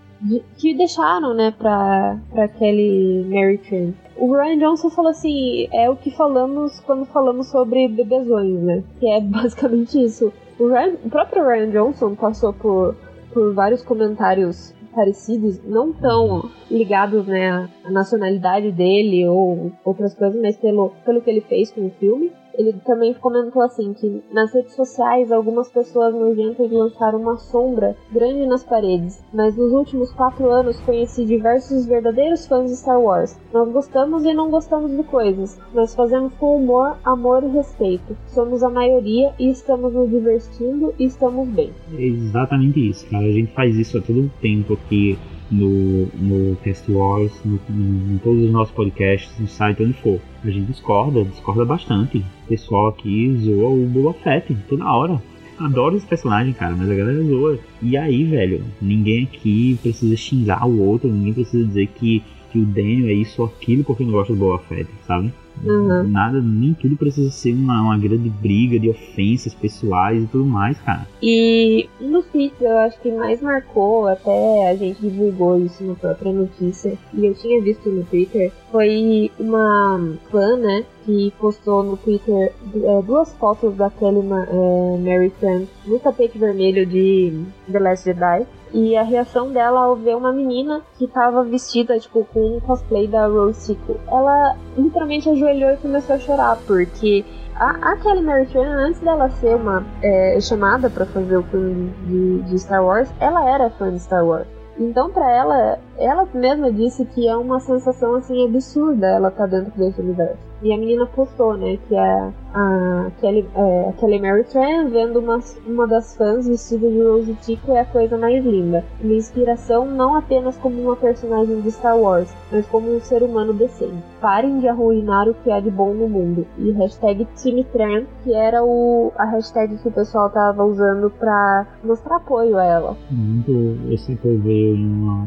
que 0.57 0.75
deixaram, 0.75 1.35
né, 1.35 1.53
pra, 1.57 2.19
pra 2.31 2.45
aquele 2.45 3.25
Mary 3.29 3.59
Tran. 3.59 3.93
O 4.17 4.33
Ryan 4.33 4.59
Johnson 4.59 4.91
falou 4.91 5.11
assim, 5.11 5.69
é 5.73 5.91
o 5.91 5.97
que 5.97 6.11
falamos 6.11 6.81
quando 6.81 7.05
falamos 7.07 7.49
sobre 7.49 7.89
bebezões, 7.89 8.61
né? 8.61 8.83
Que 9.01 9.09
é 9.09 9.21
basicamente 9.23 10.03
isso. 10.03 10.33
O, 10.59 10.69
Ryan, 10.69 10.95
o 11.05 11.11
próprio 11.11 11.47
Ryan 11.47 11.71
Johnson 11.71 12.15
passou 12.15 12.53
por, 12.53 12.97
por 13.33 13.53
vários 13.55 13.83
comentários 13.83 14.73
parecidos, 14.95 15.61
não 15.65 15.93
tão 15.93 16.49
ligados 16.71 17.27
né, 17.27 17.69
à 17.85 17.91
nacionalidade 17.91 18.71
dele 18.71 19.27
ou 19.27 19.73
outras 19.85 20.15
coisas, 20.15 20.41
mas 20.41 20.57
pelo, 20.57 20.91
pelo 21.05 21.21
que 21.21 21.29
ele 21.29 21.41
fez 21.41 21.73
com 21.73 21.87
o 21.87 21.91
filme. 21.91 22.31
Ele 22.57 22.73
também 22.85 23.13
comentou 23.15 23.63
assim 23.63 23.93
que 23.93 24.23
nas 24.33 24.53
redes 24.53 24.75
sociais 24.75 25.33
algumas 25.33 25.71
pessoas 25.71 26.15
nojentas 26.15 26.71
lançaram 26.71 27.21
uma 27.21 27.37
sombra 27.37 27.97
grande 28.13 28.47
nas 28.47 28.65
paredes, 28.65 29.23
mas 29.33 29.57
nos 29.57 29.73
últimos 29.73 30.13
quatro 30.13 30.51
anos 30.51 30.81
conheci 30.81 31.25
diversos 31.25 31.87
verdadeiros 31.87 32.47
fãs 32.47 32.71
de 32.71 32.77
Star 32.77 33.01
Wars. 33.01 33.37
Nós 33.53 33.71
gostamos 33.73 34.25
e 34.25 34.33
não 34.33 34.51
gostamos 34.51 34.97
de 34.97 35.03
coisas, 35.03 35.61
mas 35.75 35.95
fazemos 35.95 36.33
com 36.35 36.57
humor, 36.57 36.97
amor 37.05 37.43
e 37.43 37.49
respeito. 37.49 38.17
Somos 38.27 38.63
a 38.63 38.71
maioria 38.71 39.33
e 39.39 39.51
estamos 39.51 39.93
nos 39.93 40.09
divertindo 40.09 40.95
e 40.99 41.05
estamos 41.05 41.49
bem. 41.49 41.73
É 41.97 42.03
exatamente 42.03 42.91
isso, 42.91 43.09
cara. 43.11 43.25
A 43.25 43.33
gente 43.33 43.53
faz 43.53 43.77
isso 43.77 43.99
a 43.99 44.01
todo 44.01 44.31
tempo 44.41 44.75
aqui 44.75 45.19
no, 45.55 46.07
no 46.15 46.57
Cast 46.57 46.91
Wars, 46.91 47.33
no, 47.45 47.61
em 47.71 48.19
todos 48.23 48.45
os 48.45 48.51
nossos 48.51 48.75
podcasts, 48.75 49.39
no 49.39 49.47
site, 49.47 49.83
onde 49.83 49.93
for. 49.95 50.21
A 50.43 50.51
gente 50.51 50.73
discorda, 50.73 51.25
discorda 51.25 51.65
bastante. 51.65 52.19
O 52.19 52.49
pessoal 52.49 52.89
aqui 52.89 53.37
zoa 53.43 53.71
o 53.71 53.87
Boba 53.87 54.13
Fett 54.15 54.55
toda 54.69 54.85
hora. 54.85 55.23
Adoro 55.59 55.97
esse 55.97 56.07
personagem, 56.07 56.53
cara, 56.53 56.75
mas 56.75 56.91
a 56.91 56.95
galera 56.95 57.23
zoa. 57.23 57.59
E 57.81 57.97
aí, 57.97 58.25
velho, 58.25 58.65
ninguém 58.83 59.25
aqui 59.25 59.79
precisa 59.81 60.17
xingar 60.17 60.67
o 60.67 60.81
outro, 60.83 61.09
ninguém 61.09 61.33
precisa 61.33 61.65
dizer 61.65 61.87
que, 61.87 62.23
que 62.51 62.59
o 62.59 62.67
Daniel 62.67 63.09
é 63.09 63.13
isso 63.13 63.41
ou 63.41 63.49
aquilo 63.49 63.85
porque 63.85 64.05
não 64.05 64.11
gosta 64.11 64.33
do 64.33 64.39
Boba 64.39 64.59
Fett, 64.59 64.89
sabe? 65.07 65.33
Uhum. 65.63 66.09
Nada, 66.09 66.41
nem 66.41 66.75
tudo 66.75 66.97
precisa 66.97 67.31
ser 67.31 67.53
uma, 67.53 67.81
uma 67.81 67.99
grande 67.99 68.29
briga 68.29 68.79
de 68.79 68.91
ofensas 68.91 69.55
pessoais 69.55 70.23
e 70.23 70.27
tudo 70.27 70.45
mais, 70.45 70.79
cara. 70.81 71.07
E 71.23 71.89
um 72.01 72.11
dos 72.11 72.27
tweets 72.27 72.61
eu 72.61 72.77
acho 72.79 73.01
que 73.01 73.11
mais 73.11 73.41
marcou, 73.41 74.07
até 74.09 74.71
a 74.71 74.77
gente 74.77 75.01
divulgou 75.01 75.59
isso 75.59 75.85
na 75.85 75.95
própria 75.95 76.33
notícia, 76.33 76.99
e 77.13 77.25
eu 77.25 77.35
tinha 77.35 77.63
visto 77.63 77.89
no 77.91 78.05
Twitter, 78.05 78.53
foi 78.71 79.31
uma 79.39 80.01
fã, 80.31 80.57
né, 80.57 80.85
que 81.05 81.33
postou 81.39 81.83
no 81.83 81.97
Twitter 81.97 82.53
é, 82.75 83.03
duas 83.03 83.33
fotos 83.35 83.75
daquele 83.75 84.19
é, 84.19 84.99
Mary 84.99 85.33
Frank 85.39 85.69
no 85.87 85.99
tapete 85.99 86.39
vermelho 86.39 86.87
de 86.87 87.45
The 87.71 87.79
Last 87.79 88.05
Jedi 88.05 88.47
e 88.73 88.97
a 88.97 89.03
reação 89.03 89.53
dela 89.53 89.81
ao 89.81 89.95
ver 89.95 90.17
uma 90.17 90.33
menina 90.33 90.83
que 90.99 91.07
tava 91.07 91.45
vestida, 91.45 91.99
tipo, 91.99 92.27
com 92.33 92.57
um 92.57 92.61
cosplay 92.61 93.07
da 93.07 93.29
Rose 93.29 93.73
Tico. 93.73 93.97
Ela 94.09 94.57
literalmente 94.77 95.31
ajoelhou 95.31 95.71
e 95.71 95.77
começou 95.77 96.17
a 96.17 96.19
chorar, 96.19 96.59
porque 96.67 97.25
a, 97.55 97.93
a 97.93 97.97
Kelly 97.97 98.23
Mary 98.23 98.47
Tran, 98.47 98.69
antes 98.69 99.01
dela 99.01 99.31
ser 99.31 99.55
uma 99.55 99.85
é, 100.03 100.41
chamada 100.41 100.91
para 100.91 101.07
fazer 101.07 101.37
o 101.37 101.43
filme 101.45 101.93
de, 102.07 102.43
de, 102.43 102.59
Star 102.59 102.85
Wars, 102.85 103.09
ela 103.21 103.49
era 103.49 103.71
fã 103.71 103.93
de 103.93 104.01
Star 104.01 104.27
Wars. 104.27 104.47
Então, 104.77 105.09
para 105.09 105.31
ela, 105.31 105.79
ela 105.99 106.27
mesma 106.35 106.73
disse 106.73 107.05
que 107.05 107.29
é 107.29 107.37
uma 107.37 107.61
sensação 107.61 108.15
assim 108.17 108.45
absurda 108.45 109.07
ela 109.07 109.31
tá 109.31 109.47
dentro 109.47 109.73
desse 109.77 110.01
universo. 110.01 110.55
E 110.63 110.73
a 110.73 110.79
menina 110.79 111.05
postou, 111.05 111.59
né, 111.59 111.79
que 111.87 111.95
é 111.95 112.33
a 112.55 113.11
Kelly, 113.21 113.47
é, 113.55 113.89
a 113.91 113.93
Kelly 113.93 114.19
Mary 114.19 114.45
Tran 114.45 114.89
vendo 114.89 115.19
uma, 115.19 115.39
uma 115.67 115.87
das 115.87 116.17
fãs 116.17 116.49
vestida 116.49 116.89
de 116.89 117.03
Rose 117.03 117.35
Tico 117.43 117.73
é 117.73 117.81
a 117.81 117.85
coisa 117.85 118.17
mais 118.17 118.43
linda. 118.43 118.83
Uma 119.03 119.13
inspiração 119.13 119.85
não 119.85 120.17
apenas 120.17 120.57
como 120.57 120.81
uma 120.81 120.97
personagem 120.97 121.61
de 121.61 121.71
Star 121.71 121.99
Wars, 121.99 122.35
mas 122.51 122.67
como 122.67 122.95
um 122.97 123.01
ser 123.01 123.23
humano 123.23 123.53
decente. 123.53 124.03
Parem 124.23 124.61
de 124.61 124.67
arruinar 124.67 125.29
o 125.29 125.35
que 125.35 125.51
há 125.51 125.61
de 125.61 125.71
bom 125.71 125.93
no 125.93 126.09
mundo. 126.09 126.47
E 126.57 126.71
hashtag 126.71 127.27
Tran, 127.71 128.05
que 128.23 128.33
era 128.33 128.65
o, 128.65 129.13
a 129.17 129.25
hashtag 129.27 129.77
que 129.77 129.89
o 129.89 129.93
pessoal 129.93 130.31
tava 130.31 130.65
usando 130.65 131.11
pra 131.11 131.67
mostrar 131.85 132.17
apoio 132.17 132.57
a 132.57 132.65
ela. 132.65 132.97
Muito, 133.11 133.93
esse 133.93 134.15
apoio 134.15 134.41
veio 134.41 134.77
em 134.77 134.87
uma 134.87 135.27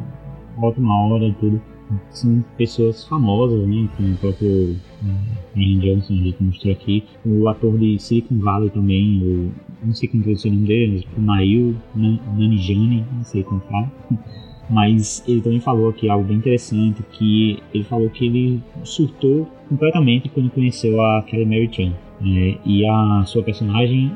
ótima 0.61 1.07
hora 1.07 1.25
e 1.25 1.33
tudo 1.33 1.61
são 2.09 2.43
pessoas 2.57 3.05
famosas, 3.05 3.67
né? 3.67 3.87
Como 3.95 4.13
o 4.13 4.17
próprio 4.17 4.75
Ryan 5.55 5.79
Johnson, 5.79 6.13
a 6.13 6.17
gente 6.17 6.43
mostrou 6.43 6.73
aqui. 6.73 7.03
O 7.25 7.47
ator 7.47 7.77
de 7.77 7.99
Silicon 7.99 8.37
Valley 8.39 8.69
também, 8.69 9.21
o, 9.23 9.51
não 9.85 9.93
sei 9.93 10.09
como 10.09 10.23
pronuncia 10.23 10.51
o 10.51 10.53
nome 10.53 10.67
dele, 10.67 11.07
o 11.17 11.21
Nail 11.21 11.75
Nanijani, 11.95 13.05
não 13.11 13.23
sei 13.23 13.43
como 13.43 13.61
fala. 13.61 13.91
Mas 14.69 15.23
ele 15.25 15.39
também 15.39 15.61
falou 15.61 15.89
aqui 15.89 16.09
algo 16.09 16.27
bem 16.27 16.37
interessante, 16.37 17.01
que 17.13 17.57
ele 17.73 17.85
falou 17.85 18.09
que 18.09 18.25
ele 18.25 18.61
surtou 18.83 19.47
completamente 19.69 20.27
quando 20.27 20.49
conheceu 20.49 20.99
a 21.01 21.23
Kelly 21.23 21.45
Mary 21.45 21.69
Tran. 21.69 21.93
É, 22.19 22.57
e 22.65 22.85
a 22.85 23.23
sua 23.25 23.43
personagem, 23.43 24.11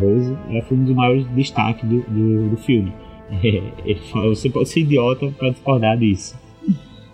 Rose, 0.00 0.36
ela 0.50 0.62
foi 0.62 0.78
um 0.78 0.84
dos 0.84 0.94
maiores 0.94 1.26
destaques 1.28 1.88
do, 1.88 2.00
do, 2.00 2.50
do 2.50 2.56
filme. 2.56 2.92
É, 3.30 3.62
ele 3.84 4.00
falou, 4.10 4.34
você 4.34 4.50
pode 4.50 4.68
ser 4.68 4.80
idiota 4.80 5.30
para 5.38 5.50
discordar 5.50 5.98
disso 5.98 6.36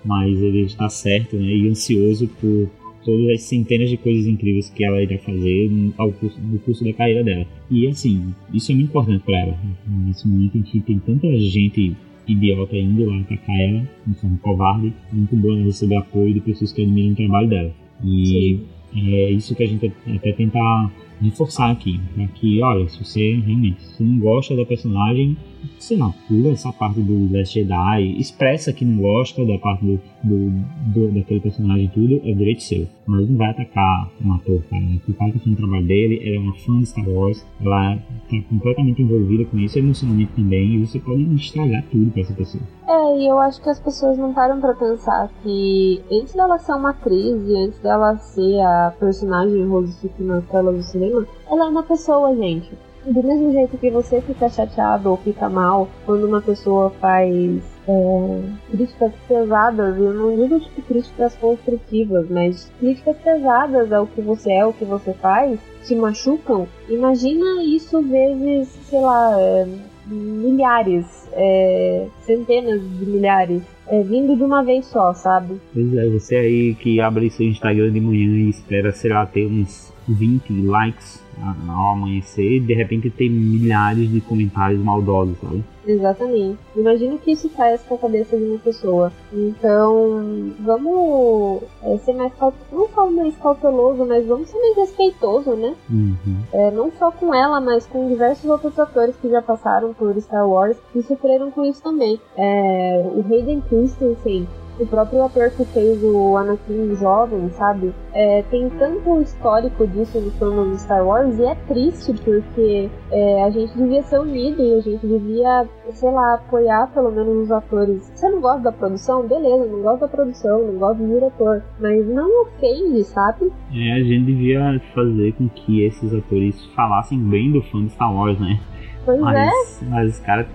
mas 0.05 0.41
ele 0.41 0.63
está 0.63 0.89
certo 0.89 1.37
né, 1.37 1.55
e 1.55 1.69
ansioso 1.69 2.29
por 2.41 2.69
todas 3.05 3.29
as 3.31 3.43
centenas 3.43 3.89
de 3.89 3.97
coisas 3.97 4.27
incríveis 4.27 4.69
que 4.71 4.85
ela 4.85 5.03
irá 5.03 5.19
fazer 5.19 5.71
ao 5.97 6.13
curso, 6.13 6.39
no 6.41 6.59
curso 6.59 6.85
da 6.85 6.93
carreira 6.93 7.25
dela. 7.25 7.47
E 7.71 7.87
assim, 7.87 8.35
isso 8.53 8.73
é 8.73 8.75
muito 8.75 8.89
importante 8.89 9.23
para 9.25 9.39
ela. 9.39 9.59
Nesse 10.07 10.29
momento 10.29 10.59
em 10.59 10.63
que 10.63 10.81
tem 10.81 10.99
tanta 10.99 11.35
gente 11.39 11.97
idiota 12.29 12.77
indo 12.77 13.07
lá 13.07 13.19
atacar 13.21 13.59
ela, 13.59 13.89
de 14.07 14.15
forma 14.15 14.39
covarde, 14.43 14.93
muito 15.13 15.35
bom 15.37 15.53
ela 15.53 15.65
receber 15.65 15.97
apoio 15.97 16.35
de 16.35 16.41
pessoas 16.41 16.73
que 16.73 16.83
admiram 16.83 17.13
o 17.13 17.17
trabalho 17.17 17.49
dela. 17.49 17.73
E 18.05 18.61
Sim. 18.93 19.15
é 19.15 19.31
isso 19.31 19.55
que 19.55 19.63
a 19.63 19.67
gente 19.67 19.93
até 20.15 20.33
tentar 20.33 20.93
reforçar 21.21 21.71
aqui, 21.71 22.01
para 22.15 22.27
que, 22.29 22.63
olha, 22.63 22.89
se 22.89 23.05
você 23.05 23.35
realmente 23.35 23.83
se 23.83 24.03
não 24.03 24.19
gosta 24.19 24.57
da 24.57 24.65
personagem, 24.65 25.37
sei 25.79 25.97
lá, 25.97 26.13
pula 26.29 26.53
essa 26.53 26.73
parte 26.73 27.01
do 27.01 27.33
Last 27.33 27.55
Jedi, 27.55 28.19
expressa 28.19 28.73
que 28.73 28.85
não 28.85 29.01
gosta 29.01 29.45
da 29.45 29.59
parte 29.59 29.85
do, 29.85 30.01
do, 30.25 30.51
do 30.95 31.13
daquele 31.13 31.41
personagem 31.41 31.85
e 31.85 31.89
tudo, 31.89 32.21
é 32.25 32.33
direito 32.33 32.63
seu. 32.63 32.87
Mas 33.07 33.29
não 33.29 33.37
vai 33.37 33.51
atacar 33.51 34.11
um 34.25 34.33
ator, 34.35 34.63
cara. 34.71 34.83
Fazendo 35.19 35.53
o 35.53 35.57
trabalho 35.57 35.87
dele, 35.87 36.21
ela 36.25 36.37
é 36.37 36.39
uma 36.39 36.55
fã 36.55 36.79
de 36.79 36.87
Star 36.87 37.09
Wars, 37.09 37.45
ela 37.61 37.97
tá 37.97 38.37
completamente 38.49 39.03
envolvida 39.03 39.45
com 39.45 39.59
isso 39.59 39.79
emocionalmente 39.79 40.33
também, 40.33 40.75
e 40.75 40.87
você 40.87 40.99
pode 40.99 41.23
estragar 41.35 41.85
tudo 41.91 42.11
pra 42.11 42.23
essa 42.23 42.35
pessoa. 42.35 42.63
É, 42.89 43.19
e 43.19 43.27
eu 43.29 43.39
acho 43.39 43.63
que 43.63 43.69
as 43.69 43.81
pessoas 43.81 44.19
não 44.19 44.33
param 44.33 44.61
pra 44.61 44.75
pensar 44.75 45.31
que 45.43 46.01
antes 46.11 46.35
dela 46.35 46.59
ser 46.59 46.73
uma 46.73 46.91
atriz 46.91 47.49
e 47.49 47.57
antes 47.57 47.79
dela 47.81 48.17
ser 48.17 48.61
a 48.61 48.95
personagem 48.99 49.67
Rose 49.67 50.01
Fick 50.01 50.23
na 50.23 50.41
tela 50.43 50.73
do 50.73 50.83
cinema, 50.83 51.10
ela 51.51 51.65
é 51.67 51.69
uma 51.69 51.83
pessoa, 51.83 52.35
gente 52.37 52.71
do 53.07 53.23
mesmo 53.23 53.53
jeito 53.53 53.79
que 53.79 53.91
você 53.91 54.21
fica 54.21 54.49
chateado 54.49 55.11
ou 55.11 55.17
fica 55.17 55.49
mal 55.49 55.89
quando 56.05 56.27
uma 56.27 56.41
pessoa 56.41 56.91
faz 57.01 57.63
é, 57.89 58.43
críticas 58.71 59.13
pesadas, 59.27 59.97
eu 59.97 60.13
não 60.13 60.37
digo 60.37 60.61
tipo 60.61 60.83
críticas 60.83 61.35
construtivas, 61.37 62.29
mas 62.29 62.71
críticas 62.79 63.17
pesadas 63.19 63.93
ao 63.93 64.07
que 64.07 64.21
você 64.21 64.53
é, 64.53 64.61
ao 64.61 64.73
que 64.73 64.85
você 64.85 65.13
faz, 65.15 65.59
te 65.85 65.95
machucam, 65.95 66.69
imagina 66.89 67.63
isso 67.65 68.03
vezes, 68.03 68.69
sei 68.85 69.01
lá, 69.01 69.35
é, 69.41 69.67
milhares, 70.07 71.29
é, 71.33 72.07
centenas 72.23 72.81
de 72.81 73.07
milhares. 73.07 73.63
É, 73.93 74.05
vindo 74.05 74.37
de 74.37 74.45
uma 74.45 74.63
vez 74.63 74.87
só, 74.87 75.13
sabe? 75.13 75.61
Pois 75.75 75.93
é, 75.95 76.09
você 76.09 76.37
aí 76.37 76.75
que 76.77 77.01
abre 77.01 77.29
seu 77.29 77.45
Instagram 77.45 77.91
de 77.91 78.01
manhã 78.01 78.39
e 78.39 78.51
espera, 78.51 78.93
sei 78.93 79.11
lá, 79.11 79.27
ter 79.27 79.47
uns 79.47 79.93
20 80.13 80.63
likes 80.63 81.23
ao 81.69 81.93
amanhecer 81.93 82.57
e 82.57 82.61
de 82.61 82.75
repente 82.75 83.11
tem 83.11 83.31
milhares 83.31 84.11
de 84.11 84.21
comentários 84.21 84.83
maldosos, 84.83 85.39
sabe? 85.41 85.65
Exatamente. 85.87 86.59
Imagina 86.77 87.15
o 87.15 87.19
que 87.19 87.33
isso 87.33 87.49
faz 87.51 87.83
com 87.83 87.95
a 87.95 87.99
cabeça 87.99 88.37
de 88.37 88.45
uma 88.45 88.59
pessoa. 88.59 89.13
Então, 89.33 90.53
vamos 90.61 91.63
é, 91.83 91.97
ser 91.99 92.13
mais 92.13 92.33
não 92.71 92.89
só 92.89 93.11
mais 93.11 93.37
cauteloso, 93.39 94.05
mas 94.05 94.27
vamos 94.27 94.49
ser 94.49 94.59
mais 94.59 94.77
respeitoso, 94.77 95.55
né? 95.55 95.75
Uhum. 95.89 96.37
É, 96.53 96.71
não 96.71 96.93
só 96.93 97.11
com 97.11 97.35
ela, 97.35 97.61
mas 97.61 97.87
com 97.87 98.09
diversos 98.09 98.49
outros 98.49 98.79
atores 98.79 99.17
que 99.17 99.31
já 99.31 99.41
passaram 99.41 99.95
por 99.95 100.15
Star 100.21 100.49
Wars 100.49 100.77
e 100.95 101.03
sofreram 101.03 101.51
com 101.51 101.65
isso 101.65 101.83
também. 101.83 102.21
É, 102.37 103.03
o 103.15 103.25
Hayden 103.33 103.63
Christensen 103.63 104.47
o 104.83 104.87
próprio 104.87 105.25
ator 105.25 105.51
que 105.51 105.65
fez 105.67 106.03
o 106.03 106.37
Anakin 106.37 106.95
jovem, 106.97 107.51
sabe? 107.51 107.93
É, 108.13 108.43
tem 108.51 108.69
tanto 108.71 109.21
histórico 109.21 109.87
disso 109.87 110.21
no 110.21 110.31
filme 110.33 110.71
de 110.73 110.81
Star 110.81 111.07
Wars 111.07 111.39
e 111.39 111.45
é 111.45 111.55
triste 111.55 112.13
porque 112.25 112.89
é, 113.11 113.45
a 113.45 113.51
gente 113.51 113.77
devia 113.77 114.03
ser 114.03 114.19
unido 114.21 114.63
e 114.63 114.75
a 114.75 114.81
gente 114.81 115.07
devia, 115.07 115.69
sei 115.93 116.11
lá, 116.11 116.35
apoiar 116.35 116.87
pelo 116.93 117.11
menos 117.11 117.45
os 117.45 117.51
atores. 117.51 118.11
Você 118.15 118.29
não 118.29 118.41
gosta 118.41 118.63
da 118.63 118.73
produção? 118.73 119.27
Beleza, 119.27 119.67
não 119.67 119.83
gosta 119.83 120.07
da 120.07 120.09
produção, 120.09 120.67
não 120.67 120.79
gosta 120.79 121.03
do 121.03 121.13
diretor, 121.13 121.63
mas 121.79 122.07
não 122.09 122.43
ofende, 122.43 123.05
sabe? 123.05 123.53
É, 123.73 123.93
a 123.93 124.03
gente 124.03 124.25
devia 124.27 124.81
fazer 124.95 125.33
com 125.35 125.49
que 125.49 125.85
esses 125.85 126.13
atores 126.15 126.65
falassem 126.75 127.19
bem 127.19 127.53
do 127.53 127.63
fã 127.63 127.85
de 127.85 127.91
Star 127.91 128.15
Wars, 128.15 128.39
né? 128.41 128.59
Pois 129.05 129.21
mas, 129.21 129.83
é. 129.83 129.85
Mas 129.87 130.15
os 130.15 130.21
caras 130.21 130.47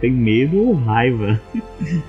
têm 0.00 0.12
medo 0.12 0.68
ou 0.68 0.74
raiva. 0.74 1.40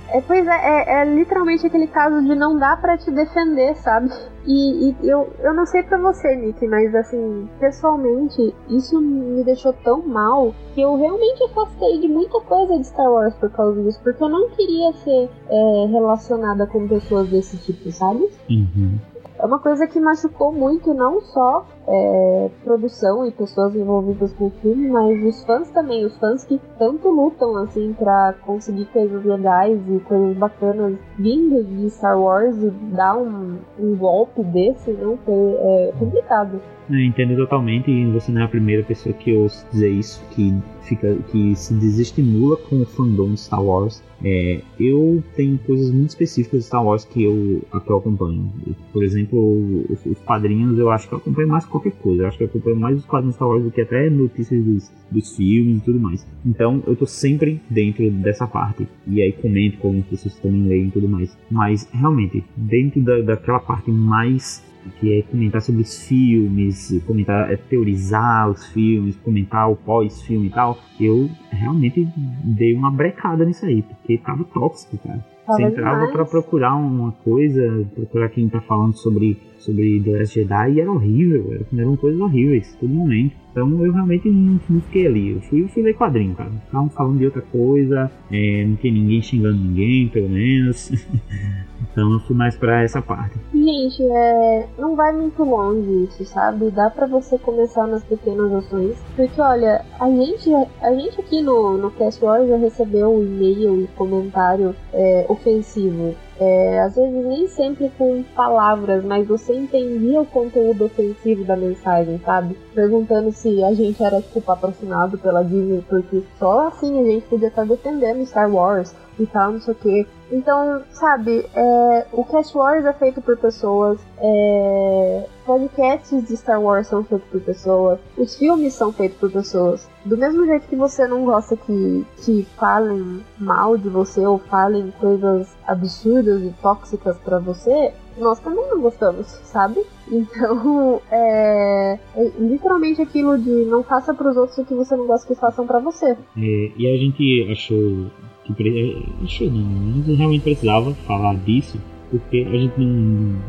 É, 0.10 0.22
pois 0.22 0.46
é, 0.46 0.52
é, 0.52 1.02
é, 1.02 1.06
literalmente 1.06 1.66
aquele 1.66 1.88
caso 1.88 2.22
de 2.22 2.36
não 2.36 2.58
dá 2.58 2.76
para 2.76 2.98
te 2.98 3.10
defender, 3.10 3.76
sabe? 3.78 4.10
E, 4.46 4.90
e, 4.90 4.96
eu, 5.08 5.32
eu 5.40 5.54
não 5.54 5.66
sei 5.66 5.84
pra 5.84 5.98
você, 5.98 6.36
Nick, 6.36 6.68
mas 6.68 6.94
assim, 6.96 7.48
pessoalmente, 7.60 8.54
isso 8.70 9.00
me 9.00 9.44
deixou 9.44 9.72
tão 9.72 10.06
mal 10.06 10.54
que 10.74 10.82
eu 10.82 10.98
realmente 10.98 11.44
afastei 11.44 12.00
de 12.00 12.08
muita 12.08 12.40
coisa 12.42 12.78
de 12.78 12.88
Star 12.88 13.10
Wars 13.10 13.34
por 13.36 13.50
causa 13.52 13.82
disso, 13.82 14.00
porque 14.04 14.24
eu 14.24 14.30
não 14.30 14.50
queria 14.50 14.92
ser 14.94 15.30
é, 15.50 15.86
relacionada 15.90 16.66
com 16.68 16.88
pessoas 16.88 17.30
desse 17.30 17.58
tipo, 17.58 17.92
sabe? 17.92 18.28
Uhum. 18.50 19.00
É 19.42 19.46
uma 19.46 19.58
coisa 19.58 19.88
que 19.88 20.00
machucou 20.00 20.54
muito 20.54 20.94
não 20.94 21.20
só 21.20 21.66
é, 21.88 22.50
produção 22.64 23.26
e 23.26 23.32
pessoas 23.32 23.76
envolvidas 23.76 24.32
com 24.34 24.46
o 24.46 24.50
filme, 24.62 24.88
mas 24.88 25.24
os 25.24 25.44
fãs 25.44 25.68
também, 25.72 26.06
os 26.06 26.16
fãs 26.20 26.46
que 26.46 26.62
tanto 26.78 27.10
lutam 27.10 27.58
assim 27.58 27.92
para 27.94 28.36
conseguir 28.46 28.86
coisas 28.86 29.26
legais 29.26 29.80
e 29.90 30.00
coisas 30.02 30.38
bacanas 30.38 30.96
vindas 31.18 31.68
de 31.68 31.90
Star 31.90 32.20
Wars 32.22 32.56
e 32.62 32.70
dar 32.94 33.18
um, 33.18 33.58
um 33.80 33.96
golpe 33.96 34.44
desse, 34.44 34.92
não 34.92 35.18
foi 35.18 35.56
é 35.58 35.94
complicado. 35.98 36.62
Eu 36.88 37.00
entendo 37.00 37.36
totalmente 37.36 37.90
e 37.90 38.12
você 38.12 38.32
não 38.32 38.42
é 38.42 38.46
a 38.46 38.50
primeira 38.50 38.84
pessoa 38.84 39.14
que 39.14 39.36
ouço 39.36 39.66
dizer 39.72 39.90
isso, 39.90 40.24
que 40.32 40.54
fica 40.84 41.16
que 41.32 41.56
se 41.56 41.74
desestimula 41.74 42.58
com 42.58 42.82
o 42.82 42.86
fandom 42.86 43.36
Star 43.36 43.64
Wars. 43.64 44.04
É, 44.24 44.62
eu 44.80 45.24
tenho 45.36 45.58
coisas 45.60 45.92
muito 45.92 46.10
específicas 46.10 46.62
de 46.62 46.66
Star 46.68 46.86
Wars 46.86 47.06
que 47.06 47.24
eu, 47.24 47.62
que 47.80 47.90
eu 47.90 47.98
acompanho. 47.98 48.52
Por 48.94 49.04
exemplo, 49.04 49.86
os, 49.90 50.06
os 50.06 50.20
quadrinhos 50.20 50.78
eu 50.78 50.92
acho 50.92 51.08
que 51.08 51.14
eu 51.14 51.18
acompanho 51.18 51.48
mais 51.48 51.66
qualquer 51.66 51.94
coisa. 51.94 52.24
Eu 52.24 52.28
acho 52.28 52.38
que 52.38 52.44
eu 52.44 52.48
acompanho 52.48 52.76
mais 52.76 52.98
os 52.98 53.06
quadrinhos 53.06 53.36
Star 53.36 53.48
Wars 53.48 53.64
do 53.64 53.72
que 53.72 53.82
até 53.82 54.10
notícias 54.10 54.64
dos, 54.64 54.92
dos 55.10 55.36
filmes 55.36 55.78
e 55.78 55.82
tudo 55.82 56.00
mais. 56.00 56.26
Então 56.46 56.84
eu 56.86 56.96
tô 56.96 57.06
sempre 57.06 57.60
dentro 57.70 58.10
dessa 58.12 58.48
parte. 58.48 58.88
E 59.08 59.22
aí 59.22 59.32
comento 59.32 59.78
com 59.78 60.00
as 60.00 60.06
pessoas 60.06 60.36
também 60.40 60.68
leem 60.68 60.88
e 60.88 60.92
tudo 60.92 61.08
mais. 61.08 61.38
Mas 61.50 61.88
realmente, 61.92 62.44
dentro 62.56 63.02
da, 63.02 63.22
daquela 63.22 63.60
parte 63.60 63.92
mais 63.92 64.64
que 65.00 65.20
é 65.20 65.22
comentar 65.24 65.62
sobre 65.62 65.82
os 65.82 66.08
filmes, 66.08 67.02
comentar, 67.06 67.52
é, 67.52 67.56
teorizar 67.56 68.50
os 68.50 68.66
filmes, 68.68 69.16
comentar 69.18 69.70
o 69.70 69.76
pós-filme 69.76 70.48
e 70.48 70.50
tal, 70.50 70.78
eu 71.00 71.30
realmente 71.52 72.08
dei 72.44 72.74
uma 72.74 72.92
brecada 72.92 73.46
nisso 73.46 73.66
aí, 73.66 73.82
porque 73.82 74.18
tava 74.18 74.44
tóxico, 74.44 74.98
cara. 74.98 75.26
Você 75.48 75.64
entrava 75.64 76.08
para 76.12 76.24
procurar 76.24 76.76
uma 76.76 77.12
coisa, 77.12 77.86
procurar 77.94 78.30
quem 78.30 78.48
tá 78.48 78.62
falando 78.62 78.96
sobre, 78.96 79.38
sobre 79.62 80.02
The 80.04 80.12
Last 80.12 80.36
Jedi 80.36 80.74
e 80.74 80.82
era 80.82 80.92
horrível, 80.92 81.66
eram 81.78 81.96
coisas 81.96 82.20
horríveis, 82.20 82.76
todo 82.80 82.90
momento. 82.90 83.36
Então 83.52 83.84
eu 83.84 83.92
realmente 83.92 84.30
não, 84.30 84.60
não 84.70 84.82
fiquei 84.82 85.08
ali, 85.08 85.32
eu 85.32 85.42
fui, 85.42 85.68
fui 85.68 85.84
ler 85.84 85.96
quadrinho, 85.96 86.36
cara. 86.36 86.52
Estavam 86.66 86.90
falando 86.90 87.18
de 87.18 87.26
outra 87.26 87.42
coisa, 87.42 88.12
é, 88.32 88.66
não 88.66 88.76
tinha 88.76 88.94
ninguém 88.94 89.22
xingando 89.22 89.58
ninguém, 89.58 90.08
pelo 90.08 90.30
menos. 90.30 90.92
Então 91.92 92.14
eu 92.14 92.20
fui 92.22 92.36
mais 92.36 92.56
pra 92.56 92.84
essa 92.84 93.02
parte. 93.02 93.38
Gente, 93.54 94.04
é, 94.04 94.68
não 94.78 94.96
vai 94.96 95.12
muito 95.12 95.44
longe 95.44 96.04
isso, 96.06 96.24
sabe? 96.26 96.70
Dá 96.72 96.90
para 96.90 97.08
você 97.08 97.38
começar 97.38 97.88
nas 97.88 98.04
pequenas 98.04 98.52
ações. 98.54 98.96
Porque 99.16 99.42
olha, 99.42 99.84
a 100.00 100.10
gente, 100.10 100.50
a 100.82 100.94
gente 100.94 101.20
aqui 101.20 101.42
no, 101.42 101.78
no 101.78 101.92
Cast 101.92 102.24
Wars 102.24 102.48
já 102.48 102.58
recebeu 102.58 103.14
um 103.14 103.24
e-mail 103.24 103.82
e 103.84 103.88
comentário 103.96 104.76
é, 104.94 105.26
ofensivo. 105.28 106.16
É, 106.44 106.80
às 106.80 106.96
vezes 106.96 107.24
nem 107.24 107.48
sempre 107.48 107.92
com 108.00 108.24
palavras, 108.36 109.06
mas 109.06 109.28
você 109.28 109.54
entendia 109.54 110.22
o 110.22 110.26
conteúdo 110.26 110.86
ofensivo 110.86 111.44
da 111.44 111.56
mensagem, 111.56 112.20
sabe? 112.26 112.58
Perguntando 112.74 113.32
se 113.32 113.64
a 113.64 113.72
gente 113.76 114.02
era 114.02 114.20
tipo 114.20 114.42
patrocinado 114.42 115.20
pela 115.20 115.44
Disney, 115.44 115.86
porque 115.88 116.24
só 116.40 116.70
assim 116.70 117.00
a 117.00 117.04
gente 117.04 117.28
podia 117.28 117.50
estar 117.50 117.64
defendendo 117.64 118.26
Star 118.26 118.52
Wars 118.52 118.92
e 119.20 119.26
tal, 119.28 119.52
não 119.52 119.62
sei 119.62 119.72
o 119.72 119.78
que. 119.78 120.08
Então, 120.32 120.82
sabe, 120.92 121.46
é, 121.54 122.06
o 122.14 122.24
Cast 122.24 122.58
Wars 122.58 122.86
é 122.86 122.94
feito 122.94 123.22
por 123.22 123.36
pessoas, 123.38 124.00
é, 124.18 125.26
podcasts 125.46 126.26
de 126.26 126.38
Star 126.38 126.62
Wars 126.62 126.88
são 126.88 127.04
feitos 127.04 127.28
por 127.30 127.42
pessoas, 127.42 128.00
os 128.18 128.38
filmes 128.38 128.74
são 128.74 128.94
feitos 128.94 129.18
por 129.18 129.30
pessoas. 129.30 129.90
Do 130.06 130.18
mesmo 130.18 130.46
jeito 130.46 130.68
que 130.68 130.76
você 130.76 131.06
não 131.06 131.26
gosta 131.26 131.58
que, 131.58 132.06
que 132.24 132.48
falem 132.58 133.20
mal 133.38 133.78
de 133.78 133.90
você 133.90 134.26
ou 134.26 134.40
falem 134.40 134.94
coisas 135.00 135.54
absurdas 135.68 136.42
e 136.42 136.54
tóxicas 136.62 137.18
para 137.18 137.40
você, 137.40 137.94
nós 138.18 138.40
também 138.40 138.66
não 138.70 138.82
gostamos, 138.82 139.28
sabe? 139.28 139.82
Então, 140.12 141.02
é, 141.10 141.98
é, 142.18 142.32
literalmente 142.38 143.02
aquilo 143.02 143.38
de 143.38 143.50
não 143.64 143.82
faça 143.82 144.14
para 144.14 144.30
os 144.30 144.36
outros 144.36 144.58
o 144.58 144.66
que 144.66 144.74
você 144.74 144.94
não 144.94 145.08
gosta 145.08 145.26
que 145.26 145.40
façam 145.40 145.66
para 145.66 145.80
você. 145.80 146.18
É, 146.36 146.72
e 146.78 146.94
a 146.94 146.98
gente 146.98 147.50
achou 147.50 148.12
que 148.46 148.98
achou 149.24 149.52
não, 149.52 149.90
a 149.90 149.94
gente 149.94 150.14
realmente 150.14 150.42
precisava 150.42 150.94
falar 150.96 151.36
disso 151.36 151.80
porque 152.10 152.46
a 152.46 152.58
gente 152.58 152.78
não, 152.78 152.88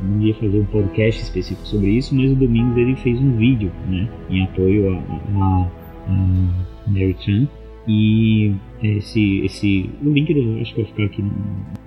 não, 0.02 0.23
ia 0.23 0.35
fazer 0.35 0.60
um 0.60 0.64
podcast 0.66 1.20
específico 1.20 1.66
sobre 1.66 1.90
isso, 1.90 2.14
mas 2.14 2.31
o 2.31 2.36
Domingos 2.36 2.77
ele 2.77 2.94
fez 2.94 3.20
um 3.20 3.36
vídeo, 3.36 3.73
né, 3.89 4.09
em 4.31 4.44
apoio 4.44 4.94
a, 4.94 4.98
a, 4.98 5.70
a 6.09 6.89
Mary 6.89 7.16
Chan 7.19 7.48
e 7.89 8.55
esse, 8.81 9.40
esse 9.44 9.90
o 10.05 10.10
link 10.10 10.32
do, 10.32 10.60
acho 10.60 10.74
que 10.74 10.82
vai 10.82 10.90
ficar 10.90 11.05
aqui, 11.05 11.24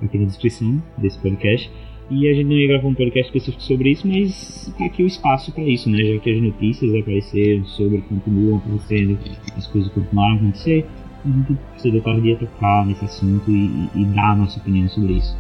aqui 0.02 0.18
na 0.18 0.26
descrição 0.26 0.84
desse 0.98 1.18
podcast 1.20 1.72
e 2.10 2.28
a 2.28 2.34
gente 2.34 2.46
não 2.46 2.56
ia 2.56 2.68
gravar 2.68 2.88
um 2.88 2.94
podcast 2.94 3.28
específico 3.28 3.64
sobre 3.64 3.92
isso, 3.92 4.08
mas 4.08 4.72
tem 4.78 4.86
aqui 4.86 5.02
o 5.02 5.08
espaço 5.08 5.52
para 5.52 5.64
isso, 5.64 5.90
né? 5.90 6.04
Já 6.04 6.20
que 6.20 6.30
as 6.30 6.42
notícias 6.42 6.94
apareceram 6.94 7.66
sobre 7.66 8.02
continuam 8.02 8.58
acontecendo, 8.58 9.18
as 9.56 9.66
coisas 9.68 9.92
continuaram 9.92 10.34
a 10.34 10.38
acontecer, 10.38 10.86
a 11.26 11.32
gente 11.32 11.60
precisa 11.72 12.02
tardia 12.02 12.38
tocar 12.38 12.86
nesse 12.86 13.04
assunto 13.06 13.50
e, 13.50 13.90
e, 13.96 14.06
dar 14.14 14.32
a 14.32 14.36
nossa 14.36 14.60
opinião 14.60 14.88
sobre 14.90 15.14
isso. 15.14 15.38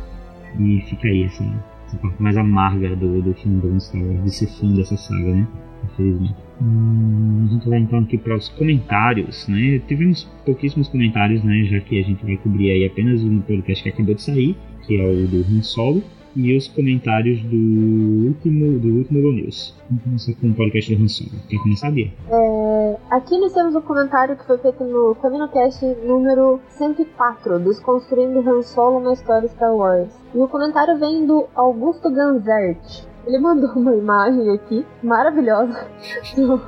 E 0.59 0.81
fica 0.81 1.07
aí 1.07 1.23
essa, 1.23 1.43
essa 1.87 1.97
parte 1.97 2.21
mais 2.21 2.37
amarga 2.37 2.95
do, 2.95 3.21
do 3.21 3.33
do 3.33 3.79
Star 3.79 4.01
Wars, 4.01 4.23
de 4.23 4.31
ser 4.31 4.47
fã 4.47 4.73
dessa 4.73 4.97
saga, 4.97 5.35
né? 5.35 5.47
Infelizmente. 5.83 6.35
Hum, 6.61 7.45
a 7.45 7.53
gente 7.53 7.69
vai 7.69 7.79
então 7.79 7.99
aqui 7.99 8.17
para 8.17 8.35
os 8.35 8.49
comentários, 8.49 9.47
né? 9.47 9.79
Tivemos 9.87 10.23
pouquíssimos 10.45 10.87
comentários, 10.87 11.43
né? 11.43 11.65
Já 11.65 11.79
que 11.81 11.99
a 11.99 12.03
gente 12.03 12.23
vai 12.25 12.37
cobrir 12.37 12.71
aí 12.71 12.85
apenas 12.85 13.21
um 13.23 13.41
podcast 13.41 13.83
que 13.83 13.89
acabou 13.89 14.15
de 14.15 14.21
sair, 14.21 14.55
que 14.87 14.99
é 14.99 15.05
o 15.05 15.27
do 15.27 15.45
Han 15.51 15.61
Solo 15.61 16.03
e 16.35 16.55
os 16.55 16.67
comentários 16.67 17.41
do 17.41 18.27
último, 18.27 18.77
do 18.79 18.97
último 18.97 19.31
News. 19.31 19.73
Vamos 19.89 20.03
começar 20.03 20.33
com 20.33 20.47
o 20.47 20.53
podcast 20.53 20.95
do 20.95 21.03
Han 21.03 21.07
Solo. 21.07 21.31
Quer 21.49 21.57
começar, 21.57 21.91
Bia? 21.91 22.11
É, 22.29 22.84
aqui 23.09 23.37
nós 23.37 23.53
temos 23.53 23.75
um 23.75 23.81
comentário 23.81 24.35
que 24.35 24.45
foi 24.45 24.57
feito 24.57 24.83
no 24.83 25.15
CaminoCast 25.15 25.85
número 26.03 26.59
104, 26.69 27.59
Desconstruindo 27.59 28.39
Han 28.39 28.61
Solo 28.61 28.99
na 28.99 29.13
história 29.13 29.47
Star 29.49 29.75
Wars. 29.75 30.09
E 30.33 30.37
o 30.39 30.47
comentário 30.47 30.97
vem 30.97 31.25
do 31.25 31.47
Augusto 31.55 32.09
Ganzert. 32.09 33.05
Ele 33.25 33.39
mandou 33.39 33.71
uma 33.71 33.95
imagem 33.95 34.51
aqui, 34.51 34.85
maravilhosa, 35.01 35.87
do 36.35 36.61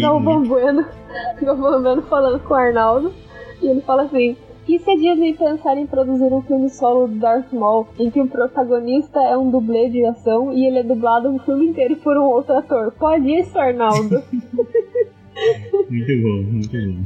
Galvão 0.00 0.42
Bueno, 0.42 0.86
Galvão 1.40 1.82
Bueno 1.82 2.02
falando 2.02 2.40
com 2.40 2.54
o 2.54 2.56
Arnaldo. 2.56 3.12
E 3.60 3.66
ele 3.68 3.82
fala 3.82 4.04
assim: 4.04 4.36
e 4.66 4.78
se 4.78 4.90
a 4.90 4.94
Disney 4.94 5.34
pensar 5.34 5.76
em 5.76 5.86
produzir 5.86 6.32
um 6.32 6.40
filme 6.42 6.70
solo 6.70 7.08
do 7.08 7.16
Darth 7.16 7.52
Maul, 7.52 7.88
em 7.98 8.10
que 8.10 8.20
o 8.20 8.28
protagonista 8.28 9.20
é 9.20 9.36
um 9.36 9.50
dublê 9.50 9.88
de 9.88 10.04
ação 10.06 10.52
e 10.52 10.64
ele 10.64 10.78
é 10.78 10.82
dublado 10.84 11.34
o 11.34 11.38
filme 11.40 11.66
inteiro 11.66 11.96
por 11.96 12.16
um 12.16 12.24
outro 12.24 12.56
ator? 12.56 12.92
Pode 12.92 13.28
isso, 13.28 13.58
Arnaldo? 13.58 14.22
muito 15.90 16.22
bom, 16.22 16.42
muito 16.50 16.70
bom. 16.70 17.04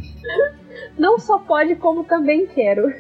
Não 0.98 1.18
só 1.18 1.39
pode, 1.39 1.77
como 1.77 2.05
também 2.05 2.47
quero. 2.47 2.93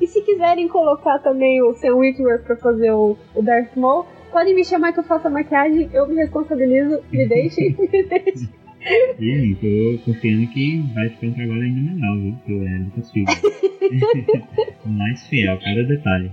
e 0.00 0.06
se 0.06 0.22
quiserem 0.22 0.68
colocar 0.68 1.18
também 1.18 1.62
o 1.62 1.72
Sam 1.74 1.96
Witwer 1.96 2.42
pra 2.42 2.56
fazer 2.56 2.92
o, 2.92 3.16
o 3.34 3.42
Darth 3.42 3.76
Maul, 3.76 4.06
podem 4.30 4.54
me 4.54 4.64
chamar 4.64 4.92
que 4.92 5.00
eu 5.00 5.04
faça 5.04 5.30
maquiagem, 5.30 5.90
eu 5.92 6.06
me 6.08 6.16
responsabilizo, 6.16 7.02
me 7.12 7.26
deixem, 7.26 7.76
me 7.78 8.02
deixem. 8.02 8.48
Sim, 9.16 9.56
tô 9.60 10.04
confiando 10.04 10.46
que 10.48 10.82
vai 10.92 11.08
ficar 11.08 11.28
um 11.28 11.34
trabalho 11.34 11.62
ainda 11.62 11.92
melhor, 11.92 12.18
viu? 12.18 12.34
Que 12.44 12.66
é 12.66 12.78
Lucas 12.78 13.06
Silva. 13.06 13.32
Mais 14.84 15.26
fiel, 15.28 15.58
cada 15.62 15.84
detalhe. 15.84 16.32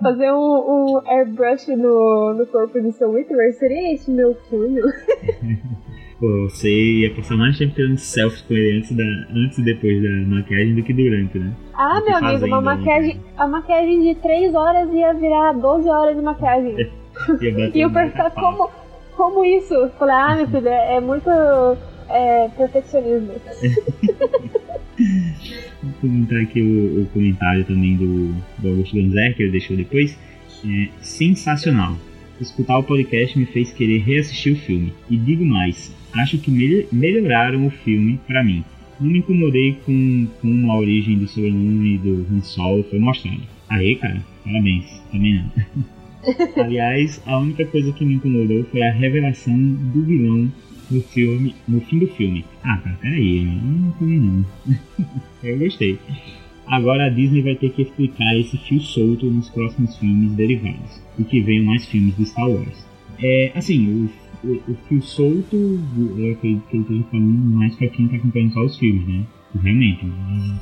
Fazer 0.00 0.32
um, 0.32 0.36
um 0.36 1.08
airbrush 1.08 1.74
no, 1.74 2.34
no 2.34 2.46
corpo 2.46 2.80
de 2.80 2.92
seu 2.92 3.10
Witwer 3.10 3.52
seria 3.54 3.92
esse 3.94 4.10
meu 4.10 4.34
sonho. 4.48 4.82
Pô, 6.22 6.48
você 6.48 6.70
ia 6.70 7.12
passar 7.12 7.36
mais 7.36 7.58
tempo 7.58 7.74
tirando 7.74 7.98
selfies 7.98 8.42
com 8.42 8.54
ele 8.54 8.78
antes, 8.78 8.92
da, 8.92 9.02
antes 9.34 9.58
e 9.58 9.62
depois 9.64 10.00
da 10.00 10.08
maquiagem 10.36 10.76
do 10.76 10.82
que 10.84 10.92
durante, 10.92 11.36
né? 11.36 11.52
Ah, 11.74 12.00
meu 12.00 12.14
amigo, 12.14 12.46
uma 12.46 12.60
maquiagem, 12.60 13.20
a 13.36 13.48
maquiagem 13.48 14.02
de 14.02 14.14
3 14.20 14.54
horas 14.54 14.88
ia 14.92 15.12
virar 15.14 15.52
12 15.54 15.88
horas 15.88 16.14
de 16.14 16.22
maquiagem. 16.22 16.76
e 17.74 17.80
eu 17.80 17.90
perguntar 17.90 18.30
como 18.30 18.70
como 19.16 19.44
isso? 19.44 19.74
Eu 19.74 19.90
falei, 19.90 20.14
ah, 20.14 20.36
meu 20.36 20.46
filho, 20.46 20.68
é, 20.68 20.94
é 20.94 21.00
muito 21.00 21.28
é, 21.28 22.48
perfeccionismo. 22.56 23.32
Vou 25.82 25.92
comentar 26.00 26.40
aqui 26.40 26.62
o, 26.62 27.02
o, 27.02 27.06
comentário 27.06 27.64
também 27.64 27.96
do, 27.96 28.32
do 28.58 28.68
Augusto 28.68 28.94
Ganzer, 28.94 29.34
que 29.34 29.42
ele 29.42 29.50
deixou 29.50 29.76
depois. 29.76 30.16
É 30.64 30.88
sensacional. 31.00 31.96
Escutar 32.40 32.78
o 32.78 32.84
podcast 32.84 33.36
me 33.36 33.44
fez 33.44 33.72
querer 33.72 33.98
reassistir 34.02 34.52
o 34.52 34.56
filme. 34.56 34.92
E 35.10 35.16
digo 35.16 35.44
mais, 35.44 35.92
acho 36.14 36.38
que 36.38 36.50
me 36.50 36.86
melhoraram 36.92 37.66
o 37.66 37.70
filme 37.70 38.18
para 38.26 38.42
mim. 38.42 38.64
Não 39.00 39.10
me 39.10 39.18
incomodei 39.18 39.76
com 39.84 40.26
como 40.40 40.70
a 40.70 40.78
origem 40.78 41.18
do 41.18 41.26
sobrenome 41.26 41.98
do 41.98 42.26
Han 42.30 42.42
Solo 42.42 42.84
foi 42.84 42.98
mostrada. 42.98 43.40
Aí, 43.68 43.96
cara, 43.96 44.22
parabéns. 44.44 45.02
Também 45.10 45.34
não. 45.34 45.52
Aliás, 46.62 47.20
a 47.26 47.38
única 47.38 47.64
coisa 47.66 47.92
que 47.92 48.04
me 48.04 48.14
incomodou 48.14 48.64
foi 48.64 48.82
a 48.82 48.92
revelação 48.92 49.56
do 49.56 50.04
vilão 50.04 50.52
no 50.90 51.00
filme, 51.00 51.54
no 51.66 51.80
fim 51.80 51.98
do 51.98 52.06
filme. 52.08 52.44
Ah, 52.62 52.76
cara, 52.76 52.96
peraí, 53.00 53.44
não 53.44 53.90
também 53.92 54.18
não. 54.18 54.46
eu 55.42 55.58
gostei. 55.58 55.98
Agora 56.66 57.06
a 57.06 57.08
Disney 57.08 57.42
vai 57.42 57.56
ter 57.56 57.70
que 57.70 57.82
explicar 57.82 58.36
esse 58.38 58.56
fio 58.56 58.80
solto 58.80 59.26
nos 59.26 59.48
próximos 59.50 59.96
filmes 59.98 60.32
derivados, 60.32 61.02
e 61.18 61.24
que 61.24 61.40
venham 61.40 61.64
mais 61.64 61.86
filmes 61.86 62.16
de 62.16 62.26
Star 62.26 62.48
Wars. 62.48 62.86
É, 63.20 63.52
assim, 63.54 63.88
o, 63.88 64.10
o, 64.44 64.72
o 64.72 64.74
fio 64.88 65.02
solto, 65.02 65.56
eu 65.56 66.32
acredito 66.32 66.66
que 66.68 66.76
eu 66.76 66.80
esteja 66.82 67.04
falando 67.10 67.54
mais 67.54 67.74
pra 67.76 67.88
quem 67.88 68.08
tá 68.08 68.16
acompanhando 68.16 68.52
só 68.52 68.64
os 68.64 68.78
filmes, 68.78 69.06
né? 69.06 69.24
Realmente, 69.62 70.06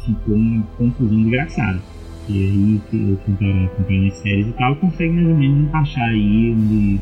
ficou 0.05 0.35
uma 0.35 0.63
confusão 0.77 1.23
desgraçada. 1.23 1.81
E 2.29 2.33
aí, 2.33 2.81
quem 2.91 3.17
tá 3.37 3.73
acompanhando 3.73 4.09
as 4.09 4.19
séries 4.19 4.49
e 4.49 4.53
tal, 4.53 4.77
consegue 4.77 5.13
mais 5.13 5.29
ou 5.29 5.37
menos 5.37 5.69
encaixar 5.69 6.09
aí 6.09 6.53
onde, 6.53 7.01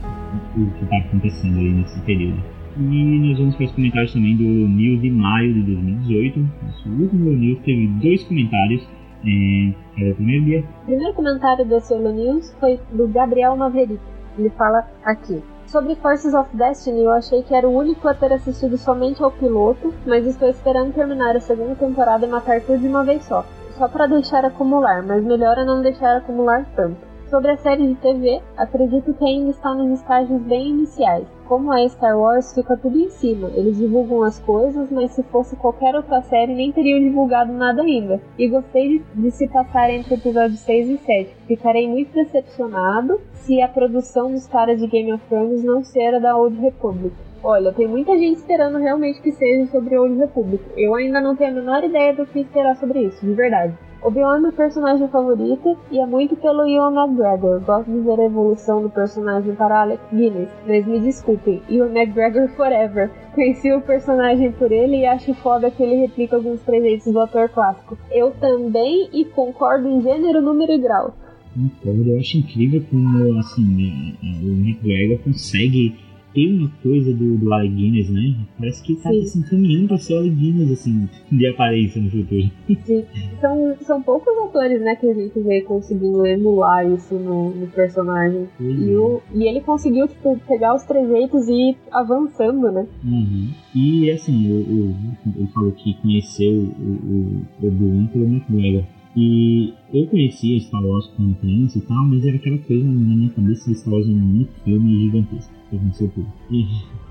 o 0.57 0.71
que 0.79 0.87
tá 0.87 0.97
acontecendo 0.99 1.59
aí 1.59 1.71
nesse 1.71 2.01
período. 2.03 2.43
E 2.79 3.19
nós 3.29 3.39
vamos 3.39 3.57
para 3.57 3.67
os 3.67 3.73
comentários 3.73 4.13
também 4.13 4.37
do 4.37 4.45
News 4.45 5.01
de 5.03 5.11
maio 5.11 5.53
de 5.53 5.63
2018. 5.63 6.41
Nosso 6.63 6.89
último 6.91 7.31
News 7.31 7.59
teve 7.65 7.89
dois 8.01 8.23
comentários. 8.25 8.87
É, 9.27 10.11
o 10.11 10.15
primeiro 10.15 10.45
dia? 10.45 10.61
O 10.61 10.87
primeiro 10.87 11.15
comentário 11.15 11.81
Solo 11.81 12.13
News 12.13 12.55
foi 12.61 12.79
do 12.93 13.09
Gabriel 13.09 13.57
Maverick. 13.57 13.99
Ele 14.39 14.51
fala 14.51 14.87
aqui. 15.05 15.43
Sobre 15.69 15.95
Forces 15.97 16.35
of 16.35 16.49
Destiny, 16.57 17.05
eu 17.05 17.13
achei 17.13 17.43
que 17.43 17.55
era 17.55 17.69
o 17.69 17.77
único 17.77 18.09
a 18.09 18.15
ter 18.15 18.33
assistido 18.33 18.77
somente 18.77 19.23
ao 19.23 19.31
piloto, 19.31 19.95
mas 20.07 20.27
estou 20.27 20.49
esperando 20.49 20.95
terminar 20.95 21.37
a 21.37 21.41
segunda 21.41 21.75
temporada 21.75 22.27
e 22.27 22.29
matar 22.29 22.61
tudo 22.63 22.79
de 22.79 22.89
uma 22.89 23.05
vez 23.05 23.23
só 23.25 23.45
só 23.79 23.87
para 23.87 24.09
deixar 24.09 24.45
acumular, 24.45 25.03
mas 25.05 25.23
melhor 25.23 25.57
é 25.57 25.65
não 25.65 25.81
deixar 25.81 26.17
acumular 26.17 26.67
tanto. 26.75 26.99
Sobre 27.31 27.53
a 27.53 27.57
série 27.57 27.87
de 27.87 27.95
TV, 27.95 28.43
acredito 28.57 29.15
que 29.15 29.25
ainda 29.25 29.51
está 29.51 29.73
nos 29.73 30.01
estágios 30.01 30.43
bem 30.43 30.71
iniciais. 30.71 31.27
Como 31.49 31.73
é 31.73 31.89
Star 31.89 32.21
Wars, 32.21 32.53
fica 32.55 32.77
tudo 32.77 32.99
em 32.99 33.09
cima. 33.09 33.51
Eles 33.55 33.79
divulgam 33.79 34.23
as 34.23 34.39
coisas, 34.39 34.91
mas 34.91 35.13
se 35.13 35.23
fosse 35.23 35.57
qualquer 35.57 35.95
outra 35.95 36.21
série, 36.21 36.55
nem 36.55 36.71
teriam 36.71 37.01
divulgado 37.01 37.51
nada 37.55 37.81
ainda. 37.81 38.21
E 38.39 38.47
gostei 38.47 38.99
de, 38.99 39.05
de 39.15 39.31
se 39.31 39.49
passar 39.49 39.89
entre 39.89 40.17
episódios 40.17 40.61
6 40.61 40.91
e 40.91 40.99
7. 40.99 41.37
Ficarei 41.47 41.89
muito 41.89 42.13
decepcionado 42.13 43.19
se 43.33 43.63
a 43.63 43.69
produção 43.69 44.31
dos 44.31 44.47
caras 44.47 44.79
de 44.79 44.87
Game 44.87 45.11
of 45.11 45.25
Thrones 45.27 45.65
não 45.65 45.83
ser 45.83 46.17
a 46.17 46.19
da 46.19 46.37
Old 46.37 46.61
Republic. 46.61 47.17
Olha, 47.43 47.73
tem 47.73 47.89
muita 47.89 48.19
gente 48.19 48.37
esperando 48.37 48.77
realmente 48.77 49.23
que 49.23 49.33
seja 49.33 49.71
sobre 49.71 49.97
Old 49.97 50.19
Republic. 50.19 50.63
Eu 50.77 50.95
ainda 50.95 51.19
não 51.19 51.35
tenho 51.35 51.53
a 51.53 51.55
menor 51.55 51.83
ideia 51.83 52.13
do 52.13 52.27
que 52.27 52.41
esperar 52.41 52.77
sobre 52.77 53.05
isso, 53.05 53.25
de 53.25 53.33
verdade. 53.33 53.75
Obi-Wan 54.01 54.37
é 54.37 54.41
meu 54.41 54.53
personagem 54.53 55.09
favorito 55.09 55.77
e 55.91 55.99
é 55.99 56.07
muito 56.07 56.37
pelo 56.37 56.69
Ewan 56.69 56.95
McGregor. 56.95 57.61
Gosto 57.61 57.91
de 57.91 57.99
ver 57.99 58.21
a 58.21 58.27
evolução 58.27 58.81
do 58.81 58.89
personagem 58.89 59.55
para 59.57 59.81
Alec 59.81 60.01
Guinness, 60.13 60.49
mas 60.67 60.87
me 60.87 61.01
desculpem, 61.01 61.61
Ewan 61.69 61.91
McGregor 61.91 62.49
forever. 62.51 63.11
Conheci 63.35 63.73
o 63.73 63.81
personagem 63.81 64.53
por 64.53 64.71
ele 64.71 64.99
e 64.99 65.07
acho 65.07 65.35
foda 65.35 65.71
que 65.71 65.83
ele 65.83 65.97
replica 65.97 66.37
alguns 66.37 66.61
trejeitos 66.61 67.13
do 67.13 67.21
ator 67.21 67.49
clássico. 67.49 67.99
Eu 68.11 68.31
também 68.31 69.09
e 69.13 69.25
concordo 69.25 69.89
em 69.89 70.01
gênero, 70.01 70.41
número 70.41 70.73
e 70.73 70.79
grau. 70.79 71.15
Concordo, 71.53 72.11
eu 72.11 72.21
acho 72.21 72.39
incrível 72.39 72.85
como 72.89 73.37
assim, 73.41 74.17
o 74.23 74.53
McGregor 74.65 75.19
consegue 75.25 75.97
tem 76.39 76.57
uma 76.57 76.71
coisa 76.81 77.13
do, 77.13 77.37
do 77.37 77.53
Alec 77.53 77.75
Guinness, 77.75 78.09
né? 78.11 78.37
Parece 78.57 78.81
que 78.85 78.95
tá 78.95 79.11
se 79.11 79.39
encaminhando 79.41 79.89
pra 79.89 79.99
ser 79.99 80.15
o 80.15 80.19
Alec 80.19 80.37
Guinness, 80.37 80.71
assim, 80.71 81.09
de 81.33 81.47
aparência 81.49 82.01
no 82.01 82.09
futuro. 82.09 82.49
Sim. 82.85 83.05
São, 83.41 83.77
são 83.81 84.03
poucos 84.03 84.33
atores, 84.45 84.81
né, 84.81 84.95
que 84.95 85.11
a 85.11 85.15
gente 85.15 85.39
vê 85.41 85.63
conseguindo 85.63 86.25
emular 86.25 86.89
isso 86.89 87.15
no, 87.15 87.51
no 87.51 87.67
personagem. 87.67 88.47
E, 88.61 88.95
o, 88.95 89.21
e 89.35 89.49
ele 89.49 89.61
conseguiu, 89.61 90.07
tipo, 90.07 90.39
pegar 90.47 90.77
os 90.77 90.85
trejeitos 90.85 91.49
e 91.49 91.71
ir 91.71 91.77
avançando, 91.91 92.71
né? 92.71 92.87
Uhum. 93.05 93.49
E, 93.75 94.09
assim, 94.13 94.53
o, 94.53 94.61
o, 94.61 94.97
ele 95.37 95.49
falou 95.49 95.73
que 95.73 95.95
conheceu 95.95 96.53
o, 96.53 97.43
o 97.61 97.67
Obi-Wan 97.67 98.07
pelo 98.07 98.27
McGregor. 98.27 98.85
E 99.17 99.73
eu 99.93 100.07
conhecia 100.07 100.61
Star 100.61 100.85
Wars 100.85 101.07
como 101.17 101.35
criança 101.37 101.79
e 101.79 101.83
tal, 101.83 102.05
mas 102.05 102.25
era 102.25 102.37
aquela 102.37 102.59
coisa 102.59 102.85
na 102.85 103.17
minha 103.17 103.31
cabeça 103.31 103.71
de 103.71 103.79
Star 103.79 103.95
Wars 103.95 104.07
era 104.07 104.17
muito 104.17 104.51
filme 104.65 105.05
gigantesco 105.05 105.59
eu 105.73 105.81
não 105.81 105.93
sei 105.93 106.09
tudo. 106.09 106.27
E, 106.51 106.67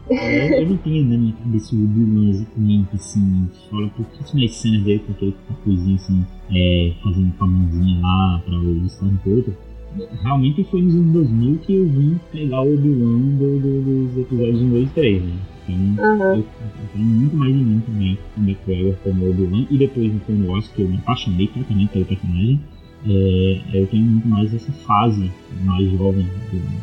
eu, 0.09 0.61
eu 0.61 0.69
não 0.69 0.77
tenho 0.77 1.05
na 1.05 1.17
minha 1.17 1.33
cabeça 1.33 1.75
o 1.75 1.83
Obi-Wan 1.83 2.29
exatamente 2.29 2.95
assim, 2.95 3.47
fora 3.69 3.87
pouquíssimas 3.89 4.55
cenas 4.55 4.83
dele 4.83 4.99
com 4.99 5.11
aquele 5.11 5.35
coisinha 5.63 5.95
assim, 5.95 6.25
é, 6.51 6.93
fazendo 7.03 7.33
com 7.37 7.43
a 7.43 7.47
mãozinha 7.47 8.01
lá 8.01 8.41
pra 8.45 8.57
o 8.57 8.85
Stormtrooper. 8.85 9.53
Realmente 10.21 10.63
foi 10.65 10.81
nos 10.81 10.95
anos 10.95 11.13
2000 11.13 11.57
que 11.59 11.73
eu 11.73 11.87
vim 11.87 12.19
pegar 12.31 12.61
o 12.61 12.73
Obi-Wan 12.73 13.19
do, 13.19 13.59
do, 13.59 13.81
dos 13.81 14.17
episódios 14.17 14.61
1, 14.61 14.69
2 14.69 14.87
e 14.87 14.93
3, 14.93 15.23
né? 15.23 15.39
Então, 15.71 16.05
uhum. 16.05 16.21
eu, 16.21 16.35
eu, 16.37 16.45
tenho 16.93 17.05
muito 17.05 17.35
mais 17.35 17.51
em 17.51 17.57
mim 17.57 17.83
também 17.85 18.17
o 18.37 18.41
McGregor 18.41 18.95
como 19.03 19.29
Obi-Wan 19.29 19.65
e 19.69 19.77
depois 19.77 20.13
no 20.13 20.19
Clone 20.21 20.47
Wars, 20.47 20.67
que 20.69 20.81
eu 20.81 20.87
me 20.87 20.97
apaixonei 20.97 21.47
totalmente 21.47 21.89
pelo 21.89 22.05
personagem 22.05 22.59
é, 23.05 23.61
eu 23.73 23.87
tenho 23.87 24.03
muito 24.03 24.27
mais 24.27 24.53
essa 24.53 24.71
fase 24.85 25.31
mais 25.63 25.89
jovem 25.91 26.27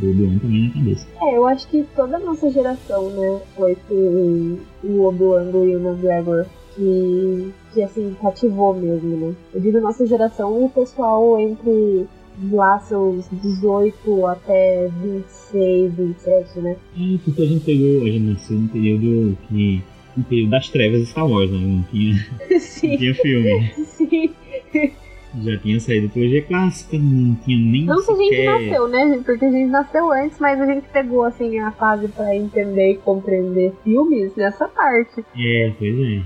do, 0.01 0.11
Obi-Wan 0.11 0.39
também 0.39 0.69
na 0.69 0.75
cabeça. 0.75 1.07
É, 1.23 1.37
eu 1.37 1.47
acho 1.47 1.67
que 1.69 1.85
toda 1.95 2.17
a 2.17 2.21
nossa 2.21 2.51
geração, 2.51 3.11
né, 3.11 3.41
foi 3.57 3.77
com 3.89 4.59
o 4.85 5.05
Obi-Wan 5.05 5.45
do 5.47 5.67
Ian 5.67 5.81
McGregor 5.81 6.47
que, 6.75 7.53
que, 7.73 7.83
assim, 7.83 8.17
cativou 8.23 8.75
mesmo, 8.75 9.17
né. 9.17 9.35
Eu 9.53 9.61
digo 9.61 9.81
nossa 9.81 10.07
geração, 10.07 10.65
o 10.65 10.71
pessoal 10.71 11.39
entre 11.39 12.07
lá 12.51 12.79
seus 12.81 13.27
18 13.31 14.27
até 14.27 14.89
26, 15.03 15.95
27, 15.95 16.59
né. 16.61 16.77
É, 16.97 17.19
porque 17.25 17.43
a 17.43 17.47
gente 17.47 17.65
pegou, 17.65 18.03
a 18.03 18.11
gente 18.11 18.25
nasceu 18.25 18.59
no 18.59 18.69
período 18.69 19.39
que 19.49 19.83
período 20.29 20.51
das 20.51 20.69
trevas 20.69 21.01
de 21.01 21.07
Star 21.07 21.29
Wars, 21.29 21.51
né? 21.51 21.59
Não 21.59 21.83
tinha, 21.85 22.15
Sim. 22.61 22.91
não 22.91 22.99
tinha 22.99 23.15
filme. 23.15 23.73
Sim 23.75 24.35
já 25.43 25.59
tinha 25.59 25.81
saído 25.81 26.09
trilogia 26.09 26.43
clássica, 26.43 26.97
não 26.99 27.35
tinha 27.37 27.59
nem 27.59 27.85
Não 27.85 28.03
que 28.05 28.13
a 28.13 28.17
gente 28.17 28.45
nasceu, 28.45 28.89
né, 28.89 29.23
Porque 29.25 29.45
a 29.45 29.51
gente 29.51 29.71
nasceu 29.71 30.13
antes, 30.13 30.39
mas 30.39 30.61
a 30.61 30.67
gente 30.67 30.89
pegou, 30.89 31.25
assim, 31.25 31.59
a 31.59 31.71
fase 31.73 32.09
pra 32.09 32.35
entender 32.35 32.93
e 32.93 32.99
compreender 32.99 33.73
filmes 33.83 34.35
nessa 34.37 34.69
parte. 34.69 35.25
É, 35.37 35.73
pois 35.79 35.99
é. 35.99 36.23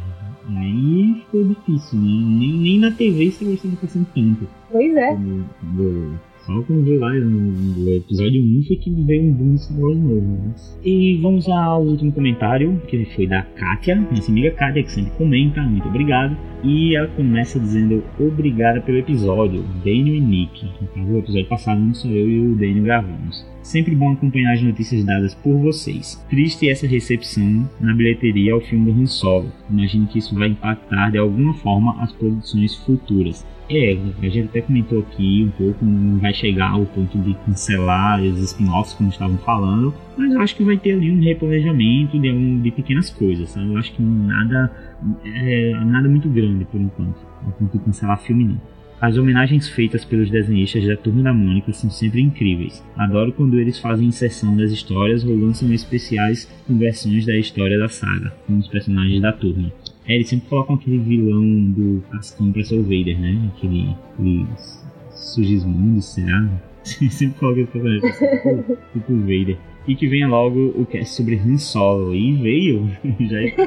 Aí 0.49 1.23
ficou 1.25 1.45
difícil, 1.45 1.99
né? 1.99 2.09
Nem, 2.39 2.53
nem 2.55 2.79
na 2.79 2.91
TV 2.91 3.25
estava 3.25 3.57
sendo 3.57 3.77
passando 3.77 4.07
tanto. 4.15 4.49
Pois 4.71 4.97
é. 4.97 5.17
Do, 5.63 6.19
só 6.49 6.63
quando 6.63 6.83
veio 6.83 6.99
lá 6.99 7.13
no 7.13 7.91
episódio 7.91 8.43
1 8.43 8.63
foi 8.67 8.77
que 8.77 8.91
veio 8.91 9.25
um 9.25 9.33
boom 9.35 9.59
Star 9.59 9.79
Wars 9.79 9.99
novo. 9.99 10.21
Né? 10.23 10.55
E 10.83 11.19
vamos 11.19 11.47
ao 11.47 11.83
último 11.83 12.11
comentário, 12.11 12.81
que 12.89 13.05
foi 13.15 13.27
da 13.27 13.43
Kátia, 13.43 13.97
nossa 13.97 14.31
amiga 14.31 14.51
Kátia, 14.53 14.83
que 14.83 14.91
sempre 14.91 15.11
comenta, 15.19 15.61
muito 15.61 15.87
obrigado. 15.87 16.35
E 16.65 16.97
ela 16.97 17.09
começa 17.09 17.61
dizendo 17.61 18.03
obrigada 18.19 18.81
pelo 18.81 18.97
episódio, 18.97 19.63
Daniel 19.85 20.17
e 20.17 20.21
Nick. 20.21 20.67
No 20.97 21.19
episódio 21.19 21.49
passado 21.49 21.81
não 21.81 21.93
sou 21.93 22.11
eu 22.11 22.27
e 22.27 22.41
o 22.41 22.55
Daniel 22.55 22.85
gravamos. 22.85 23.47
Sempre 23.69 23.95
bom 23.95 24.13
acompanhar 24.13 24.55
as 24.55 24.63
notícias 24.63 25.05
dadas 25.05 25.35
por 25.35 25.55
vocês. 25.59 26.15
Triste 26.31 26.71
essa 26.71 26.87
recepção 26.87 27.69
na 27.79 27.93
bilheteria 27.93 28.55
ao 28.55 28.63
filme 28.63 28.91
do 28.91 28.99
Han 28.99 29.05
Solo. 29.05 29.53
Imagino 29.69 30.07
que 30.07 30.19
isso 30.19 30.35
vai 30.35 30.49
impactar 30.49 31.11
de 31.11 31.19
alguma 31.19 31.53
forma 31.53 32.03
as 32.03 32.11
produções 32.11 32.75
futuras. 32.77 33.47
É, 33.69 33.99
a 34.23 34.29
gente 34.31 34.49
até 34.49 34.63
comentou 34.63 35.01
aqui 35.01 35.45
um 35.47 35.51
pouco, 35.51 35.85
não 35.85 36.19
vai 36.19 36.33
chegar 36.33 36.71
ao 36.71 36.87
ponto 36.87 37.19
de 37.19 37.35
cancelar 37.45 38.23
os 38.23 38.41
spin-offs 38.41 38.95
como 38.95 39.11
estavam 39.11 39.37
falando, 39.37 39.93
mas 40.17 40.33
eu 40.33 40.41
acho 40.41 40.57
que 40.57 40.65
vai 40.65 40.79
ter 40.79 40.93
ali 40.93 41.11
um 41.11 41.21
replanejamento 41.21 42.19
de, 42.19 42.31
um, 42.31 42.63
de 42.63 42.71
pequenas 42.71 43.11
coisas, 43.11 43.51
sabe? 43.51 43.71
Eu 43.71 43.77
acho 43.77 43.93
que 43.93 44.01
nada, 44.01 44.73
é, 45.27 45.79
nada 45.85 46.09
muito 46.09 46.31
grande 46.31 46.65
por 46.65 46.81
enquanto, 46.81 47.19
a 47.47 47.51
ponto 47.51 47.77
de 47.77 47.85
cancelar 47.85 48.19
filme 48.19 48.45
não. 48.45 48.78
As 49.01 49.17
homenagens 49.17 49.69
feitas 49.69 50.05
pelos 50.05 50.29
desenhistas 50.29 50.85
da 50.85 50.97
Turma 50.97 51.23
da 51.23 51.33
Mônica 51.33 51.73
são 51.73 51.89
sempre 51.89 52.21
incríveis. 52.21 52.85
Adoro 52.97 53.33
quando 53.33 53.59
eles 53.61 53.79
fazem 53.79 54.09
inserção 54.09 54.57
das 54.57 54.73
histórias 54.73 55.23
ou 55.23 55.37
lançam 55.37 55.73
especiais 55.73 56.51
com 56.67 56.77
versões 56.77 57.25
da 57.25 57.37
história 57.37 57.79
da 57.79 57.89
saga, 57.89 58.35
com 58.45 58.59
os 58.59 58.67
personagens 58.67 59.23
da 59.23 59.33
turma. 59.33 59.73
É, 60.05 60.17
eles 60.17 60.29
sempre 60.29 60.49
colocam 60.49 60.75
aquele 60.75 60.99
vilão 60.99 61.45
do 61.71 62.03
Cascão 62.11 62.51
pra 62.51 62.65
ser 62.65 62.75
o 62.75 62.83
Vader, 62.83 63.21
né? 63.21 63.53
Aquele, 63.55 63.95
aquele 64.15 64.47
Sugismundo, 65.11 66.03
será? 66.03 66.49
sempre 66.83 67.39
colocam 67.39 67.63
esse 67.63 67.73
personagem 67.73 68.01
tipo, 68.01 68.79
tipo 68.95 69.21
Vader. 69.21 69.59
E 69.87 69.95
que 69.95 70.09
venha 70.09 70.27
logo 70.27 70.75
o 70.77 70.85
cast 70.85 71.15
sobre 71.15 71.37
Han 71.37 71.57
Solo. 71.57 72.15
E 72.17 72.35
veio! 72.35 72.91
já 73.21 73.43
está, 73.45 73.65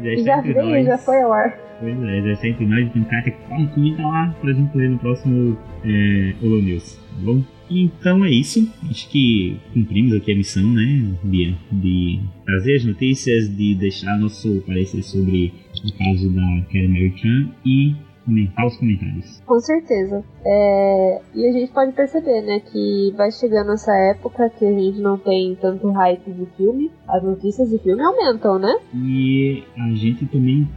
já, 0.00 0.12
está 0.12 0.36
já 0.36 0.40
veio, 0.40 0.84
já 0.84 0.98
foi 0.98 1.22
ao 1.22 1.32
ar. 1.32 1.58
Pois 1.80 2.02
é, 2.02 2.22
já 2.22 2.32
está 2.32 2.48
entre 2.48 2.66
nós. 2.66 2.90
Tem 2.92 3.04
cara 3.04 3.22
que 3.22 3.74
comenta 3.74 4.02
lá 4.02 4.34
pra 4.40 4.52
gente 4.52 4.76
ler 4.76 4.90
no 4.90 4.98
próximo 4.98 5.58
é, 5.84 6.34
Holo 6.42 6.62
News, 6.62 6.96
tá 6.96 7.22
bom? 7.22 7.42
Então 7.68 8.24
é 8.24 8.30
isso. 8.30 8.66
Acho 8.88 9.08
que 9.10 9.56
cumprimos 9.74 10.14
aqui 10.14 10.32
a 10.32 10.36
missão, 10.36 10.72
né, 10.72 11.04
Bia? 11.22 11.54
De 11.70 12.20
trazer 12.44 12.76
as 12.76 12.84
notícias, 12.84 13.54
de 13.54 13.74
deixar 13.74 14.18
nosso 14.18 14.62
parecer 14.66 15.02
sobre 15.02 15.52
o 15.84 15.98
caso 15.98 16.30
da 16.30 16.62
Kelly 16.70 16.88
Mary 16.88 17.14
Chan 17.16 17.50
e 17.64 17.94
comentar 18.26 18.66
os 18.66 18.76
comentários. 18.76 19.40
Com 19.46 19.60
certeza. 19.60 20.24
É... 20.44 21.22
E 21.34 21.48
a 21.48 21.52
gente 21.52 21.72
pode 21.72 21.92
perceber, 21.92 22.42
né, 22.42 22.60
que 22.60 23.14
vai 23.16 23.30
chegando 23.30 23.72
essa 23.72 23.94
época 24.10 24.50
que 24.50 24.64
a 24.64 24.72
gente 24.72 25.00
não 25.00 25.16
tem 25.16 25.56
tanto 25.60 25.90
hype 25.90 26.30
de 26.30 26.46
filme, 26.56 26.90
as 27.08 27.22
notícias 27.22 27.70
de 27.70 27.78
filme 27.78 28.02
aumentam, 28.02 28.58
né? 28.58 28.74
E 28.94 29.62
a 29.78 29.94
gente 29.94 30.26
também, 30.26 30.68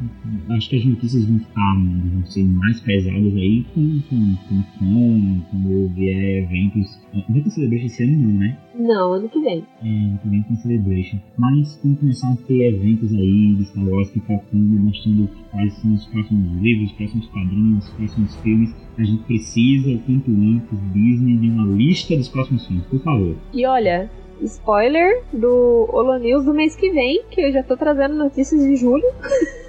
acho 0.51 0.69
que 0.69 0.77
as 0.77 0.85
notícias 0.85 1.25
vão 1.25 1.39
ficar, 1.39 1.73
vão 2.13 2.25
ser 2.25 2.43
mais 2.43 2.79
pesadas 2.79 3.33
aí 3.35 3.65
com, 3.73 4.01
com, 4.09 4.35
com, 4.47 4.63
com 4.79 5.41
quando 5.49 5.89
vier 5.95 6.43
eventos. 6.43 6.99
Vai 7.29 7.41
ter 7.41 7.49
Celebration 7.49 7.85
esse 7.85 8.03
ano 8.03 8.17
não, 8.17 8.39
né? 8.39 8.57
Não, 8.75 9.13
ano 9.13 9.29
que 9.29 9.39
vem. 9.39 9.65
É, 9.83 9.87
ano 9.87 10.19
que 10.21 10.29
vem 10.29 10.43
tem 10.43 10.55
Celebration. 10.57 11.17
Mas 11.37 11.77
quando 11.81 11.99
começar 11.99 12.31
a 12.31 12.35
ter 12.47 12.67
eventos 12.67 13.13
aí 13.13 13.55
de 13.55 13.65
Star 13.65 13.87
Wars 13.87 14.09
pipocando, 14.11 14.79
mostrando 14.79 15.29
quais 15.51 15.73
são 15.73 15.93
os 15.93 16.05
próximos 16.07 16.61
livros, 16.61 16.91
os 16.91 16.97
próximos 16.97 17.27
quadrinhos, 17.27 17.85
os 17.85 17.93
próximos 17.93 18.35
filmes, 18.37 18.75
a 18.97 19.03
gente 19.03 19.23
precisa, 19.23 19.89
o 19.89 19.99
quanto 19.99 20.31
antes, 20.31 20.93
Disney 20.93 21.37
de 21.37 21.49
uma 21.49 21.65
lista 21.75 22.15
dos 22.15 22.29
próximos 22.29 22.67
filmes, 22.67 22.85
por 22.85 22.99
favor. 23.01 23.35
E 23.53 23.65
olha, 23.65 24.09
spoiler 24.41 25.23
do 25.33 25.87
Holo 25.91 26.17
News 26.19 26.45
do 26.45 26.53
mês 26.53 26.75
que 26.75 26.89
vem, 26.91 27.23
que 27.29 27.41
eu 27.41 27.51
já 27.51 27.63
tô 27.63 27.75
trazendo 27.75 28.15
notícias 28.15 28.61
de 28.61 28.75
julho. 28.75 29.05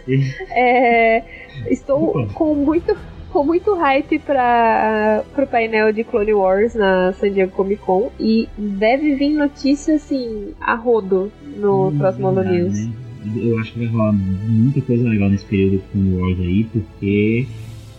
é, 0.50 1.24
estou 1.68 2.26
com 2.34 2.54
muito 2.54 2.96
com 3.32 3.44
muito 3.44 3.74
hype 3.74 4.18
para 4.18 5.22
pro 5.34 5.46
painel 5.46 5.92
de 5.92 6.04
Clone 6.04 6.34
Wars 6.34 6.74
na 6.74 7.12
San 7.12 7.30
Diego 7.30 7.52
Comic 7.52 7.82
Con 7.82 8.10
e 8.18 8.48
deve 8.56 9.14
vir 9.14 9.30
notícia 9.30 9.94
assim 9.94 10.52
a 10.60 10.74
rodo 10.74 11.30
no 11.56 11.88
hum, 11.88 11.98
próximo 11.98 12.28
Holo 12.28 12.42
News. 12.42 12.86
Né? 12.86 12.92
Eu 13.36 13.58
acho 13.58 13.72
que 13.72 13.80
vai 13.80 13.88
rolar 13.88 14.12
muita 14.12 14.80
coisa 14.80 15.08
legal 15.08 15.28
nesse 15.28 15.44
período 15.44 15.72
de 15.72 15.82
Clone 15.92 16.16
Wars 16.16 16.40
aí, 16.40 16.64
porque 16.64 17.46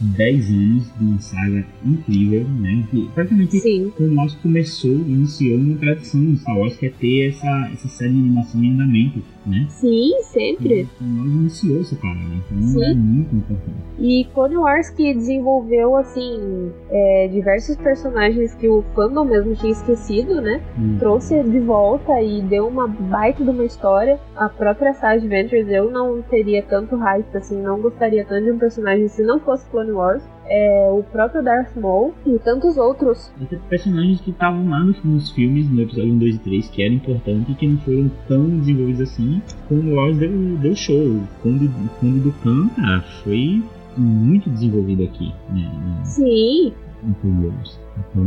10 0.01 0.49
anos 0.49 0.97
de 0.97 1.05
uma 1.05 1.19
saga 1.19 1.65
incrível, 1.85 2.43
né? 2.43 2.83
Que 2.89 3.09
praticamente 3.13 3.59
Sim. 3.59 3.91
o 3.99 4.03
nosso 4.03 4.37
começou, 4.39 4.91
iniciou 4.91 5.57
uma 5.57 5.77
tradição 5.77 6.19
no 6.19 6.37
Star 6.37 6.57
Wars 6.57 6.75
que 6.77 6.85
é 6.87 6.89
ter 6.89 7.29
essa, 7.29 7.69
essa 7.73 7.87
série 7.87 8.13
de 8.13 8.19
animação 8.19 8.63
em 8.63 8.73
andamento 8.73 9.21
né? 9.45 9.65
Sim, 9.69 10.11
sempre. 10.23 10.81
Então, 10.81 11.07
nós 11.07 11.31
iniciou 11.31 11.81
essa 11.81 11.95
parada, 11.95 12.19
então 12.19 12.61
Sim. 12.61 12.83
é 12.83 12.93
muito 12.93 13.35
importante. 13.35 13.77
E 13.99 14.25
Clone 14.33 14.57
Wars 14.57 14.89
que 14.89 15.13
desenvolveu, 15.13 15.95
assim, 15.95 16.71
é, 16.89 17.27
diversos 17.31 17.75
personagens 17.77 18.53
que 18.55 18.67
o 18.67 18.83
fandom 18.95 19.25
mesmo 19.25 19.55
tinha 19.55 19.71
esquecido, 19.71 20.41
né? 20.41 20.61
Hum. 20.77 20.97
Trouxe 20.99 21.41
de 21.43 21.59
volta 21.59 22.21
e 22.21 22.41
deu 22.41 22.67
uma 22.67 22.87
baita 22.87 23.43
de 23.43 23.49
uma 23.49 23.65
história. 23.65 24.19
A 24.35 24.49
própria 24.49 24.93
Sage 24.93 25.27
Ventures 25.27 25.67
eu 25.69 25.89
não 25.89 26.21
teria 26.21 26.61
tanto 26.63 26.95
hype, 26.95 27.35
assim, 27.35 27.61
não 27.61 27.79
gostaria 27.79 28.25
tanto 28.25 28.45
de 28.45 28.51
um 28.51 28.59
personagem 28.59 29.07
se 29.07 29.23
não 29.23 29.39
fosse 29.39 29.65
Clone 29.69 29.90
Wars. 29.91 30.23
É, 30.45 30.89
o 30.91 31.01
próprio 31.03 31.41
Darth 31.41 31.75
Maul 31.77 32.13
e 32.25 32.37
tantos 32.39 32.75
outros. 32.75 33.31
Até 33.41 33.55
personagens 33.69 34.19
que 34.19 34.31
estavam 34.31 34.69
lá 34.69 34.83
nos, 34.83 35.01
nos, 35.03 35.31
filmes, 35.31 35.69
no 35.69 35.81
episódio 35.81 36.11
1, 36.11 36.17
2 36.17 36.35
e 36.35 36.39
3, 36.39 36.69
que 36.69 36.83
eram 36.83 36.95
importantes 36.95 37.49
e 37.49 37.53
que 37.55 37.67
não 37.67 37.77
foram 37.77 38.11
tão 38.27 38.59
desenvolvidos 38.59 39.01
assim. 39.01 39.41
Clone 39.67 39.93
Wars 39.93 40.17
deu, 40.17 40.31
deu 40.57 40.75
show. 40.75 40.97
O 40.97 41.27
Conde, 41.41 41.65
o 41.67 41.89
Conde 41.99 42.19
do 42.19 42.31
Khan, 42.43 42.67
cara, 42.75 43.01
foi 43.23 43.63
muito 43.97 44.49
desenvolvido 44.49 45.03
aqui. 45.03 45.33
Né, 45.49 45.71
Sim. 46.03 46.73
Então 47.03 48.23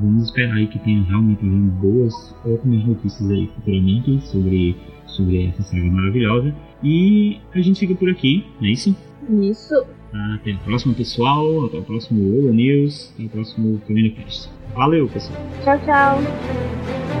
vamos 0.00 0.24
esperar 0.24 0.56
aí 0.56 0.66
que 0.66 0.78
tenha 0.78 1.02
realmente 1.04 1.44
boas, 1.44 2.34
ótimas 2.44 2.84
notícias 2.84 3.30
aí 3.30 3.48
futuramente 3.54 4.20
sobre, 4.26 4.76
sobre 5.06 5.46
essa 5.46 5.62
saga 5.62 5.84
maravilhosa. 5.84 6.54
E 6.82 7.40
a 7.54 7.60
gente 7.60 7.80
fica 7.80 7.94
por 7.94 8.10
aqui, 8.10 8.44
não 8.60 8.68
é 8.68 8.72
isso? 8.72 8.94
Isso. 9.30 9.74
Até 10.12 10.52
a 10.52 10.58
próxima, 10.58 10.94
pessoal. 10.94 11.66
Até 11.66 11.78
o 11.78 11.82
próximo 11.82 12.34
Euro 12.34 12.52
News. 12.52 13.12
Até 13.14 13.24
o 13.24 13.28
próximo 13.28 13.80
Caminho 13.86 14.14
Cast. 14.14 14.50
Valeu, 14.74 15.08
pessoal. 15.08 15.38
Tchau, 15.64 15.78
tchau. 15.80 17.17